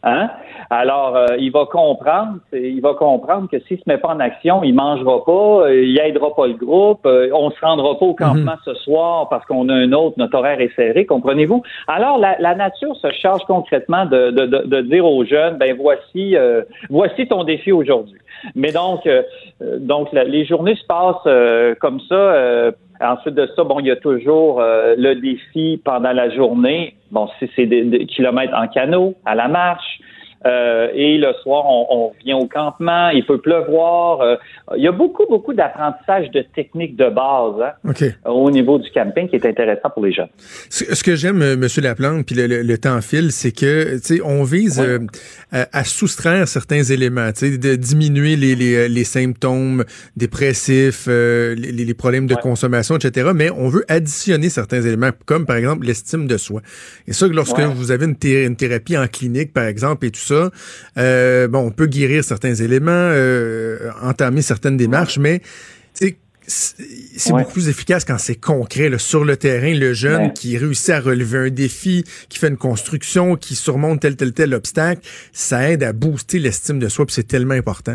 Hein? 0.05 0.31
Alors, 0.69 1.17
euh, 1.17 1.27
il 1.39 1.53
va 1.53 1.65
comprendre, 1.67 2.39
il 2.53 2.81
va 2.81 2.95
comprendre 2.95 3.49
que 3.49 3.61
s'il 3.61 3.79
se 3.79 3.85
met 3.87 3.99
pas 3.99 4.09
en 4.09 4.19
action, 4.19 4.65
il 4.65 4.75
mangera 4.75 5.25
pas, 5.25 5.67
euh, 5.67 5.85
il 5.85 5.97
aidera 6.01 6.35
pas 6.35 6.49
le 6.49 6.55
groupe, 6.55 7.07
euh, 7.07 7.29
on 7.33 7.51
se 7.51 7.61
rendra 7.65 7.97
pas 7.97 8.07
au 8.07 8.15
campement 8.15 8.57
ce 8.65 8.75
soir 8.75 9.29
parce 9.29 9.47
qu'on 9.47 9.69
a 9.69 9.75
un 9.75 9.93
autre, 9.93 10.15
notre 10.19 10.37
horaire 10.37 10.61
est 10.61 10.75
serré, 10.75 11.07
comprenez-vous? 11.07 11.63
Alors, 11.87 12.19
la, 12.19 12.37
la 12.41 12.55
nature 12.57 12.97
se 12.97 13.13
charge 13.13 13.43
concrètement 13.47 14.05
de, 14.07 14.31
de, 14.33 14.47
de, 14.47 14.59
de 14.67 14.81
dire 14.81 15.05
aux 15.07 15.25
jeunes, 15.25 15.57
ben 15.59 15.77
voici, 15.79 16.37
euh, 16.37 16.63
voici 16.91 17.29
ton 17.29 17.45
défi 17.45 17.71
aujourd'hui. 17.71 18.19
Mais 18.57 18.73
donc, 18.73 19.07
euh, 19.07 19.23
donc 19.79 20.13
la- 20.13 20.25
les 20.25 20.45
journées 20.45 20.75
se 20.75 20.85
passent 20.87 21.15
euh, 21.27 21.77
comme 21.81 22.01
ça. 22.09 22.15
Ensuite 23.03 23.35
de 23.35 23.49
ça, 23.57 23.65
bon, 23.65 23.81
il 23.81 23.87
y 23.87 23.91
a 23.91 23.97
toujours 23.97 24.61
euh, 24.61 24.95
le 24.97 25.15
défi 25.17 25.81
pendant 25.85 26.13
la 26.13 26.31
journée. 26.31 26.95
Bon, 27.11 27.29
si 27.39 27.51
c'est 27.57 27.67
des, 27.67 27.83
des 27.83 28.07
kilomètres 28.07 28.55
en 28.55 28.69
canot, 28.69 29.15
à 29.25 29.35
la 29.35 29.49
marche. 29.49 30.01
Euh, 30.47 30.89
et 30.95 31.19
le 31.19 31.33
soir, 31.43 31.65
on, 31.67 31.87
on 31.91 32.13
vient 32.25 32.37
au 32.37 32.47
campement. 32.47 33.09
Il 33.11 33.25
peut 33.27 33.39
pleuvoir. 33.39 34.21
euh, 34.21 34.37
il 34.77 34.83
y 34.83 34.89
a 34.89 34.93
beaucoup, 34.93 35.25
beaucoup 35.29 35.53
d'apprentissage 35.55 36.31
de 36.31 36.43
techniques 36.55 36.97
de 36.97 37.09
base 37.11 37.73
hein, 37.85 37.93
au 38.31 38.51
niveau 38.51 38.79
du 38.79 38.91
camping 38.91 39.29
qui 39.29 39.37
est 39.37 39.47
intéressant 39.47 39.91
pour 39.91 40.05
les 40.05 40.13
jeunes. 40.13 40.29
Ce, 40.71 40.95
ce 40.95 41.03
que 41.05 41.15
j'aime, 41.17 41.43
euh, 41.43 41.57
Monsieur 41.57 41.83
Laplante, 41.83 42.27
puis 42.27 42.35
le, 42.35 42.47
le- 42.47 42.63
le 42.63 42.79
temps 42.79 43.01
file, 43.01 43.33
c'est 43.33 43.53
que, 43.53 43.95
tu 43.99 44.17
sais, 44.17 44.21
on 44.25 44.43
vise 44.45 44.81
euh, 44.81 44.99
à, 45.53 45.67
à 45.73 45.85
soustraire 45.85 46.49
certains 46.49 46.83
éléments, 46.83 47.31
tu 47.33 47.51
sais, 47.53 47.59
de 47.59 47.75
diminuer 47.77 48.37
les, 48.37 48.55
les, 48.55 48.89
les 48.89 49.05
symptômes 49.05 49.85
dépressifs, 50.17 51.07
les, 51.07 51.55
les 51.73 51.95
problèmes 51.95 52.27
de 52.27 52.35
consommation, 52.35 52.97
etc. 52.97 53.31
Mais 53.35 53.51
on 53.51 53.69
veut 53.69 53.85
additionner 53.89 54.49
certains 54.49 54.81
éléments, 54.83 55.11
comme 55.27 55.47
par 55.47 55.57
exemple 55.57 55.87
l'estime 55.87 56.27
de 56.27 56.37
soi. 56.37 56.61
Et 57.07 57.13
ça, 57.13 57.27
lorsque 57.29 57.59
Ouais. 57.59 57.67
vous 57.67 57.91
avez 57.91 58.07
une, 58.07 58.17
thé- 58.17 58.45
une 58.47 58.57
thérapie 58.57 58.97
en 58.97 59.07
clinique, 59.07 59.53
par 59.53 59.65
exemple, 59.65 60.07
et 60.07 60.11
tout 60.11 60.21
ça, 60.21 60.32
euh, 60.99 61.49
bon, 61.49 61.67
on 61.67 61.71
peut 61.71 61.87
guérir 61.87 62.25
certains 62.25 62.55
éléments, 62.55 62.91
euh, 62.93 63.91
entamer 64.03 64.43
certaines 64.43 64.77
démarches, 64.77 65.19
mais 65.19 65.41
c'est 65.95 66.17
c'est 66.45 67.33
Ouais. 67.33 67.43
beaucoup 67.43 67.53
plus 67.53 67.69
efficace 67.69 68.05
quand 68.05 68.19
c'est 68.19 68.35
concret. 68.35 68.89
là, 68.89 68.99
sur 68.99 69.25
le 69.25 69.37
terrain, 69.37 69.73
le 69.75 69.93
jeune 69.95 70.23
Ouais. 70.23 70.33
qui 70.35 70.59
réussit 70.59 70.91
à 70.91 70.99
relever 71.01 71.39
un 71.39 71.51
défi, 71.51 72.05
qui 72.29 72.39
fait 72.41 72.49
une 72.49 72.57
construction, 72.57 73.37
qui 73.37 73.55
surmonte 73.55 74.01
tel, 74.01 74.17
tel, 74.17 74.33
tel 74.33 74.53
obstacle, 74.53 75.03
ça 75.33 75.71
aide 75.71 75.85
à 75.85 75.93
booster 75.93 76.41
l'estime 76.41 76.81
de 76.81 76.89
soi, 76.89 77.07
puis 77.07 77.15
c'est 77.15 77.29
tellement 77.29 77.55
important. 77.55 77.93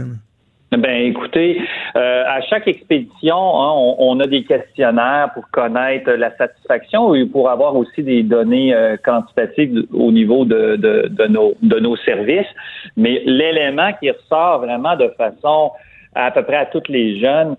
là. 0.72 0.78
Ben, 0.78 1.12
écoutez, 1.12 1.58
euh, 1.98 2.24
à 2.28 2.42
chaque 2.42 2.68
expédition, 2.68 3.36
hein, 3.36 3.74
on, 3.76 3.96
on 3.98 4.20
a 4.20 4.28
des 4.28 4.44
questionnaires 4.44 5.32
pour 5.34 5.50
connaître 5.50 6.12
la 6.12 6.36
satisfaction 6.38 7.16
et 7.16 7.26
pour 7.26 7.50
avoir 7.50 7.76
aussi 7.76 8.04
des 8.04 8.22
données 8.22 8.74
euh, 8.74 8.98
quantitatives 9.04 9.84
au 9.92 10.12
niveau 10.12 10.46
de, 10.46 10.76
de, 10.76 11.08
de 11.10 11.26
nos, 11.26 11.56
de 11.62 11.80
nos 11.80 11.96
services. 11.98 12.48
Mais 12.98 13.24
l'élément 13.26 13.92
qui 14.00 14.12
ressort 14.12 14.60
vraiment 14.60 14.96
de 14.96 15.08
façon 15.18 15.72
à, 16.14 16.30
peu 16.30 16.44
près 16.44 16.58
à 16.58 16.66
tous 16.68 16.84
les 16.88 17.20
jeunes, 17.20 17.56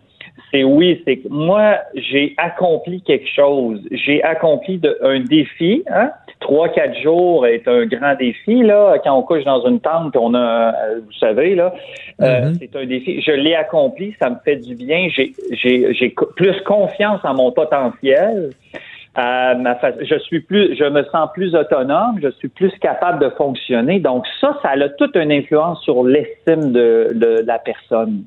c'est 0.53 0.63
oui, 0.63 1.03
c'est 1.05 1.17
que 1.19 1.29
moi, 1.29 1.79
j'ai 1.95 2.35
accompli 2.37 3.03
quelque 3.03 3.29
chose. 3.29 3.81
J'ai 3.91 4.23
accompli 4.23 4.81
un 5.03 5.21
défi. 5.21 5.83
Hein? 5.91 6.11
Trois, 6.41 6.69
quatre 6.69 6.97
jours 7.01 7.47
est 7.47 7.67
un 7.67 7.85
grand 7.87 8.15
défi. 8.15 8.63
Là, 8.63 8.99
quand 9.03 9.13
on 9.19 9.23
couche 9.23 9.45
dans 9.45 9.67
une 9.67 9.81
tente, 9.81 10.17
on 10.17 10.35
a, 10.35 10.73
euh, 10.73 11.01
vous 11.05 11.13
savez, 11.19 11.55
là, 11.57 11.75
euh, 12.21 12.53
c'est 12.61 12.77
un 12.77 12.87
défi. 12.87 13.21
Je 13.23 13.33
l'ai 13.33 13.55
accompli, 13.57 14.15
ça 14.21 14.31
me 14.31 14.37
fait 14.45 14.57
du 14.57 14.75
bien. 14.77 15.09
J'ai, 15.15 15.33
j'ai, 15.53 15.93
j'ai 15.95 16.15
plus 16.37 16.61
confiance 16.63 17.21
en 17.25 17.35
mon 17.35 17.51
potentiel. 17.51 18.51
ma 19.17 19.75
fa- 19.81 20.01
je 20.01 20.19
suis 20.21 20.41
plus, 20.41 20.77
je 20.77 20.85
me 20.85 21.03
sens 21.05 21.29
plus 21.35 21.55
autonome, 21.57 22.21
je 22.23 22.29
suis 22.39 22.49
plus 22.49 22.71
capable 22.79 23.19
de 23.25 23.31
fonctionner. 23.31 23.99
Donc 23.99 24.25
ça, 24.41 24.57
ça 24.63 24.71
a 24.71 24.89
toute 24.91 25.17
une 25.17 25.33
influence 25.33 25.83
sur 25.83 26.05
l'estime 26.05 26.73
de, 26.73 27.11
de 27.15 27.43
la 27.47 27.59
personne. 27.59 28.23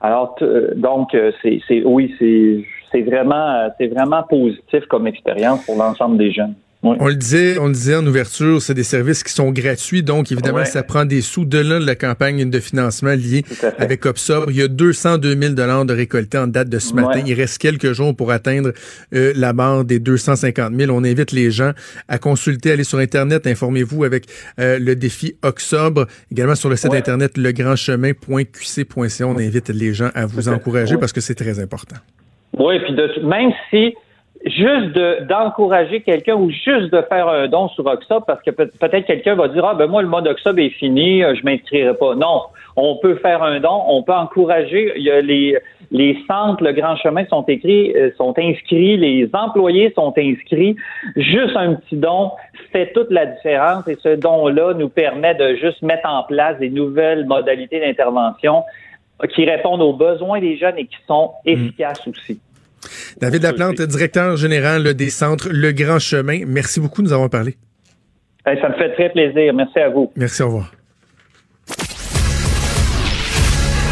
Alors 0.00 0.36
t- 0.36 0.44
euh, 0.44 0.72
donc 0.76 1.14
euh, 1.14 1.32
c'est, 1.42 1.60
c'est 1.66 1.82
oui, 1.84 2.14
c'est, 2.18 2.64
c'est 2.92 3.02
vraiment, 3.02 3.50
euh, 3.56 3.68
c'est 3.76 3.88
vraiment 3.88 4.22
positif 4.22 4.86
comme 4.86 5.06
expérience 5.08 5.66
pour 5.66 5.76
l'ensemble 5.76 6.16
des 6.16 6.30
jeunes. 6.32 6.54
Oui. 6.82 6.96
On 6.98 7.08
le 7.08 7.14
disait, 7.14 7.58
on 7.58 7.66
le 7.66 7.74
disait 7.74 7.94
en 7.94 8.06
ouverture, 8.06 8.62
c'est 8.62 8.72
des 8.72 8.84
services 8.84 9.22
qui 9.22 9.34
sont 9.34 9.50
gratuits, 9.50 10.02
donc 10.02 10.32
évidemment, 10.32 10.60
Ouais. 10.60 10.64
ça 10.64 10.82
prend 10.82 11.04
des 11.04 11.20
sous 11.20 11.44
de 11.44 11.58
là 11.58 11.78
de 11.78 11.84
la 11.84 11.94
campagne 11.94 12.48
de 12.48 12.58
financement 12.58 13.10
liée 13.12 13.44
avec 13.76 14.06
Obsobre. 14.06 14.46
Il 14.50 14.56
y 14.56 14.62
a 14.62 14.68
202 14.68 15.36
000 15.38 15.52
dollars 15.52 15.84
de 15.84 15.92
récoltés 15.92 16.38
en 16.38 16.46
date 16.46 16.70
de 16.70 16.78
ce 16.78 16.94
matin. 16.94 17.18
Ouais. 17.20 17.24
Il 17.26 17.34
reste 17.34 17.58
quelques 17.58 17.92
jours 17.92 18.16
pour 18.16 18.30
atteindre 18.30 18.72
euh, 19.14 19.34
la 19.36 19.52
barre 19.52 19.84
des 19.84 19.98
250 19.98 20.74
000. 20.74 20.90
On 20.90 21.04
invite 21.04 21.32
les 21.32 21.50
gens 21.50 21.72
à 22.08 22.16
consulter, 22.16 22.72
aller 22.72 22.84
sur 22.84 22.96
Internet, 22.98 23.46
informez-vous 23.46 24.04
avec 24.04 24.24
euh, 24.58 24.78
le 24.78 24.96
défi 24.96 25.36
Oxobre, 25.42 26.06
également 26.32 26.54
sur 26.54 26.70
le 26.70 26.76
site 26.76 26.92
Ouais. 26.92 26.96
Internet 26.98 27.36
legrandchemin.qc.ca. 27.36 29.26
On 29.26 29.36
invite 29.38 29.68
les 29.68 29.92
gens 29.92 30.10
à 30.14 30.24
vous 30.26 30.48
encourager 30.48 30.96
parce 30.96 31.12
que 31.12 31.20
c'est 31.20 31.34
très 31.34 31.58
important. 31.60 31.96
Oui, 32.58 32.78
puis 32.84 32.94
de, 32.94 33.20
même 33.26 33.50
si 33.70 33.94
juste 34.46 34.92
de- 34.92 35.24
d'encourager 35.28 36.00
quelqu'un 36.00 36.34
ou 36.34 36.50
juste 36.50 36.90
de 36.92 37.02
faire 37.02 37.28
un 37.28 37.46
don 37.48 37.68
sur 37.68 37.84
Oxob, 37.86 38.24
parce 38.26 38.42
que 38.42 38.50
peut- 38.50 38.70
peut-être 38.80 39.06
quelqu'un 39.06 39.34
va 39.34 39.48
dire 39.48 39.64
ah 39.64 39.74
ben 39.74 39.86
moi 39.86 40.00
le 40.02 40.08
mode 40.08 40.26
Oxob 40.26 40.58
est 40.58 40.70
fini, 40.70 41.22
euh, 41.22 41.34
je 41.34 41.44
m'inscrirai 41.44 41.94
pas. 41.94 42.14
Non, 42.14 42.42
on 42.76 42.96
peut 42.96 43.16
faire 43.16 43.42
un 43.42 43.60
don, 43.60 43.82
on 43.88 44.02
peut 44.02 44.14
encourager. 44.14 44.92
Il 44.96 45.02
y 45.02 45.10
a 45.10 45.20
les 45.20 45.58
les 45.90 46.16
centres, 46.26 46.62
le 46.62 46.72
Grand 46.72 46.96
Chemin 46.96 47.26
sont 47.26 47.42
écrits, 47.44 47.92
euh, 47.96 48.10
sont 48.16 48.32
inscrits, 48.38 48.96
les 48.96 49.28
employés 49.34 49.92
sont 49.94 50.14
inscrits. 50.16 50.76
Juste 51.16 51.56
un 51.56 51.74
petit 51.74 51.96
don 51.96 52.30
fait 52.72 52.92
toute 52.94 53.10
la 53.10 53.26
différence 53.26 53.86
et 53.88 53.96
ce 54.02 54.14
don-là 54.14 54.74
nous 54.74 54.88
permet 54.88 55.34
de 55.34 55.56
juste 55.56 55.82
mettre 55.82 56.08
en 56.08 56.22
place 56.22 56.58
des 56.58 56.70
nouvelles 56.70 57.26
modalités 57.26 57.80
d'intervention 57.80 58.62
qui 59.34 59.44
répondent 59.44 59.82
aux 59.82 59.92
besoins 59.92 60.40
des 60.40 60.56
jeunes 60.56 60.78
et 60.78 60.86
qui 60.86 60.96
sont 61.06 61.32
efficaces 61.44 62.06
aussi. 62.08 62.40
David 63.20 63.42
Laplante, 63.42 63.82
directeur 63.82 64.36
général 64.36 64.94
des 64.94 65.10
centres 65.10 65.48
Le 65.50 65.72
Grand 65.72 65.98
Chemin. 65.98 66.44
Merci 66.46 66.80
beaucoup 66.80 67.02
de 67.02 67.08
nous 67.08 67.12
avoir 67.12 67.30
parlé. 67.30 67.56
Hey, 68.46 68.58
ça 68.60 68.68
me 68.70 68.74
fait 68.74 68.92
très 68.94 69.10
plaisir. 69.10 69.52
Merci 69.54 69.78
à 69.78 69.90
vous. 69.90 70.10
Merci, 70.16 70.42
au 70.42 70.46
revoir. 70.46 70.72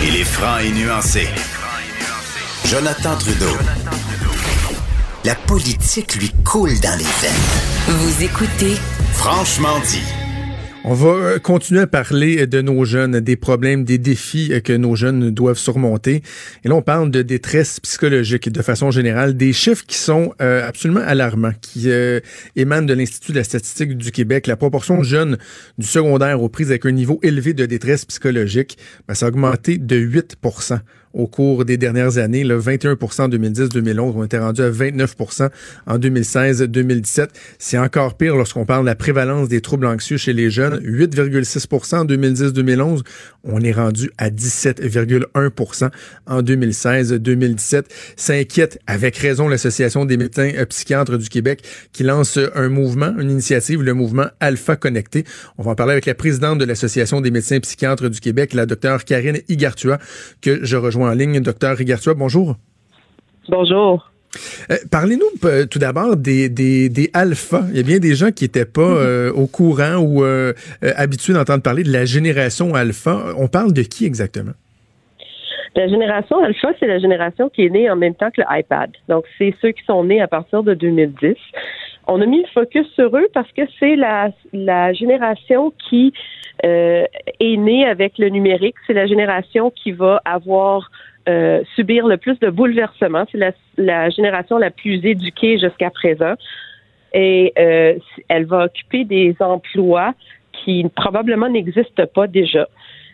Il 0.03 0.17
est 0.17 0.25
franc 0.25 0.59
et 0.59 0.71
nuancé. 0.71 1.27
Jonathan 2.65 3.17
Trudeau. 3.19 3.57
La 5.25 5.35
politique 5.35 6.15
lui 6.17 6.31
coule 6.45 6.81
dans 6.81 6.97
les 6.97 7.05
veines. 7.05 7.89
Vous 7.89 8.25
écoutez 8.25 8.77
Franchement 9.13 9.79
dit. 9.91 10.18
On 10.91 10.95
va 10.95 11.09
euh, 11.09 11.39
continuer 11.39 11.83
à 11.83 11.87
parler 11.87 12.47
de 12.47 12.63
nos 12.63 12.87
jeunes, 12.87 13.21
des 13.21 13.37
problèmes, 13.37 13.85
des 13.85 13.99
défis 13.99 14.55
euh, 14.55 14.61
que 14.61 14.73
nos 14.73 14.97
jeunes 14.97 15.31
doivent 15.31 15.59
surmonter. 15.59 16.23
Et 16.65 16.69
là, 16.69 16.77
on 16.77 16.81
parle 16.81 17.11
de 17.11 17.21
détresse 17.21 17.79
psychologique 17.81 18.51
de 18.51 18.63
façon 18.63 18.91
générale, 18.91 19.37
des 19.37 19.53
chiffres 19.53 19.85
qui 19.87 19.99
sont 19.99 20.33
euh, 20.41 20.67
absolument 20.67 21.03
alarmants, 21.05 21.53
qui 21.61 21.91
émanent 22.57 22.87
de 22.87 22.95
l'Institut 22.95 23.33
de 23.33 23.37
la 23.37 23.45
statistique 23.45 23.99
du 23.99 24.11
Québec. 24.13 24.47
La 24.47 24.57
proportion 24.57 24.97
de 24.97 25.05
jeunes 25.05 25.37
du 25.77 25.87
secondaire 25.87 26.43
aux 26.43 26.49
prises 26.49 26.71
avec 26.71 26.87
un 26.87 26.93
niveau 26.93 27.21
élevé 27.23 27.53
de 27.53 27.67
détresse 27.67 28.07
psychologique, 28.07 28.79
ben, 29.07 29.13
ça 29.13 29.27
a 29.27 29.29
augmenté 29.29 29.77
de 29.77 29.97
8 29.97 30.37
au 31.15 31.27
cours 31.27 31.65
des 31.65 31.77
dernières 31.77 32.19
années. 32.19 32.45
Le 32.45 32.59
21% 32.61 33.23
en 33.23 33.29
2010-2011, 33.29 34.13
on 34.17 34.25
était 34.25 34.39
rendu 34.39 34.63
à 34.63 34.71
29% 34.71 35.49
en 35.87 35.99
2016-2017. 35.99 37.29
C'est 37.59 37.79
encore 37.79 38.17
pire 38.17 38.37
lorsqu'on 38.37 38.65
parle 38.65 38.83
de 38.83 38.87
la 38.87 38.95
prévalence 38.95 39.49
des 39.49 39.61
troubles 39.61 39.87
anxieux 39.87 40.17
chez 40.17 40.33
les 40.33 40.51
jeunes. 40.51 40.79
8,6% 40.81 41.97
en 41.97 42.05
2010-2011. 42.05 43.03
On 43.45 43.61
est 43.61 43.73
rendu 43.73 44.11
à 44.19 44.31
17,1% 44.31 45.91
en 46.27 46.43
2016-2017. 46.43 47.85
S'inquiète 48.17 48.79
avec 48.87 49.17
raison 49.17 49.49
l'Association 49.49 50.05
des 50.05 50.17
médecins 50.17 50.51
euh, 50.57 50.67
psychiatres 50.67 51.17
du 51.17 51.29
Québec 51.29 51.63
qui 51.93 52.03
lance 52.03 52.39
un 52.55 52.69
mouvement, 52.69 53.15
une 53.19 53.31
initiative, 53.31 53.83
le 53.83 53.95
mouvement 53.95 54.27
Alpha 54.41 54.77
Connecté. 54.77 55.25
On 55.57 55.63
va 55.63 55.73
en 55.73 55.75
parler 55.75 55.93
avec 55.93 56.07
la 56.07 56.15
présidente 56.15 56.59
de 56.59 56.65
l'Association 56.65 57.21
des 57.21 57.31
médecins 57.31 57.61
psychiatres 57.61 58.09
du 58.09 58.21
Québec, 58.21 58.53
la 58.53 58.67
docteure 58.67 59.05
Karine 59.05 59.39
Igartua, 59.49 59.99
que 60.43 60.65
je 60.65 60.77
rejoins 60.77 60.98
en 61.05 61.13
ligne. 61.13 61.41
Docteur 61.41 61.77
Rigartua, 61.77 62.15
bonjour. 62.15 62.57
Bonjour. 63.49 64.11
Euh, 64.71 64.77
parlez-nous 64.91 65.49
euh, 65.49 65.67
tout 65.67 65.79
d'abord 65.79 66.17
des, 66.17 66.49
des, 66.49 66.89
des 66.89 67.11
alphas. 67.15 67.65
Il 67.71 67.77
y 67.77 67.81
a 67.81 67.83
bien 67.83 67.99
des 67.99 68.15
gens 68.15 68.31
qui 68.31 68.45
n'étaient 68.45 68.67
pas 68.67 68.83
mhm. 68.83 68.97
euh, 68.99 69.33
au 69.33 69.47
courant 69.47 69.97
ou 69.97 70.25
habitués 70.83 71.33
d'entendre 71.33 71.63
parler 71.63 71.83
de 71.83 71.93
la 71.93 72.05
génération 72.05 72.75
alpha. 72.75 73.35
On 73.37 73.49
parle 73.49 73.73
de 73.73 73.83
qui 73.83 74.05
exactement? 74.05 74.53
La 75.75 75.87
génération 75.87 76.43
alpha, 76.43 76.69
c'est 76.81 76.87
la 76.87 76.99
génération 76.99 77.49
qui 77.49 77.67
est 77.67 77.71
née 77.71 77.89
en 77.89 77.97
même 77.97 78.15
temps 78.15 78.31
que 78.31 78.43
l'iPad. 78.43 78.91
Donc, 79.09 79.25
c'est 79.39 79.55
ceux 79.63 79.71
qui 79.71 79.85
sont 79.85 80.03
nés 80.05 80.21
à 80.21 80.27
partir 80.27 80.63
de 80.63 80.75
2010. 80.75 81.37
On 82.09 82.23
a 82.23 82.27
mis 82.27 82.41
le 82.41 82.49
focus 82.49 82.87
sur 82.95 83.15
eux 83.17 83.29
parce 83.35 83.51
que 83.53 83.63
c'est 83.79 83.95
la, 83.95 84.31
la 84.53 84.93
génération 84.95 85.73
qui 85.89 86.13
euh, 86.65 87.05
est 87.39 87.57
née 87.57 87.87
avec 87.87 88.17
le 88.19 88.31
numérique. 88.31 88.77
C'est 88.87 88.95
la 88.95 89.07
génération 89.07 89.71
qui 89.71 89.93
va 89.93 90.21
avoir 90.25 90.91
euh, 91.29 91.63
subir 91.77 92.07
le 92.07 92.17
plus 92.17 92.39
de 92.41 92.49
bouleversements. 92.49 93.27
C'est 93.31 93.39
la, 93.39 93.53
la, 93.77 94.09
génération 94.09 94.57
la 94.57 94.71
plus 94.71 95.05
éduquée 95.05 95.59
jusqu'à 95.59 95.91
présent. 95.91 96.35
Et 97.13 97.53
euh, 97.59 97.99
elle 98.29 98.47
va 98.47 98.65
occuper 98.65 99.05
des 99.05 99.37
emplois 99.41 100.15
qui 100.53 100.87
probablement 100.97 101.49
n'existent 101.51 102.07
pas 102.07 102.27
déjà. 102.27 102.67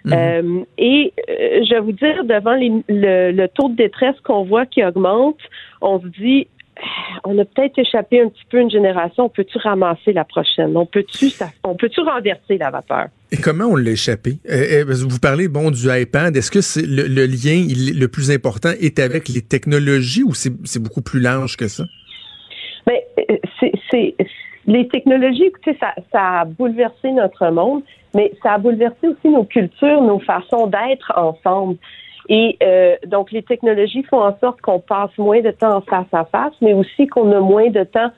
Mhm. 0.05 0.13
Euh, 0.13 0.65
et 0.77 1.13
euh, 1.31 1.65
je 1.65 1.75
vais 1.75 1.81
vous 1.81 1.93
dire, 1.93 2.25
devant 2.25 2.55
les, 2.55 2.71
le, 2.89 3.33
le, 3.33 3.49
taux 3.49 3.69
de 3.69 3.77
détresse 3.77 4.19
qu'on 4.23 4.45
voit 4.45 4.67
qui 4.67 4.85
augmente, 4.85 5.39
on 5.81 6.01
se 6.01 6.07
dit, 6.07 6.47
on 7.25 7.39
a 7.39 7.45
peut-être 7.45 7.79
échappé 7.79 8.21
un 8.21 8.29
petit 8.29 8.45
peu 8.51 8.61
une 8.61 8.71
génération. 8.71 9.25
On 9.25 9.29
peut-tu 9.29 9.59
ramasser 9.59 10.13
la 10.13 10.25
prochaine? 10.25 10.77
On 10.77 10.87
peut-tu, 10.87 11.31
on 11.63 11.75
peut-tu 11.75 12.01
renverser 12.01 12.59
la 12.59 12.71
vapeur? 12.71 13.07
Et 13.33 13.37
comment 13.37 13.67
on 13.67 13.77
l'a 13.77 13.93
échappé? 13.93 14.39
Euh, 14.49 14.85
euh, 14.89 15.07
vous 15.09 15.19
parlez 15.19 15.49
bon 15.49 15.71
du 15.71 15.89
iPad. 15.89 16.37
Est-ce 16.37 16.51
que 16.51 16.61
c'est 16.61 16.87
le, 16.87 17.27
lien 17.27 17.67
le 17.69 18.07
plus 18.07 18.31
important 18.31 18.71
est 18.81 18.99
avec 18.99 19.29
les 19.29 19.43
technologies 19.43 20.23
ou 20.23 20.35
c'est 20.35 20.83
beaucoup 20.83 21.03
plus 21.03 21.21
large 21.21 21.57
que 21.57 21.69
ça? 21.69 21.85
Mais 22.87 23.05
ben, 23.17 23.25
euh, 23.31 23.69
c'est 23.91 24.15
les 24.67 24.89
technologies, 24.89 25.45
écoutez, 25.45 25.77
ça, 25.79 25.95
ça 26.11 26.41
a 26.41 26.45
bouleversé 26.45 27.11
notre 27.13 27.51
monde, 27.51 27.83
mais 28.15 28.33
ça 28.43 28.55
a 28.55 28.59
bouleversé 28.59 29.09
aussi 29.09 29.29
nos 29.29 29.45
cultures, 29.45 30.03
nos 30.03 30.21
façons 30.21 30.67
d'être 30.67 31.13
ensemble. 31.17 31.77
Et 32.29 32.57
euh, 32.63 32.97
donc, 33.07 33.33
les 33.33 33.43
technologies 33.43 34.03
font 34.05 34.23
en 34.23 34.37
sorte 34.39 34.61
qu'on 34.61 34.81
passe 34.81 35.17
moins 35.19 35.41
de 35.41 35.51
temps 35.51 35.77
en 35.77 35.81
face 35.81 36.07
à 36.13 36.25
face, 36.25 36.55
mais 36.61 36.73
aussi 36.73 37.07
qu'on 37.07 37.31
a 37.33 37.41
moins 37.41 37.71
de 37.71 37.85
temps 37.85 38.11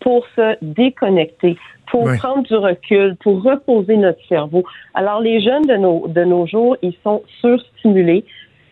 pour 0.00 0.26
se 0.36 0.56
déconnecter, 0.60 1.56
pour 1.90 2.04
prendre 2.18 2.42
du 2.42 2.54
recul, 2.56 3.16
pour 3.16 3.42
reposer 3.42 3.96
notre 3.96 4.22
cerveau. 4.26 4.64
Alors, 4.92 5.20
les 5.20 5.40
jeunes 5.40 5.66
de 5.66 5.76
nos, 5.76 6.06
de 6.08 6.24
nos 6.24 6.46
jours, 6.46 6.76
ils 6.82 6.96
sont 7.02 7.22
surstimulés. 7.40 8.24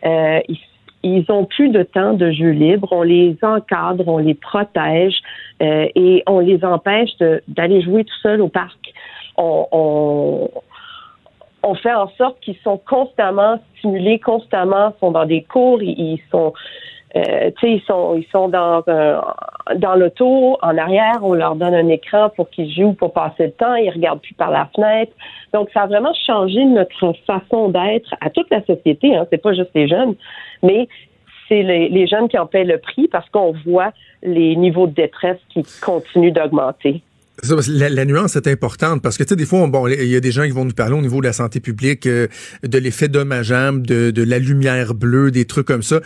Euh, 0.05 0.41
ils, 0.49 0.59
ils 1.03 1.25
ont 1.31 1.45
plus 1.45 1.69
de 1.69 1.83
temps 1.83 2.13
de 2.13 2.31
jeu 2.31 2.51
libre. 2.51 2.89
On 2.93 3.03
les 3.03 3.37
encadre, 3.43 4.07
on 4.07 4.19
les 4.19 4.35
protège 4.35 5.17
euh, 5.63 5.89
et 5.95 6.23
on 6.27 6.39
les 6.39 6.65
empêche 6.65 7.11
d'aller 7.49 7.83
jouer 7.83 8.05
tout 8.05 8.19
seul 8.23 8.41
au 8.41 8.49
parc. 8.49 8.93
On, 9.37 9.67
on, 9.73 10.51
on 11.63 11.75
fait 11.75 11.95
en 11.95 12.09
sorte 12.19 12.41
qu'ils 12.41 12.57
sont 12.65 12.79
constamment 12.79 13.59
stimulés, 13.79 14.19
constamment 14.19 14.93
sont 15.01 15.11
dans 15.11 15.27
des 15.27 15.43
cours, 15.43 15.83
ils, 15.83 16.21
sont 16.31 16.53
euh, 17.17 17.51
ils 17.63 17.83
sont 17.83 18.17
ils 18.17 18.27
sont 18.33 18.49
dans 18.49 18.83
dans 19.77 19.95
l'auto 19.95 20.59
en 20.61 20.79
arrière, 20.79 21.21
on 21.23 21.35
leur 21.35 21.55
donne 21.57 21.75
un 21.75 21.89
écran 21.89 22.31
pour 22.31 22.51
qu'ils 22.51 22.73
jouent 22.73 22.95
pour 22.95 23.13
passer 23.13 23.47
le 23.47 23.53
temps, 23.53 23.75
ils 23.75 23.91
regardent 23.91 24.21
plus 24.21 24.35
par 24.35 24.51
la 24.51 24.69
fenêtre. 24.75 25.13
Donc 25.53 25.69
ça 25.73 25.83
a 25.83 25.87
vraiment 25.87 26.15
changé 26.27 26.65
notre 26.65 27.13
façon 27.27 27.69
d'être 27.69 28.15
à 28.21 28.31
toute 28.31 28.51
la 28.51 28.65
société. 28.65 29.17
Hein. 29.17 29.27
C'est 29.31 29.43
pas 29.43 29.53
juste 29.53 29.71
les 29.75 29.89
jeunes, 29.89 30.15
mais 30.63 30.89
c'est 31.49 31.63
les, 31.63 31.89
les 31.89 32.07
jeunes 32.07 32.29
qui 32.29 32.39
en 32.39 32.47
paient 32.47 32.65
le 32.65 32.79
prix 32.79 33.09
parce 33.09 33.29
qu'on 33.31 33.53
voit 33.65 33.93
les 34.23 34.57
niveaux 34.57 34.87
de 34.87 34.95
détresse 34.95 35.39
qui 35.51 35.63
continuent 35.81 36.33
d'augmenter. 36.33 37.03
La, 37.41 38.05
nuance 38.05 38.37
est 38.37 38.47
importante 38.47 39.01
parce 39.01 39.17
que 39.17 39.23
tu 39.23 39.31
sais 39.31 39.37
des 39.37 39.47
fois 39.47 39.67
bon 39.67 39.89
il 39.89 40.05
y 40.05 40.17
a 40.17 40.21
des 40.21 40.31
gens 40.31 40.45
qui 40.45 40.51
vont 40.51 40.67
nous 40.67 40.73
parler 40.73 40.95
au 40.95 41.01
niveau 41.01 41.23
de 41.23 41.27
la 41.27 41.33
santé 41.33 41.61
publique 41.61 42.07
euh, 42.07 42.27
de 42.63 42.77
l'effet 42.77 43.09
dommageable 43.09 43.87
de, 43.87 44.11
de 44.11 44.23
la 44.23 44.39
lumière 44.39 44.93
bleue 44.93 45.31
des 45.31 45.47
trucs 45.47 45.67
comme 45.67 45.83
ça. 45.83 46.03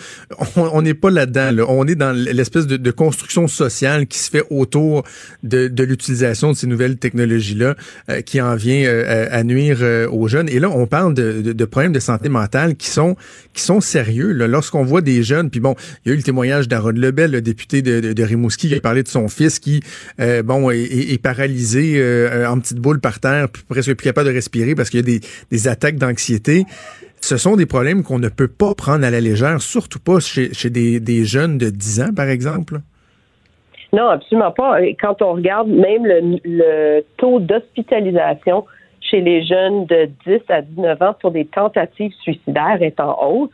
On 0.57 0.82
n'est 0.82 0.94
pas 0.94 1.11
là-dedans 1.11 1.51
là. 1.51 1.65
on 1.69 1.85
est 1.89 1.97
dans 1.97 2.12
l'espèce 2.12 2.69
de, 2.69 2.90
construction 2.93 3.48
sociale 3.48 4.07
qui 4.07 4.19
se 4.19 4.31
fait 4.31 4.44
autour 4.51 5.03
de, 5.43 5.69
l'utilisation 5.82 6.53
de 6.53 6.57
ces 6.57 6.69
nouvelles 6.69 6.97
technologies 6.97 7.57
là 7.57 7.74
euh, 8.09 8.20
qui 8.20 8.40
en 8.40 8.55
vient 8.55 8.85
euh, 8.85 9.27
à 9.31 9.43
nuire 9.43 9.82
aux 10.12 10.28
jeunes. 10.28 10.48
Et 10.48 10.61
là 10.61 10.70
on 10.70 10.86
parle 10.86 11.12
de, 11.12 11.65
problèmes 11.65 11.93
de 11.93 12.01
santé 12.01 12.28
mentale 12.28 12.77
qui 12.77 12.89
sont 12.89 13.16
qui 13.53 13.62
sont 13.62 13.81
sérieux 13.81 14.32
lorsqu'on 14.32 14.85
voit 14.85 15.01
des 15.01 15.24
jeunes 15.24 15.51
puis 15.51 15.59
bon 15.59 15.74
il 16.05 16.09
y 16.09 16.12
a 16.12 16.15
eu 16.15 16.19
le 16.19 16.23
témoignage 16.23 16.69
d'Aaron 16.69 16.90
Lebel 16.90 17.32
le 17.32 17.43
député 17.43 17.82
de, 17.82 18.23
Rimouski 18.23 18.69
qui 18.69 18.74
a 18.77 18.81
parlé 18.81 19.03
de 19.03 19.09
son 19.09 19.27
fils 19.27 19.59
qui 19.59 19.82
bon 20.44 20.70
est, 20.70 21.15
est 21.16 21.22
paralysé 21.22 21.94
euh, 21.97 22.48
en 22.48 22.59
petite 22.60 22.78
boule 22.78 23.01
par 23.01 23.20
terre, 23.20 23.48
presque 23.68 23.94
plus 23.94 24.05
capable 24.05 24.28
de 24.28 24.34
respirer 24.34 24.74
parce 24.74 24.90
qu'il 24.90 25.01
y 25.01 25.16
a 25.16 25.18
des, 25.51 25.68
attaques 25.68 25.97
d'anxiété. 25.97 26.64
Ce 27.20 27.36
sont 27.36 27.56
des 27.56 27.66
problèmes 27.66 28.02
qu'on 28.02 28.18
ne 28.18 28.28
peut 28.28 28.48
pas 28.48 28.74
prendre 28.74 29.05
à 29.05 29.10
la 29.10 29.20
légère, 29.20 29.60
surtout 29.60 29.98
pas 29.98 30.20
chez, 30.20 30.70
des, 30.70 31.24
jeunes 31.24 31.59
de 31.59 31.70
10 31.70 32.01
ans, 32.02 32.14
par 32.14 32.28
exemple. 32.28 32.80
Non, 33.93 34.09
absolument 34.09 34.52
pas. 34.52 34.78
Quand 35.01 35.22
on 35.22 35.32
regarde 35.32 35.68
même 35.68 36.05
le, 36.06 37.01
taux 37.16 37.40
d'hospitalisation 37.40 38.64
chez 39.01 39.20
les 39.20 39.44
jeunes 39.44 39.86
de 39.86 40.09
10 40.26 40.40
à 40.48 40.62
19 40.62 41.02
ans 41.02 41.14
pour 41.20 41.30
des 41.30 41.47
tentatives 41.47 42.12
suicidaires 42.22 42.78
est 42.80 43.01
en 43.01 43.16
hausse. 43.26 43.51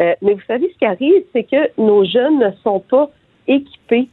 Euh, 0.00 0.14
mais 0.22 0.34
vous 0.34 0.42
savez, 0.46 0.70
ce 0.72 0.78
qui 0.78 0.86
arrive, 0.86 1.22
c'est 1.32 1.44
que 1.44 1.70
nos 1.80 2.04
jeunes 2.04 2.38
ne 2.38 2.50
sont 2.62 2.80
pas 2.80 3.10
équipés 3.46 4.08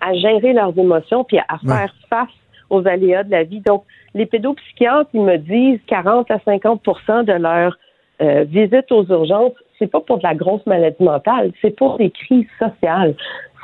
à, 0.00 0.14
gérer 0.14 0.52
leurs 0.52 0.76
émotions 0.78 1.24
puis 1.24 1.38
à, 1.38 1.58
faire 1.58 1.94
face 2.08 2.28
aux 2.68 2.86
aléas 2.86 3.24
de 3.24 3.30
la 3.30 3.44
vie. 3.44 3.60
Donc, 3.60 3.84
les 4.14 4.26
pédopsychiatres, 4.26 5.10
ils 5.14 5.22
me 5.22 5.36
disent 5.36 5.80
40 5.86 6.30
à 6.30 6.36
50% 6.38 7.24
de 7.24 7.32
leur 7.32 7.76
euh, 8.20 8.44
visite 8.44 8.90
aux 8.92 9.04
urgences, 9.06 9.52
c'est 9.78 9.86
pas 9.86 10.00
pour 10.00 10.18
de 10.18 10.22
la 10.22 10.34
grosse 10.34 10.64
maladie 10.66 11.02
mentale, 11.02 11.52
c'est 11.62 11.74
pour 11.74 11.96
des 11.96 12.10
crises 12.10 12.46
sociales. 12.58 13.14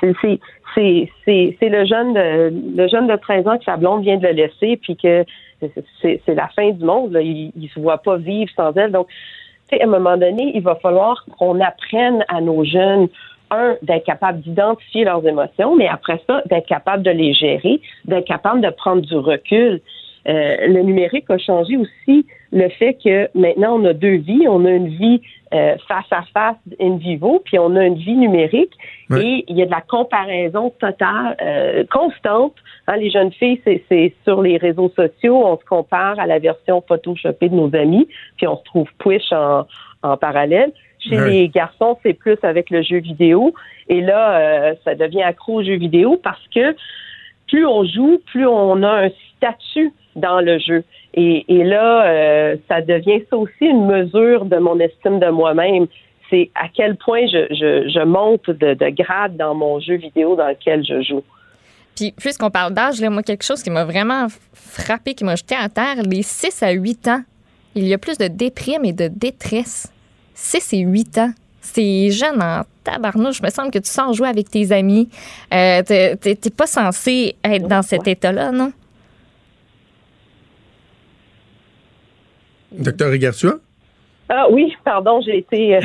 C'est 0.00 0.38
le 0.76 1.84
jeune 1.84 2.14
de 2.14 2.52
le 2.76 2.88
jeune 2.88 3.06
de 3.06 3.16
13 3.16 3.48
ans 3.48 3.58
que 3.58 3.64
sa 3.64 3.76
blonde 3.76 4.02
vient 4.02 4.16
de 4.16 4.26
le 4.26 4.32
laisser 4.32 4.76
puis 4.76 4.96
que 4.96 5.24
c'est 6.02 6.34
la 6.34 6.48
fin 6.48 6.70
du 6.70 6.84
monde 6.84 7.12
là. 7.12 7.22
il, 7.22 7.50
il 7.56 7.68
se 7.70 7.80
voit 7.80 7.98
pas 7.98 8.16
vivre 8.18 8.50
sans 8.54 8.72
elle 8.74 8.92
donc 8.92 9.08
à 9.72 9.82
un 9.82 9.86
moment 9.86 10.18
donné 10.18 10.52
il 10.54 10.62
va 10.62 10.74
falloir 10.74 11.24
qu'on 11.38 11.60
apprenne 11.60 12.24
à 12.28 12.42
nos 12.42 12.62
jeunes 12.64 13.08
un, 13.50 13.76
d'être 13.82 14.04
capable 14.04 14.40
d'identifier 14.40 15.04
leurs 15.04 15.26
émotions, 15.26 15.76
mais 15.76 15.88
après 15.88 16.20
ça, 16.26 16.42
d'être 16.46 16.66
capable 16.66 17.02
de 17.02 17.10
les 17.10 17.32
gérer, 17.32 17.80
d'être 18.04 18.26
capable 18.26 18.60
de 18.60 18.70
prendre 18.70 19.02
du 19.02 19.16
recul. 19.16 19.80
Euh, 20.28 20.66
le 20.66 20.82
numérique 20.82 21.26
a 21.28 21.38
changé 21.38 21.76
aussi 21.76 22.26
le 22.52 22.68
fait 22.70 22.94
que 22.94 23.28
maintenant 23.38 23.80
on 23.80 23.84
a 23.84 23.92
deux 23.92 24.16
vies, 24.16 24.46
on 24.48 24.64
a 24.64 24.70
une 24.70 24.88
vie 24.88 25.20
euh, 25.54 25.76
face 25.86 26.06
à 26.10 26.22
face 26.34 26.56
in 26.80 26.96
vivo, 26.96 27.40
puis 27.44 27.58
on 27.58 27.76
a 27.76 27.84
une 27.84 27.94
vie 27.94 28.16
numérique, 28.16 28.72
et 29.16 29.44
il 29.46 29.56
y 29.56 29.62
a 29.62 29.66
de 29.66 29.70
la 29.70 29.82
comparaison 29.82 30.70
totale, 30.80 31.36
euh, 31.40 31.84
constante. 31.90 32.54
Hein, 32.88 32.96
les 32.96 33.10
jeunes 33.10 33.32
filles, 33.32 33.60
c'est 33.64 34.14
sur 34.24 34.42
les 34.42 34.56
réseaux 34.56 34.92
sociaux, 34.96 35.42
on 35.44 35.56
se 35.56 35.64
compare 35.64 36.18
à 36.18 36.26
la 36.26 36.40
version 36.40 36.82
photoshopée 36.86 37.48
de 37.48 37.54
nos 37.54 37.72
amis, 37.76 38.08
puis 38.36 38.48
on 38.48 38.56
se 38.56 38.64
trouve 38.64 38.88
push 38.98 39.30
en, 39.32 39.66
en 40.02 40.16
parallèle. 40.16 40.72
Chez 41.08 41.18
les 41.18 41.48
garçons, 41.48 41.98
c'est 42.02 42.14
plus 42.14 42.38
avec 42.42 42.70
le 42.70 42.82
jeu 42.82 42.98
vidéo. 42.98 43.54
Et 43.88 44.00
là, 44.00 44.38
euh, 44.38 44.74
ça 44.84 44.94
devient 44.94 45.22
accro 45.22 45.60
au 45.60 45.62
jeu 45.62 45.76
vidéo 45.76 46.20
parce 46.22 46.42
que 46.54 46.74
plus 47.48 47.66
on 47.66 47.84
joue, 47.84 48.20
plus 48.26 48.46
on 48.46 48.82
a 48.82 49.06
un 49.06 49.10
statut 49.36 49.92
dans 50.16 50.40
le 50.40 50.58
jeu. 50.58 50.82
Et, 51.14 51.44
et 51.48 51.64
là, 51.64 52.06
euh, 52.06 52.56
ça 52.68 52.80
devient 52.80 53.22
ça 53.30 53.36
aussi 53.36 53.52
une 53.60 53.86
mesure 53.86 54.44
de 54.44 54.56
mon 54.56 54.78
estime 54.80 55.20
de 55.20 55.28
moi-même. 55.28 55.86
C'est 56.28 56.50
à 56.54 56.68
quel 56.68 56.96
point 56.96 57.26
je, 57.26 57.46
je, 57.50 57.88
je 57.88 58.04
monte 58.04 58.50
de, 58.50 58.74
de 58.74 58.88
grade 58.90 59.36
dans 59.36 59.54
mon 59.54 59.78
jeu 59.78 59.94
vidéo 59.94 60.34
dans 60.34 60.48
lequel 60.48 60.84
je 60.84 61.02
joue. 61.02 61.22
Puis, 61.94 62.12
puisqu'on 62.12 62.50
parle 62.50 62.74
d'âge, 62.74 63.00
là, 63.00 63.08
moi, 63.08 63.22
quelque 63.22 63.44
chose 63.44 63.62
qui 63.62 63.70
m'a 63.70 63.84
vraiment 63.84 64.26
frappé, 64.52 65.14
qui 65.14 65.24
m'a 65.24 65.36
jeté 65.36 65.54
à 65.54 65.68
terre, 65.68 66.02
les 66.02 66.22
6 66.22 66.62
à 66.62 66.72
8 66.72 67.08
ans, 67.08 67.22
il 67.74 67.86
y 67.86 67.94
a 67.94 67.98
plus 67.98 68.18
de 68.18 68.26
déprime 68.26 68.84
et 68.84 68.92
de 68.92 69.08
détresse. 69.08 69.92
6 70.38 70.72
et 70.74 70.78
8 70.80 71.18
ans. 71.18 71.30
C'est 71.62 72.10
jeune 72.10 72.40
en 72.42 72.62
tabarnouche. 72.84 73.38
Je 73.38 73.42
me 73.42 73.50
semble 73.50 73.70
que 73.70 73.78
tu 73.78 73.90
sors 73.90 74.12
jouer 74.12 74.28
avec 74.28 74.50
tes 74.50 74.70
amis. 74.70 75.08
Euh, 75.52 75.82
t'es 75.82 76.14
t'es- 76.16 76.36
t'es 76.36 76.50
pas 76.50 76.66
censé 76.66 77.34
être 77.42 77.66
dans 77.66 77.82
cet 77.82 78.06
état-là, 78.06 78.52
non? 78.52 78.70
Docteur 82.72 83.10
Rigartua? 83.10 83.54
Ah 84.28 84.46
oui, 84.50 84.74
pardon, 84.84 85.20
j'ai 85.24 85.38
été. 85.38 85.76
euh, 85.76 85.80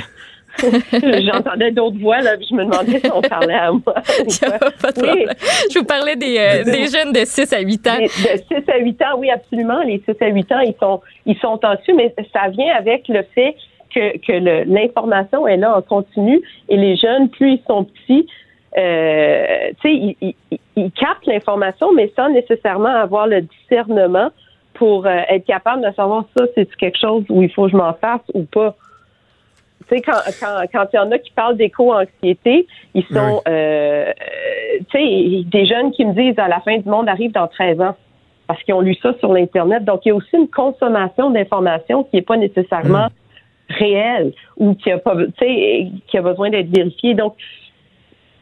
J'entendais 1.21 1.71
d'autres 1.71 1.97
voix, 1.99 2.19
là, 2.21 2.35
puis 2.35 2.45
je 2.49 2.55
me 2.55 2.65
demandais 2.65 2.99
si 2.99 3.09
on 3.13 3.21
parlait 3.21 3.53
à 3.53 3.71
moi. 3.71 3.81
Pas 3.93 4.91
de 4.91 5.01
Oui. 5.01 5.03
problème. 5.03 5.29
Je 5.71 5.79
vous 5.79 5.85
parlais 5.85 6.15
des, 6.17 6.37
euh, 6.37 6.63
des 6.65 6.87
jeunes 6.87 7.13
de 7.13 7.23
6 7.23 7.53
à 7.53 7.59
8 7.61 7.87
ans. 7.87 7.97
De 7.99 8.07
6 8.07 8.69
à 8.69 8.77
8 8.79 9.01
ans, 9.03 9.17
oui, 9.17 9.29
absolument. 9.29 9.81
Les 9.83 10.03
6 10.05 10.15
à 10.21 10.27
8 10.27 10.51
ans, 10.51 10.59
ils 10.59 10.75
sont, 10.79 11.01
ils 11.25 11.37
sont 11.37 11.59
anxieux, 11.63 11.93
mais 11.95 12.13
ça 12.33 12.49
vient 12.49 12.73
avec 12.75 13.07
le 13.07 13.23
fait 13.33 13.55
que, 13.93 14.63
l'information 14.69 15.47
est 15.47 15.57
là 15.57 15.76
en 15.77 15.81
continu 15.81 16.41
et 16.69 16.77
les 16.77 16.95
jeunes, 16.95 17.30
plus 17.30 17.53
ils 17.53 17.63
sont 17.68 17.84
petits, 17.85 18.27
euh, 18.77 19.45
tu 19.81 19.89
sais, 19.89 19.93
ils, 19.93 20.15
ils, 20.22 20.35
ils- 20.51 20.59
ils 20.77 20.91
captent 20.91 21.26
l'information, 21.27 21.91
mais 21.93 22.11
sans 22.15 22.30
nécessairement 22.30 22.88
avoir 22.95 23.27
le 23.27 23.41
discernement 23.41 24.30
pour 24.73 25.05
euh, 25.05 25.18
être 25.30 25.45
capable 25.45 25.85
de 25.88 25.93
savoir 25.93 26.23
ça, 26.38 26.45
c'est 26.55 26.73
quelque 26.76 26.97
chose 26.97 27.23
où 27.30 27.43
il 27.43 27.51
faut 27.51 27.65
que 27.65 27.72
je 27.72 27.77
m'en 27.77 27.93
fasse 27.93 28.22
ou 28.34 28.43
pas. 28.43 28.76
Tu 29.89 29.97
sais, 29.97 30.01
quand, 30.01 30.13
quand, 30.39 30.61
quand 30.72 30.85
il 30.93 30.95
y 30.95 30.99
en 30.99 31.11
a 31.11 31.18
qui 31.19 31.31
parlent 31.31 31.57
d'éco-anxiété, 31.57 32.65
ils 32.93 33.03
sont, 33.07 33.41
euh, 33.47 34.05
euh, 34.07 34.11
tu 34.89 34.97
sais, 34.97 35.43
des 35.45 35.65
jeunes 35.65 35.91
qui 35.91 36.05
me 36.05 36.13
disent 36.13 36.39
à 36.39 36.47
la 36.47 36.61
fin 36.61 36.77
du 36.77 36.88
monde 36.88 37.09
arrive 37.09 37.31
dans 37.34 37.47
13 37.47 37.81
ans 37.81 37.95
parce 38.47 38.61
qu'ils 38.63 38.73
ont 38.73 38.81
lu 38.81 38.95
ça 38.95 39.13
sur 39.19 39.34
l'Internet. 39.34 39.84
Donc, 39.84 40.01
il 40.05 40.09
y 40.09 40.11
a 40.11 40.15
aussi 40.15 40.35
une 40.35 40.47
consommation 40.49 41.30
d'informations 41.31 42.03
qui 42.05 42.15
n'est 42.15 42.22
pas 42.22 42.38
nécessairement 42.38 43.07
réelle 43.80 44.34
ou 44.57 44.73
qui 44.76 44.91
a, 44.91 44.98
pas, 44.98 45.15
qui 45.39 46.18
a 46.18 46.22
besoin 46.22 46.49
d'être 46.49 46.69
vérifiée. 46.69 47.14
Donc, 47.14 47.35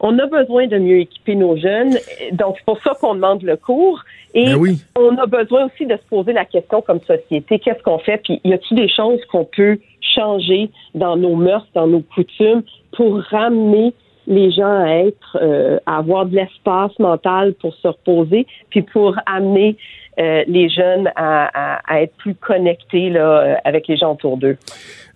on 0.02 0.18
a 0.18 0.26
besoin 0.26 0.66
de 0.66 0.78
mieux 0.78 1.00
équiper 1.00 1.34
nos 1.34 1.56
jeunes. 1.56 1.94
Donc, 2.32 2.56
c'est 2.58 2.64
pour 2.64 2.80
ça 2.82 2.92
qu'on 2.98 3.14
demande 3.14 3.42
le 3.42 3.56
cours. 3.56 4.00
Et 4.34 4.46
Ben 4.46 4.56
oui. 4.56 4.78
on 4.96 5.16
a 5.18 5.26
besoin 5.26 5.66
aussi 5.66 5.84
de 5.86 5.94
se 5.96 6.08
poser 6.08 6.32
la 6.32 6.44
question 6.44 6.80
comme 6.80 7.00
société, 7.00 7.58
qu'est-ce 7.58 7.82
qu'on 7.82 7.98
fait? 7.98 8.18
Puis, 8.24 8.40
y 8.44 8.52
a-t-il 8.52 8.76
des 8.78 8.88
choses 8.88 9.20
qu'on 9.30 9.44
peut 9.44 9.78
changer 10.14 10.70
dans 10.94 11.16
nos 11.16 11.36
mœurs, 11.36 11.66
dans 11.74 11.86
nos 11.86 12.00
coutumes 12.00 12.62
pour 12.96 13.20
ramener 13.30 13.92
les 14.26 14.50
gens 14.52 14.84
à 14.84 14.88
être, 15.06 15.38
euh, 15.40 15.78
à 15.86 15.98
avoir 15.98 16.24
de 16.26 16.36
l'espace 16.36 16.96
mental 16.98 17.54
pour 17.54 17.74
se 17.74 17.88
reposer, 17.88 18.46
puis 18.70 18.82
pour 18.82 19.16
amener 19.26 19.76
euh, 20.18 20.44
les 20.46 20.68
jeunes 20.68 21.10
à, 21.16 21.76
à- 21.76 21.80
à 21.92 22.02
être 22.02 22.14
plus 22.16 22.34
connectés 22.34 23.10
là, 23.10 23.40
euh, 23.40 23.54
avec 23.64 23.88
les 23.88 23.96
gens 23.96 24.12
autour 24.12 24.36
d'eux? 24.36 24.56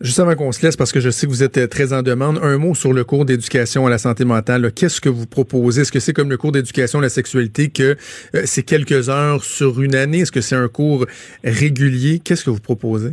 Juste 0.00 0.18
avant 0.18 0.34
qu'on 0.34 0.50
se 0.50 0.64
laisse, 0.64 0.76
parce 0.76 0.92
que 0.92 1.00
je 1.00 1.10
sais 1.10 1.26
que 1.26 1.30
vous 1.30 1.42
êtes 1.44 1.56
euh, 1.56 1.68
très 1.68 1.92
en 1.92 2.02
demande, 2.02 2.38
un 2.42 2.58
mot 2.58 2.74
sur 2.74 2.92
le 2.92 3.04
cours 3.04 3.24
d'éducation 3.24 3.86
à 3.86 3.90
la 3.90 3.98
santé 3.98 4.24
mentale. 4.24 4.72
Qu'est-ce 4.72 5.00
que 5.00 5.08
vous 5.08 5.26
proposez? 5.26 5.82
Est-ce 5.82 5.92
que 5.92 6.00
c'est 6.00 6.12
comme 6.12 6.30
le 6.30 6.36
cours 6.36 6.52
d'éducation 6.52 6.98
à 6.98 7.02
la 7.02 7.08
sexualité, 7.08 7.70
que 7.70 7.96
euh, 8.34 8.42
c'est 8.44 8.64
quelques 8.64 9.08
heures 9.08 9.44
sur 9.44 9.80
une 9.80 9.94
année? 9.94 10.20
Est-ce 10.20 10.32
que 10.32 10.40
c'est 10.40 10.56
un 10.56 10.68
cours 10.68 11.06
régulier? 11.44 12.18
Qu'est-ce 12.18 12.44
que 12.44 12.50
vous 12.50 12.60
proposez? 12.60 13.10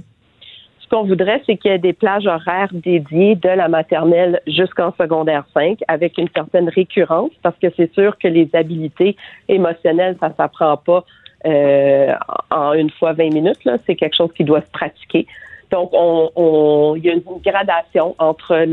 Ce 0.81 0.87
qu'on 0.89 1.03
voudrait, 1.03 1.41
c'est 1.45 1.55
qu'il 1.55 1.71
y 1.71 1.73
ait 1.73 1.79
des 1.79 1.93
plages 1.93 2.25
horaires 2.25 2.69
dédiées 2.73 3.35
de 3.35 3.49
la 3.49 3.69
maternelle 3.69 4.41
jusqu'en 4.47 4.93
secondaire 4.99 5.45
5 5.53 5.79
avec 5.87 6.17
une 6.17 6.27
certaine 6.35 6.67
récurrence 6.67 7.31
parce 7.43 7.55
que 7.59 7.67
c'est 7.77 7.93
sûr 7.93 8.17
que 8.17 8.27
les 8.27 8.49
habilités 8.53 9.15
émotionnelles, 9.47 10.17
ça 10.19 10.33
s'apprend 10.35 10.75
pas 10.77 11.05
euh, 11.45 12.13
en 12.49 12.73
une 12.73 12.89
fois 12.89 13.13
20 13.13 13.33
minutes. 13.33 13.59
C'est 13.85 13.95
quelque 13.95 14.15
chose 14.17 14.31
qui 14.35 14.43
doit 14.43 14.61
se 14.61 14.71
pratiquer. 14.71 15.27
Donc, 15.71 15.91
on, 15.93 16.95
il 16.97 17.05
y 17.05 17.09
a 17.09 17.13
une 17.13 17.23
gradation 17.43 18.15
entre 18.19 18.65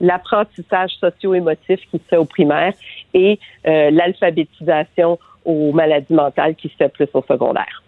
l'apprentissage 0.00 0.90
socio-émotif 1.00 1.80
qui 1.90 1.98
se 1.98 2.08
fait 2.10 2.16
au 2.16 2.26
primaire 2.26 2.74
et 3.14 3.38
euh, 3.66 3.90
l'alphabétisation 3.90 5.18
aux 5.44 5.72
maladies 5.72 6.12
mentales 6.12 6.54
qui 6.54 6.68
se 6.68 6.74
fait 6.76 6.90
plus 6.90 7.08
au 7.14 7.24
secondaire. 7.26 7.82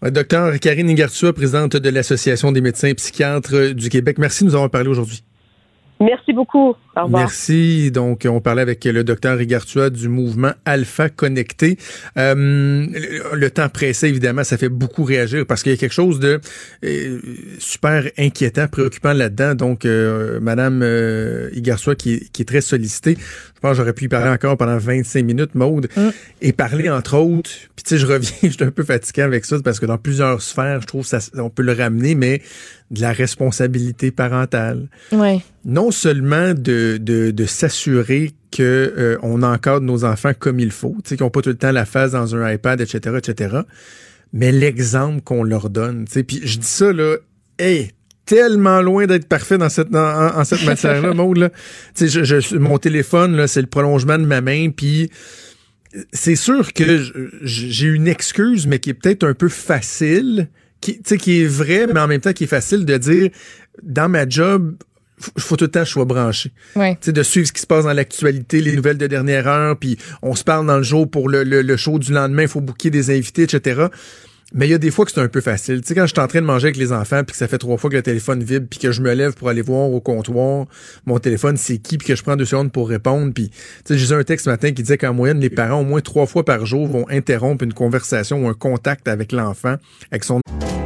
Ouais, 0.00 0.10
Docteur 0.10 0.58
Karine 0.60 0.88
Ingartua, 0.88 1.32
présidente 1.32 1.76
de 1.76 1.90
l'Association 1.90 2.52
des 2.52 2.60
médecins 2.60 2.92
psychiatres 2.94 3.54
euh, 3.54 3.74
du 3.74 3.88
Québec. 3.88 4.18
Merci 4.18 4.44
de 4.44 4.48
nous 4.48 4.54
avoir 4.54 4.70
parlé 4.70 4.88
aujourd'hui. 4.88 5.22
Merci 6.00 6.32
beaucoup. 6.32 6.74
Au 6.96 7.04
revoir. 7.04 7.22
Merci. 7.22 7.90
Donc, 7.90 8.26
on 8.28 8.40
parlait 8.40 8.62
avec 8.62 8.84
le 8.84 9.02
docteur 9.04 9.36
Rigartua 9.36 9.90
du 9.90 10.08
mouvement 10.08 10.52
Alpha 10.64 11.08
Connecté. 11.08 11.76
Euh, 12.16 12.34
le, 12.34 13.36
le 13.36 13.50
temps 13.50 13.68
pressé, 13.68 14.08
évidemment, 14.08 14.44
ça 14.44 14.56
fait 14.58 14.68
beaucoup 14.68 15.04
réagir 15.04 15.44
parce 15.46 15.62
qu'il 15.62 15.72
y 15.72 15.74
a 15.74 15.78
quelque 15.78 15.92
chose 15.92 16.20
de 16.20 16.40
euh, 16.84 17.18
super 17.58 18.04
inquiétant, 18.18 18.68
préoccupant 18.68 19.12
là-dedans. 19.12 19.54
Donc, 19.54 19.84
euh, 19.84 20.38
Madame 20.40 20.82
euh, 20.82 21.50
Igartua, 21.54 21.94
qui, 21.94 22.14
est- 22.14 22.32
qui 22.32 22.42
est 22.42 22.46
très 22.46 22.60
sollicitée, 22.60 23.16
je 23.18 23.60
pense 23.60 23.72
que 23.72 23.76
j'aurais 23.78 23.92
pu 23.92 24.04
y 24.04 24.08
parler 24.08 24.30
encore 24.30 24.56
pendant 24.56 24.78
25 24.78 25.24
minutes, 25.24 25.54
Maude, 25.56 25.88
et 26.40 26.52
parler, 26.52 26.88
entre 26.90 27.16
autres, 27.16 27.50
puis 27.74 27.82
tu 27.84 27.88
sais, 27.90 27.98
je 27.98 28.06
reviens, 28.06 28.30
je 28.44 28.48
suis 28.50 28.64
un 28.64 28.70
peu 28.70 28.84
fatigué 28.84 29.22
avec 29.22 29.44
ça 29.44 29.56
parce 29.64 29.80
que 29.80 29.86
dans 29.86 29.98
plusieurs 29.98 30.42
sphères, 30.42 30.80
je 30.80 30.86
trouve 30.86 31.04
ça, 31.06 31.18
on 31.34 31.50
peut 31.50 31.62
le 31.64 31.72
ramener, 31.72 32.14
mais 32.14 32.40
de 32.90 33.00
la 33.02 33.12
responsabilité 33.12 34.10
parentale 34.10 34.88
Ouais. 35.12 35.40
non 35.64 35.90
seulement 35.90 36.54
de, 36.54 36.98
de, 37.00 37.30
de 37.30 37.44
s'assurer 37.46 38.32
que 38.50 38.94
euh, 38.96 39.18
encadre 39.42 39.84
nos 39.84 40.04
enfants 40.04 40.32
comme 40.38 40.58
il 40.58 40.70
faut, 40.70 40.96
tu 41.04 41.10
sais, 41.10 41.16
qu'ils 41.16 41.24
n'ont 41.24 41.30
pas 41.30 41.42
tout 41.42 41.50
le 41.50 41.56
temps 41.56 41.70
la 41.72 41.84
face 41.84 42.12
dans 42.12 42.34
un 42.34 42.50
iPad, 42.50 42.80
etc., 42.80 43.16
etc., 43.18 43.56
mais 44.32 44.52
l'exemple 44.52 45.20
qu'on 45.22 45.42
leur 45.42 45.68
donne. 45.70 46.04
tu 46.06 46.12
sais. 46.12 46.22
Puis 46.22 46.40
je 46.44 46.58
dis 46.58 46.66
ça, 46.66 46.92
là, 46.92 47.16
hey, 47.58 47.90
tellement 48.24 48.80
loin 48.82 49.06
d'être 49.06 49.26
parfait 49.28 49.56
dans 49.58 49.68
cette, 49.70 49.94
en, 49.94 50.38
en 50.38 50.44
cette 50.44 50.64
matière-là, 50.64 51.12
Maud, 51.14 51.36
là. 51.38 51.50
Tu 51.94 52.08
sais, 52.08 52.24
je, 52.24 52.40
je- 52.40 52.56
mon 52.56 52.78
téléphone, 52.78 53.36
là, 53.36 53.46
c'est 53.46 53.60
le 53.62 53.66
prolongement 53.68 54.18
de 54.18 54.24
ma 54.26 54.40
main, 54.40 54.70
puis 54.70 55.10
c'est 56.12 56.36
sûr 56.36 56.72
que 56.74 57.00
j'ai 57.42 57.86
une 57.88 58.06
excuse, 58.08 58.66
mais 58.66 58.78
qui 58.78 58.90
est 58.90 58.94
peut-être 58.94 59.24
un 59.24 59.34
peu 59.34 59.48
facile, 59.48 60.48
qui, 60.80 60.96
tu 60.96 61.02
sais, 61.06 61.18
qui 61.18 61.42
est 61.42 61.46
vrai, 61.46 61.86
mais 61.92 62.00
en 62.00 62.06
même 62.06 62.20
temps 62.20 62.32
qui 62.32 62.44
est 62.44 62.48
facile 62.48 62.84
de 62.84 62.96
dire, 62.96 63.30
dans 63.82 64.08
ma 64.08 64.28
job, 64.28 64.76
il 65.36 65.42
faut 65.42 65.56
tout 65.56 65.64
le 65.64 65.70
temps 65.70 65.80
que 65.80 65.86
je 65.86 65.92
sois 65.92 66.04
branché. 66.04 66.52
Ouais. 66.76 66.94
Tu 67.00 67.06
sais, 67.06 67.12
de 67.12 67.22
suivre 67.22 67.46
ce 67.46 67.52
qui 67.52 67.60
se 67.60 67.66
passe 67.66 67.84
dans 67.84 67.92
l'actualité, 67.92 68.60
les 68.60 68.76
nouvelles 68.76 68.98
de 68.98 69.06
dernière 69.06 69.48
heure, 69.48 69.76
puis 69.76 69.98
on 70.22 70.34
se 70.34 70.44
parle 70.44 70.66
dans 70.66 70.76
le 70.76 70.82
jour 70.82 71.10
pour 71.10 71.28
le, 71.28 71.42
le, 71.42 71.62
le 71.62 71.76
show 71.76 71.98
du 71.98 72.12
lendemain, 72.12 72.42
il 72.42 72.48
faut 72.48 72.60
booker 72.60 72.90
des 72.90 73.10
invités, 73.10 73.42
etc. 73.42 73.86
Mais 74.54 74.66
il 74.66 74.70
y 74.70 74.74
a 74.74 74.78
des 74.78 74.90
fois 74.90 75.04
que 75.04 75.10
c'est 75.12 75.20
un 75.20 75.28
peu 75.28 75.42
facile. 75.42 75.82
Tu 75.82 75.88
sais, 75.88 75.94
quand 75.94 76.06
je 76.06 76.12
suis 76.14 76.20
en 76.20 76.26
train 76.26 76.40
de 76.40 76.46
manger 76.46 76.68
avec 76.68 76.78
les 76.78 76.92
enfants, 76.92 77.22
puis 77.22 77.32
que 77.32 77.36
ça 77.36 77.48
fait 77.48 77.58
trois 77.58 77.76
fois 77.76 77.90
que 77.90 77.96
le 77.96 78.02
téléphone 78.02 78.42
vibre, 78.42 78.66
puis 78.68 78.78
que 78.78 78.92
je 78.92 79.02
me 79.02 79.12
lève 79.12 79.34
pour 79.34 79.50
aller 79.50 79.60
voir 79.60 79.90
au 79.90 80.00
comptoir 80.00 80.64
mon 81.04 81.18
téléphone, 81.18 81.58
c'est 81.58 81.76
qui, 81.78 81.98
puis 81.98 82.08
que 82.08 82.16
je 82.16 82.22
prends 82.22 82.34
deux 82.34 82.46
secondes 82.46 82.72
pour 82.72 82.88
répondre. 82.88 83.32
Puis, 83.34 83.50
tu 83.50 83.56
sais, 83.84 83.98
j'ai 83.98 84.14
eu 84.14 84.18
un 84.18 84.24
texte 84.24 84.46
ce 84.46 84.50
matin 84.50 84.72
qui 84.72 84.82
disait 84.82 84.96
qu'en 84.96 85.12
moyenne, 85.12 85.38
les 85.40 85.50
parents, 85.50 85.80
au 85.80 85.84
moins 85.84 86.00
trois 86.00 86.26
fois 86.26 86.44
par 86.44 86.64
jour, 86.64 86.86
vont 86.86 87.04
interrompre 87.10 87.62
une 87.62 87.74
conversation 87.74 88.44
ou 88.44 88.48
un 88.48 88.54
contact 88.54 89.06
avec 89.06 89.32
l'enfant, 89.32 89.76
avec 90.10 90.24
son 90.24 90.40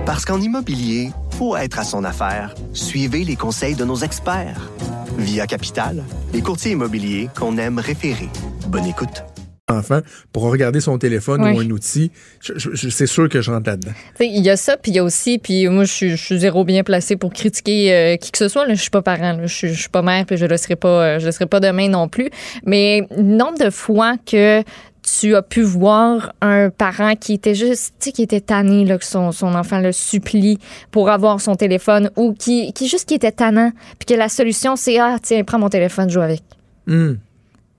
Parce 0.06 0.24
qu'en 0.24 0.40
immobilier, 0.40 1.10
faut 1.38 1.56
être 1.56 1.78
à 1.78 1.84
son 1.84 2.02
affaire. 2.02 2.56
Suivez 2.72 3.22
les 3.22 3.36
conseils 3.36 3.76
de 3.76 3.84
nos 3.84 3.96
experts. 3.96 4.70
Via 5.18 5.46
Capital, 5.46 6.02
les 6.32 6.40
courtiers 6.40 6.72
immobiliers 6.72 7.28
qu'on 7.38 7.56
aime 7.58 7.78
référer. 7.78 8.28
Bonne 8.66 8.86
écoute. 8.86 9.31
Enfant 9.72 10.00
pour 10.32 10.44
regarder 10.44 10.80
son 10.80 10.98
téléphone 10.98 11.42
ou 11.42 11.58
un 11.58 11.70
outil. 11.70 12.10
C'est 12.40 13.06
sûr 13.06 13.28
que 13.28 13.40
je 13.40 13.50
rentre 13.50 13.68
là-dedans. 13.68 13.92
Il 14.20 14.42
y 14.42 14.50
a 14.50 14.56
ça, 14.56 14.76
puis 14.76 14.92
il 14.92 14.96
y 14.96 14.98
a 14.98 15.04
aussi, 15.04 15.38
puis 15.38 15.68
moi, 15.68 15.84
je 15.84 15.92
suis, 15.92 16.10
je 16.10 16.24
suis 16.24 16.38
zéro 16.38 16.64
bien 16.64 16.82
placée 16.84 17.16
pour 17.16 17.32
critiquer 17.32 17.94
euh, 17.94 18.16
qui 18.16 18.30
que 18.30 18.38
ce 18.38 18.48
soit. 18.48 18.66
Là. 18.66 18.74
Je 18.74 18.80
suis 18.80 18.90
pas 18.90 19.02
parent, 19.02 19.32
là. 19.32 19.46
je, 19.46 19.54
suis, 19.54 19.68
je 19.74 19.80
suis 19.80 19.88
pas 19.88 20.02
mère, 20.02 20.26
puis 20.26 20.36
je 20.36 20.46
le 20.46 20.56
serai 20.56 20.76
pas, 20.76 20.88
euh, 20.88 21.18
je 21.18 21.26
le 21.26 21.32
serai 21.32 21.46
pas 21.46 21.60
demain 21.60 21.88
non 21.88 22.08
plus. 22.08 22.30
Mais 22.64 23.06
nombre 23.16 23.58
de 23.58 23.70
fois 23.70 24.16
que 24.24 24.62
tu 25.02 25.34
as 25.34 25.42
pu 25.42 25.62
voir 25.62 26.32
un 26.40 26.70
parent 26.70 27.14
qui 27.16 27.34
était 27.34 27.54
juste, 27.54 27.94
tu 27.98 28.06
sais, 28.06 28.12
qui 28.12 28.22
était 28.22 28.40
tanné, 28.40 28.84
là, 28.84 28.98
que 28.98 29.04
son, 29.04 29.32
son 29.32 29.54
enfant 29.54 29.80
le 29.80 29.92
supplie 29.92 30.58
pour 30.90 31.10
avoir 31.10 31.40
son 31.40 31.54
téléphone, 31.54 32.10
ou 32.16 32.32
qui, 32.32 32.72
qui 32.72 32.88
juste 32.88 33.08
qui 33.08 33.14
était 33.14 33.32
tannant, 33.32 33.72
puis 33.98 34.06
que 34.06 34.14
la 34.14 34.28
solution, 34.28 34.76
c'est 34.76 34.98
ah 34.98 35.16
tiens, 35.20 35.42
prends 35.44 35.58
mon 35.58 35.68
téléphone, 35.68 36.08
joue 36.08 36.20
avec. 36.20 36.42
Hmm. 36.86 37.14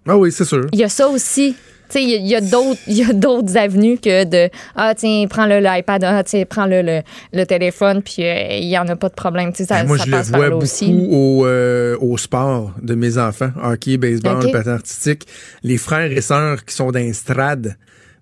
Ah 0.08 0.18
oui, 0.18 0.32
c'est 0.32 0.46
sûr. 0.46 0.68
Il 0.74 0.80
y 0.80 0.84
a 0.84 0.90
ça 0.90 1.08
aussi. 1.08 1.56
Il 1.96 2.10
y 2.26 2.34
a- 2.36 2.38
a 2.38 3.14
d'autres, 3.14 3.58
avenues 3.58 3.98
que 4.00 4.24
de 4.24 4.50
ah 4.76 4.94
tiens 4.96 5.26
prends 5.30 5.46
le 5.46 5.60
l'iPad 5.60 6.04
ah 6.04 6.24
tiens 6.24 6.44
prends 6.50 6.66
le 6.66 6.82
le, 6.82 7.02
le 7.34 7.46
téléphone 7.46 8.02
puis 8.02 8.24
euh, 8.26 8.58
il 8.58 8.68
y 8.70 8.78
en 8.78 8.88
a 8.88 8.96
pas 8.96 9.10
de 9.10 9.14
problème 9.14 9.52
ça, 9.54 9.84
Moi, 9.84 9.98
ça 9.98 10.06
je 10.06 10.10
le 10.12 10.18
passe 10.18 10.30
par 10.32 10.40
vois 10.40 10.50
beaucoup 10.50 10.64
aussi 10.64 10.92
au, 11.12 11.46
euh, 11.46 11.96
au 12.00 12.18
sport 12.18 12.74
de 12.82 12.96
mes 12.96 13.18
enfants, 13.18 13.52
hockey, 13.62 13.98
baseball, 13.98 14.52
patin 14.52 14.74
artistique. 14.74 15.28
Les 15.62 15.78
frères 15.78 16.12
et 16.12 16.22
sœurs 16.22 16.66
qui 16.66 16.74
sont 16.74 16.92
dans 16.92 17.00
les 17.00 17.10
estrades, 17.10 17.78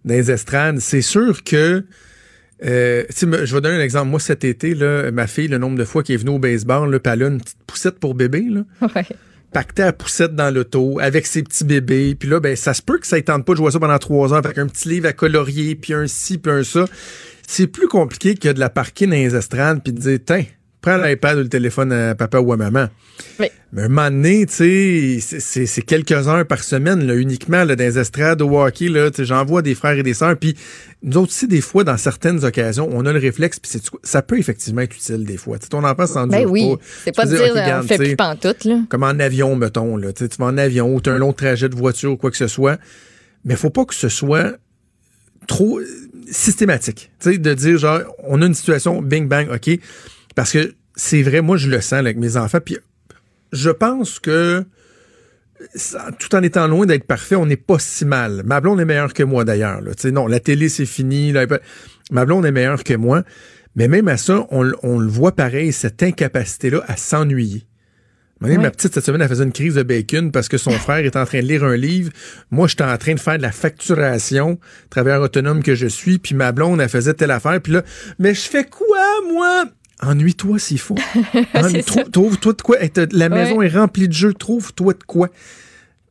dans 0.06 0.14
les 0.14 0.30
estrades, 0.32 0.80
c'est 0.80 1.02
sûr 1.02 1.44
que 1.44 1.84
Euh, 2.64 3.04
je 3.10 3.26
vais 3.56 3.62
donner 3.62 3.78
un 3.78 3.82
exemple. 3.84 4.10
Moi, 4.10 4.20
cet 4.20 4.44
été, 4.44 4.76
là, 4.76 5.10
ma 5.12 5.26
fille, 5.26 5.48
le 5.48 5.58
nombre 5.58 5.80
de 5.80 5.84
fois 5.84 6.04
qu'elle 6.04 6.14
est 6.14 6.20
venue 6.20 6.36
au 6.36 6.38
baseball, 6.38 6.92
là, 6.92 7.00
puis 7.00 7.12
elle 7.12 7.24
a 7.24 7.28
une 7.28 7.42
petite 7.42 7.58
poussette 7.66 7.98
pour 7.98 8.14
bébé, 8.14 8.46
là. 8.52 8.62
Ouais. 8.96 9.06
Pacté 9.52 9.84
à 9.84 9.94
poussette 9.94 10.36
dans 10.36 10.54
l'auto 10.54 11.00
avec 11.00 11.26
ses 11.26 11.44
petits 11.44 11.64
bébés. 11.64 12.16
Puis 12.16 12.30
là, 12.30 12.40
ben, 12.40 12.56
ça 12.56 12.74
se 12.74 12.82
peut 12.82 12.98
que 12.98 13.08
ça 13.08 13.18
ne 13.18 13.22
tente 13.22 13.46
pas 13.46 13.54
de 13.54 13.58
jouer 13.58 13.72
ça 13.72 13.80
pendant 13.80 13.98
trois 14.00 14.34
heures 14.34 14.46
avec 14.46 14.58
un 14.58 14.68
petit 14.68 14.90
livre 14.90 15.08
à 15.08 15.14
colorier, 15.14 15.76
puis 15.76 15.94
un 15.94 16.08
ci, 16.08 16.38
puis 16.38 16.52
un 16.52 16.64
ça. 16.64 16.86
C'est 17.48 17.68
plus 17.68 17.88
compliqué 17.88 18.36
que 18.36 18.50
de 18.50 18.60
la 18.60 18.70
parquer 18.70 19.08
dans 19.08 19.14
les 19.14 19.36
estrades 19.36 19.82
puis 19.84 19.94
de 19.94 20.00
dire, 20.00 20.20
tiens, 20.26 20.46
prends 20.82 20.98
l'iPad 20.98 21.38
ou 21.38 21.42
le 21.42 21.50
téléphone 21.50 21.92
à 21.92 22.16
papa 22.16 22.40
ou 22.40 22.52
à 22.54 22.58
maman. 22.58 22.88
Oui. 23.40 23.48
Mais 23.72 23.84
un 23.84 23.88
moment 23.88 24.10
donné, 24.10 24.46
tu 24.48 25.20
sais, 25.22 25.40
c'est- 25.40 25.82
quelques 25.84 26.12
heures 26.12 26.46
par 26.46 26.64
semaine, 26.64 27.06
là, 27.06 27.16
uniquement, 27.16 27.64
là, 27.64 27.76
dans 27.76 27.84
les 27.84 27.98
estrades 28.00 28.42
au 28.42 28.60
hockey, 28.60 28.90
là, 28.90 29.10
tu 29.12 29.18
sais, 29.18 29.26
j'en 29.26 29.46
vois 29.46 29.62
des 29.62 29.76
frères 29.76 29.98
et 29.98 30.04
des 30.04 30.14
sœurs, 30.16 30.36
puis 30.38 30.56
nous 31.04 31.18
autres 31.18 31.32
aussi, 31.32 31.48
des 31.48 31.62
fois, 31.62 31.84
dans 31.84 31.98
certaines 31.98 32.44
occasions, 32.44 32.90
on 32.92 33.06
a 33.06 33.14
le 33.14 33.20
réflexe, 33.20 33.60
puis 33.60 33.72
c'est- 33.72 33.90
ça 34.04 34.22
peut 34.22 34.40
effectivement 34.40 34.82
être 34.82 34.96
utile 34.96 35.24
des 35.24 35.38
fois. 35.38 35.58
Tu 35.60 35.64
sais, 35.66 35.70
ton 35.70 35.84
enfant 35.84 36.08
s'en 36.08 36.28
Ben 36.28 36.46
oui. 36.48 36.66
C'est 37.04 37.16
pas 37.16 37.26
de 37.26 37.30
dire, 37.36 37.42
OK, 37.42 37.48
on 37.52 37.54
regarde, 37.62 37.88
fait 37.88 37.98
plus 37.98 38.16
pantoute, 38.16 38.66
là. 38.66 38.80
comme 38.90 39.04
en 39.04 39.20
avion, 39.20 39.56
mettons. 39.56 39.98
Là. 39.98 40.12
Tu 40.14 40.26
vas 40.40 40.46
en 40.46 40.58
avion 40.58 40.94
ou 40.94 41.00
tu 41.00 41.10
as 41.10 41.14
un 41.14 41.18
long 41.20 41.34
trajet 41.34 41.70
de 41.70 41.76
voiture 41.76 42.12
ou 42.14 42.18
quoi 42.18 42.32
que 42.32 42.38
ce 42.38 42.48
soit. 42.48 42.80
Mais 43.46 43.56
faut 43.56 43.70
pas 43.70 43.86
que 43.86 43.96
ce 43.96 44.10
soit 44.10 44.58
trop 45.48 45.80
euh, 45.80 45.86
systématique. 46.30 47.12
Tu 47.20 47.32
sais, 47.34 47.38
de 47.38 47.54
dire, 47.54 47.78
genre, 47.78 48.02
on 48.24 48.42
a 48.42 48.46
une 48.46 48.54
situation, 48.54 49.02
bing, 49.02 49.28
bang, 49.28 49.48
OK. 49.54 49.80
Parce 50.36 50.52
que 50.52 50.74
c'est 50.96 51.22
vrai, 51.24 51.42
moi, 51.42 51.58
je 51.58 51.70
le 51.70 51.82
sens 51.82 51.92
là, 51.94 51.98
avec 52.00 52.18
mes 52.18 52.38
enfants. 52.38 52.60
Puis 52.64 52.78
je 53.52 53.70
pense 53.70 54.20
que 54.20 54.66
ça- 55.76 56.10
tout 56.20 56.34
en 56.36 56.42
étant 56.44 56.68
loin 56.68 56.86
d'être 56.86 57.06
parfait, 57.06 57.36
on 57.36 57.46
n'est 57.46 57.58
pas 57.58 57.80
si 57.80 58.06
mal. 58.06 58.44
Ma 58.46 58.62
blonde 58.62 58.80
est 58.80 58.86
meilleure 58.86 59.14
que 59.14 59.24
moi, 59.24 59.44
d'ailleurs. 59.46 59.82
Non, 60.06 60.28
la 60.28 60.40
télé, 60.40 60.70
c'est 60.70 60.86
fini. 60.86 61.32
là, 61.32 61.46
ma 62.12 62.26
blonde 62.26 62.46
est 62.46 62.52
meilleure 62.52 62.84
que 62.84 62.94
moi. 62.94 63.24
Mais 63.76 63.88
même 63.88 64.08
à 64.10 64.18
ça, 64.18 64.48
on, 64.52 64.64
le 64.64 65.08
voit 65.08 65.34
pareil, 65.34 65.72
cette 65.72 66.04
incapacité-là 66.04 66.84
à 66.88 66.98
s'ennuyer. 66.98 67.66
Ma 68.64 68.72
petite, 68.72 68.94
cette 68.94 69.06
semaine, 69.06 69.22
elle 69.22 69.30
faisait 69.30 69.44
une 69.44 69.52
crise 69.54 69.76
de 69.76 69.84
bacon 69.84 70.32
parce 70.32 70.50
que 70.50 70.58
son 70.58 70.72
frère 70.86 71.06
était 71.06 71.18
en 71.20 71.26
train 71.26 71.40
de 71.42 71.46
lire 71.46 71.64
un 71.64 71.78
livre. 71.78 72.12
Moi, 72.50 72.68
j'étais 72.68 72.84
en 72.84 72.98
train 72.98 73.14
de 73.14 73.20
faire 73.20 73.38
de 73.38 73.44
la 73.44 73.52
facturation, 73.52 74.60
travailleur 74.90 75.22
autonome 75.22 75.64
que 75.64 75.76
je 75.76 75.88
suis, 75.88 76.18
puis 76.18 76.36
ma 76.36 76.52
blonde, 76.52 76.82
elle 76.82 76.90
faisait 76.90 77.14
telle 77.14 77.32
affaire. 77.32 77.62
Puis 77.62 77.72
là, 77.74 77.84
mais 78.20 78.34
je 78.34 78.42
fais 78.42 78.66
quoi, 78.66 79.06
moi? 79.32 79.66
Ennuie-toi 80.02 80.58
s'il 80.60 80.80
faut. 80.80 80.96
Ennuie- 81.54 81.84
trou- 81.84 82.04
Trouve-toi 82.10 82.54
de 82.54 82.62
quoi. 82.62 82.78
La 83.12 83.30
maison 83.30 83.58
Ouais. 83.58 83.68
est 83.68 83.78
remplie 83.78 84.08
de 84.08 84.14
jeux. 84.14 84.34
Trouve-toi 84.34 84.94
de 84.94 85.04
quoi. 85.06 85.30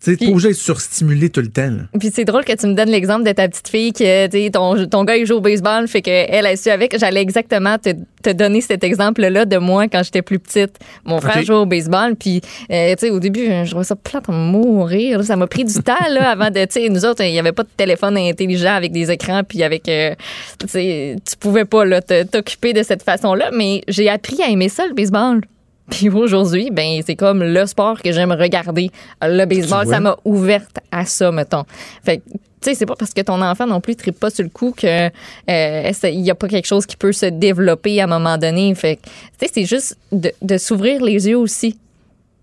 Tu 0.03 0.17
sais, 0.17 0.29
obligé 0.29 0.49
d'être 0.49 0.57
surstimulé 0.57 1.29
tout 1.29 1.43
le 1.43 1.49
temps. 1.51 1.71
Puis 1.99 2.11
c'est 2.11 2.25
drôle 2.25 2.45
que 2.47 2.55
tu 2.55 2.67
me 2.67 2.73
donnes 2.75 2.89
l'exemple 2.89 3.23
de 3.23 3.33
ta 3.33 3.47
petite 3.49 3.69
fille 3.69 3.93
que 3.93 4.27
tu 4.29 4.39
sais, 4.45 4.51
ton, 4.51 4.87
ton 4.87 5.05
gars 5.05 5.17
il 5.17 5.27
joue 5.27 5.35
au 5.35 5.41
baseball, 5.43 5.87
fait 5.89 6.01
qu'elle 6.01 6.47
a 6.47 6.57
su 6.57 6.71
avec. 6.71 6.99
J'allais 6.99 7.21
exactement 7.21 7.77
te, 7.77 7.91
te 8.23 8.31
donner 8.31 8.63
cet 8.63 8.83
exemple-là 8.83 9.45
de 9.45 9.59
moi 9.59 9.89
quand 9.89 10.03
j'étais 10.03 10.23
plus 10.23 10.39
petite. 10.39 10.79
Mon 11.05 11.21
frère 11.21 11.37
Ok. 11.37 11.45
jouait 11.45 11.57
au 11.57 11.67
baseball, 11.67 12.17
puis 12.17 12.41
euh, 12.73 12.95
tu 12.95 13.07
sais, 13.07 13.11
au 13.11 13.21
début, 13.21 13.45
je 13.65 13.69
trouvais 13.69 13.85
ça 13.85 13.95
plate 13.95 14.29
à 14.31 14.33
mourir. 14.33 15.23
Ça 15.23 15.37
m'a 15.37 15.47
pris 15.47 15.65
du 15.65 15.75
temps 15.83 16.09
là, 16.09 16.31
avant 16.31 16.49
de. 16.51 16.61
Tu 16.65 16.81
sais, 16.83 16.89
nous 16.89 17.05
autres, 17.05 17.23
il 17.23 17.33
n'y 17.33 17.39
avait 17.39 17.53
pas 17.53 17.65
de 17.65 17.69
téléphone 17.77 18.17
intelligent 18.17 18.73
avec 18.75 18.93
des 18.93 19.11
écrans, 19.11 19.43
puis 19.45 19.63
avec. 19.63 19.87
euh, 19.89 20.15
tu 20.59 20.67
sais, 20.69 21.17
tu 21.29 21.37
pouvais 21.37 21.67
pas 21.67 21.85
là, 21.85 22.01
t'occuper 22.01 22.73
de 22.73 22.83
cette 22.83 23.03
façon-là, 23.03 23.51
mais 23.53 23.83
j'ai 23.87 24.09
appris 24.09 24.41
à 24.43 24.49
aimer 24.49 24.71
ça, 24.71 24.87
le 24.87 24.95
baseball. 24.95 25.43
Puis 25.91 26.09
aujourd'hui, 26.09 26.71
ben 26.71 27.03
c'est 27.05 27.17
comme 27.17 27.43
le 27.43 27.67
sport 27.67 28.01
que 28.01 28.13
j'aime 28.13 28.33
regarder. 28.33 28.91
Le 29.23 29.45
baseball, 29.45 29.87
ça 29.87 30.01
m'a 30.01 30.17
ouverte 30.25 30.79
à 30.91 31.05
ça, 31.05 31.31
mettons. 31.33 31.65
Fait 32.05 32.19
que, 32.19 32.23
tu 32.31 32.39
sais, 32.71 32.75
c'est 32.75 32.87
pas 32.87 32.95
parce 32.95 33.13
que 33.13 33.23
ton 33.23 33.41
enfant 33.41 33.67
non 33.67 33.81
plus 33.81 33.97
ne 34.07 34.13
pas 34.13 34.31
sur 34.31 34.45
le 34.45 34.51
coup 34.51 34.73
que 34.77 35.07
euh, 35.51 35.93
il 36.05 36.21
y 36.21 36.31
a 36.31 36.35
pas 36.35 36.49
quelque 36.49 36.67
chose 36.67 36.87
qui 36.87 36.97
peut 36.97 37.13
se 37.13 37.27
développer 37.27 38.01
à 38.01 38.05
un 38.05 38.07
moment 38.07 38.37
donné. 38.37 38.75
Fait 38.75 38.97
que, 38.97 39.03
tu 39.03 39.47
sais, 39.47 39.51
c'est 39.53 39.65
juste 39.65 39.97
de, 40.13 40.33
de 40.43 40.59
s'ouvrir 40.59 41.03
les 41.03 41.29
yeux 41.29 41.39
aussi. 41.39 41.79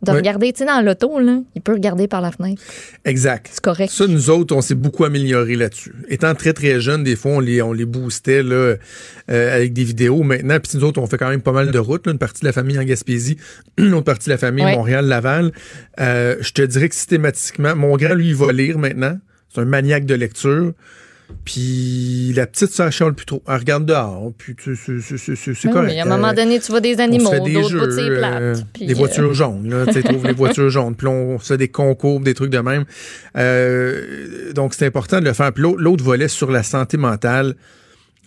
De 0.04 0.12
Oui. 0.12 0.18
regarder, 0.18 0.54
tu 0.54 0.60
sais, 0.60 0.66
dans 0.66 0.80
l'auto, 0.86 1.20
là, 1.20 1.40
il 1.56 1.62
peut 1.62 1.74
regarder 1.74 2.08
par 2.08 2.22
la 2.22 2.32
fenêtre. 2.32 2.62
Exact. 3.04 3.50
C'est 3.52 3.62
correct. 3.62 3.92
Ça, 3.92 4.06
nous 4.06 4.30
autres, 4.30 4.56
on 4.56 4.62
s'est 4.62 4.76
beaucoup 4.76 5.06
amélioré 5.06 5.56
là-dessus. 5.56 5.92
Étant 6.08 6.36
très, 6.36 6.54
très 6.54 6.80
jeunes, 6.80 7.04
des 7.04 7.16
fois, 7.16 7.32
on 7.32 7.40
les, 7.40 7.64
on 7.64 7.74
les 7.74 7.86
boostait 7.86 8.44
là, 8.44 8.76
euh, 9.32 9.56
avec 9.56 9.74
des 9.74 9.84
vidéos. 9.84 10.22
Maintenant, 10.22 10.60
puis 10.60 10.78
nous 10.78 10.84
autres, 10.84 11.02
on 11.02 11.08
fait 11.08 11.18
quand 11.18 11.30
même 11.30 11.42
pas 11.42 11.52
mal 11.52 11.72
de 11.72 11.80
routes. 11.80 12.06
là. 12.06 12.12
une 12.12 12.20
partie 12.20 12.42
de 12.42 12.46
la 12.46 12.54
famille 12.54 12.78
en 12.78 12.84
Gaspésie, 12.84 13.38
une 13.80 13.94
autre 13.96 14.06
partie 14.06 14.28
de 14.30 14.34
la 14.34 14.38
famille. 14.38 14.64
Montréal-Laval. 14.66 15.52
Euh, 16.00 16.36
je 16.42 16.52
te 16.52 16.62
dirais 16.62 16.90
que 16.90 16.96
systématiquement, 16.96 17.76
mon 17.76 17.98
grand, 17.98 18.14
lui, 18.14 18.28
il 18.30 18.36
va 18.36 18.52
lire 18.52 18.78
maintenant. 18.78 19.18
C'est 19.52 19.62
un 19.62 19.66
maniaque 19.66 20.06
de 20.06 20.14
lecture. 20.14 20.74
Puis 21.46 22.34
la 22.36 22.48
petite, 22.48 22.72
ça 22.72 22.90
chiale 22.92 23.14
plus 23.14 23.26
trop. 23.26 23.42
Elle 23.48 23.56
regarde 23.58 23.86
dehors. 23.86 24.32
Puis 24.38 24.56
tu- 24.56 24.76
c'est 24.76 25.70
correct. 25.70 25.88
mais 25.94 26.00
à 26.00 26.04
un 26.04 26.06
moment 26.08 26.30
Euh, 26.30 26.34
donné, 26.34 26.60
tu 26.60 26.72
vois 26.72 26.82
des 26.82 27.00
animaux, 27.00 27.30
d'autres 27.32 27.70
jeux, 27.70 28.18
plate. 28.18 28.42
euh, 28.42 28.56
puis, 28.74 28.86
des 28.86 28.94
euh, 28.94 28.98
voitures 28.98 29.34
jaunes, 29.34 29.70
là, 29.70 29.86
tu 29.86 29.94
sais, 29.94 30.04
trouve 30.04 30.26
les 30.26 30.34
voitures 30.34 30.70
jaunes, 30.70 30.96
puis 30.96 31.08
on 31.08 31.38
fait 31.40 31.58
des 31.58 31.68
concours, 31.70 32.20
des 32.20 32.34
trucs 32.34 32.50
de 32.52 32.60
même. 32.60 32.86
Euh, 33.38 34.52
donc, 34.54 34.74
c'est 34.74 34.86
important 34.86 35.20
de 35.20 35.26
le 35.26 35.34
faire. 35.34 35.52
Puis 35.54 35.64
l'autre 35.64 35.82
l'autre 35.82 36.04
volet 36.04 36.28
sur 36.28 36.52
la 36.52 36.64
santé 36.64 36.98
mentale, 36.98 37.56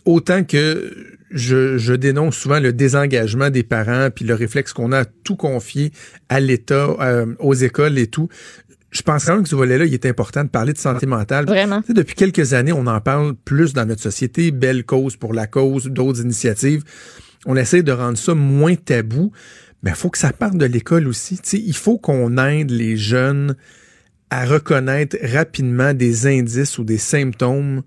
autant 0.05 0.44
que 0.44 0.93
je, 1.31 1.78
je 1.78 1.93
dénonce 1.94 2.36
souvent 2.36 2.59
le 2.60 2.72
désengagement 2.72 3.51
des 3.51 3.62
parents, 3.62 4.09
puis 4.14 4.24
le 4.24 4.35
réflexe 4.35 4.72
qu'on 4.72 4.93
a 4.93 5.01
à 5.01 5.05
tout 5.05 5.36
confier 5.36 5.93
à 6.28 6.40
l'État, 6.40 6.97
euh, 7.01 7.27
aux 7.39 7.55
écoles 7.55 7.98
et 7.98 8.06
tout. 8.09 8.28
Je 8.90 9.02
pense 9.02 9.24
quand 9.24 9.34
même 9.34 9.42
que 9.44 9.48
ce 9.48 9.54
volet-là, 9.54 9.84
il 9.84 9.94
est 9.94 10.06
important 10.06 10.42
de 10.42 10.48
parler 10.48 10.72
de 10.72 10.78
santé 10.78 11.06
mentale. 11.06 11.46
Vraiment. 11.46 11.80
Tu 11.80 11.88
sais, 11.88 11.94
depuis 11.94 12.14
quelques 12.14 12.54
années, 12.54 12.72
on 12.72 12.86
en 12.86 13.00
parle 13.00 13.34
plus 13.34 13.72
dans 13.72 13.86
notre 13.86 14.02
société. 14.02 14.50
Belle 14.50 14.84
cause 14.84 15.16
pour 15.16 15.32
la 15.32 15.46
cause, 15.46 15.86
d'autres 15.86 16.22
initiatives. 16.22 16.82
On 17.46 17.56
essaie 17.56 17.82
de 17.82 17.92
rendre 17.92 18.18
ça 18.18 18.34
moins 18.34 18.74
tabou. 18.74 19.30
Mais 19.82 19.90
il 19.90 19.96
faut 19.96 20.10
que 20.10 20.18
ça 20.18 20.32
parte 20.32 20.56
de 20.56 20.66
l'école 20.66 21.06
aussi. 21.06 21.36
Tu 21.38 21.50
sais, 21.50 21.58
il 21.58 21.74
faut 21.74 21.98
qu'on 21.98 22.36
aide 22.36 22.70
les 22.70 22.96
jeunes 22.96 23.54
à 24.30 24.44
reconnaître 24.44 25.16
rapidement 25.22 25.94
des 25.94 26.26
indices 26.26 26.78
ou 26.78 26.84
des 26.84 26.98
symptômes 26.98 27.82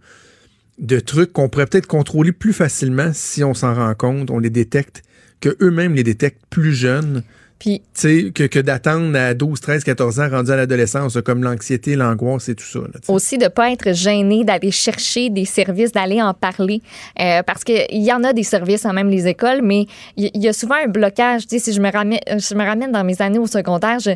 de 0.79 0.99
trucs 0.99 1.31
qu'on 1.31 1.49
pourrait 1.49 1.67
peut-être 1.67 1.87
contrôler 1.87 2.31
plus 2.31 2.53
facilement 2.53 3.11
si 3.13 3.43
on 3.43 3.53
s'en 3.53 3.73
rend 3.75 3.93
compte, 3.93 4.31
on 4.31 4.39
les 4.39 4.49
détecte, 4.49 5.03
que 5.39 5.55
eux-mêmes 5.61 5.93
les 5.93 6.03
détectent 6.03 6.45
plus 6.49 6.73
jeunes. 6.73 7.23
Puis, 7.63 7.79
Tu 7.79 8.25
sais, 8.25 8.31
que, 8.31 8.43
que 8.43 8.59
d'attendre 8.59 9.17
à 9.17 9.33
12, 9.33 9.61
13, 9.61 9.85
14 9.85 10.19
ans, 10.19 10.29
rendu 10.29 10.51
à 10.51 10.57
l'adolescence, 10.57 11.17
comme 11.23 11.43
l'anxiété, 11.43 11.95
l'angoisse 11.95 12.49
et 12.49 12.55
tout 12.55 12.65
ça. 12.65 12.79
là, 12.79 12.87
aussi 13.07 13.37
de 13.37 13.47
pas 13.47 13.71
être 13.71 13.93
gêné 13.93 14.43
d'aller 14.43 14.69
chercher 14.71 15.29
des 15.29 15.45
services, 15.45 15.93
d'aller 15.93 16.21
en 16.21 16.33
parler. 16.33 16.81
Euh, 17.21 17.41
parce 17.43 17.63
qu'il 17.63 17.85
y 18.03 18.11
en 18.11 18.21
a 18.25 18.33
des 18.33 18.43
services, 18.43 18.85
hein, 18.85 18.91
même 18.91 19.09
les 19.09 19.27
écoles, 19.27 19.61
mais 19.63 19.85
il 20.17 20.29
y, 20.33 20.39
y 20.39 20.47
a 20.49 20.51
souvent 20.53 20.75
un 20.75 20.89
blocage. 20.89 21.43
Tu 21.47 21.57
sais, 21.57 21.59
si 21.59 21.73
je 21.73 21.79
me, 21.79 21.89
ramène, 21.89 22.19
je 22.27 22.53
me 22.53 22.65
ramène 22.65 22.91
dans 22.91 23.05
mes 23.05 23.21
années 23.21 23.39
au 23.39 23.47
secondaire, 23.47 23.99
je, 23.99 24.11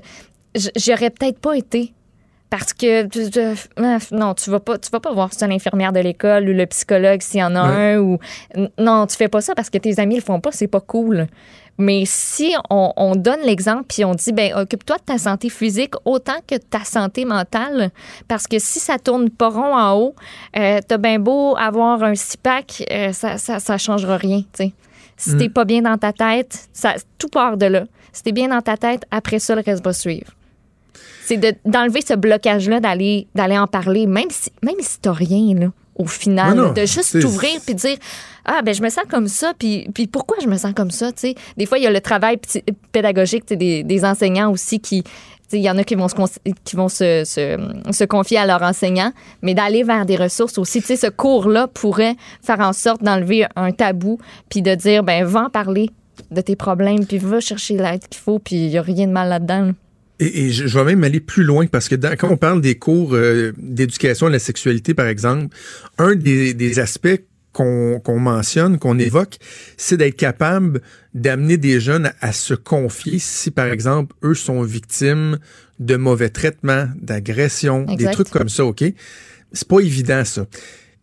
j'aurais 0.75 1.09
peut-être 1.09 1.39
pas 1.39 1.55
été. 1.55 1.93
Parce 2.49 2.73
que 2.73 3.03
euh, 3.03 3.55
non, 4.11 4.33
tu 4.33 4.49
vas 4.49 4.59
pas, 4.61 4.77
tu 4.77 4.89
vas 4.89 4.99
pas 5.01 5.13
voir 5.13 5.33
ça 5.33 5.47
l'infirmière 5.47 5.91
de 5.91 5.99
l'école 5.99 6.49
ou 6.49 6.53
le 6.53 6.65
psychologue 6.65 7.21
s'il 7.21 7.41
y 7.41 7.43
en 7.43 7.55
a 7.55 7.69
Ouais. 7.69 7.93
un 7.93 7.99
ou 7.99 8.17
non, 8.77 9.05
tu 9.05 9.17
fais 9.17 9.27
pas 9.27 9.41
ça 9.41 9.53
parce 9.53 9.69
que 9.69 9.77
tes 9.77 9.99
amis 9.99 10.15
le 10.15 10.21
font 10.21 10.39
pas, 10.39 10.51
c'est 10.53 10.67
pas 10.67 10.79
cool. 10.79 11.27
Mais 11.79 12.03
si 12.05 12.55
on, 12.71 12.91
on 12.97 13.15
donne 13.15 13.41
l'exemple 13.45 13.83
puis 13.87 14.03
on 14.03 14.13
dit 14.15 14.31
ben 14.31 14.53
occupe-toi 14.55 14.97
de 14.97 15.03
ta 15.03 15.17
santé 15.17 15.49
physique 15.49 15.93
autant 16.05 16.37
que 16.47 16.55
de 16.55 16.61
ta 16.63 16.83
santé 16.83 17.23
mentale 17.23 17.91
parce 18.27 18.47
que 18.47 18.57
si 18.59 18.79
ça 18.79 18.97
tourne 18.97 19.29
pas 19.29 19.49
rond 19.49 19.75
en 19.75 19.93
haut, 19.95 20.15
euh, 20.57 20.79
t'as 20.87 20.97
bien 20.97 21.19
beau 21.19 21.55
avoir 21.57 22.01
un 22.03 22.15
six 22.15 22.35
pack, 22.37 22.83
euh, 22.91 23.11
ça, 23.13 23.37
ça 23.37 23.59
ça 23.59 23.77
changera 23.77 24.17
rien, 24.17 24.39
tu 24.53 24.65
sais. 24.65 24.73
Si 25.19 25.35
t'es 25.37 25.49
pas 25.49 25.65
bien 25.65 25.81
dans 25.81 25.97
ta 25.97 26.13
tête, 26.13 26.67
ça 26.73 26.93
tout 27.17 27.29
part 27.29 27.57
de 27.57 27.65
là. 27.65 27.83
Si 28.13 28.23
t'es 28.23 28.31
bien 28.31 28.47
dans 28.49 28.61
ta 28.61 28.77
tête, 28.77 29.03
après 29.11 29.39
ça 29.39 29.55
le 29.55 29.61
reste 29.65 29.83
va 29.83 29.93
suivre. 29.93 30.31
C'est 31.25 31.37
de- 31.37 31.55
d'enlever 31.65 32.01
ce 32.01 32.13
blocage-là, 32.13 32.79
d'aller 32.79 33.27
d'aller 33.35 33.57
en 33.57 33.67
parler, 33.67 34.05
même 34.07 34.29
si 34.29 34.51
même 34.63 34.75
si 34.79 34.99
t'as 34.99 35.11
rien 35.13 35.55
là, 35.59 35.67
au 35.97 36.05
final, 36.05 36.55
Non, 36.55 36.67
non, 36.67 36.73
de 36.73 36.85
juste 36.85 37.19
t'ouvrir 37.19 37.59
puis 37.65 37.75
dire 37.75 37.97
ah 38.45 38.61
ben 38.63 38.73
je 38.73 38.81
me 38.81 38.89
sens 38.89 39.03
comme 39.09 39.27
ça 39.27 39.53
puis 39.57 39.89
puis 39.93 40.07
pourquoi 40.07 40.37
je 40.41 40.47
me 40.47 40.57
sens 40.57 40.73
comme 40.75 40.91
ça, 40.91 41.11
tu 41.11 41.19
sais? 41.19 41.35
Des 41.57 41.65
fois 41.65 41.77
il 41.77 41.83
y 41.83 41.87
a 41.87 41.91
le 41.91 42.01
travail 42.01 42.39
pédagogique 42.91 43.45
des, 43.53 43.83
des 43.83 44.05
enseignants 44.05 44.51
aussi 44.51 44.79
qui 44.79 45.03
il 45.53 45.61
y 45.61 45.69
en 45.69 45.77
a 45.77 45.83
qui 45.83 45.95
vont 45.95 46.07
se 46.07 46.15
qui 46.63 46.75
vont 46.75 46.89
se, 46.89 47.23
se, 47.25 47.57
se 47.91 48.03
confier 48.03 48.37
à 48.37 48.45
leurs 48.45 48.63
enseignants, 48.63 49.13
mais 49.41 49.53
d'aller 49.53 49.83
vers 49.83 50.05
des 50.05 50.17
ressources 50.17 50.57
aussi. 50.57 50.81
Tu 50.81 50.87
sais, 50.87 50.95
ce 50.95 51.07
cours-là 51.07 51.67
pourrait 51.67 52.15
faire 52.43 52.59
en 52.59 52.73
sorte 52.73 53.01
d'enlever 53.01 53.45
un 53.55 53.71
tabou, 53.71 54.17
puis 54.49 54.61
de 54.61 54.75
dire, 54.75 55.03
ben, 55.03 55.23
va 55.23 55.45
en 55.45 55.49
parler 55.49 55.89
de 56.31 56.41
tes 56.41 56.55
problèmes, 56.55 57.05
puis 57.05 57.17
va 57.17 57.39
chercher 57.39 57.75
l'aide 57.75 58.05
qu'il 58.09 58.21
faut, 58.21 58.39
puis 58.39 58.55
il 58.55 58.69
n'y 58.69 58.77
a 58.77 58.81
rien 58.81 59.07
de 59.07 59.11
mal 59.11 59.29
là-dedans. 59.29 59.71
Et, 60.19 60.45
et 60.45 60.51
je, 60.51 60.65
je 60.67 60.79
vais 60.79 60.85
même 60.85 61.03
aller 61.03 61.19
plus 61.19 61.43
loin 61.43 61.67
parce 61.67 61.87
que 61.89 61.95
dans- 61.95 62.15
quand 62.17 62.29
on 62.31 62.37
parle 62.37 62.61
des 62.61 62.75
cours 62.75 63.13
euh, 63.13 63.53
d'éducation 63.57 64.27
à 64.27 64.29
la 64.29 64.39
sexualité, 64.39 64.93
par 64.93 65.07
exemple, 65.07 65.55
un 65.97 66.15
des, 66.15 66.53
des 66.53 66.79
aspects 66.79 67.21
qu'on 67.53 68.19
mentionne, 68.19 68.77
qu'on 68.77 68.99
évoque, 68.99 69.37
c'est 69.77 69.97
d'être 69.97 70.15
capable 70.15 70.81
d'amener 71.15 71.57
des 71.57 71.79
jeunes 71.79 72.05
à, 72.07 72.13
à 72.21 72.31
se 72.31 72.53
confier 72.53 73.17
si, 73.17 73.49
par 73.49 73.65
exemple, 73.67 74.15
eux 74.23 74.35
sont 74.35 74.61
victimes 74.61 75.39
de 75.79 75.95
mauvais 75.95 76.29
traitements, 76.29 76.87
d'agressions, 77.01 77.85
des 77.95 78.05
trucs 78.11 78.29
comme 78.29 78.49
ça, 78.49 78.63
OK? 78.65 78.83
C'est 79.53 79.67
pas 79.67 79.79
évident, 79.79 80.23
ça. 80.23 80.45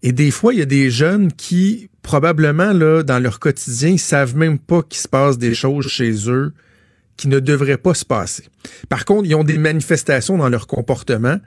Et 0.04 0.12
des 0.12 0.30
fois, 0.30 0.52
il 0.52 0.58
y 0.60 0.62
a 0.62 0.66
des 0.66 0.90
jeunes 0.90 1.32
qui, 1.32 1.88
probablement, 2.02 2.72
là, 2.72 3.02
dans 3.02 3.18
leur 3.18 3.40
quotidien, 3.40 3.88
ils 3.90 3.98
savent 3.98 4.36
même 4.36 4.58
pas 4.58 4.82
qu'il 4.82 5.00
se 5.00 5.08
passe 5.08 5.38
des 5.38 5.54
choses 5.54 5.88
chez 5.88 6.12
eux 6.30 6.52
qui 7.16 7.28
ne 7.28 7.38
devraient 7.40 7.78
pas 7.78 7.94
se 7.94 8.04
passer. 8.04 8.44
Par 8.88 9.04
contre, 9.04 9.26
ils 9.26 9.34
ont 9.34 9.44
des 9.44 9.58
manifestations 9.58 10.36
dans 10.36 10.48
leur 10.48 10.66
comportement, 10.66 11.38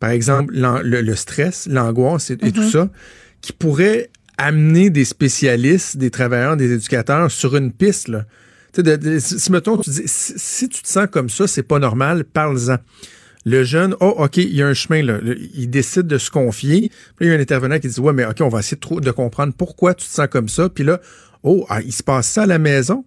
par 0.00 0.10
exemple 0.10 0.54
l'an- 0.54 0.80
le, 0.82 1.00
le 1.00 1.14
stress, 1.16 1.66
l'angoisse 1.66 2.30
et, 2.30 2.38
et 2.42 2.52
tout 2.52 2.68
ça, 2.70 2.90
qui 3.40 3.52
pourraient 3.52 4.10
amener 4.36 4.90
des 4.90 5.04
spécialistes, 5.04 5.96
des 5.96 6.10
travailleurs, 6.10 6.56
des 6.56 6.72
éducateurs 6.72 7.30
sur 7.30 7.56
une 7.56 7.72
piste. 7.72 8.08
Là. 8.08 8.24
De- 8.76 8.96
de- 8.96 9.18
si, 9.18 9.50
mettons, 9.50 9.78
tu 9.78 9.90
dis, 9.90 10.02
si, 10.06 10.34
si 10.36 10.68
tu 10.68 10.82
te 10.82 10.88
sens 10.88 11.06
comme 11.10 11.28
ça, 11.28 11.46
c'est 11.46 11.62
pas 11.62 11.78
normal, 11.78 12.24
parle-en. 12.24 12.76
Le 13.44 13.64
jeune, 13.64 13.94
oh, 14.00 14.14
OK, 14.18 14.36
il 14.36 14.54
y 14.54 14.62
a 14.62 14.66
un 14.66 14.74
chemin, 14.74 15.02
là. 15.02 15.18
Il 15.54 15.70
décide 15.70 16.06
de 16.06 16.18
se 16.18 16.30
confier. 16.30 16.90
Puis 17.16 17.24
là, 17.24 17.26
il 17.26 17.28
y 17.28 17.30
a 17.30 17.38
un 17.38 17.40
intervenant 17.40 17.78
qui 17.78 17.88
dit, 17.88 17.98
ouais, 17.98 18.12
mais 18.12 18.26
OK, 18.26 18.40
on 18.42 18.48
va 18.48 18.58
essayer 18.58 18.76
de 19.00 19.10
comprendre 19.10 19.54
pourquoi 19.56 19.94
tu 19.94 20.06
te 20.06 20.12
sens 20.12 20.26
comme 20.30 20.48
ça. 20.48 20.68
Puis 20.68 20.84
là, 20.84 21.00
oh, 21.42 21.64
ah, 21.70 21.80
il 21.80 21.92
se 21.92 22.02
passe 22.02 22.28
ça 22.28 22.42
à 22.42 22.46
la 22.46 22.58
maison. 22.58 23.04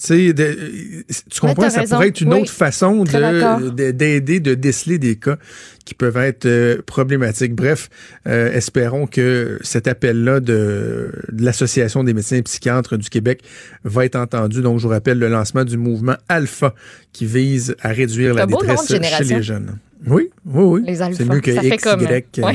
Tu 0.00 0.06
sais, 0.06 0.32
de- 0.32 1.04
tu 1.30 1.40
comprends, 1.40 1.70
ça 1.70 1.80
raison. 1.80 1.96
pourrait 1.96 2.08
être 2.08 2.20
une 2.20 2.32
Oui, 2.34 2.40
autre 2.42 2.50
façon 2.52 3.04
de- 3.04 3.70
de- 3.70 3.90
d'aider, 3.92 4.40
de, 4.40 4.54
déceler 4.54 4.98
des 4.98 5.16
cas 5.16 5.36
qui 5.84 5.94
peuvent 5.94 6.16
être 6.16 6.46
euh, 6.46 6.82
problématiques. 6.84 7.54
Bref, 7.54 7.88
euh, 8.26 8.50
espérons 8.52 9.06
que 9.06 9.58
cet 9.62 9.86
appel-là 9.86 10.40
de, 10.40 11.12
de 11.32 11.44
l'Association 11.44 12.02
des 12.04 12.12
médecins 12.12 12.36
et 12.36 12.42
psychiatres 12.42 12.96
du 12.96 13.08
Québec 13.08 13.42
va 13.84 14.04
être 14.04 14.16
entendu. 14.16 14.62
Donc, 14.62 14.78
je 14.78 14.82
vous 14.82 14.90
rappelle 14.90 15.18
le 15.18 15.28
lancement 15.28 15.64
du 15.64 15.76
mouvement 15.76 16.16
Alpha 16.28 16.74
qui 17.12 17.24
vise 17.24 17.76
à 17.80 17.90
réduire 17.90 18.34
la 18.34 18.46
détresse 18.46 18.88
chez 18.88 18.98
les 19.24 19.42
jeunes. 19.42 19.78
Oui, 20.06 20.28
oui, 20.44 20.82
oui. 20.84 20.96
C'est 21.14 21.24
mieux 21.24 21.40
que 21.40 21.54
ça 21.54 21.62
fait 21.62 21.68
X, 21.76 21.82
comme. 21.84 22.00
Y. 22.02 22.40
euh. 22.40 22.52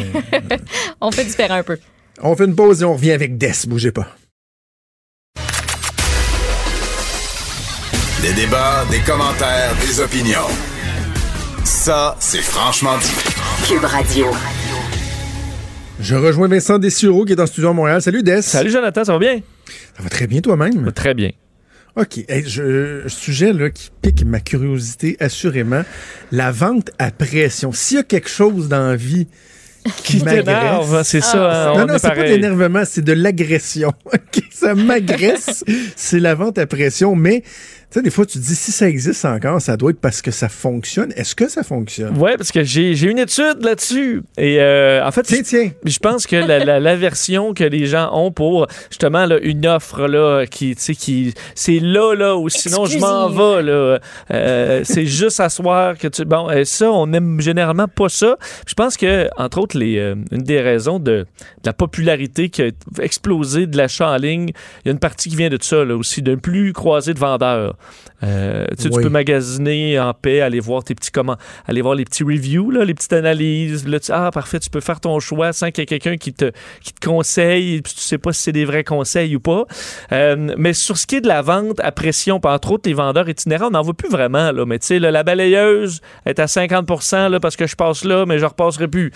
On 1.02 1.10
fait 1.10 1.24
différent 1.26 1.56
un 1.56 1.64
peu. 1.64 1.78
On 2.22 2.36
fait 2.36 2.45
une 2.45 2.56
pause 2.56 2.82
et 2.82 2.86
on 2.86 2.94
revient 2.94 3.11
avec 3.14 3.38
Des. 3.38 3.53
Bougez 3.68 3.91
pas. 3.91 4.16
Des 8.21 8.33
débats, 8.33 8.85
des 8.91 8.99
commentaires, 8.99 9.73
des 9.79 10.01
opinions. 10.01 10.49
Ça, 11.63 12.17
c'est 12.19 12.41
franchement 12.41 12.97
dit. 12.97 13.13
Cube 13.65 13.85
Radio. 13.85 14.27
Je 16.01 16.15
rejoins 16.15 16.49
Vincent 16.49 16.79
Dessureau 16.79 17.23
qui 17.23 17.31
est 17.31 17.39
en 17.39 17.45
studio 17.45 17.69
à 17.69 17.73
Montréal. 17.73 18.01
Salut 18.01 18.21
Des. 18.21 18.41
Salut 18.41 18.71
Jonathan, 18.71 19.05
ça 19.05 19.13
va 19.13 19.19
bien? 19.19 19.39
Ça 19.95 20.03
va 20.03 20.09
très 20.09 20.27
bien 20.27 20.41
toi-même? 20.41 20.91
Très 20.91 21.13
bien. 21.13 21.31
OK. 21.95 22.17
Hey, 22.27 22.43
je, 22.45 23.03
sujet 23.07 23.53
là, 23.53 23.69
qui 23.69 23.89
pique 24.01 24.25
ma 24.25 24.41
curiosité, 24.41 25.15
assurément. 25.21 25.83
La 26.33 26.51
vente 26.51 26.91
à 26.99 27.11
pression. 27.11 27.71
S'il 27.71 27.97
y 27.97 27.99
a 28.01 28.03
quelque 28.03 28.29
chose 28.29 28.67
dans 28.67 28.85
la 28.85 28.95
vie 28.97 29.27
qui, 30.03 30.21
t'énerve, 30.21 31.03
c'est 31.03 31.21
ça, 31.21 31.69
hein, 31.69 31.73
Non, 31.73 31.83
on 31.83 31.85
non, 31.87 31.93
est 31.95 31.99
c'est 31.99 32.09
pas 32.09 32.23
l'énervement, 32.23 32.83
c'est 32.85 33.01
de 33.01 33.13
l'agression. 33.13 33.93
OK, 34.05 34.43
ça 34.51 34.75
m'agresse. 34.75 35.63
c'est 35.95 36.19
la 36.19 36.35
vente 36.35 36.57
à 36.57 36.67
pression. 36.67 37.15
Mais, 37.15 37.43
sais, 37.91 38.02
des 38.02 38.10
fois, 38.10 38.26
tu 38.26 38.38
te 38.40 38.44
dis, 38.44 38.56
si 38.56 38.72
ça 38.72 38.88
existe 38.88 39.26
encore, 39.26 39.61
ça 39.61 39.76
doit 39.78 39.91
être 39.91 39.99
parce 39.99 40.22
que 40.22 40.32
ça 40.32 40.49
fonctionne. 40.49 41.11
Est-ce 41.16 41.36
que 41.36 41.49
ça 41.49 41.64
fonctionne? 41.64 42.18
Ouais, 42.18 42.38
parce 42.38 42.52
que 42.52 42.64
j'ai 42.64 42.94
j'ai 42.95 43.10
une 43.10 43.20
étude 43.20 43.57
là-dessus. 43.61 44.22
Et 44.38 44.57
euh, 44.60 45.06
en 45.06 45.11
fait, 45.11 45.24
Tiens, 45.24 45.41
tiens. 45.44 45.72
je 45.86 45.98
pense 45.99 46.28
que 46.28 46.36
la- 46.36 46.64
la- 46.64 46.80
l'aversion 46.80 47.53
que 47.53 47.64
les 47.64 47.86
gens 47.88 48.10
ont 48.14 48.32
pour 48.32 48.68
justement 48.90 49.26
là, 49.26 49.40
une 49.41 49.66
offre 49.66 50.07
là, 50.07 50.45
qui, 50.45 50.76
tu 50.76 50.82
sais, 50.84 50.95
qui 50.95 51.34
c'est 51.56 51.80
là, 51.80 52.14
là, 52.16 52.36
ou 52.38 52.49
sinon 52.49 52.86
je 52.86 52.99
m'en 52.99 53.30
vais. 53.30 53.64
là. 53.64 53.99
Euh, 54.32 54.82
c'est 54.84 55.06
juste 55.06 55.40
à 55.40 55.49
soir 55.49 55.98
que 55.98 56.07
tu. 56.07 56.26
Bon, 56.26 56.48
ça, 56.66 56.91
on 56.91 57.11
aime 57.14 57.41
généralement 57.41 57.88
pas 57.88 58.10
ça. 58.10 58.38
Je 58.68 58.74
pense 58.74 58.98
que, 58.98 59.28
entre 59.38 59.60
autres, 59.60 59.78
les, 59.78 59.98
euh, 59.98 60.16
une 60.32 60.44
des 60.44 60.61
raisons 60.61 60.99
de, 60.99 61.10
de 61.11 61.26
la 61.66 61.74
popularité 61.74 62.49
qui 62.49 62.61
a 62.64 62.70
explosé 63.02 63.66
de 63.68 63.78
l'achat 63.78 64.10
en 64.11 64.18
ligne, 64.18 64.49
il 64.84 64.88
y 64.88 64.90
a 64.90 64.91
une 64.91 64.99
partie 64.99 65.30
qui 65.30 65.36
vient 65.36 65.49
de 65.49 65.57
ça, 65.61 65.84
là, 65.86 65.95
aussi, 65.95 66.22
d'un 66.22 66.38
plus 66.38 66.74
croisé 66.74 67.14
de 67.14 67.20
vendeurs. 67.20 67.76
Euh, 68.23 68.65
tu, 68.77 68.84
sais, 68.84 68.89
tu 68.89 68.97
Oui. 68.97 69.03
peux 69.03 69.10
magasiner 69.10 69.99
en 69.99 70.14
paix, 70.14 70.41
aller 70.41 70.60
voir 70.60 70.84
tes 70.84 70.93
petits 70.95 71.11
comment, 71.11 71.38
aller 71.68 71.81
voir 71.81 71.95
les 71.95 72.03
petits 72.06 72.23
reviews, 72.23 72.69
là, 72.72 72.84
les 72.84 72.93
petites 72.93 73.14
analyses. 73.14 73.88
Là, 73.88 73.99
tu- 73.99 74.11
ah, 74.14 74.30
parfait, 74.34 74.60
tu 74.60 74.69
peux 74.69 74.81
faire 74.81 74.99
ton 74.99 75.19
choix 75.19 75.53
sans 75.53 75.72
qu'il 75.72 75.81
y 75.81 75.84
ait 75.84 75.85
quelqu'un 75.85 76.18
qui 76.18 76.34
te, 76.34 76.51
qui 76.84 76.93
te 76.93 77.06
conseille, 77.06 77.81
puis 77.81 77.93
tu 77.93 78.01
sais 78.01 78.18
pas 78.18 78.34
si 78.34 78.41
c'est 78.43 78.51
des 78.51 78.65
vrais 78.65 78.84
conseils 78.84 79.35
ou 79.35 79.39
pas. 79.39 79.65
Euh, 80.11 80.53
mais 80.57 80.73
sur 80.73 80.97
ce 80.97 81.07
qui 81.07 81.15
est 81.15 81.22
de 81.22 81.27
la 81.27 81.41
vente 81.41 81.80
à 81.80 81.91
pression, 81.91 82.39
entre 82.43 82.72
autres 82.72 82.88
les 82.89 82.93
vendeurs 82.93 83.30
itinérants, 83.30 83.68
on 83.68 83.72
n'en 83.72 83.81
voit 83.81 83.93
plus 83.93 84.10
vraiment. 84.10 84.51
Là, 84.51 84.65
mais 84.65 84.80
tu 84.80 84.88
sais, 84.88 84.99
là, 84.99 85.11
la 85.11 85.23
balayeuse 85.23 86.01
est 86.26 86.39
à 86.39 86.47
50 86.47 87.30
là, 87.30 87.39
parce 87.39 87.56
que 87.56 87.68
je 87.68 87.76
passe 87.76 88.03
là, 88.03 88.26
mais 88.26 88.39
je 88.39 88.45
repasserai 88.45 88.88
plus. 88.88 89.11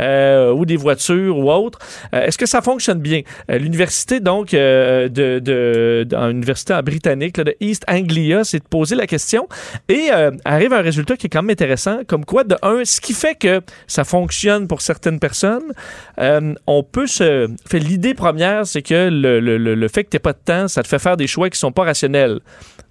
Euh, 0.00 0.52
ou 0.52 0.64
des 0.64 0.76
voitures 0.76 1.36
ou 1.38 1.50
autres. 1.50 1.78
Euh, 2.14 2.22
Est-ce 2.26 2.38
que 2.38 2.46
ça 2.46 2.62
fonctionne 2.62 3.00
bien? 3.00 3.22
L'université, 3.48 4.20
donc, 4.20 4.52
de, 4.52 5.08
de, 5.08 6.06
université 6.30 6.74
en 6.74 6.82
britannique, 6.82 7.36
là, 7.38 7.44
de 7.44 7.56
East 7.60 7.84
Anglia, 7.88 8.03
s'est 8.44 8.60
posé 8.60 8.94
la 8.94 9.06
question 9.06 9.48
et 9.88 10.10
euh, 10.12 10.30
arrive 10.44 10.72
à 10.72 10.78
un 10.78 10.82
résultat 10.82 11.16
qui 11.16 11.26
est 11.26 11.30
quand 11.30 11.42
même 11.42 11.50
intéressant, 11.50 12.00
comme 12.06 12.24
quoi, 12.24 12.44
de 12.44 12.56
un, 12.62 12.84
ce 12.84 13.00
qui 13.00 13.12
fait 13.12 13.34
que 13.34 13.60
ça 13.86 14.04
fonctionne 14.04 14.66
pour 14.66 14.80
certaines 14.80 15.18
personnes, 15.18 15.72
euh, 16.18 16.54
on 16.66 16.82
peut 16.82 17.06
se... 17.06 17.48
Fait, 17.66 17.78
l'idée 17.78 18.14
première, 18.14 18.66
c'est 18.66 18.82
que 18.82 19.08
le, 19.10 19.40
le, 19.40 19.56
le, 19.58 19.88
fait 19.88 20.04
que 20.04 20.10
tu 20.10 20.18
pas 20.20 20.32
de 20.32 20.38
temps, 20.44 20.68
ça 20.68 20.82
te 20.82 20.88
fait 20.88 20.98
faire 20.98 21.16
des 21.16 21.26
choix 21.26 21.50
qui 21.50 21.58
sont 21.58 21.72
pas 21.72 21.84
rationnels. 21.84 22.40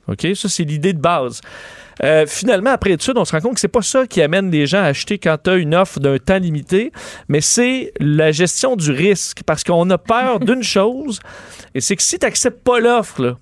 OK? 0.08 0.28
Ça, 0.36 0.50
c'est 0.50 0.64
l'idée 0.64 0.94
de 0.94 1.00
base. 1.00 1.42
Euh, 2.04 2.26
finalement, 2.28 2.72
après 2.72 2.92
étude, 2.92 3.18
on 3.18 3.26
se 3.26 3.32
rend 3.32 3.42
compte 3.42 3.56
que 3.56 3.60
c'est 3.60 3.68
pas 3.68 3.82
ça 3.82 4.08
qui 4.08 4.22
amène 4.22 4.50
les 4.50 4.66
gens 4.66 4.80
à 4.80 4.86
acheter 4.86 5.18
quand 5.18 5.38
tu 5.44 5.50
as 5.52 5.56
une 5.56 5.76
offre 5.76 6.00
d'un 6.00 6.18
temps 6.18 6.40
limité, 6.40 6.92
mais 7.28 7.42
c'est 7.42 7.94
la 8.00 8.32
gestion 8.32 8.76
du 8.76 8.92
risque. 8.92 9.42
Parce 9.46 9.64
qu'on 9.64 9.90
a 9.90 9.98
peur 9.98 10.40
d'une 10.42 10.64
chose, 10.64 11.20
et 11.76 11.82
c'est 11.82 11.96
que 11.96 12.04
si 12.04 12.18
tu 12.18 12.26
n'acceptes 12.26 12.64
pas 12.64 12.80
l'offre, 12.80 13.22
là, 13.22 13.38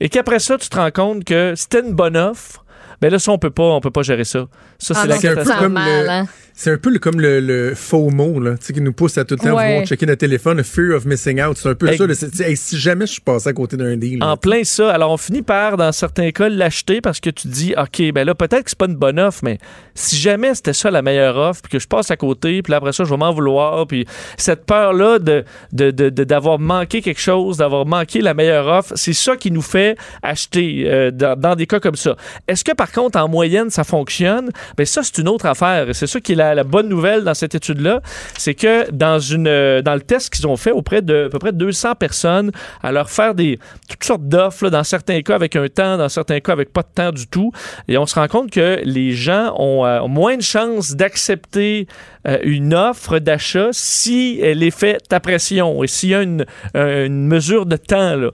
et 0.00 0.08
qu'après 0.08 0.38
ça, 0.38 0.58
tu 0.58 0.68
te 0.68 0.76
rends 0.76 0.90
compte 0.90 1.24
que 1.24 1.54
c'était 1.54 1.80
une 1.80 1.94
bonne 1.94 2.16
offre, 2.16 2.64
ben 3.00 3.10
là, 3.10 3.18
ça, 3.18 3.32
on 3.32 3.38
peut 3.38 3.50
pas, 3.50 3.64
on 3.64 3.80
peut 3.80 3.90
pas 3.90 4.02
gérer 4.02 4.24
ça. 4.24 4.46
Ça, 4.80 4.94
Ah 4.96 5.02
c'est 5.02 5.08
non, 5.08 5.14
la 5.14 5.20
C'est 5.20 5.28
un 5.28 5.30
peu 5.30 5.36
catastrophe. 5.36 5.62
comme 5.62 5.72
mal, 5.74 6.02
le- 6.04 6.10
hein. 6.10 6.26
C'est 6.52 6.70
un 6.72 6.76
peu 6.76 6.90
le- 6.90 6.98
comme 6.98 7.18
le, 7.22 7.40
le 7.40 7.74
faux 7.74 8.10
mot, 8.10 8.38
là, 8.38 8.50
tu 8.58 8.66
sais, 8.66 8.72
qui 8.74 8.82
nous 8.82 8.92
pousse 8.92 9.16
à 9.16 9.24
tout 9.24 9.34
le 9.34 9.38
temps 9.40 9.56
Ouais. 9.56 9.66
vouloir 9.68 9.86
checker 9.86 10.04
notre 10.04 10.18
téléphone, 10.18 10.58
le 10.58 10.62
fear 10.62 10.94
of 10.94 11.06
missing 11.06 11.40
out. 11.40 11.56
C'est 11.56 11.70
un 11.70 11.74
peu 11.74 11.90
ça. 11.96 12.06
là. 12.06 12.12
Hey, 12.40 12.54
si 12.54 12.78
jamais 12.78 13.06
je 13.06 13.12
suis 13.12 13.20
passé 13.22 13.48
à 13.48 13.52
côté 13.54 13.78
d'un 13.78 13.96
deal. 13.96 14.18
là, 14.18 14.28
En 14.32 14.36
plein 14.36 14.62
ça. 14.64 14.92
Alors, 14.92 15.10
on 15.10 15.16
finit 15.16 15.40
par, 15.40 15.78
dans 15.78 15.90
certains 15.90 16.30
cas, 16.32 16.50
l'acheter 16.50 17.00
parce 17.00 17.18
que 17.18 17.30
tu 17.30 17.48
dis, 17.48 17.72
OK, 17.78 18.12
ben 18.12 18.26
là, 18.26 18.34
peut-être 18.34 18.64
que 18.64 18.70
c'est 18.70 18.78
pas 18.78 18.84
une 18.88 18.96
bonne 18.96 19.18
offre, 19.18 19.40
mais 19.42 19.56
si 19.94 20.16
jamais 20.16 20.54
c'était 20.54 20.74
ça 20.74 20.90
la 20.90 21.00
meilleure 21.00 21.38
offre, 21.38 21.62
puis 21.62 21.72
que 21.72 21.78
je 21.78 21.88
passe 21.88 22.10
à 22.10 22.18
côté, 22.18 22.60
puis 22.60 22.74
après 22.74 22.92
ça, 22.92 23.04
je 23.04 23.08
vais 23.10 23.16
m'en 23.16 23.32
vouloir, 23.32 23.86
puis 23.86 24.04
cette 24.36 24.66
peur-là 24.66 25.18
de, 25.18 25.44
de- 25.72 25.90
de- 25.92 26.10
de- 26.10 26.24
d'avoir 26.24 26.58
manqué 26.58 27.00
quelque 27.00 27.20
chose, 27.22 27.56
d'avoir 27.56 27.86
manqué 27.86 28.20
la 28.20 28.34
meilleure 28.34 28.66
offre, 28.66 28.92
c'est 28.96 29.14
ça 29.14 29.34
qui 29.34 29.50
nous 29.50 29.62
fait 29.62 29.96
acheter 30.22 30.84
euh, 30.86 31.10
dans, 31.10 31.38
dans 31.40 31.56
des 31.56 31.66
cas 31.66 31.80
comme 31.80 31.96
ça. 31.96 32.16
Est-ce 32.48 32.64
que, 32.64 32.72
par 32.72 32.92
contre, 32.92 33.18
en 33.18 33.28
moyenne, 33.28 33.70
ça 33.70 33.82
fonctionne? 33.84 34.50
Ben 34.76 34.86
ça, 34.86 35.02
c'est 35.02 35.18
une 35.18 35.28
autre 35.28 35.46
affaire. 35.46 35.86
C'est 35.92 36.06
ça 36.06 36.20
qui 36.20 36.32
est 36.32 36.36
la, 36.36 36.64
bonne 36.64 36.88
nouvelle 36.88 37.24
dans 37.24 37.34
cette 37.34 37.54
étude-là, 37.54 38.00
c'est 38.36 38.54
que 38.54 38.90
dans, 38.90 39.18
une, 39.18 39.48
euh, 39.48 39.82
dans 39.82 39.94
le 39.94 40.00
test 40.00 40.32
qu'ils 40.32 40.46
ont 40.46 40.56
fait 40.56 40.70
auprès 40.70 41.02
de 41.02 41.26
à 41.26 41.28
peu 41.28 41.38
près 41.38 41.52
200 41.52 41.94
personnes, 41.94 42.50
à 42.82 42.92
leur 42.92 43.10
faire 43.10 43.34
des 43.34 43.58
toutes 43.88 44.04
sortes 44.04 44.28
d'offres, 44.28 44.68
dans 44.70 44.84
certains 44.84 45.22
cas 45.22 45.34
avec 45.34 45.56
un 45.56 45.68
temps, 45.68 45.96
dans 45.96 46.08
certains 46.08 46.40
cas 46.40 46.52
avec 46.52 46.72
pas 46.72 46.82
de 46.82 46.88
temps 46.94 47.12
du 47.12 47.26
tout, 47.26 47.52
et 47.88 47.98
on 47.98 48.06
se 48.06 48.14
rend 48.14 48.28
compte 48.28 48.50
que 48.50 48.80
les 48.84 49.12
gens 49.12 49.54
ont, 49.58 49.84
euh, 49.84 50.06
moins 50.06 50.36
de 50.36 50.42
chances 50.42 50.92
d'accepter 50.96 51.86
euh, 52.26 52.38
une 52.42 52.74
offre 52.74 53.18
d'achat 53.18 53.68
si 53.72 54.40
elle 54.42 54.62
est 54.62 54.76
faite 54.76 55.12
à 55.12 55.20
pression 55.20 55.82
et 55.82 55.86
s'il 55.86 56.10
y 56.10 56.14
a 56.14 56.22
une, 56.22 56.44
une 56.74 57.26
mesure 57.26 57.66
de 57.66 57.76
temps. 57.76 58.16
Là. 58.16 58.30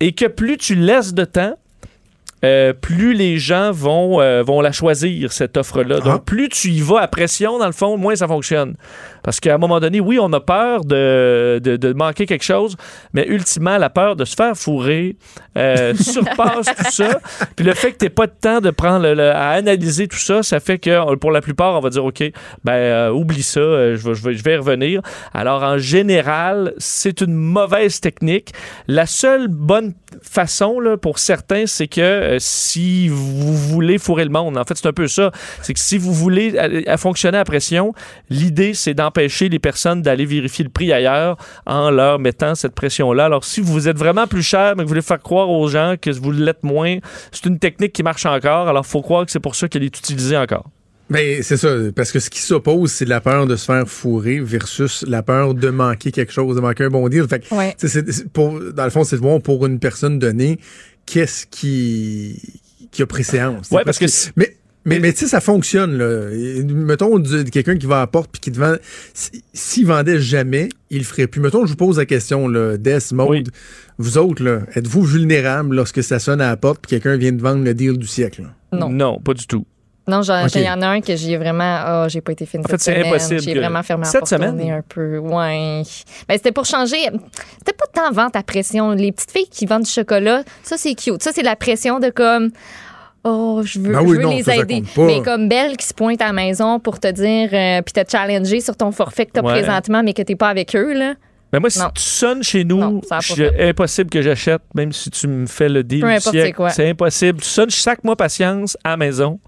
Et 0.00 0.12
que 0.12 0.26
plus 0.26 0.56
tu 0.56 0.74
laisses 0.74 1.14
de 1.14 1.24
temps, 1.24 1.56
euh, 2.46 2.72
plus 2.72 3.12
les 3.12 3.38
gens 3.38 3.72
vont, 3.72 4.20
euh, 4.20 4.42
vont 4.42 4.60
la 4.60 4.72
choisir, 4.72 5.32
cette 5.32 5.56
offre-là. 5.56 5.98
Ah. 6.00 6.04
Donc, 6.04 6.24
plus 6.24 6.48
tu 6.48 6.68
y 6.70 6.80
vas 6.80 7.00
à 7.00 7.08
pression, 7.08 7.58
dans 7.58 7.66
le 7.66 7.72
fond, 7.72 7.96
moins 7.96 8.14
ça 8.14 8.28
fonctionne. 8.28 8.74
Parce 9.26 9.40
qu'à 9.40 9.54
un 9.54 9.58
moment 9.58 9.80
donné, 9.80 10.00
oui, 10.00 10.18
on 10.18 10.32
a 10.32 10.40
peur 10.40 10.84
de, 10.86 11.60
de, 11.62 11.76
de 11.76 11.92
manquer 11.92 12.24
quelque 12.24 12.44
chose, 12.44 12.76
mais 13.12 13.26
ultimement, 13.26 13.76
la 13.76 13.90
peur 13.90 14.16
de 14.16 14.24
se 14.24 14.34
faire 14.34 14.56
fourrer 14.56 15.16
euh, 15.58 15.92
surpasse 16.00 16.66
tout 16.66 16.90
ça. 16.92 17.20
Puis 17.56 17.66
le 17.66 17.74
fait 17.74 17.92
que 17.92 17.98
tu 18.06 18.10
pas 18.10 18.26
de 18.28 18.32
temps 18.40 18.60
de 18.60 18.70
prendre 18.70 19.02
le- 19.02 19.14
le- 19.14 19.30
à 19.32 19.50
analyser 19.50 20.06
tout 20.08 20.16
ça, 20.16 20.42
ça 20.42 20.60
fait 20.60 20.78
que 20.78 21.14
pour 21.16 21.32
la 21.32 21.40
plupart, 21.42 21.74
on 21.74 21.80
va 21.80 21.90
dire, 21.90 22.04
OK, 22.04 22.22
ben 22.64 22.72
euh, 22.72 23.10
oublie 23.10 23.42
ça, 23.42 23.60
euh, 23.60 23.96
je, 23.96 24.08
vais, 24.08 24.14
je, 24.14 24.22
vais, 24.22 24.32
je 24.34 24.42
vais 24.42 24.54
y 24.54 24.56
revenir. 24.56 25.02
Alors, 25.34 25.62
en 25.64 25.76
général, 25.76 26.72
c'est 26.78 27.20
une 27.20 27.34
mauvaise 27.34 28.00
technique. 28.00 28.52
La 28.86 29.06
seule 29.06 29.48
bonne 29.48 29.94
façon 30.22 30.78
là, 30.78 30.96
pour 30.96 31.18
certains, 31.18 31.66
c'est 31.66 31.88
que 31.88 32.00
euh, 32.00 32.36
si 32.38 33.08
vous 33.08 33.54
voulez 33.56 33.98
fourrer 33.98 34.24
le 34.24 34.30
monde, 34.30 34.56
en 34.56 34.64
fait, 34.64 34.76
c'est 34.76 34.86
un 34.86 34.92
peu 34.92 35.08
ça. 35.08 35.32
C'est 35.62 35.74
que 35.74 35.80
si 35.80 35.98
vous 35.98 36.12
voulez 36.14 36.56
à, 36.56 36.92
à 36.92 36.96
fonctionner 36.96 37.38
à 37.38 37.44
pression, 37.44 37.92
l'idée, 38.30 38.72
c'est 38.72 38.94
d'empêcher 39.16 39.48
les 39.48 39.58
personnes 39.58 40.02
d'aller 40.02 40.26
vérifier 40.26 40.64
le 40.64 40.70
prix 40.70 40.92
ailleurs 40.92 41.36
en 41.66 41.90
leur 41.90 42.18
mettant 42.18 42.54
cette 42.54 42.74
pression-là. 42.74 43.24
Alors, 43.26 43.44
si 43.44 43.60
vous 43.60 43.88
êtes 43.88 43.96
vraiment 43.96 44.26
plus 44.26 44.42
cher, 44.42 44.74
mais 44.76 44.82
que 44.82 44.88
vous 44.88 44.88
voulez 44.90 45.02
faire 45.02 45.20
croire 45.20 45.48
aux 45.48 45.68
gens 45.68 45.94
que 46.00 46.10
vous 46.10 46.32
l'êtes 46.32 46.62
moins, 46.62 46.98
c'est 47.32 47.46
une 47.46 47.58
technique 47.58 47.92
qui 47.92 48.02
marche 48.02 48.26
encore. 48.26 48.68
Alors, 48.68 48.84
il 48.86 48.90
faut 48.90 49.02
croire 49.02 49.24
que 49.24 49.32
c'est 49.32 49.40
pour 49.40 49.54
ça 49.54 49.68
qu'elle 49.68 49.82
est 49.84 49.98
utilisée 49.98 50.36
encore. 50.36 50.68
Mais 51.08 51.40
c'est 51.42 51.56
ça, 51.56 51.68
parce 51.94 52.10
que 52.10 52.18
ce 52.18 52.28
qui 52.28 52.40
s'oppose, 52.40 52.90
c'est 52.90 53.04
la 53.04 53.20
peur 53.20 53.46
de 53.46 53.54
se 53.54 53.64
faire 53.64 53.86
fourrer 53.88 54.40
versus 54.40 55.04
la 55.06 55.22
peur 55.22 55.54
de 55.54 55.70
manquer 55.70 56.10
quelque 56.10 56.32
chose, 56.32 56.56
de 56.56 56.60
manquer 56.60 56.84
un 56.84 56.88
bon 56.90 57.08
deal. 57.08 57.26
Fait 57.28 57.38
que, 57.40 57.54
Ouais. 57.54 57.74
tu 57.78 57.88
sais, 57.88 58.02
c'est- 58.04 58.12
c'est 58.12 58.28
pour, 58.32 58.58
dans 58.74 58.84
le 58.84 58.90
fond, 58.90 59.04
c'est 59.04 59.16
de 59.16 59.20
voir 59.22 59.40
pour 59.40 59.64
une 59.66 59.78
personne 59.78 60.18
donnée, 60.18 60.58
qu'est-ce 61.06 61.46
qui, 61.46 62.42
qui 62.90 63.02
a 63.02 63.06
préséance. 63.06 63.70
Ouais, 63.70 63.84
parce 63.84 63.98
que 64.00 64.06
mais 64.34 64.56
mais, 64.86 64.98
mais 65.00 65.12
tu 65.12 65.18
sais, 65.20 65.26
ça 65.26 65.40
fonctionne. 65.40 65.98
Là. 65.98 66.30
Et, 66.32 66.62
Mettons 66.64 67.22
quelqu'un 67.52 67.76
qui 67.76 67.86
va 67.86 67.96
à 67.96 68.00
la 68.00 68.06
porte 68.06 68.30
puis 68.32 68.40
qui 68.40 68.52
te 68.52 68.58
vend. 68.58 68.74
si- 69.12 69.42
S'il 69.52 69.86
vendait 69.86 70.20
jamais, 70.20 70.68
il 70.90 70.98
le 70.98 71.04
ferait 71.04 71.26
plus. 71.26 71.40
Mettons, 71.40 71.66
je 71.66 71.70
vous 71.72 71.76
pose 71.76 71.98
la 71.98 72.06
question, 72.06 72.48
là, 72.48 72.76
Des, 72.78 72.98
Maude, 73.12 73.50
vous 73.98 74.16
autres, 74.18 74.42
là, 74.42 74.60
êtes-vous 74.74 75.02
vulnérables 75.02 75.74
lorsque 75.76 76.02
ça 76.02 76.18
sonne 76.18 76.40
à 76.40 76.48
la 76.48 76.56
porte 76.56 76.80
puis 76.86 76.90
quelqu'un 76.98 77.16
vient 77.16 77.32
de 77.32 77.42
vendre 77.42 77.64
le 77.64 77.74
deal 77.74 77.98
du 77.98 78.06
siècle? 78.06 78.42
là? 78.42 78.78
Non. 78.78 78.88
Non, 78.88 79.18
pas 79.20 79.34
du 79.34 79.46
tout. 79.46 79.66
Non, 80.08 80.20
il 80.22 80.60
y 80.62 80.70
en 80.70 80.82
a 80.82 80.86
un 80.86 81.00
que 81.00 81.16
j'ai 81.16 81.36
vraiment. 81.36 81.64
Ah, 81.64 82.06
j'ai 82.08 82.20
pas 82.20 82.30
été 82.30 82.46
fine 82.46 82.60
En 82.60 82.68
fait, 82.68 82.78
c'est 82.80 82.94
semaine. 82.94 83.08
impossible 83.08 83.40
J'ai 83.40 83.54
que- 83.54 83.58
vraiment 83.58 83.82
fermé 83.82 84.04
la 84.04 84.08
Cette 84.10 84.20
porte 84.20 84.30
semaine? 84.30 84.50
tourné 84.56 84.70
un 84.70 84.82
peu. 84.88 85.18
Ouais. 85.18 85.82
Ben, 86.28 86.34
c'était 86.36 86.52
pour 86.52 86.64
changer. 86.64 87.08
C'était 87.58 87.72
pas 87.76 87.86
tant 87.92 88.12
vente 88.12 88.36
à 88.36 88.44
pression. 88.44 88.92
Les 88.92 89.10
petites 89.10 89.32
filles 89.32 89.48
qui 89.50 89.66
vendent 89.66 89.82
du 89.82 89.90
chocolat, 89.90 90.44
ça, 90.62 90.76
c'est 90.78 90.94
cute. 90.94 91.24
Ça, 91.24 91.32
c'est 91.34 91.42
la 91.42 91.56
pression 91.56 91.98
de 91.98 92.10
comme. 92.10 92.50
Oh, 93.28 93.60
je 93.64 93.80
veux, 93.80 93.92
Ben 93.92 94.00
je 94.06 94.12
veux 94.14 94.22
non, 94.22 94.30
les 94.30 94.42
ça, 94.44 94.56
aider. 94.56 94.84
Mais 94.96 95.20
comme 95.22 95.48
Belle 95.48 95.76
qui 95.76 95.84
se 95.86 95.92
pointe 95.94 96.22
à 96.22 96.26
la 96.26 96.32
maison 96.32 96.78
pour 96.78 97.00
te 97.00 97.10
dire, 97.10 97.48
euh, 97.52 97.82
puis 97.82 97.92
te 97.92 98.08
challenger 98.10 98.60
sur 98.60 98.76
ton 98.76 98.92
forfait 98.92 99.26
que 99.26 99.32
tu 99.32 99.40
as 99.40 99.42
Ouais. 99.44 99.52
présentement, 99.60 100.02
mais 100.04 100.12
que 100.12 100.22
t'es 100.22 100.36
pas 100.36 100.48
avec 100.48 100.76
eux, 100.76 100.92
là. 100.92 101.14
Mais 101.52 101.58
moi, 101.60 101.70
si 101.70 101.78
Non. 101.78 101.86
tu 101.94 102.02
sonnes 102.02 102.42
chez 102.42 102.64
nous, 102.64 102.78
Non, 102.78 103.00
je- 103.20 103.68
impossible 103.68 104.10
que 104.10 104.20
j'achète, 104.22 104.62
même 104.74 104.92
si 104.92 105.10
tu 105.10 105.26
me 105.26 105.46
fais 105.46 105.68
le 105.68 105.82
deal. 105.82 106.04
C'est 106.70 106.88
impossible. 106.90 107.40
Tu 107.40 107.48
sonnes 107.48 107.70
chaque 107.70 108.04
mois 108.04 108.16
patience 108.16 108.76
à 108.84 108.90
la 108.90 108.96
maison. 108.96 109.38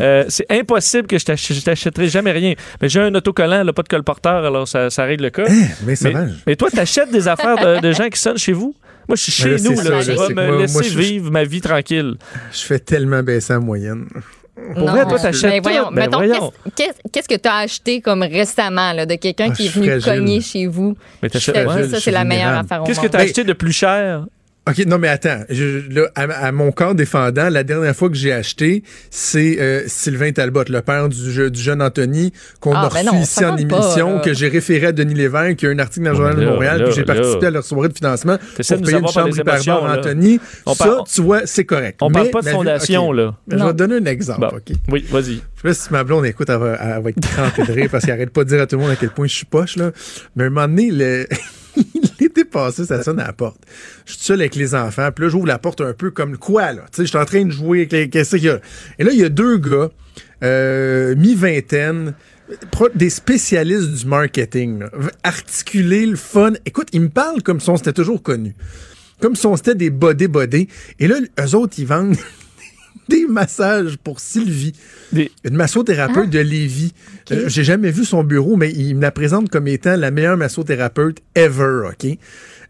Euh, 0.00 0.24
c'est 0.28 0.46
impossible 0.50 1.06
que 1.06 1.18
je 1.18 1.24
t'ach- 1.24 1.52
je 1.52 1.60
t'achèterai 1.60 2.08
jamais 2.08 2.32
rien. 2.32 2.54
Mais 2.80 2.88
j'ai 2.88 3.00
un 3.00 3.14
autocollant, 3.14 3.62
là, 3.64 3.72
pas 3.72 3.82
de 3.82 3.88
colporteur, 3.88 4.44
alors 4.44 4.68
ça, 4.68 4.90
ça 4.90 5.04
règle 5.04 5.24
le 5.24 5.30
cas. 5.30 5.44
Hein, 5.48 5.66
mais 5.86 5.96
sauvage. 5.96 6.30
mais 6.46 6.56
toi, 6.56 6.68
t'achètes 6.70 7.10
des 7.10 7.26
affaires 7.28 7.56
de, 7.56 7.80
de 7.80 7.92
gens 7.92 8.08
qui 8.08 8.20
sonnent 8.20 8.38
chez 8.38 8.52
vous? 8.52 8.74
Moi, 9.08 9.16
je 9.16 9.30
suis 9.30 9.44
Mais 9.44 9.56
chez 9.58 9.64
là, 9.64 9.70
nous, 9.70 9.76
c'est 9.76 9.88
là. 9.88 9.90
ça, 9.90 10.00
Je 10.00 10.12
je 10.12 10.22
vais 10.22 10.34
me 10.34 10.46
moi- 10.48 10.58
laisser 10.60 10.72
moi, 10.74 10.82
je- 10.82 10.98
vivre 10.98 11.30
ma 11.30 11.44
vie 11.44 11.60
tranquille. 11.62 12.14
Je 12.52 12.58
fais 12.60 12.78
tellement 12.78 13.22
baisser 13.22 13.54
la 13.54 13.60
moyenne. 13.60 14.06
Pour 14.74 14.88
vrai, 14.90 15.04
toi, 15.06 15.18
t'achètes 15.18 15.62
Ben? 15.64 15.84
Ben, 15.92 16.10
qu'est-ce- 16.76 17.28
que 17.28 17.36
tu 17.36 17.48
as 17.48 17.56
acheté 17.58 18.00
comme 18.00 18.22
récemment 18.22 18.92
là, 18.92 19.06
de 19.06 19.14
quelqu'un 19.14 19.48
Ah, 19.50 19.54
qui 19.54 19.66
est 19.66 19.68
venu 19.70 19.86
fragile. 20.00 20.12
cogner 20.12 20.40
chez 20.40 20.66
vous? 20.66 20.96
Mais 21.22 21.28
Je 21.32 21.38
ça, 21.38 22.00
c'est 22.00 22.10
la 22.10 22.24
meilleure 22.24 22.58
affaire 22.58 22.82
au 22.82 22.84
Qu'est-ce 22.84 22.98
que 22.98 23.04
monde. 23.06 23.12
t'as 23.12 23.20
acheté 23.20 23.44
de 23.44 23.52
plus 23.52 23.72
cher? 23.72 24.24
OK, 24.68 24.84
non, 24.86 24.98
mais 24.98 25.08
attends. 25.08 25.40
Je- 25.48 25.88
là, 25.90 26.08
à, 26.14 26.22
à 26.24 26.52
mon 26.52 26.72
corps 26.72 26.94
défendant, 26.94 27.48
la 27.48 27.64
dernière 27.64 27.94
fois 27.96 28.08
que 28.08 28.16
j'ai 28.16 28.32
acheté, 28.32 28.82
c'est 29.10 29.58
euh, 29.60 29.82
Sylvain 29.86 30.32
Talbot, 30.32 30.64
le 30.68 30.82
père 30.82 31.08
du, 31.08 31.50
du 31.50 31.60
jeune 31.60 31.80
Anthony, 31.80 32.32
qu'on 32.60 32.74
Ah, 32.74 32.80
a 32.86 32.88
ben 32.88 32.94
reçu 32.96 33.06
non, 33.06 33.22
ici 33.22 33.44
en 33.44 33.54
pas, 33.56 33.60
émission, 33.62 34.20
que 34.20 34.34
j'ai 34.34 34.48
référé 34.48 34.86
à 34.88 34.92
Denis 34.92 35.14
Lévesque, 35.14 35.56
qui 35.56 35.66
a 35.66 35.70
un 35.70 35.78
article 35.78 36.04
dans 36.04 36.10
le 36.10 36.16
Journal 36.16 36.36
de 36.36 36.44
Montréal, 36.44 36.78
là, 36.80 36.84
puis 36.86 36.94
j'ai 36.94 37.04
participé 37.04 37.42
là. 37.42 37.48
à 37.48 37.50
leur 37.52 37.64
soirée 37.64 37.88
de 37.88 37.94
financement 37.96 38.36
pour 38.36 38.54
payer 38.82 38.98
une 38.98 39.08
chambre 39.08 39.28
hyper 39.38 39.64
bar 39.64 39.86
là. 39.88 39.98
Anthony. 39.98 40.40
On 40.66 40.74
ça, 40.74 40.84
parle- 40.86 41.04
tu 41.12 41.22
vois, 41.22 41.40
c'est 41.46 41.64
correct. 41.64 41.98
On 42.02 42.08
Mais 42.08 42.14
parle 42.14 42.30
pas 42.30 42.42
de 42.42 42.48
fondation, 42.48 43.12
là. 43.12 43.34
Je 43.50 43.56
vais 43.56 43.62
te 43.62 43.72
donner 43.72 43.96
un 43.96 44.04
exemple, 44.04 44.40
Bon. 44.40 44.48
OK? 44.56 44.76
Oui, 44.90 45.04
vas-y. 45.10 45.22
Je 45.24 45.32
sais 45.34 45.42
pas 45.62 45.74
si 45.74 45.92
ma 45.92 46.04
blonde 46.04 46.26
écoute, 46.26 46.48
elle 46.50 46.58
va, 46.58 46.78
elle 46.80 47.02
va 47.02 47.10
être 47.10 47.20
crampée 47.20 47.64
de 47.64 47.72
rire 47.72 47.88
parce 47.90 48.04
qu'elle 48.04 48.14
arrête 48.14 48.30
pas 48.30 48.44
de 48.44 48.48
dire 48.50 48.60
à 48.60 48.66
tout 48.66 48.76
le 48.76 48.82
monde 48.82 48.90
à 48.92 48.96
quel 48.96 49.10
point 49.10 49.26
je 49.26 49.34
suis 49.34 49.46
poche, 49.46 49.76
là. 49.76 49.92
Mais 50.36 50.44
à 50.44 50.46
un 50.46 50.50
moment 50.50 50.68
donné, 50.68 50.90
le... 50.92 51.26
l'été 52.28 52.44
passé, 52.44 52.84
ça 52.84 53.02
sonne 53.02 53.20
à 53.20 53.26
la 53.26 53.32
porte. 53.32 53.60
Je 54.06 54.12
suis 54.12 54.22
seul 54.22 54.40
avec 54.40 54.54
les 54.54 54.74
enfants, 54.74 55.10
puis 55.14 55.24
là, 55.24 55.30
j'ouvre 55.30 55.46
la 55.46 55.58
porte 55.58 55.80
un 55.80 55.92
peu 55.92 56.10
comme 56.10 56.36
quoi, 56.36 56.72
là. 56.72 56.82
Tu 56.92 56.98
sais, 56.98 57.02
je 57.02 57.08
suis 57.08 57.18
en 57.18 57.24
train 57.24 57.44
de 57.44 57.50
jouer 57.50 57.78
avec 57.78 57.92
les... 57.92 58.08
Qu'est-ce 58.10 58.36
qu'il 58.36 58.44
y 58.44 58.50
a? 58.50 58.60
Et 58.98 59.04
là, 59.04 59.10
il 59.12 59.18
y 59.18 59.24
a 59.24 59.28
deux 59.28 59.58
gars, 59.58 59.90
euh, 60.42 61.14
mi-vingtaine, 61.16 62.14
des 62.94 63.10
spécialistes 63.10 63.90
du 63.90 64.06
marketing, 64.06 64.80
là. 64.80 64.90
Articuler 65.22 66.06
le 66.06 66.16
fun. 66.16 66.52
Écoute, 66.64 66.88
ils 66.92 67.00
me 67.00 67.08
parlent 67.08 67.42
comme 67.42 67.60
si 67.60 67.68
on 67.70 67.76
s'était 67.76 67.92
toujours 67.92 68.22
connus. 68.22 68.54
Comme 69.20 69.34
si 69.34 69.46
on 69.46 69.56
s'était 69.56 69.74
des 69.74 69.90
bodés-bodés. 69.90 70.68
Et 71.00 71.08
là, 71.08 71.16
eux 71.40 71.54
autres, 71.56 71.74
ils 71.78 71.86
vendent 71.86 72.16
des 73.08 73.26
massages 73.26 73.96
pour 73.98 74.20
Sylvie. 74.20 74.72
Des- 75.12 75.30
Une 75.44 75.56
massothérapeute 75.56 76.30
de 76.30 76.38
Lévis. 76.38 76.92
Euh, 77.30 77.44
J'ai 77.48 77.64
jamais 77.64 77.90
vu 77.90 78.04
son 78.04 78.24
bureau, 78.24 78.56
mais 78.56 78.70
il 78.72 78.94
me 78.96 79.02
la 79.02 79.10
présente 79.10 79.48
comme 79.50 79.66
étant 79.68 79.96
la 79.96 80.10
meilleure 80.10 80.36
massothérapeute 80.36 81.18
ever, 81.34 81.88
OK? 81.90 82.18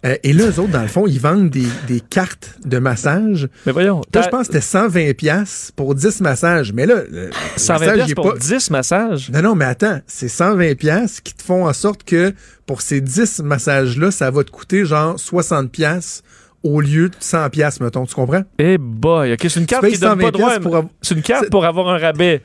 Euh, 0.06 0.14
et 0.22 0.32
là, 0.32 0.44
eux 0.46 0.60
autres, 0.60 0.70
dans 0.70 0.82
le 0.82 0.86
fond, 0.88 1.08
ils 1.08 1.18
vendent 1.18 1.50
des, 1.50 1.66
des 1.88 1.98
cartes 2.00 2.54
de 2.64 2.78
massage. 2.78 3.48
Mais 3.66 3.72
voyons. 3.72 4.00
Là, 4.14 4.22
je 4.22 4.28
pense 4.28 4.46
que 4.46 4.52
c'était 4.54 4.60
120 4.64 5.12
pièces 5.16 5.72
pour 5.74 5.96
10 5.96 6.20
massages. 6.20 6.72
Mais 6.72 6.86
là, 6.86 7.02
le, 7.10 7.26
le 7.26 7.30
120 7.56 7.78
massage, 7.80 7.96
il 7.96 7.98
pièces 7.98 8.10
est 8.10 8.14
pour 8.14 8.32
pas- 8.32 8.38
10 8.38 8.70
massages? 8.70 9.30
Non, 9.30 9.42
non, 9.42 9.54
mais 9.56 9.64
attends, 9.64 9.98
c'est 10.06 10.28
120 10.28 10.76
pièces 10.76 11.20
qui 11.20 11.34
te 11.34 11.42
font 11.42 11.66
en 11.66 11.72
sorte 11.72 12.04
que 12.04 12.32
pour 12.64 12.80
ces 12.80 13.00
10 13.00 13.40
massages-là, 13.42 14.12
ça 14.12 14.30
va 14.30 14.44
te 14.44 14.52
coûter 14.52 14.84
genre 14.84 15.18
60 15.18 15.68
pièces 15.72 16.22
au 16.62 16.80
lieu 16.80 17.08
de 17.08 17.14
100 17.18 17.50
pièces, 17.50 17.80
mettons. 17.80 18.04
Tu 18.06 18.14
comprends? 18.14 18.42
Eh 18.58 18.78
boy, 18.78 19.32
OK, 19.32 19.40
c'est 19.48 19.60
une 19.60 19.66
carte 19.66 19.86
qui 19.86 19.98
donne 19.98 20.18
pas 20.18 20.24
120 20.26 20.30
droit. 20.30 20.60
pour 20.60 20.76
avoir- 20.76 20.92
C'est 21.02 21.14
une 21.14 21.22
carte 21.22 21.50
pour 21.50 21.64
avoir 21.64 21.88
un 21.88 21.98
rabais. 21.98 22.42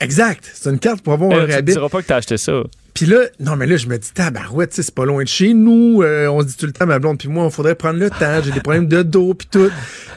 Exact. 0.00 0.50
C'est 0.54 0.70
une 0.70 0.78
carte 0.78 1.02
pour 1.02 1.12
avoir 1.12 1.30
Eh, 1.32 1.34
un 1.34 1.40
tu 1.44 1.48
me 1.48 1.54
rabais. 1.54 1.72
diras 1.72 1.88
pas 1.88 2.02
que 2.02 2.06
t'as 2.06 2.16
acheté 2.16 2.36
ça. 2.36 2.62
Puis 2.94 3.06
là, 3.06 3.22
non, 3.40 3.56
mais 3.56 3.66
là, 3.66 3.76
je 3.76 3.88
me 3.88 3.98
dis, 3.98 4.12
tabarouette, 4.12 4.70
tu 4.70 4.76
sais, 4.76 4.82
c'est 4.84 4.94
pas 4.94 5.04
loin 5.04 5.24
de 5.24 5.28
chez 5.28 5.52
nous. 5.52 6.02
euh, 6.04 6.28
on 6.28 6.40
se 6.42 6.46
dit 6.46 6.56
tout 6.56 6.66
le 6.66 6.72
temps, 6.72 6.86
ma 6.86 7.00
blonde, 7.00 7.18
puis 7.18 7.28
moi, 7.28 7.44
on 7.44 7.50
faudrait 7.50 7.74
prendre 7.74 7.98
le 7.98 8.08
temps. 8.08 8.40
J'ai 8.44 8.52
des 8.52 8.60
problèmes 8.60 8.86
de 8.86 9.02
dos, 9.02 9.34
puis 9.34 9.48
tout. 9.50 9.68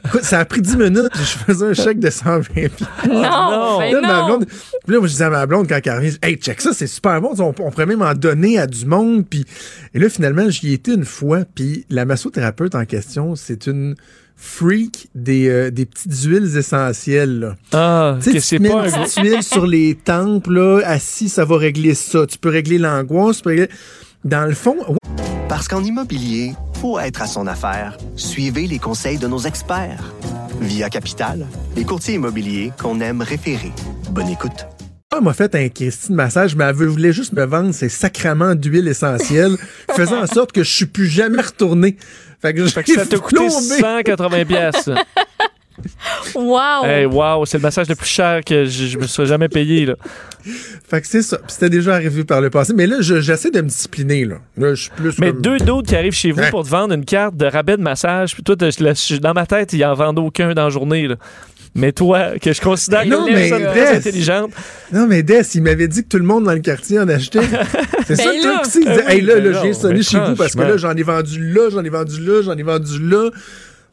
Écoute, 0.06 0.24
ça 0.24 0.40
a 0.40 0.46
pris 0.46 0.62
10 0.62 0.78
minutes, 0.78 1.10
puis 1.12 1.24
je 1.24 1.38
faisais 1.54 1.66
un 1.66 1.74
chèque 1.74 2.00
de 2.00 2.10
120 2.12 2.54
piastres. 2.54 2.84
Non, 3.08 3.22
non. 3.22 3.80
ben 3.80 3.94
Là, 3.96 4.02
ma 4.02 4.08
non. 4.20 4.26
blonde, 4.28 4.46
puis 4.46 4.94
là, 4.94 5.00
moi, 5.00 5.08
je 5.08 5.12
disais 5.14 5.24
à 5.26 5.30
ma 5.32 5.46
blonde 5.48 5.68
quand 5.68 5.80
elle 5.84 6.10
dis, 6.12 6.20
hey, 6.22 6.36
check 6.36 6.62
ça, 6.62 6.72
c'est 6.72 6.86
super 6.88 7.20
bon. 7.20 7.34
On, 7.40 7.46
on 7.48 7.54
pourrait 7.72 7.88
même 7.88 8.04
en 8.04 8.14
donner 8.14 8.60
à 8.60 8.68
du 8.68 8.86
monde. 8.86 9.26
Puis, 9.28 9.44
et 9.96 10.00
là, 10.00 10.08
finalement, 10.08 10.48
j'y 10.50 10.74
étais 10.74 10.94
une 10.94 11.06
fois. 11.06 11.46
Puis 11.56 11.86
la 11.90 12.06
massothérapeute 12.06 12.76
en 12.76 12.86
question, 12.86 13.36
c'est 13.36 13.66
une 13.66 13.96
freak 14.38 15.08
des, 15.16 15.50
euh, 15.50 15.72
des 15.72 15.86
petites 15.86 16.22
huiles 16.24 16.56
essentielles. 16.56 17.40
Là. 17.40 17.56
Ah, 17.74 18.18
Tu 18.20 18.26
sais, 18.26 18.32
que 18.32 18.36
tu 18.38 18.42
c'est 18.44 18.60
pas 18.60 18.66
une 18.66 18.72
un 18.72 18.88
gros... 18.90 19.04
petite 19.04 19.24
huile 19.24 19.44
sur 19.44 19.66
les 19.68 19.96
tempes, 19.96 20.48
là, 20.48 20.82
assis, 20.86 21.28
ça 21.28 21.44
va 21.44 21.58
régler 21.58 21.96
ça. 21.96 22.26
Tu 22.28 22.38
peux 22.38 22.50
régler 22.50 22.78
l'angoisse, 22.78 23.38
tu 23.38 23.44
peux 23.44 23.50
régler... 23.50 23.70
Dans 24.24 24.46
le 24.46 24.54
fond, 24.56 24.76
Parce 25.48 25.68
qu'en 25.68 25.84
immobilier, 25.84 26.54
faut 26.82 27.00
être 27.00 27.22
à 27.22 27.28
son 27.28 27.48
affaire. 27.48 27.98
Suivez 28.16 28.68
les 28.68 28.80
conseils 28.80 29.18
de 29.18 29.28
nos 29.28 29.40
experts. 29.40 30.14
Via 30.60 30.90
Capital, 30.90 31.46
les 31.76 31.84
courtiers 31.84 32.16
immobiliers 32.16 32.72
qu'on 32.82 33.00
aime 33.00 33.22
référer. 33.22 33.72
Bonne 34.12 34.30
écoute. 34.30 34.66
Elle 35.16 35.24
m'a 35.24 35.34
fait 35.34 35.56
un 35.56 35.70
Christine 35.70 36.16
massage, 36.16 36.56
mais 36.56 36.66
elle 36.66 36.74
voulait 36.76 37.14
juste 37.14 37.32
me 37.32 37.46
vendre 37.46 37.74
ses 37.74 37.88
sacrements 37.88 38.56
d'huile 38.56 38.90
essentielle, 38.90 39.56
faisant 39.96 40.22
en 40.22 40.28
sorte 40.28 40.52
que 40.52 40.64
je 40.64 40.76
suis 40.76 40.86
plus 40.86 41.08
jamais 41.08 41.42
retourné. 41.42 41.96
Fait 42.42 42.54
que, 42.54 42.68
Fait 42.68 42.84
que 42.84 42.94
ça 42.94 43.06
t'a 43.06 43.18
coûté 43.18 43.36
plombé. 43.36 43.52
180 43.52 44.46
pièces. 44.46 44.90
Wow! 46.36 46.86
Hey, 46.86 47.06
wow, 47.06 47.46
c'est 47.46 47.58
le 47.58 47.62
massage 47.64 47.88
le 47.90 47.96
plus 47.96 48.08
cher 48.08 48.42
que 48.46 48.66
je, 48.66 48.86
je 48.88 48.98
me 48.98 49.08
serais 49.08 49.28
jamais 49.28 49.48
payé, 49.50 49.86
là. 49.86 49.96
Fait 50.90 51.02
que 51.02 51.08
c'est 51.08 51.22
ça. 51.22 51.38
Puis 51.38 51.46
C'était 51.50 51.70
déjà 51.70 51.96
arrivé 51.96 52.24
par 52.24 52.42
le 52.42 52.50
passé. 52.50 52.74
Mais 52.76 52.88
là, 52.88 52.98
je- 53.02 53.22
j'essaie 53.22 53.52
de 53.52 53.62
me 53.62 53.68
discipliner, 53.68 54.26
là. 54.26 54.36
Là, 54.58 54.74
je 54.76 54.84
suis 54.84 54.92
plus 54.92 55.18
Mais 55.20 55.32
comme- 55.32 55.42
deux 55.42 55.58
d'autres 55.58 55.88
qui 55.90 55.96
arrivent 55.96 56.14
chez 56.14 56.32
vous 56.32 56.42
Hein? 56.42 56.50
pour 56.52 56.64
te 56.64 56.70
vendre 56.70 56.94
une 56.94 57.06
carte 57.06 57.36
de 57.36 57.46
rabais 57.46 57.78
de 57.78 57.82
massage, 57.82 58.34
puis 58.34 58.44
toi, 58.44 58.56
dans 58.56 59.34
ma 59.34 59.46
tête, 59.46 59.74
ils 59.74 59.84
en 59.86 59.94
vendent 59.94 60.20
aucun 60.20 60.54
dans 60.54 60.66
la 60.66 60.70
journée, 60.70 61.08
là. 61.08 61.16
Mais 61.76 61.92
toi, 61.92 62.40
que 62.42 62.54
je 62.54 62.62
considère 62.62 63.06
Non, 63.06 63.20
comme 63.20 63.28
une 63.30 63.36
personne 63.36 63.64
très 63.66 63.98
intelligente, 63.98 64.52
Non, 64.92 65.06
mais 65.06 65.22
Des, 65.22 65.42
il 65.56 65.62
m'avait 65.62 65.88
dit 65.88 66.04
que 66.04 66.08
tout 66.08 66.18
le 66.18 66.24
monde 66.24 66.46
dans 66.46 66.54
le 66.54 66.60
quartier 66.60 66.98
en 67.00 67.08
achetait. 67.08 67.40
C'est 68.08 68.16
ça 68.16 68.24
Ben 68.32 68.38
le 68.42 68.44
là. 68.48 68.54
truc 68.56 68.68
aussi. 68.68 68.80
Il 68.82 68.88
disait, 68.90 69.04
Ben 69.06 69.10
hey, 69.12 69.22
là, 69.22 69.36
ben 69.36 69.44
là, 69.44 69.52
non, 69.52 69.64
j'ai 69.64 69.74
sonné 69.74 70.02
chez 70.02 70.18
vous 70.20 70.36
parce 70.36 70.56
que 70.56 70.62
là, 70.62 70.78
j'en 70.78 70.96
ai 70.96 71.04
vendu 71.04 71.54
là, 71.54 71.70
j'en 71.72 71.84
ai 71.84 71.90
vendu 71.90 72.20
là, 72.26 72.42
j'en 72.42 72.58
ai 72.58 72.64
vendu 72.64 73.00
là. 73.08 73.30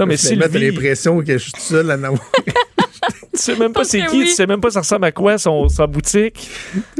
Non, 0.00 0.06
mais 0.06 0.16
Finalement, 0.16 0.46
t'as 0.46 0.58
Sylvie- 0.58 0.70
l'impression 0.72 1.20
que 1.22 1.32
je 1.32 1.38
suis 1.38 1.52
tout 1.52 1.60
seul 1.60 1.90
à 1.90 1.94
en 1.96 2.02
avoir. 2.04 2.30
tu 3.34 3.40
sais 3.40 3.56
même 3.56 3.72
pas 3.72 3.84
c'est 3.84 4.04
qui, 4.06 4.18
oui. 4.20 4.24
tu 4.26 4.30
sais 4.32 4.46
même 4.46 4.60
pas 4.60 4.70
ça 4.70 4.80
ressemble 4.80 5.04
à 5.04 5.12
quoi 5.12 5.38
son, 5.38 5.68
sa 5.68 5.86
boutique. 5.86 6.48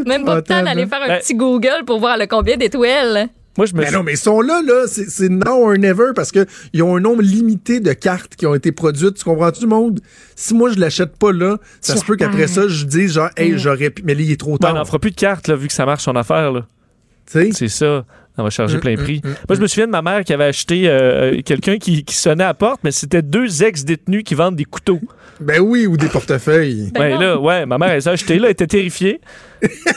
Même 0.06 0.24
pas 0.24 0.36
le 0.36 0.42
temps 0.42 0.62
d'aller 0.62 0.86
faire 0.86 1.02
un 1.02 1.08
Ben- 1.08 1.20
petit 1.20 1.34
Google 1.34 1.84
pour 1.86 1.98
voir 2.00 2.16
le 2.18 2.26
combien 2.26 2.56
d'étoiles. 2.56 3.28
Moi, 3.56 3.66
je 3.66 3.74
me 3.74 3.82
Mais 3.82 3.90
non, 3.92 4.02
mais 4.02 4.14
ils 4.14 4.18
sont 4.18 4.40
là, 4.40 4.62
là. 4.66 4.86
C'est 4.88 5.08
c'est 5.08 5.28
now 5.28 5.68
or 5.70 5.78
never 5.78 6.06
parce 6.14 6.32
qu'ils 6.32 6.82
ont 6.82 6.96
un 6.96 7.00
nombre 7.00 7.22
limité 7.22 7.78
de 7.78 7.92
cartes 7.92 8.34
qui 8.34 8.46
ont 8.46 8.54
été 8.56 8.72
produites. 8.72 9.14
Tu 9.14 9.22
comprends-tu, 9.24 9.62
le 9.62 9.68
monde? 9.68 10.00
Si 10.34 10.54
moi, 10.54 10.72
je 10.72 10.78
l'achète 10.80 11.16
pas 11.16 11.30
là, 11.30 11.58
ça 11.80 11.96
se 11.96 12.04
peut 12.04 12.16
qu'après 12.16 12.48
ça, 12.48 12.66
je 12.66 12.84
dise 12.84 13.12
genre, 13.12 13.30
hey, 13.36 13.56
j'aurais 13.56 13.90
pu. 13.90 14.02
Mais 14.04 14.14
là, 14.16 14.22
il 14.22 14.32
est 14.32 14.40
trop 14.40 14.52
Ben, 14.58 14.58
tard. 14.58 14.74
on 14.74 14.80
en 14.80 14.84
fera 14.84 14.98
plus 14.98 15.12
de 15.12 15.16
cartes, 15.16 15.46
là, 15.46 15.54
vu 15.54 15.68
que 15.68 15.72
ça 15.72 15.86
marche 15.86 16.02
son 16.02 16.16
affaire, 16.16 16.50
là. 16.50 16.66
Tu 17.30 17.32
sais? 17.32 17.50
C'est 17.52 17.68
ça. 17.68 18.04
On 18.36 18.43
va 18.43 18.51
charger 18.51 18.78
Mm, 18.78 18.81
plein 18.81 18.93
mm, 18.94 18.97
prix. 18.97 19.20
mm, 19.24 19.28
Moi, 19.48 19.56
je 19.56 19.61
me 19.61 19.66
souviens 19.69 19.86
de 19.86 19.93
ma 19.93 20.02
mère 20.02 20.24
qui 20.24 20.32
avait 20.32 20.44
acheté 20.44 20.85
euh, 20.89 21.40
quelqu'un 21.44 21.78
qui, 21.78 22.05
qui 22.05 22.15
sonnait 22.16 22.43
à 22.44 22.48
la 22.48 22.55
porte, 22.55 22.81
mais 22.82 22.90
c'était 22.90 23.23
deux 23.23 23.62
ex-détenus 23.62 24.24
qui 24.24 24.35
vendent 24.35 24.56
des 24.56 24.65
couteaux. 24.65 25.01
Ben 25.40 25.61
oui, 25.61 25.86
ou 25.86 25.97
des 25.97 26.09
portefeuilles. 26.09 26.90
Ben 26.94 27.01
ouais, 27.01 27.19
là, 27.19 27.39
ouais, 27.39 27.66
ma 27.66 27.77
mère, 27.78 27.90
elle 27.90 27.97
les 27.98 28.09
a 28.09 28.12
achetés, 28.12 28.39
là, 28.39 28.47
elle 28.47 28.52
était 28.52 28.66
terrifiée. 28.66 29.20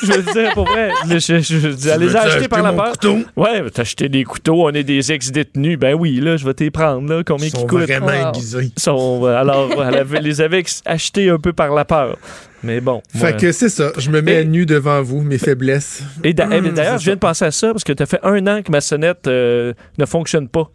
je 0.04 0.12
veux 0.14 0.34
dire, 0.34 0.54
pour 0.54 0.66
vrai, 0.66 0.92
je, 1.10 1.18
je, 1.20 1.40
je- 1.40 1.60
je 1.60 1.68
dis, 1.70 1.90
elle 1.90 2.00
les 2.02 2.16
a 2.16 2.22
achetés 2.22 2.48
par 2.48 2.62
la 2.64 2.74
peur. 2.74 2.92
couteau? 2.92 3.18
Ouais, 3.36 3.64
t'as 3.72 3.82
acheté 3.82 4.08
des 4.10 4.24
couteaux, 4.24 4.64
on 4.66 4.70
est 4.72 4.84
des 4.84 5.12
ex-détenus. 5.12 5.78
Ben 5.78 5.94
oui, 5.96 6.20
là, 6.20 6.38
je 6.38 6.46
vais 6.46 6.54
t'y 6.54 6.70
prendre, 6.72 7.08
là. 7.12 7.24
Combien 7.26 7.48
Ils 7.48 7.52
qu'ils 7.52 7.60
sont 7.60 7.68
coûtent? 7.68 7.82
vraiment 7.82 8.08
Wow. 8.08 8.30
aiguisés. 8.30 8.72
Sont, 8.78 9.22
euh, 9.26 9.36
alors, 9.36 9.70
elle 9.84 9.96
avait, 9.96 10.22
les 10.22 10.42
avait 10.42 10.64
achetés 10.86 11.30
un 11.30 11.38
peu 11.40 11.54
par 11.54 11.74
la 11.74 11.86
peur. 11.86 12.18
Mais 12.64 12.82
bon. 12.82 13.02
Fait 13.14 13.20
moi- 13.20 13.32
que 13.34 13.52
c'est 13.52 13.70
ça. 13.70 13.92
Je 13.98 14.10
me 14.10 14.22
mets 14.22 14.34
Et- 14.34 14.38
à 14.40 14.44
nu 14.44 14.66
devant 14.66 15.02
vous, 15.02 15.22
mes 15.22 15.38
faiblesses. 15.38 16.02
Et 16.24 16.34
mais 16.34 16.62
d'ailleurs, 16.72 16.98
je 16.98 17.06
viens 17.06 17.14
de 17.16 17.20
penser 17.20 17.46
à 17.46 17.52
ça 17.52 17.72
parce 17.72 17.84
que 17.84 17.94
tu 17.94 18.02
as 18.02 18.06
fait 18.08 18.20
un 18.24 18.46
an 18.48 18.62
que 18.64 18.72
ma 18.72 18.82
sonnette 18.82 19.28
euh, 19.28 19.74
ne 19.98 20.06
fonctionne 20.06 20.48
pas. 20.50 20.70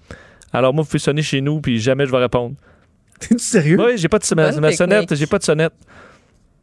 Alors 0.53 0.73
moi, 0.75 0.83
vous 0.83 0.89
pouvez 0.89 0.99
sonner 1.01 1.23
chez 1.23 1.41
nous 1.41 1.61
puis 1.61 1.81
jamais 1.81 2.07
je 2.07 2.11
vais 2.13 2.19
répondre. 2.19 2.55
T'es 3.19 3.37
sérieux? 3.39 3.79
Oui, 3.81 3.97
j'ai 3.97 4.09
pas 4.09 4.19
de 4.19 4.35
ma, 4.35 4.53
ma 4.61 4.73
sonnette, 4.73 5.15
j'ai 5.15 5.27
pas 5.27 5.39
de 5.39 5.45
sonnette. 5.45 5.73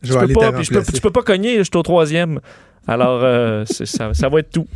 Je 0.01 0.07
Tu 0.07 0.13
vais 0.13 0.19
peux 0.19 0.23
aller 0.25 0.33
pas, 0.33 0.51
puis 0.53 0.63
je 0.63 0.71
peux, 0.71 0.83
tu 0.83 1.01
peux 1.01 1.11
pas 1.11 1.21
cogner, 1.23 1.57
je 1.57 1.63
suis 1.63 1.75
au 1.75 1.83
troisième. 1.83 2.39
Alors, 2.87 3.19
euh, 3.23 3.65
c'est- 3.65 3.85
ça, 3.85 4.13
ça 4.13 4.29
va 4.29 4.39
être 4.39 4.49
tout. 4.51 4.67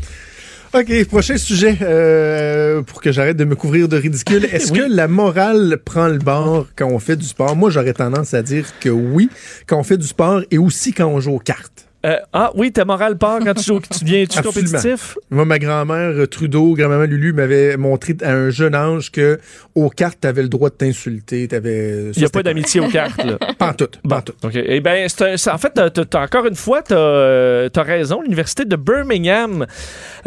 OK, 0.74 1.06
prochain 1.06 1.38
sujet 1.38 1.78
euh, 1.84 2.82
pour 2.82 3.00
que 3.02 3.12
j'arrête 3.12 3.38
de 3.38 3.46
me 3.46 3.56
couvrir 3.56 3.88
de 3.88 3.96
ridicule. 3.98 4.46
Est-ce 4.52 4.72
Oui. 4.72 4.80
que 4.80 4.86
la 4.86 5.08
morale 5.08 5.78
prend 5.86 6.08
le 6.08 6.18
bord 6.18 6.66
quand 6.76 6.88
on 6.88 6.98
fait 6.98 7.16
du 7.16 7.26
sport? 7.26 7.56
Moi, 7.56 7.70
j'aurais 7.70 7.94
tendance 7.94 8.34
à 8.34 8.42
dire 8.42 8.66
que 8.80 8.90
oui, 8.90 9.30
quand 9.68 9.78
on 9.80 9.84
fait 9.84 9.98
du 9.98 10.08
sport 10.08 10.42
et 10.50 10.58
aussi 10.58 10.92
quand 10.92 11.06
on 11.08 11.20
joue 11.20 11.34
aux 11.36 11.40
cartes. 11.40 11.88
Euh, 12.06 12.18
ah 12.34 12.52
oui, 12.56 12.72
ta 12.74 12.84
morale 12.84 13.18
part 13.18 13.40
quand 13.40 13.54
tu 13.54 13.64
joues, 13.64 13.80
tu 13.80 14.04
deviens-tu 14.04 14.38
Absolument. 14.40 14.72
compétitif? 14.72 15.18
Moi, 15.30 15.46
ma 15.46 15.58
grand-mère 15.58 16.10
euh, 16.18 16.28
Trudeau, 16.28 16.74
grand-maman 16.74 17.06
Lulu 17.06 17.32
m'avait 17.32 17.78
montré 17.78 18.16
à 18.22 18.34
un 18.34 18.50
jeune 18.50 18.76
âge 18.76 19.10
que 19.12 19.40
aux 19.74 19.90
cartes, 19.90 20.20
t'avais 20.20 20.42
le 20.44 20.50
droit 20.50 20.70
de 20.70 20.76
t'insulter. 20.76 21.48
T'avais. 21.48 22.12
Il 22.14 22.20
n'y 22.20 22.26
a 22.26 22.30
pas 22.30 22.44
d'amitié 22.44 22.82
aux 22.82 22.90
cartes, 22.90 23.24
là. 23.24 23.38
Pas 23.58 23.70
en 23.70 23.74
tout. 23.74 23.88
Pas 24.08 24.18
en 24.18 24.22
tout. 24.22 24.34
OK. 24.44 24.52
Eh 24.56 24.82
bien, 24.82 25.06
en 25.06 25.58
fait, 25.58 25.80
encore 26.16 26.46
une 26.46 26.56
fois, 26.56 26.82
tu 26.82 26.94
as, 26.94 27.84
raison. 27.84 28.22
L'Université 28.22 28.66
de 28.66 28.76
Birmingham, 28.76 29.66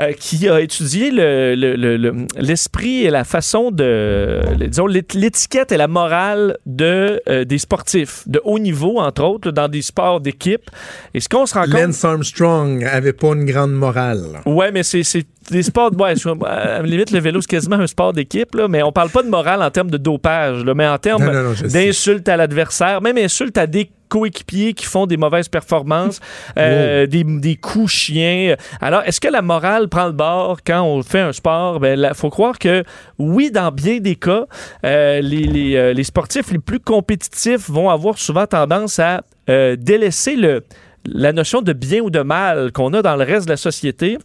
euh, 0.00 0.12
qui 0.18 0.48
a 0.48 0.60
étudié 0.60 1.10
le- 1.10 1.54
le- 1.54 1.76
le- 1.76 1.96
le- 1.96 2.26
l'esprit 2.38 3.04
et 3.04 3.10
la 3.10 3.24
façon 3.24 3.70
de, 3.70 4.40
disons, 4.66 4.86
l'ét- 4.86 5.14
l'étiquette 5.14 5.72
et 5.72 5.76
la 5.76 5.88
morale 5.88 6.56
de, 6.66 7.20
euh, 7.28 7.44
des 7.44 7.58
sportifs 7.58 8.22
de 8.26 8.40
haut 8.44 8.58
niveau, 8.58 8.98
entre 8.98 9.22
autres, 9.24 9.50
dans 9.50 9.68
des 9.68 9.82
sports 9.82 10.20
d'équipe. 10.20 10.70
Et 11.14 11.20
ce 11.20 11.28
qu'on 11.28 11.46
se 11.46 11.54
rend 11.54 11.65
compte... 11.66 11.80
Lance 11.80 12.04
Armstrong 12.04 12.84
avait 12.84 13.12
pas 13.12 13.28
une 13.28 13.44
grande 13.44 13.72
morale. 13.72 14.22
Ouais, 14.46 14.70
mais 14.72 14.82
c'est 14.82 15.02
des 15.50 15.62
sports. 15.62 15.90
Ouais, 15.98 16.14
à 16.44 16.80
la 16.80 16.82
limite, 16.82 17.10
le 17.10 17.20
vélo, 17.20 17.40
c'est 17.40 17.50
quasiment 17.50 17.76
un 17.76 17.86
sport 17.86 18.12
d'équipe, 18.12 18.56
mais 18.68 18.82
on 18.82 18.92
parle 18.92 19.10
pas 19.10 19.22
de 19.22 19.28
morale 19.28 19.62
en 19.62 19.70
termes 19.70 19.90
de 19.90 19.98
dopage, 19.98 20.64
là, 20.64 20.74
mais 20.74 20.86
en 20.86 20.98
termes 20.98 21.54
d'insultes 21.64 22.28
à 22.28 22.36
l'adversaire, 22.36 23.00
même 23.00 23.18
insultes 23.18 23.58
à 23.58 23.66
des 23.66 23.90
coéquipiers 24.08 24.72
qui 24.72 24.86
font 24.86 25.06
des 25.06 25.16
mauvaises 25.16 25.48
performances, 25.48 26.20
euh, 26.58 27.06
des, 27.06 27.24
des 27.24 27.56
coups 27.56 27.90
chiens. 27.90 28.54
Alors, 28.80 29.02
est-ce 29.04 29.20
que 29.20 29.28
la 29.28 29.42
morale 29.42 29.88
prend 29.88 30.06
le 30.06 30.12
bord 30.12 30.58
quand 30.64 30.82
on 30.82 31.02
fait 31.02 31.20
un 31.20 31.32
sport? 31.32 31.80
Ben, 31.80 31.98
il 31.98 32.14
faut 32.14 32.30
croire 32.30 32.58
que 32.58 32.84
oui, 33.18 33.50
dans 33.50 33.72
bien 33.72 33.98
des 33.98 34.16
cas, 34.16 34.46
euh, 34.84 35.20
les, 35.20 35.44
les, 35.44 35.76
euh, 35.76 35.92
les 35.92 36.04
sportifs 36.04 36.50
les 36.52 36.58
plus 36.58 36.80
compétitifs 36.80 37.68
vont 37.68 37.90
avoir 37.90 38.18
souvent 38.18 38.46
tendance 38.46 38.98
à 38.98 39.22
euh, 39.48 39.76
délaisser 39.78 40.36
le, 40.36 40.64
la 41.06 41.32
notion 41.32 41.62
de 41.62 41.72
bien 41.72 42.00
ou 42.00 42.10
de 42.10 42.20
mal 42.20 42.72
qu'on 42.72 42.92
a 42.92 43.02
dans 43.02 43.16
le 43.16 43.24
reste 43.24 43.46
de 43.46 43.52
la 43.52 43.56
société 43.56 44.18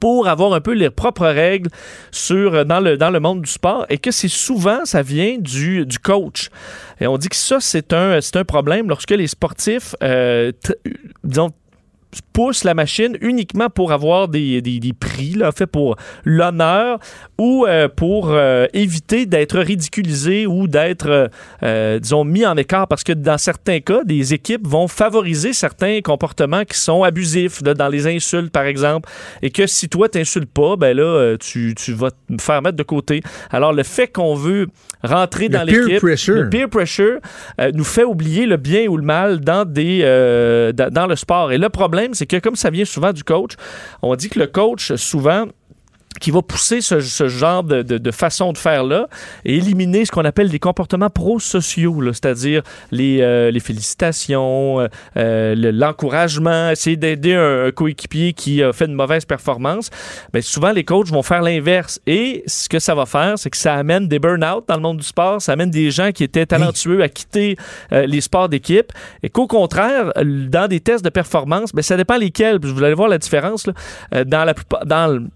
pour 0.00 0.28
avoir 0.28 0.52
un 0.52 0.60
peu 0.60 0.72
les 0.72 0.90
propres 0.90 1.26
règles 1.26 1.70
sur, 2.10 2.54
euh, 2.54 2.64
dans, 2.64 2.80
le, 2.80 2.96
dans 2.96 3.10
le 3.10 3.20
monde 3.20 3.42
du 3.42 3.50
sport 3.50 3.86
et 3.88 3.98
que 3.98 4.10
c'est 4.10 4.28
souvent, 4.28 4.84
ça 4.84 5.02
vient 5.02 5.38
du, 5.38 5.86
du 5.86 5.98
coach. 5.98 6.50
Et 7.00 7.06
on 7.06 7.18
dit 7.18 7.28
que 7.28 7.36
ça, 7.36 7.58
c'est 7.60 7.92
un, 7.92 8.18
un 8.34 8.44
problème 8.44 8.88
lorsque 8.88 9.10
les 9.10 9.26
sportifs, 9.26 9.94
euh, 10.02 10.52
disons, 11.24 11.50
poussent 12.32 12.64
la 12.64 12.74
machine 12.74 13.16
uniquement 13.20 13.70
pour 13.70 13.92
avoir 13.92 14.28
des, 14.28 14.60
des, 14.62 14.80
des 14.80 14.92
prix, 14.92 15.34
là, 15.34 15.52
fait 15.52 15.66
pour 15.66 15.96
l'honneur 16.24 16.98
ou 17.38 17.66
euh, 17.66 17.88
pour 17.88 18.30
euh, 18.30 18.66
éviter 18.72 19.26
d'être 19.26 19.58
ridiculisé 19.58 20.46
ou 20.46 20.66
d'être, 20.66 21.30
euh, 21.62 21.98
disons, 21.98 22.24
mis 22.24 22.44
en 22.46 22.56
écart 22.56 22.88
parce 22.88 23.04
que 23.04 23.12
dans 23.12 23.38
certains 23.38 23.80
cas, 23.80 24.04
des 24.04 24.34
équipes 24.34 24.66
vont 24.66 24.88
favoriser 24.88 25.52
certains 25.52 26.00
comportements 26.00 26.64
qui 26.64 26.78
sont 26.78 27.02
abusifs, 27.02 27.60
là, 27.62 27.74
dans 27.74 27.88
les 27.88 28.06
insultes, 28.06 28.50
par 28.50 28.64
exemple, 28.64 29.08
et 29.42 29.50
que 29.50 29.66
si 29.66 29.88
toi, 29.88 30.08
t'insultes 30.08 30.50
pas, 30.52 30.76
ben 30.76 30.96
là, 30.96 31.36
tu, 31.38 31.74
tu 31.76 31.92
vas 31.92 32.10
te 32.10 32.40
faire 32.40 32.62
mettre 32.62 32.76
de 32.76 32.82
côté. 32.82 33.22
Alors, 33.50 33.72
le 33.72 33.82
fait 33.82 34.08
qu'on 34.08 34.34
veut 34.34 34.68
rentrer 35.02 35.48
Le 35.48 35.58
dans 35.58 35.66
peer 35.66 35.84
l'équipe, 35.84 36.00
pressure. 36.00 36.34
le 36.34 36.50
peer 36.50 36.68
pressure 36.68 37.18
nous 37.74 37.84
fait 37.84 38.04
oublier 38.04 38.46
le 38.46 38.56
bien 38.56 38.86
ou 38.86 38.96
le 38.96 39.02
mal 39.02 39.40
dans, 39.40 39.64
des, 39.64 40.00
dans, 40.74 40.92
dans 40.92 41.06
le 41.06 41.16
sport. 41.16 41.52
Et 41.52 41.58
le 41.58 41.68
problème, 41.68 42.01
c'est 42.12 42.26
que 42.26 42.38
comme 42.38 42.56
ça 42.56 42.70
vient 42.70 42.84
souvent 42.84 43.12
du 43.12 43.24
coach, 43.24 43.52
on 44.02 44.14
dit 44.14 44.28
que 44.28 44.38
le 44.38 44.46
coach, 44.46 44.94
souvent, 44.94 45.46
qui 46.20 46.30
va 46.30 46.42
pousser 46.42 46.80
ce, 46.80 47.00
genre 47.28 47.62
de, 47.64 48.10
façon 48.10 48.52
de 48.52 48.58
faire 48.58 48.84
là 48.84 49.08
et 49.44 49.56
éliminer 49.56 50.04
ce 50.04 50.10
qu'on 50.12 50.24
appelle 50.24 50.48
des 50.50 50.58
comportements 50.58 51.10
prosociaux, 51.10 52.00
c'est-à-dire 52.12 52.62
les, 52.90 53.20
euh, 53.20 53.50
félicitations, 53.60 54.80
euh, 54.80 54.88
euh, 55.16 55.54
le- 55.54 55.70
l'encouragement, 55.70 56.70
essayer 56.70 56.96
d'aider 56.96 57.34
un, 57.34 57.70
coéquipier 57.70 58.32
qui 58.32 58.62
a 58.62 58.72
fait 58.72 58.86
une 58.86 58.94
mauvaise 58.94 59.24
performance. 59.24 59.90
Mais 60.34 60.42
souvent, 60.42 60.72
les 60.72 60.84
coachs 60.84 61.08
vont 61.08 61.22
faire 61.22 61.42
l'inverse. 61.42 62.00
Et 62.06 62.42
ce 62.46 62.68
que 62.68 62.78
ça 62.78 62.94
va 62.94 63.06
faire, 63.06 63.38
c'est 63.38 63.50
que 63.50 63.56
ça 63.56 63.74
amène 63.74 64.08
des 64.08 64.18
burn-out 64.18 64.64
dans 64.68 64.74
le 64.76 64.80
monde 64.82 64.98
du 64.98 65.06
sport, 65.06 65.40
ça 65.40 65.52
amène 65.52 65.70
des 65.70 65.90
gens 65.90 66.10
qui 66.12 66.24
étaient 66.24 66.46
talentueux 66.46 67.02
à 67.02 67.08
quitter 67.08 67.56
les 67.90 68.20
sports 68.20 68.48
d'équipe 68.48 68.92
et 69.22 69.28
qu'au 69.30 69.46
contraire, 69.46 70.12
dans 70.24 70.68
des 70.68 70.80
tests 70.80 71.04
de 71.04 71.10
performance, 71.10 71.72
ben, 71.72 71.82
ça 71.82 71.96
dépend 71.96 72.16
lesquels. 72.16 72.58
Vous 72.62 72.82
allez 72.82 72.94
voir 72.94 73.08
la 73.08 73.18
différence. 73.18 73.66
là. 73.66 74.24
Dans 74.24 74.44
la 74.44 74.54
plupart, 74.54 74.84
dans 74.86 75.06
le- 75.12 75.26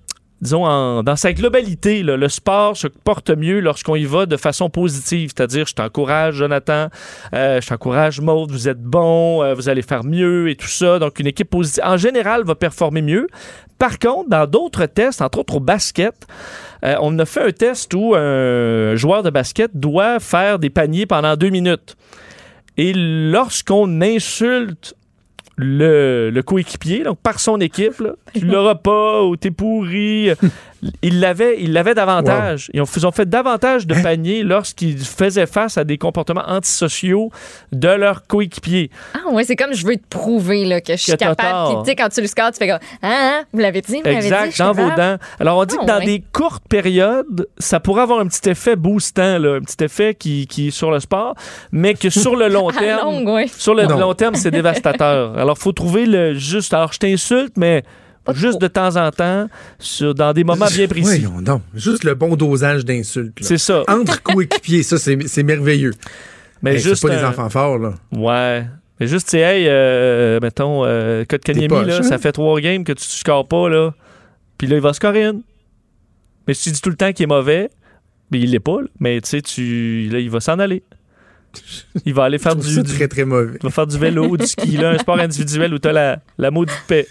disons, 0.41 0.67
en- 0.67 1.03
dans 1.03 1.17
sa 1.17 1.33
globalité, 1.33 2.03
là, 2.03 2.17
le 2.17 2.29
sport 2.29 2.77
se 2.77 2.87
porte 2.89 3.31
mieux 3.31 3.61
lorsqu'on 3.61 3.97
y 3.97 4.05
va 4.05 4.27
de 4.27 4.37
façon 4.37 4.69
positive. 4.71 5.31
C'est-à-dire, 5.35 5.67
je 5.67 5.75
t'encourage, 5.75 6.35
Jonathan, 6.35 6.89
euh, 7.35 7.61
je 7.61 7.69
t'encourage, 7.69 8.21
Maud, 8.21 8.51
vous 8.51 8.69
êtes 8.69 8.83
bon, 8.83 9.43
euh, 9.43 9.55
vous 9.55 9.69
allez 9.69 9.83
faire 9.83 10.05
mieux 10.05 10.51
et 10.51 10.57
tout 10.57 10.67
ça. 10.69 10.99
Donc, 10.99 11.19
une 11.21 11.27
équipe 11.27 11.51
positive, 11.51 11.83
en 11.87 11.97
général, 11.97 12.45
va 12.45 12.55
performer 12.55 13.03
mieux. 13.03 13.29
Par 13.79 13.99
contre, 13.99 14.29
dans 14.31 14.47
d'autres 14.47 14.87
tests, 14.87 15.23
entre 15.23 15.39
autres 15.39 15.57
au 15.57 15.61
basket, 15.61 16.15
euh, 16.85 16.97
on 17.01 17.19
a 17.19 17.25
fait 17.25 17.43
un 17.43 17.53
test 17.53 17.93
où 17.95 18.15
un 18.15 18.95
joueur 18.97 19.23
de 19.23 19.31
basket 19.31 19.71
doit 19.75 20.19
faire 20.21 20.59
des 20.59 20.71
paniers 20.71 21.07
pendant 21.07 21.37
deux 21.37 21.51
minutes. 21.51 21.97
Et 22.79 22.93
lorsqu'on 22.95 24.03
insulte 24.03 24.95
le, 25.57 26.31
le 26.31 26.43
coéquipier, 26.43 27.03
donc 27.03 27.19
par 27.19 27.41
son 27.41 27.61
équipe, 27.61 27.99
là, 28.01 28.13
tu 28.35 28.45
l'auras 28.45 28.75
pas 28.75 29.23
ou 29.25 29.37
t'es 29.37 29.51
pourri. 29.51 30.31
il 31.03 31.21
l'avait, 31.21 31.57
il 31.61 31.73
l'avait 31.73 31.95
davantage. 31.95 32.71
Ils, 32.75 32.81
ont, 32.81 32.87
ils 32.97 33.07
ont 33.07 33.11
fait 33.13 33.29
davantage 33.29 33.87
de 33.87 33.95
paniers 33.95 34.43
lorsqu'ils 34.43 34.99
faisaient 34.99 35.47
face 35.47 35.79
à 35.79 35.85
des 35.85 35.99
comportements 35.99 36.45
antisociaux 36.47 37.31
de 37.73 37.89
leurs 37.89 38.27
coéquipiers. 38.27 38.91
Ah 39.15 39.31
ouais, 39.33 39.45
c'est 39.45 39.57
comme 39.57 39.75
je 39.75 39.87
veux 39.87 39.97
te 39.97 40.07
prouver 40.09 40.65
là, 40.65 40.81
que 40.81 40.93
je 40.93 41.03
suis 41.03 41.13
Que 41.13 41.17
capable. 41.19 41.83
Tu 41.85 41.91
sais, 41.91 41.97
quand 41.97 42.09
tu 42.09 42.21
le 42.21 42.27
scores, 42.27 42.51
tu 42.53 42.59
fais 42.59 42.69
comme 42.69 42.79
Ah, 43.03 43.39
hein, 43.41 43.45
vous 43.53 43.61
l'avez 43.61 43.81
dit, 43.81 43.97
vous 43.97 44.03
dit. 44.03 44.09
Exact, 44.09 44.53
suis 44.53 44.63
dans 44.63 44.73
vos 44.73 44.91
dents. 44.91 45.17
Alors, 45.41 45.59
on 45.59 45.65
dit 45.65 45.77
Ah, 45.79 45.83
que 45.83 45.87
dans 45.87 45.99
ouais. 45.99 46.05
des 46.07 46.25
courtes 46.33 46.65
périodes, 46.69 47.47
ça 47.59 47.81
pourrait 47.81 48.03
avoir 48.03 48.21
un 48.21 48.27
petit 48.27 48.49
effet 48.49 48.77
boostant, 48.77 49.39
là, 49.39 49.57
un 49.57 49.61
petit 49.61 49.83
effet 49.85 50.15
qui, 50.15 50.47
qui 50.47 50.69
est 50.69 50.71
sur 50.71 50.91
le 50.91 51.01
sport, 51.01 51.35
mais 51.73 51.95
que 51.95 52.11
sur 52.11 52.37
le 52.37 52.49
long 52.57 52.71
terme, 52.71 53.05
longue, 53.25 53.29
ouais. 53.29 53.47
sur 53.49 53.75
le 53.75 53.85
Non. 53.85 53.99
long 53.99 54.15
terme, 54.15 54.35
c'est 54.35 54.51
dévastateur. 54.53 55.37
Alors, 55.39 55.59
faut 55.59 55.73
trouver 55.73 56.07
le 56.07 56.35
juste. 56.35 56.75
Alors, 56.75 56.93
je 56.93 56.99
t'insulte, 56.99 57.55
mais 57.57 57.83
juste 58.35 58.61
de 58.61 58.67
temps 58.69 58.97
en 58.97 59.11
temps, 59.11 59.49
sur, 59.79 60.15
dans 60.15 60.33
des 60.33 60.45
moments 60.45 60.67
bien 60.67 60.89
précis. 60.89 61.03
Voyons 61.25 61.41
donc. 61.43 61.63
Juste 61.75 62.05
le 62.05 62.15
bon 62.15 62.37
dosage 62.37 62.85
d'insultes. 62.85 63.41
là. 63.41 63.47
C'est 63.47 63.59
ça. 63.59 63.83
Entre 63.89 64.23
coéquipiers, 64.23 64.83
ça, 64.83 64.99
c'est 64.99 65.19
c'est 65.29 65.43
merveilleux. 65.43 65.93
Mais 66.63 66.75
Hey, 66.75 66.81
juste 66.81 66.97
c'est 67.03 67.09
pas 67.09 67.17
des 67.17 67.23
un- 67.23 67.29
enfants 67.31 67.51
forts, 67.51 67.79
là. 67.79 67.95
Ouais. 68.13 68.65
Mais 68.99 69.07
juste, 69.07 69.27
tu 69.27 69.33
sais, 69.33 69.41
hey, 69.41 69.67
euh, 69.69 70.39
mettons, 70.41 70.85
euh, 70.87 71.25
Kotkaniemi, 71.29 71.69
poche, 71.69 71.87
là, 71.87 71.99
hein? 71.99 72.03
ça 72.03 72.17
fait 72.19 72.33
trois 72.33 72.59
games 72.61 72.83
que 72.83 72.93
tu 72.93 73.05
ne 73.05 73.11
scores 73.11 73.47
pas, 73.47 73.69
là. 73.69 73.93
Puis 74.57 74.67
là, 74.67 74.77
il 74.77 74.83
va 74.83 74.93
scorer 74.95 75.25
une. 75.27 75.43
Mais 76.49 76.55
si 76.55 76.65
tu 76.65 76.71
dis 76.71 76.81
tout 76.81 76.89
le 76.91 76.97
temps 76.97 77.13
qu'il 77.13 77.25
est 77.25 77.27
mauvais, 77.27 77.69
ben, 78.31 78.41
il 78.41 78.51
l'est 78.53 78.59
pas, 78.61 78.81
là. 78.81 78.89
mais 78.99 79.21
tu 79.21 79.29
sais, 79.29 79.43
tu, 79.43 80.09
là, 80.11 80.19
il 80.19 80.31
va 80.31 80.41
s'en 80.41 80.59
aller. 80.59 80.83
Il 82.07 82.15
va 82.15 82.25
aller 82.25 82.39
faire 82.39 82.57
du, 82.57 82.67
ça 82.75 82.83
du- 82.83 82.95
très, 82.95 83.07
très 83.09 83.25
mauvais. 83.27 83.59
il 83.61 83.65
va 83.65 83.71
faire 83.71 83.87
du 83.87 83.99
vélo, 83.99 84.35
du 84.39 84.47
ski, 84.47 84.79
là, 84.79 84.91
un 84.91 84.99
sport 84.99 85.19
individuel 85.19 85.75
où 85.75 85.79
tu 85.79 85.89
as 85.89 85.93
la, 85.93 86.19
la 86.39 86.51
maudite 86.51 86.75
paix. 86.89 87.07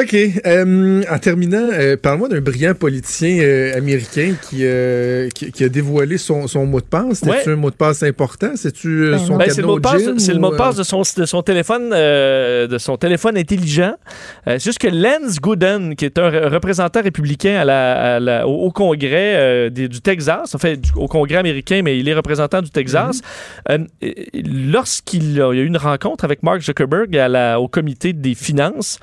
OK. 0.00 0.14
euh, 0.46 1.02
en 1.10 1.18
terminant, 1.18 1.68
euh, 1.72 1.96
parle-moi 1.96 2.28
d'un 2.28 2.40
brillant 2.40 2.74
politicien 2.74 3.38
euh, 3.40 3.76
américain 3.76 4.34
qui, 4.48 4.58
euh, 4.62 5.28
qui, 5.30 5.50
qui 5.52 5.64
a 5.64 5.68
dévoilé 5.68 6.18
son, 6.18 6.46
son 6.46 6.66
mot 6.66 6.80
de 6.80 6.86
passe. 6.86 7.22
Ouais. 7.22 7.42
un 7.48 7.56
mot 7.56 7.70
de 7.70 7.76
passe 7.76 8.02
important? 8.02 8.50
C'est-tu 8.56 8.88
euh, 9.04 9.10
Ben 9.12 9.18
son. 9.18 9.36
Ben, 9.36 9.50
c'est 9.50 9.60
le 9.62 9.66
mot 9.66 9.76
de 9.76 9.80
passe, 9.82 10.02
le 10.04 10.38
mot 10.38 10.50
de 10.50 10.56
passe 10.56 10.76
de 10.76 10.82
son, 10.82 11.02
de 11.16 11.24
son 11.26 11.42
téléphone, 11.42 11.90
euh, 11.92 12.66
de 12.66 12.78
son 12.78 12.96
téléphone 12.96 13.36
intelligent. 13.38 13.94
Euh, 14.46 14.56
c'est 14.58 14.64
juste 14.64 14.78
que 14.78 14.88
Lance 14.88 15.40
Gooden, 15.40 15.94
qui 15.96 16.04
est 16.04 16.18
un 16.18 16.30
re- 16.30 16.48
représentant 16.48 17.02
républicain 17.02 17.56
à 17.56 17.64
la- 17.64 18.16
à 18.16 18.20
la- 18.20 18.46
au, 18.48 18.66
au 18.66 18.70
Congrès 18.70 19.34
euh, 19.36 19.70
des- 19.70 19.88
du 19.88 20.00
Texas, 20.00 20.54
en 20.54 20.58
fait 20.58 20.76
du- 20.76 20.90
au 20.96 21.06
Congrès 21.08 21.36
américain, 21.36 21.80
mais 21.84 21.98
il 21.98 22.08
est 22.08 22.14
représentant 22.14 22.60
du 22.62 22.70
Texas. 22.70 23.20
Et 24.02 24.30
lorsqu'il 24.44 25.32
y 25.32 25.40
a 25.40 25.50
eu 25.52 25.64
une 25.64 25.76
rencontre 25.76 26.24
avec 26.24 26.42
Mark 26.42 26.60
Zuckerberg 26.60 27.16
à 27.16 27.28
la- 27.28 27.60
au 27.60 27.68
comité 27.68 28.12
des 28.12 28.34
finances. 28.34 28.98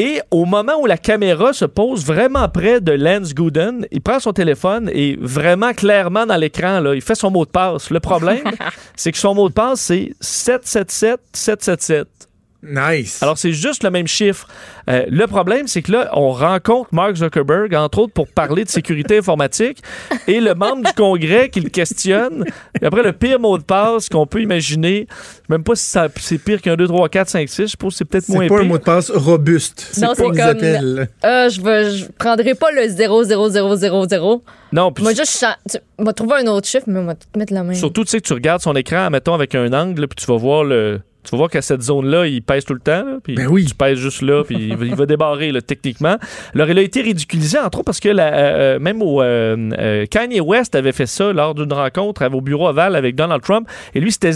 Et 0.00 0.20
au 0.30 0.44
moment 0.44 0.80
où 0.80 0.86
la 0.86 0.96
caméra 0.96 1.52
se 1.52 1.64
pose 1.64 2.06
vraiment 2.06 2.48
près 2.48 2.80
de 2.80 2.92
Lance 2.92 3.34
Gooden, 3.34 3.84
il 3.90 4.00
prend 4.00 4.20
son 4.20 4.32
téléphone 4.32 4.88
et 4.94 5.18
vraiment 5.20 5.72
clairement 5.72 6.24
dans 6.24 6.36
l'écran, 6.36 6.78
là, 6.78 6.94
il 6.94 7.02
fait 7.02 7.16
son 7.16 7.32
mot 7.32 7.44
de 7.44 7.50
passe. 7.50 7.90
Le 7.90 7.98
problème, 7.98 8.44
c'est 8.94 9.10
que 9.10 9.18
son 9.18 9.34
mot 9.34 9.48
de 9.48 9.54
passe, 9.54 9.80
c'est 9.80 10.12
777 10.20 11.18
777. 11.32 12.17
Nice. 12.62 13.22
Alors, 13.22 13.38
c'est 13.38 13.52
juste 13.52 13.84
le 13.84 13.90
même 13.90 14.08
chiffre. 14.08 14.48
Euh, 14.90 15.04
le 15.08 15.26
problème, 15.26 15.68
c'est 15.68 15.80
que 15.82 15.92
là, 15.92 16.10
on 16.14 16.32
rencontre 16.32 16.88
Mark 16.92 17.14
Zuckerberg, 17.14 17.72
entre 17.74 18.00
autres, 18.00 18.12
pour 18.12 18.26
parler 18.26 18.64
de 18.64 18.68
sécurité 18.68 19.18
informatique, 19.18 19.78
et 20.26 20.40
le 20.40 20.54
membre 20.54 20.84
du 20.84 20.92
Congrès 20.92 21.50
qui 21.50 21.60
le 21.60 21.68
questionne. 21.70 22.44
Et 22.82 22.84
après, 22.86 23.02
le 23.02 23.12
pire 23.12 23.38
mot 23.38 23.56
de 23.58 23.62
passe 23.62 24.08
qu'on 24.08 24.26
peut 24.26 24.42
imaginer, 24.42 25.06
même 25.48 25.62
pas 25.62 25.76
si 25.76 25.96
c'est 26.16 26.38
pire 26.38 26.60
qu'un 26.60 26.74
2, 26.74 26.88
3, 26.88 27.08
4, 27.08 27.28
5, 27.28 27.48
6, 27.48 27.62
je 27.62 27.66
suppose 27.66 27.94
que 27.94 27.98
c'est 27.98 28.04
peut-être 28.04 28.24
C'est 28.24 28.32
moins 28.32 28.48
pas 28.48 28.56
pire. 28.56 28.64
un 28.64 28.68
mot 28.68 28.78
de 28.78 28.82
passe 28.82 29.10
robuste. 29.10 29.92
Non, 29.98 30.08
pas 30.08 30.14
c'est 30.16 30.22
comme-. 30.24 31.06
Euh, 31.24 31.48
je 31.48 31.60
vais, 31.60 31.90
je 31.92 32.06
prendrai 32.18 32.54
pas 32.54 32.72
le 32.72 32.88
00000. 32.88 34.40
Non, 34.72 34.92
puis 34.92 35.02
Moi, 35.04 35.14
juste, 35.14 35.46
tu 35.70 35.78
m'as 35.98 36.12
trouvé 36.12 36.36
un 36.42 36.46
autre 36.48 36.66
chiffre, 36.66 36.84
mais 36.88 36.98
on 36.98 37.04
va 37.04 37.14
tout 37.14 37.26
mettre 37.36 37.52
la 37.54 37.62
main. 37.62 37.74
surtout, 37.74 38.04
tu 38.04 38.10
sais, 38.10 38.20
que 38.20 38.26
tu 38.26 38.32
regardes 38.32 38.60
son 38.60 38.74
écran, 38.74 39.08
mettons, 39.10 39.34
avec 39.34 39.54
un 39.54 39.72
angle, 39.72 40.08
puis 40.08 40.24
tu 40.24 40.30
vas 40.30 40.36
voir 40.38 40.64
le. 40.64 41.00
Tu 41.28 41.32
vas 41.32 41.38
voir 41.38 41.50
qu'à 41.50 41.60
cette 41.60 41.82
zone-là, 41.82 42.26
il 42.26 42.40
pèse 42.42 42.64
tout 42.64 42.72
le 42.74 42.80
temps. 42.80 43.04
là, 43.04 43.18
puis 43.22 43.34
Ben 43.34 43.46
oui. 43.48 43.66
Tu 43.66 43.74
pèses 43.74 43.98
juste 43.98 44.22
là, 44.22 44.44
puis 44.44 44.56
il 44.56 44.76
va- 44.76 44.86
il 44.86 44.94
va 44.94 45.04
débarrer 45.04 45.52
là, 45.52 45.60
techniquement. 45.60 46.16
Alors, 46.54 46.70
il 46.70 46.78
a 46.78 46.82
été 46.82 47.02
ridiculisé, 47.02 47.58
entre 47.58 47.78
autres, 47.78 47.84
parce 47.84 48.00
que 48.00 48.08
la- 48.08 48.32
euh, 48.34 48.76
euh, 48.76 48.78
même 48.78 49.02
au, 49.02 49.20
euh, 49.20 50.06
Kanye 50.10 50.40
West 50.40 50.74
avait 50.74 50.92
fait 50.92 51.06
ça 51.06 51.32
lors 51.32 51.54
d'une 51.54 51.72
rencontre 51.72 52.26
au 52.32 52.40
bureau 52.40 52.68
Oval 52.68 52.96
avec 52.96 53.14
Donald 53.14 53.42
Trump. 53.42 53.68
Et 53.94 54.00
lui, 54.00 54.10
c'était 54.10 54.32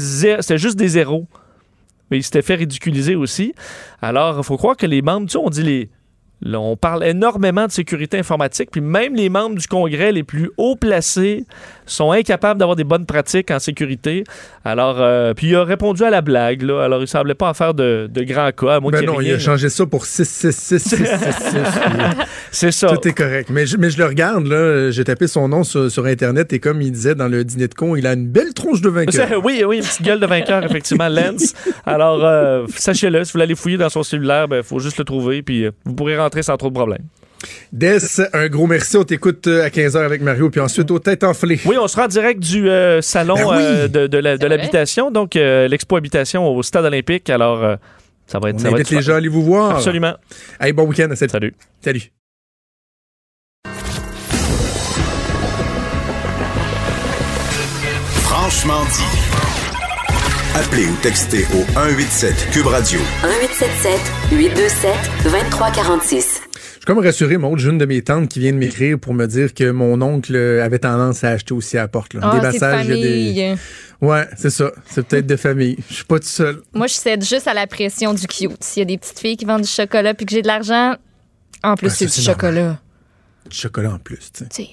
juste 0.58 0.76
des 0.78 0.88
zéros. 0.88 1.26
Mais 2.10 2.18
il 2.18 2.22
s'était 2.22 2.42
fait 2.42 2.56
ridiculiser 2.56 3.14
aussi. 3.14 3.54
Alors, 4.02 4.36
il 4.38 4.44
faut 4.44 4.58
croire 4.58 4.76
que 4.76 4.84
les 4.86 5.00
membres, 5.00 5.26
tu 5.26 5.32
sais, 5.32 5.38
on 5.38 5.48
dit 5.48 5.62
les. 5.62 5.88
là, 6.44 6.58
on 6.60 6.76
parle 6.76 7.04
énormément 7.04 7.66
de 7.66 7.70
sécurité 7.72 8.18
informatique, 8.18 8.68
puis 8.72 8.80
même 8.80 9.14
les 9.14 9.28
membres 9.28 9.54
du 9.56 9.66
Congrès 9.68 10.10
les 10.12 10.24
plus 10.24 10.50
haut 10.58 10.74
placés 10.76 11.46
sont 11.92 12.12
incapables 12.12 12.58
d'avoir 12.58 12.76
des 12.76 12.84
bonnes 12.84 13.06
pratiques 13.06 13.50
en 13.50 13.58
sécurité. 13.58 14.24
Alors, 14.64 14.96
euh, 15.00 15.34
puis 15.34 15.48
il 15.48 15.56
a 15.56 15.64
répondu 15.64 16.02
à 16.04 16.10
la 16.10 16.20
blague, 16.20 16.62
là. 16.62 16.82
Alors, 16.82 17.02
il 17.02 17.08
semblait 17.08 17.34
pas 17.34 17.50
en 17.50 17.54
faire 17.54 17.74
de, 17.74 18.08
de 18.12 18.22
grands 18.22 18.52
cas, 18.52 18.76
à 18.76 18.80
moins 18.80 18.92
Ben 18.92 19.04
non, 19.04 19.20
il 19.20 19.32
a 19.32 19.38
changé 19.38 19.68
ça 19.68 19.86
pour 19.86 20.06
66666. 20.06 21.58
C'est 22.50 22.70
ça. 22.70 22.88
Tout 22.88 23.08
est 23.08 23.12
correct. 23.12 23.50
Mais 23.50 23.66
je, 23.66 23.76
mais 23.76 23.90
je 23.90 23.98
le 23.98 24.06
regarde, 24.06 24.46
là. 24.46 24.90
J'ai 24.90 25.04
tapé 25.04 25.26
son 25.26 25.48
nom 25.48 25.64
sur, 25.64 25.90
sur 25.90 26.06
Internet 26.06 26.52
et 26.52 26.58
comme 26.58 26.80
il 26.82 26.92
disait 26.92 27.14
dans 27.14 27.28
le 27.28 27.44
dîner 27.44 27.68
de 27.68 27.74
con, 27.74 27.96
il 27.96 28.06
a 28.06 28.12
une 28.12 28.28
belle 28.28 28.54
tronche 28.54 28.80
de 28.80 28.88
vainqueur. 28.88 29.42
Oui, 29.44 29.62
oui, 29.66 29.78
une 29.78 29.82
petite 29.82 30.02
gueule 30.02 30.20
de 30.20 30.26
vainqueur, 30.26 30.64
effectivement, 30.64 31.08
Lance. 31.08 31.54
Alors, 31.86 32.24
euh, 32.24 32.66
sachez-le, 32.76 33.24
si 33.24 33.32
vous 33.32 33.38
l'allez 33.38 33.54
fouiller 33.54 33.76
dans 33.76 33.88
son 33.88 34.02
cellulaire, 34.02 34.46
il 34.50 34.62
faut 34.62 34.78
juste 34.78 34.98
le 34.98 35.04
trouver, 35.04 35.42
puis 35.42 35.64
euh, 35.64 35.70
vous 35.84 35.94
pourrez 35.94 36.16
rentrer 36.16 36.42
sans 36.42 36.56
trop 36.56 36.68
de 36.68 36.74
problèmes. 36.74 37.04
Des, 37.72 37.98
un 38.32 38.48
gros 38.48 38.66
merci. 38.66 38.96
On 38.96 39.04
t'écoute 39.04 39.46
euh, 39.46 39.64
à 39.64 39.68
15h 39.68 39.98
avec 40.04 40.20
Mario, 40.22 40.50
puis 40.50 40.60
ensuite 40.60 40.90
aux 40.90 40.98
têtes 40.98 41.24
enflées. 41.24 41.58
Oui, 41.64 41.76
on 41.80 41.88
sera 41.88 42.04
en 42.04 42.08
direct 42.08 42.40
du 42.40 42.68
euh, 42.68 43.00
salon 43.00 43.34
Ben 43.34 43.46
oui. 43.46 43.54
euh, 43.58 43.88
de, 43.88 44.06
de 44.06 44.18
la- 44.18 44.36
de 44.38 44.46
l'habitation, 44.46 45.10
donc 45.10 45.36
euh, 45.36 45.68
l'expo 45.68 45.96
habitation 45.96 46.46
au 46.48 46.62
stade 46.62 46.84
olympique. 46.84 47.30
Alors, 47.30 47.62
euh, 47.64 47.76
ça 48.26 48.38
va 48.38 48.50
être. 48.50 48.56
On 48.56 48.58
ça 48.60 48.68
va 48.68 48.74
invite 48.76 48.86
être 48.92 48.96
les 48.96 49.02
gens 49.02 49.14
à 49.14 49.16
aller 49.16 49.28
vous 49.28 49.42
voir. 49.42 49.76
Absolument. 49.76 50.14
Hey, 50.60 50.72
bon 50.72 50.84
week-end. 50.86 51.08
Salut. 51.14 51.30
Salut. 51.30 51.54
Salut. 51.82 52.02
Franchement 58.22 58.82
dit. 58.84 59.04
Appelez 60.54 60.86
ou 60.86 60.94
textez 61.02 61.44
au 61.54 61.64
187 61.74 62.50
Cube 62.52 62.66
Radio. 62.66 63.00
1877 63.22 64.00
827 64.32 64.94
2346. 65.24 66.42
Je 66.82 66.86
suis 66.88 66.96
comme 66.96 67.04
rassuré, 67.04 67.36
Maud, 67.36 67.60
j'ai 67.60 67.68
une 67.70 67.78
de 67.78 67.84
mes 67.84 68.02
tantes 68.02 68.28
qui 68.28 68.40
vient 68.40 68.50
de 68.52 68.56
m'écrire 68.58 68.98
pour 68.98 69.14
me 69.14 69.26
dire 69.26 69.54
que 69.54 69.70
mon 69.70 70.02
oncle 70.02 70.34
avait 70.34 70.80
tendance 70.80 71.22
à 71.22 71.28
acheter 71.28 71.54
aussi 71.54 71.78
à 71.78 71.82
la 71.82 71.86
porte. 71.86 72.12
Là. 72.12 72.20
Ah, 72.24 72.30
des 72.32 72.40
c'est 72.40 72.42
de 72.42 72.52
massages, 72.54 72.86
il 72.86 72.88
y 72.88 72.92
a 72.92 72.96
famille. 72.96 73.34
des... 73.34 73.56
Ouais, 74.04 74.26
c'est 74.36 74.50
ça. 74.50 74.72
C'est 74.86 75.06
peut-être 75.06 75.26
de 75.28 75.36
famille. 75.36 75.76
Je 75.88 75.94
suis 75.94 76.04
pas 76.04 76.18
tout 76.18 76.26
seul. 76.26 76.60
Moi, 76.74 76.88
je 76.88 76.94
cède 76.94 77.24
juste 77.24 77.46
à 77.46 77.54
la 77.54 77.68
pression 77.68 78.12
du 78.14 78.26
cute. 78.26 78.64
S'il 78.64 78.80
y 78.80 78.82
a 78.82 78.84
des 78.86 78.98
petites 78.98 79.20
filles 79.20 79.36
qui 79.36 79.44
vendent 79.44 79.62
du 79.62 79.68
chocolat 79.68 80.12
puis 80.12 80.26
que 80.26 80.32
j'ai 80.32 80.42
de 80.42 80.48
l'argent, 80.48 80.96
en 81.62 81.76
plus, 81.76 81.86
Ah, 81.86 81.94
c'est 81.94 82.06
du 82.06 82.18
normal. 82.18 82.34
chocolat. 82.34 82.80
Du 83.48 83.56
chocolat 83.56 83.92
en 83.92 83.98
plus, 84.00 84.32
tu 84.36 84.44
sais. 84.50 84.68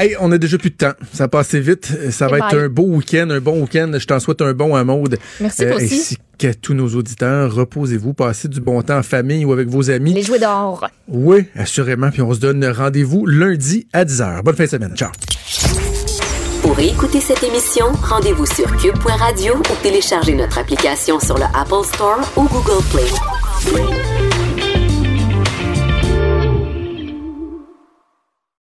Hey, 0.00 0.16
on 0.18 0.32
a 0.32 0.38
déjà 0.38 0.56
plus 0.56 0.70
de 0.70 0.76
temps. 0.76 0.92
Ça 1.12 1.28
passe 1.28 1.48
assez 1.48 1.60
vite. 1.60 1.92
Ça 2.10 2.26
va 2.26 2.38
Bye 2.38 2.46
être 2.48 2.56
bye. 2.56 2.64
un 2.64 2.68
beau 2.70 2.84
week-end, 2.84 3.28
un 3.28 3.40
bon 3.40 3.60
week-end. 3.60 3.92
Je 3.98 4.06
t'en 4.06 4.18
souhaite 4.18 4.40
un 4.40 4.54
bon 4.54 4.74
à 4.74 4.82
Maude. 4.82 5.18
Merci, 5.40 5.66
toi 5.66 5.76
aussi. 5.76 5.84
Ainsi 5.94 6.18
qu'à 6.38 6.54
tous 6.54 6.72
nos 6.72 6.88
auditeurs. 6.94 7.52
Reposez-vous, 7.54 8.14
passez 8.14 8.48
du 8.48 8.62
bon 8.62 8.80
temps 8.80 8.96
en 8.96 9.02
famille 9.02 9.44
ou 9.44 9.52
avec 9.52 9.68
vos 9.68 9.90
amis. 9.90 10.14
Les 10.14 10.22
jouets 10.22 10.38
d'or. 10.38 10.88
Oui, 11.06 11.44
assurément. 11.54 12.10
Puis 12.10 12.22
on 12.22 12.32
se 12.32 12.40
donne 12.40 12.64
rendez-vous 12.64 13.26
lundi 13.26 13.88
à 13.92 14.06
10h. 14.06 14.42
Bonne 14.42 14.56
fin 14.56 14.64
de 14.64 14.70
semaine. 14.70 14.96
Ciao. 14.96 15.10
Pour 16.62 16.78
écouter 16.80 17.20
cette 17.20 17.42
émission, 17.42 17.86
rendez-vous 18.02 18.46
sur 18.46 18.74
cube.radio 18.78 19.56
ou 19.58 19.82
téléchargez 19.82 20.34
notre 20.34 20.56
application 20.56 21.20
sur 21.20 21.36
le 21.36 21.44
Apple 21.54 21.84
Store 21.84 22.20
ou 22.36 22.44
Google 22.44 22.82
Play. 22.90 24.19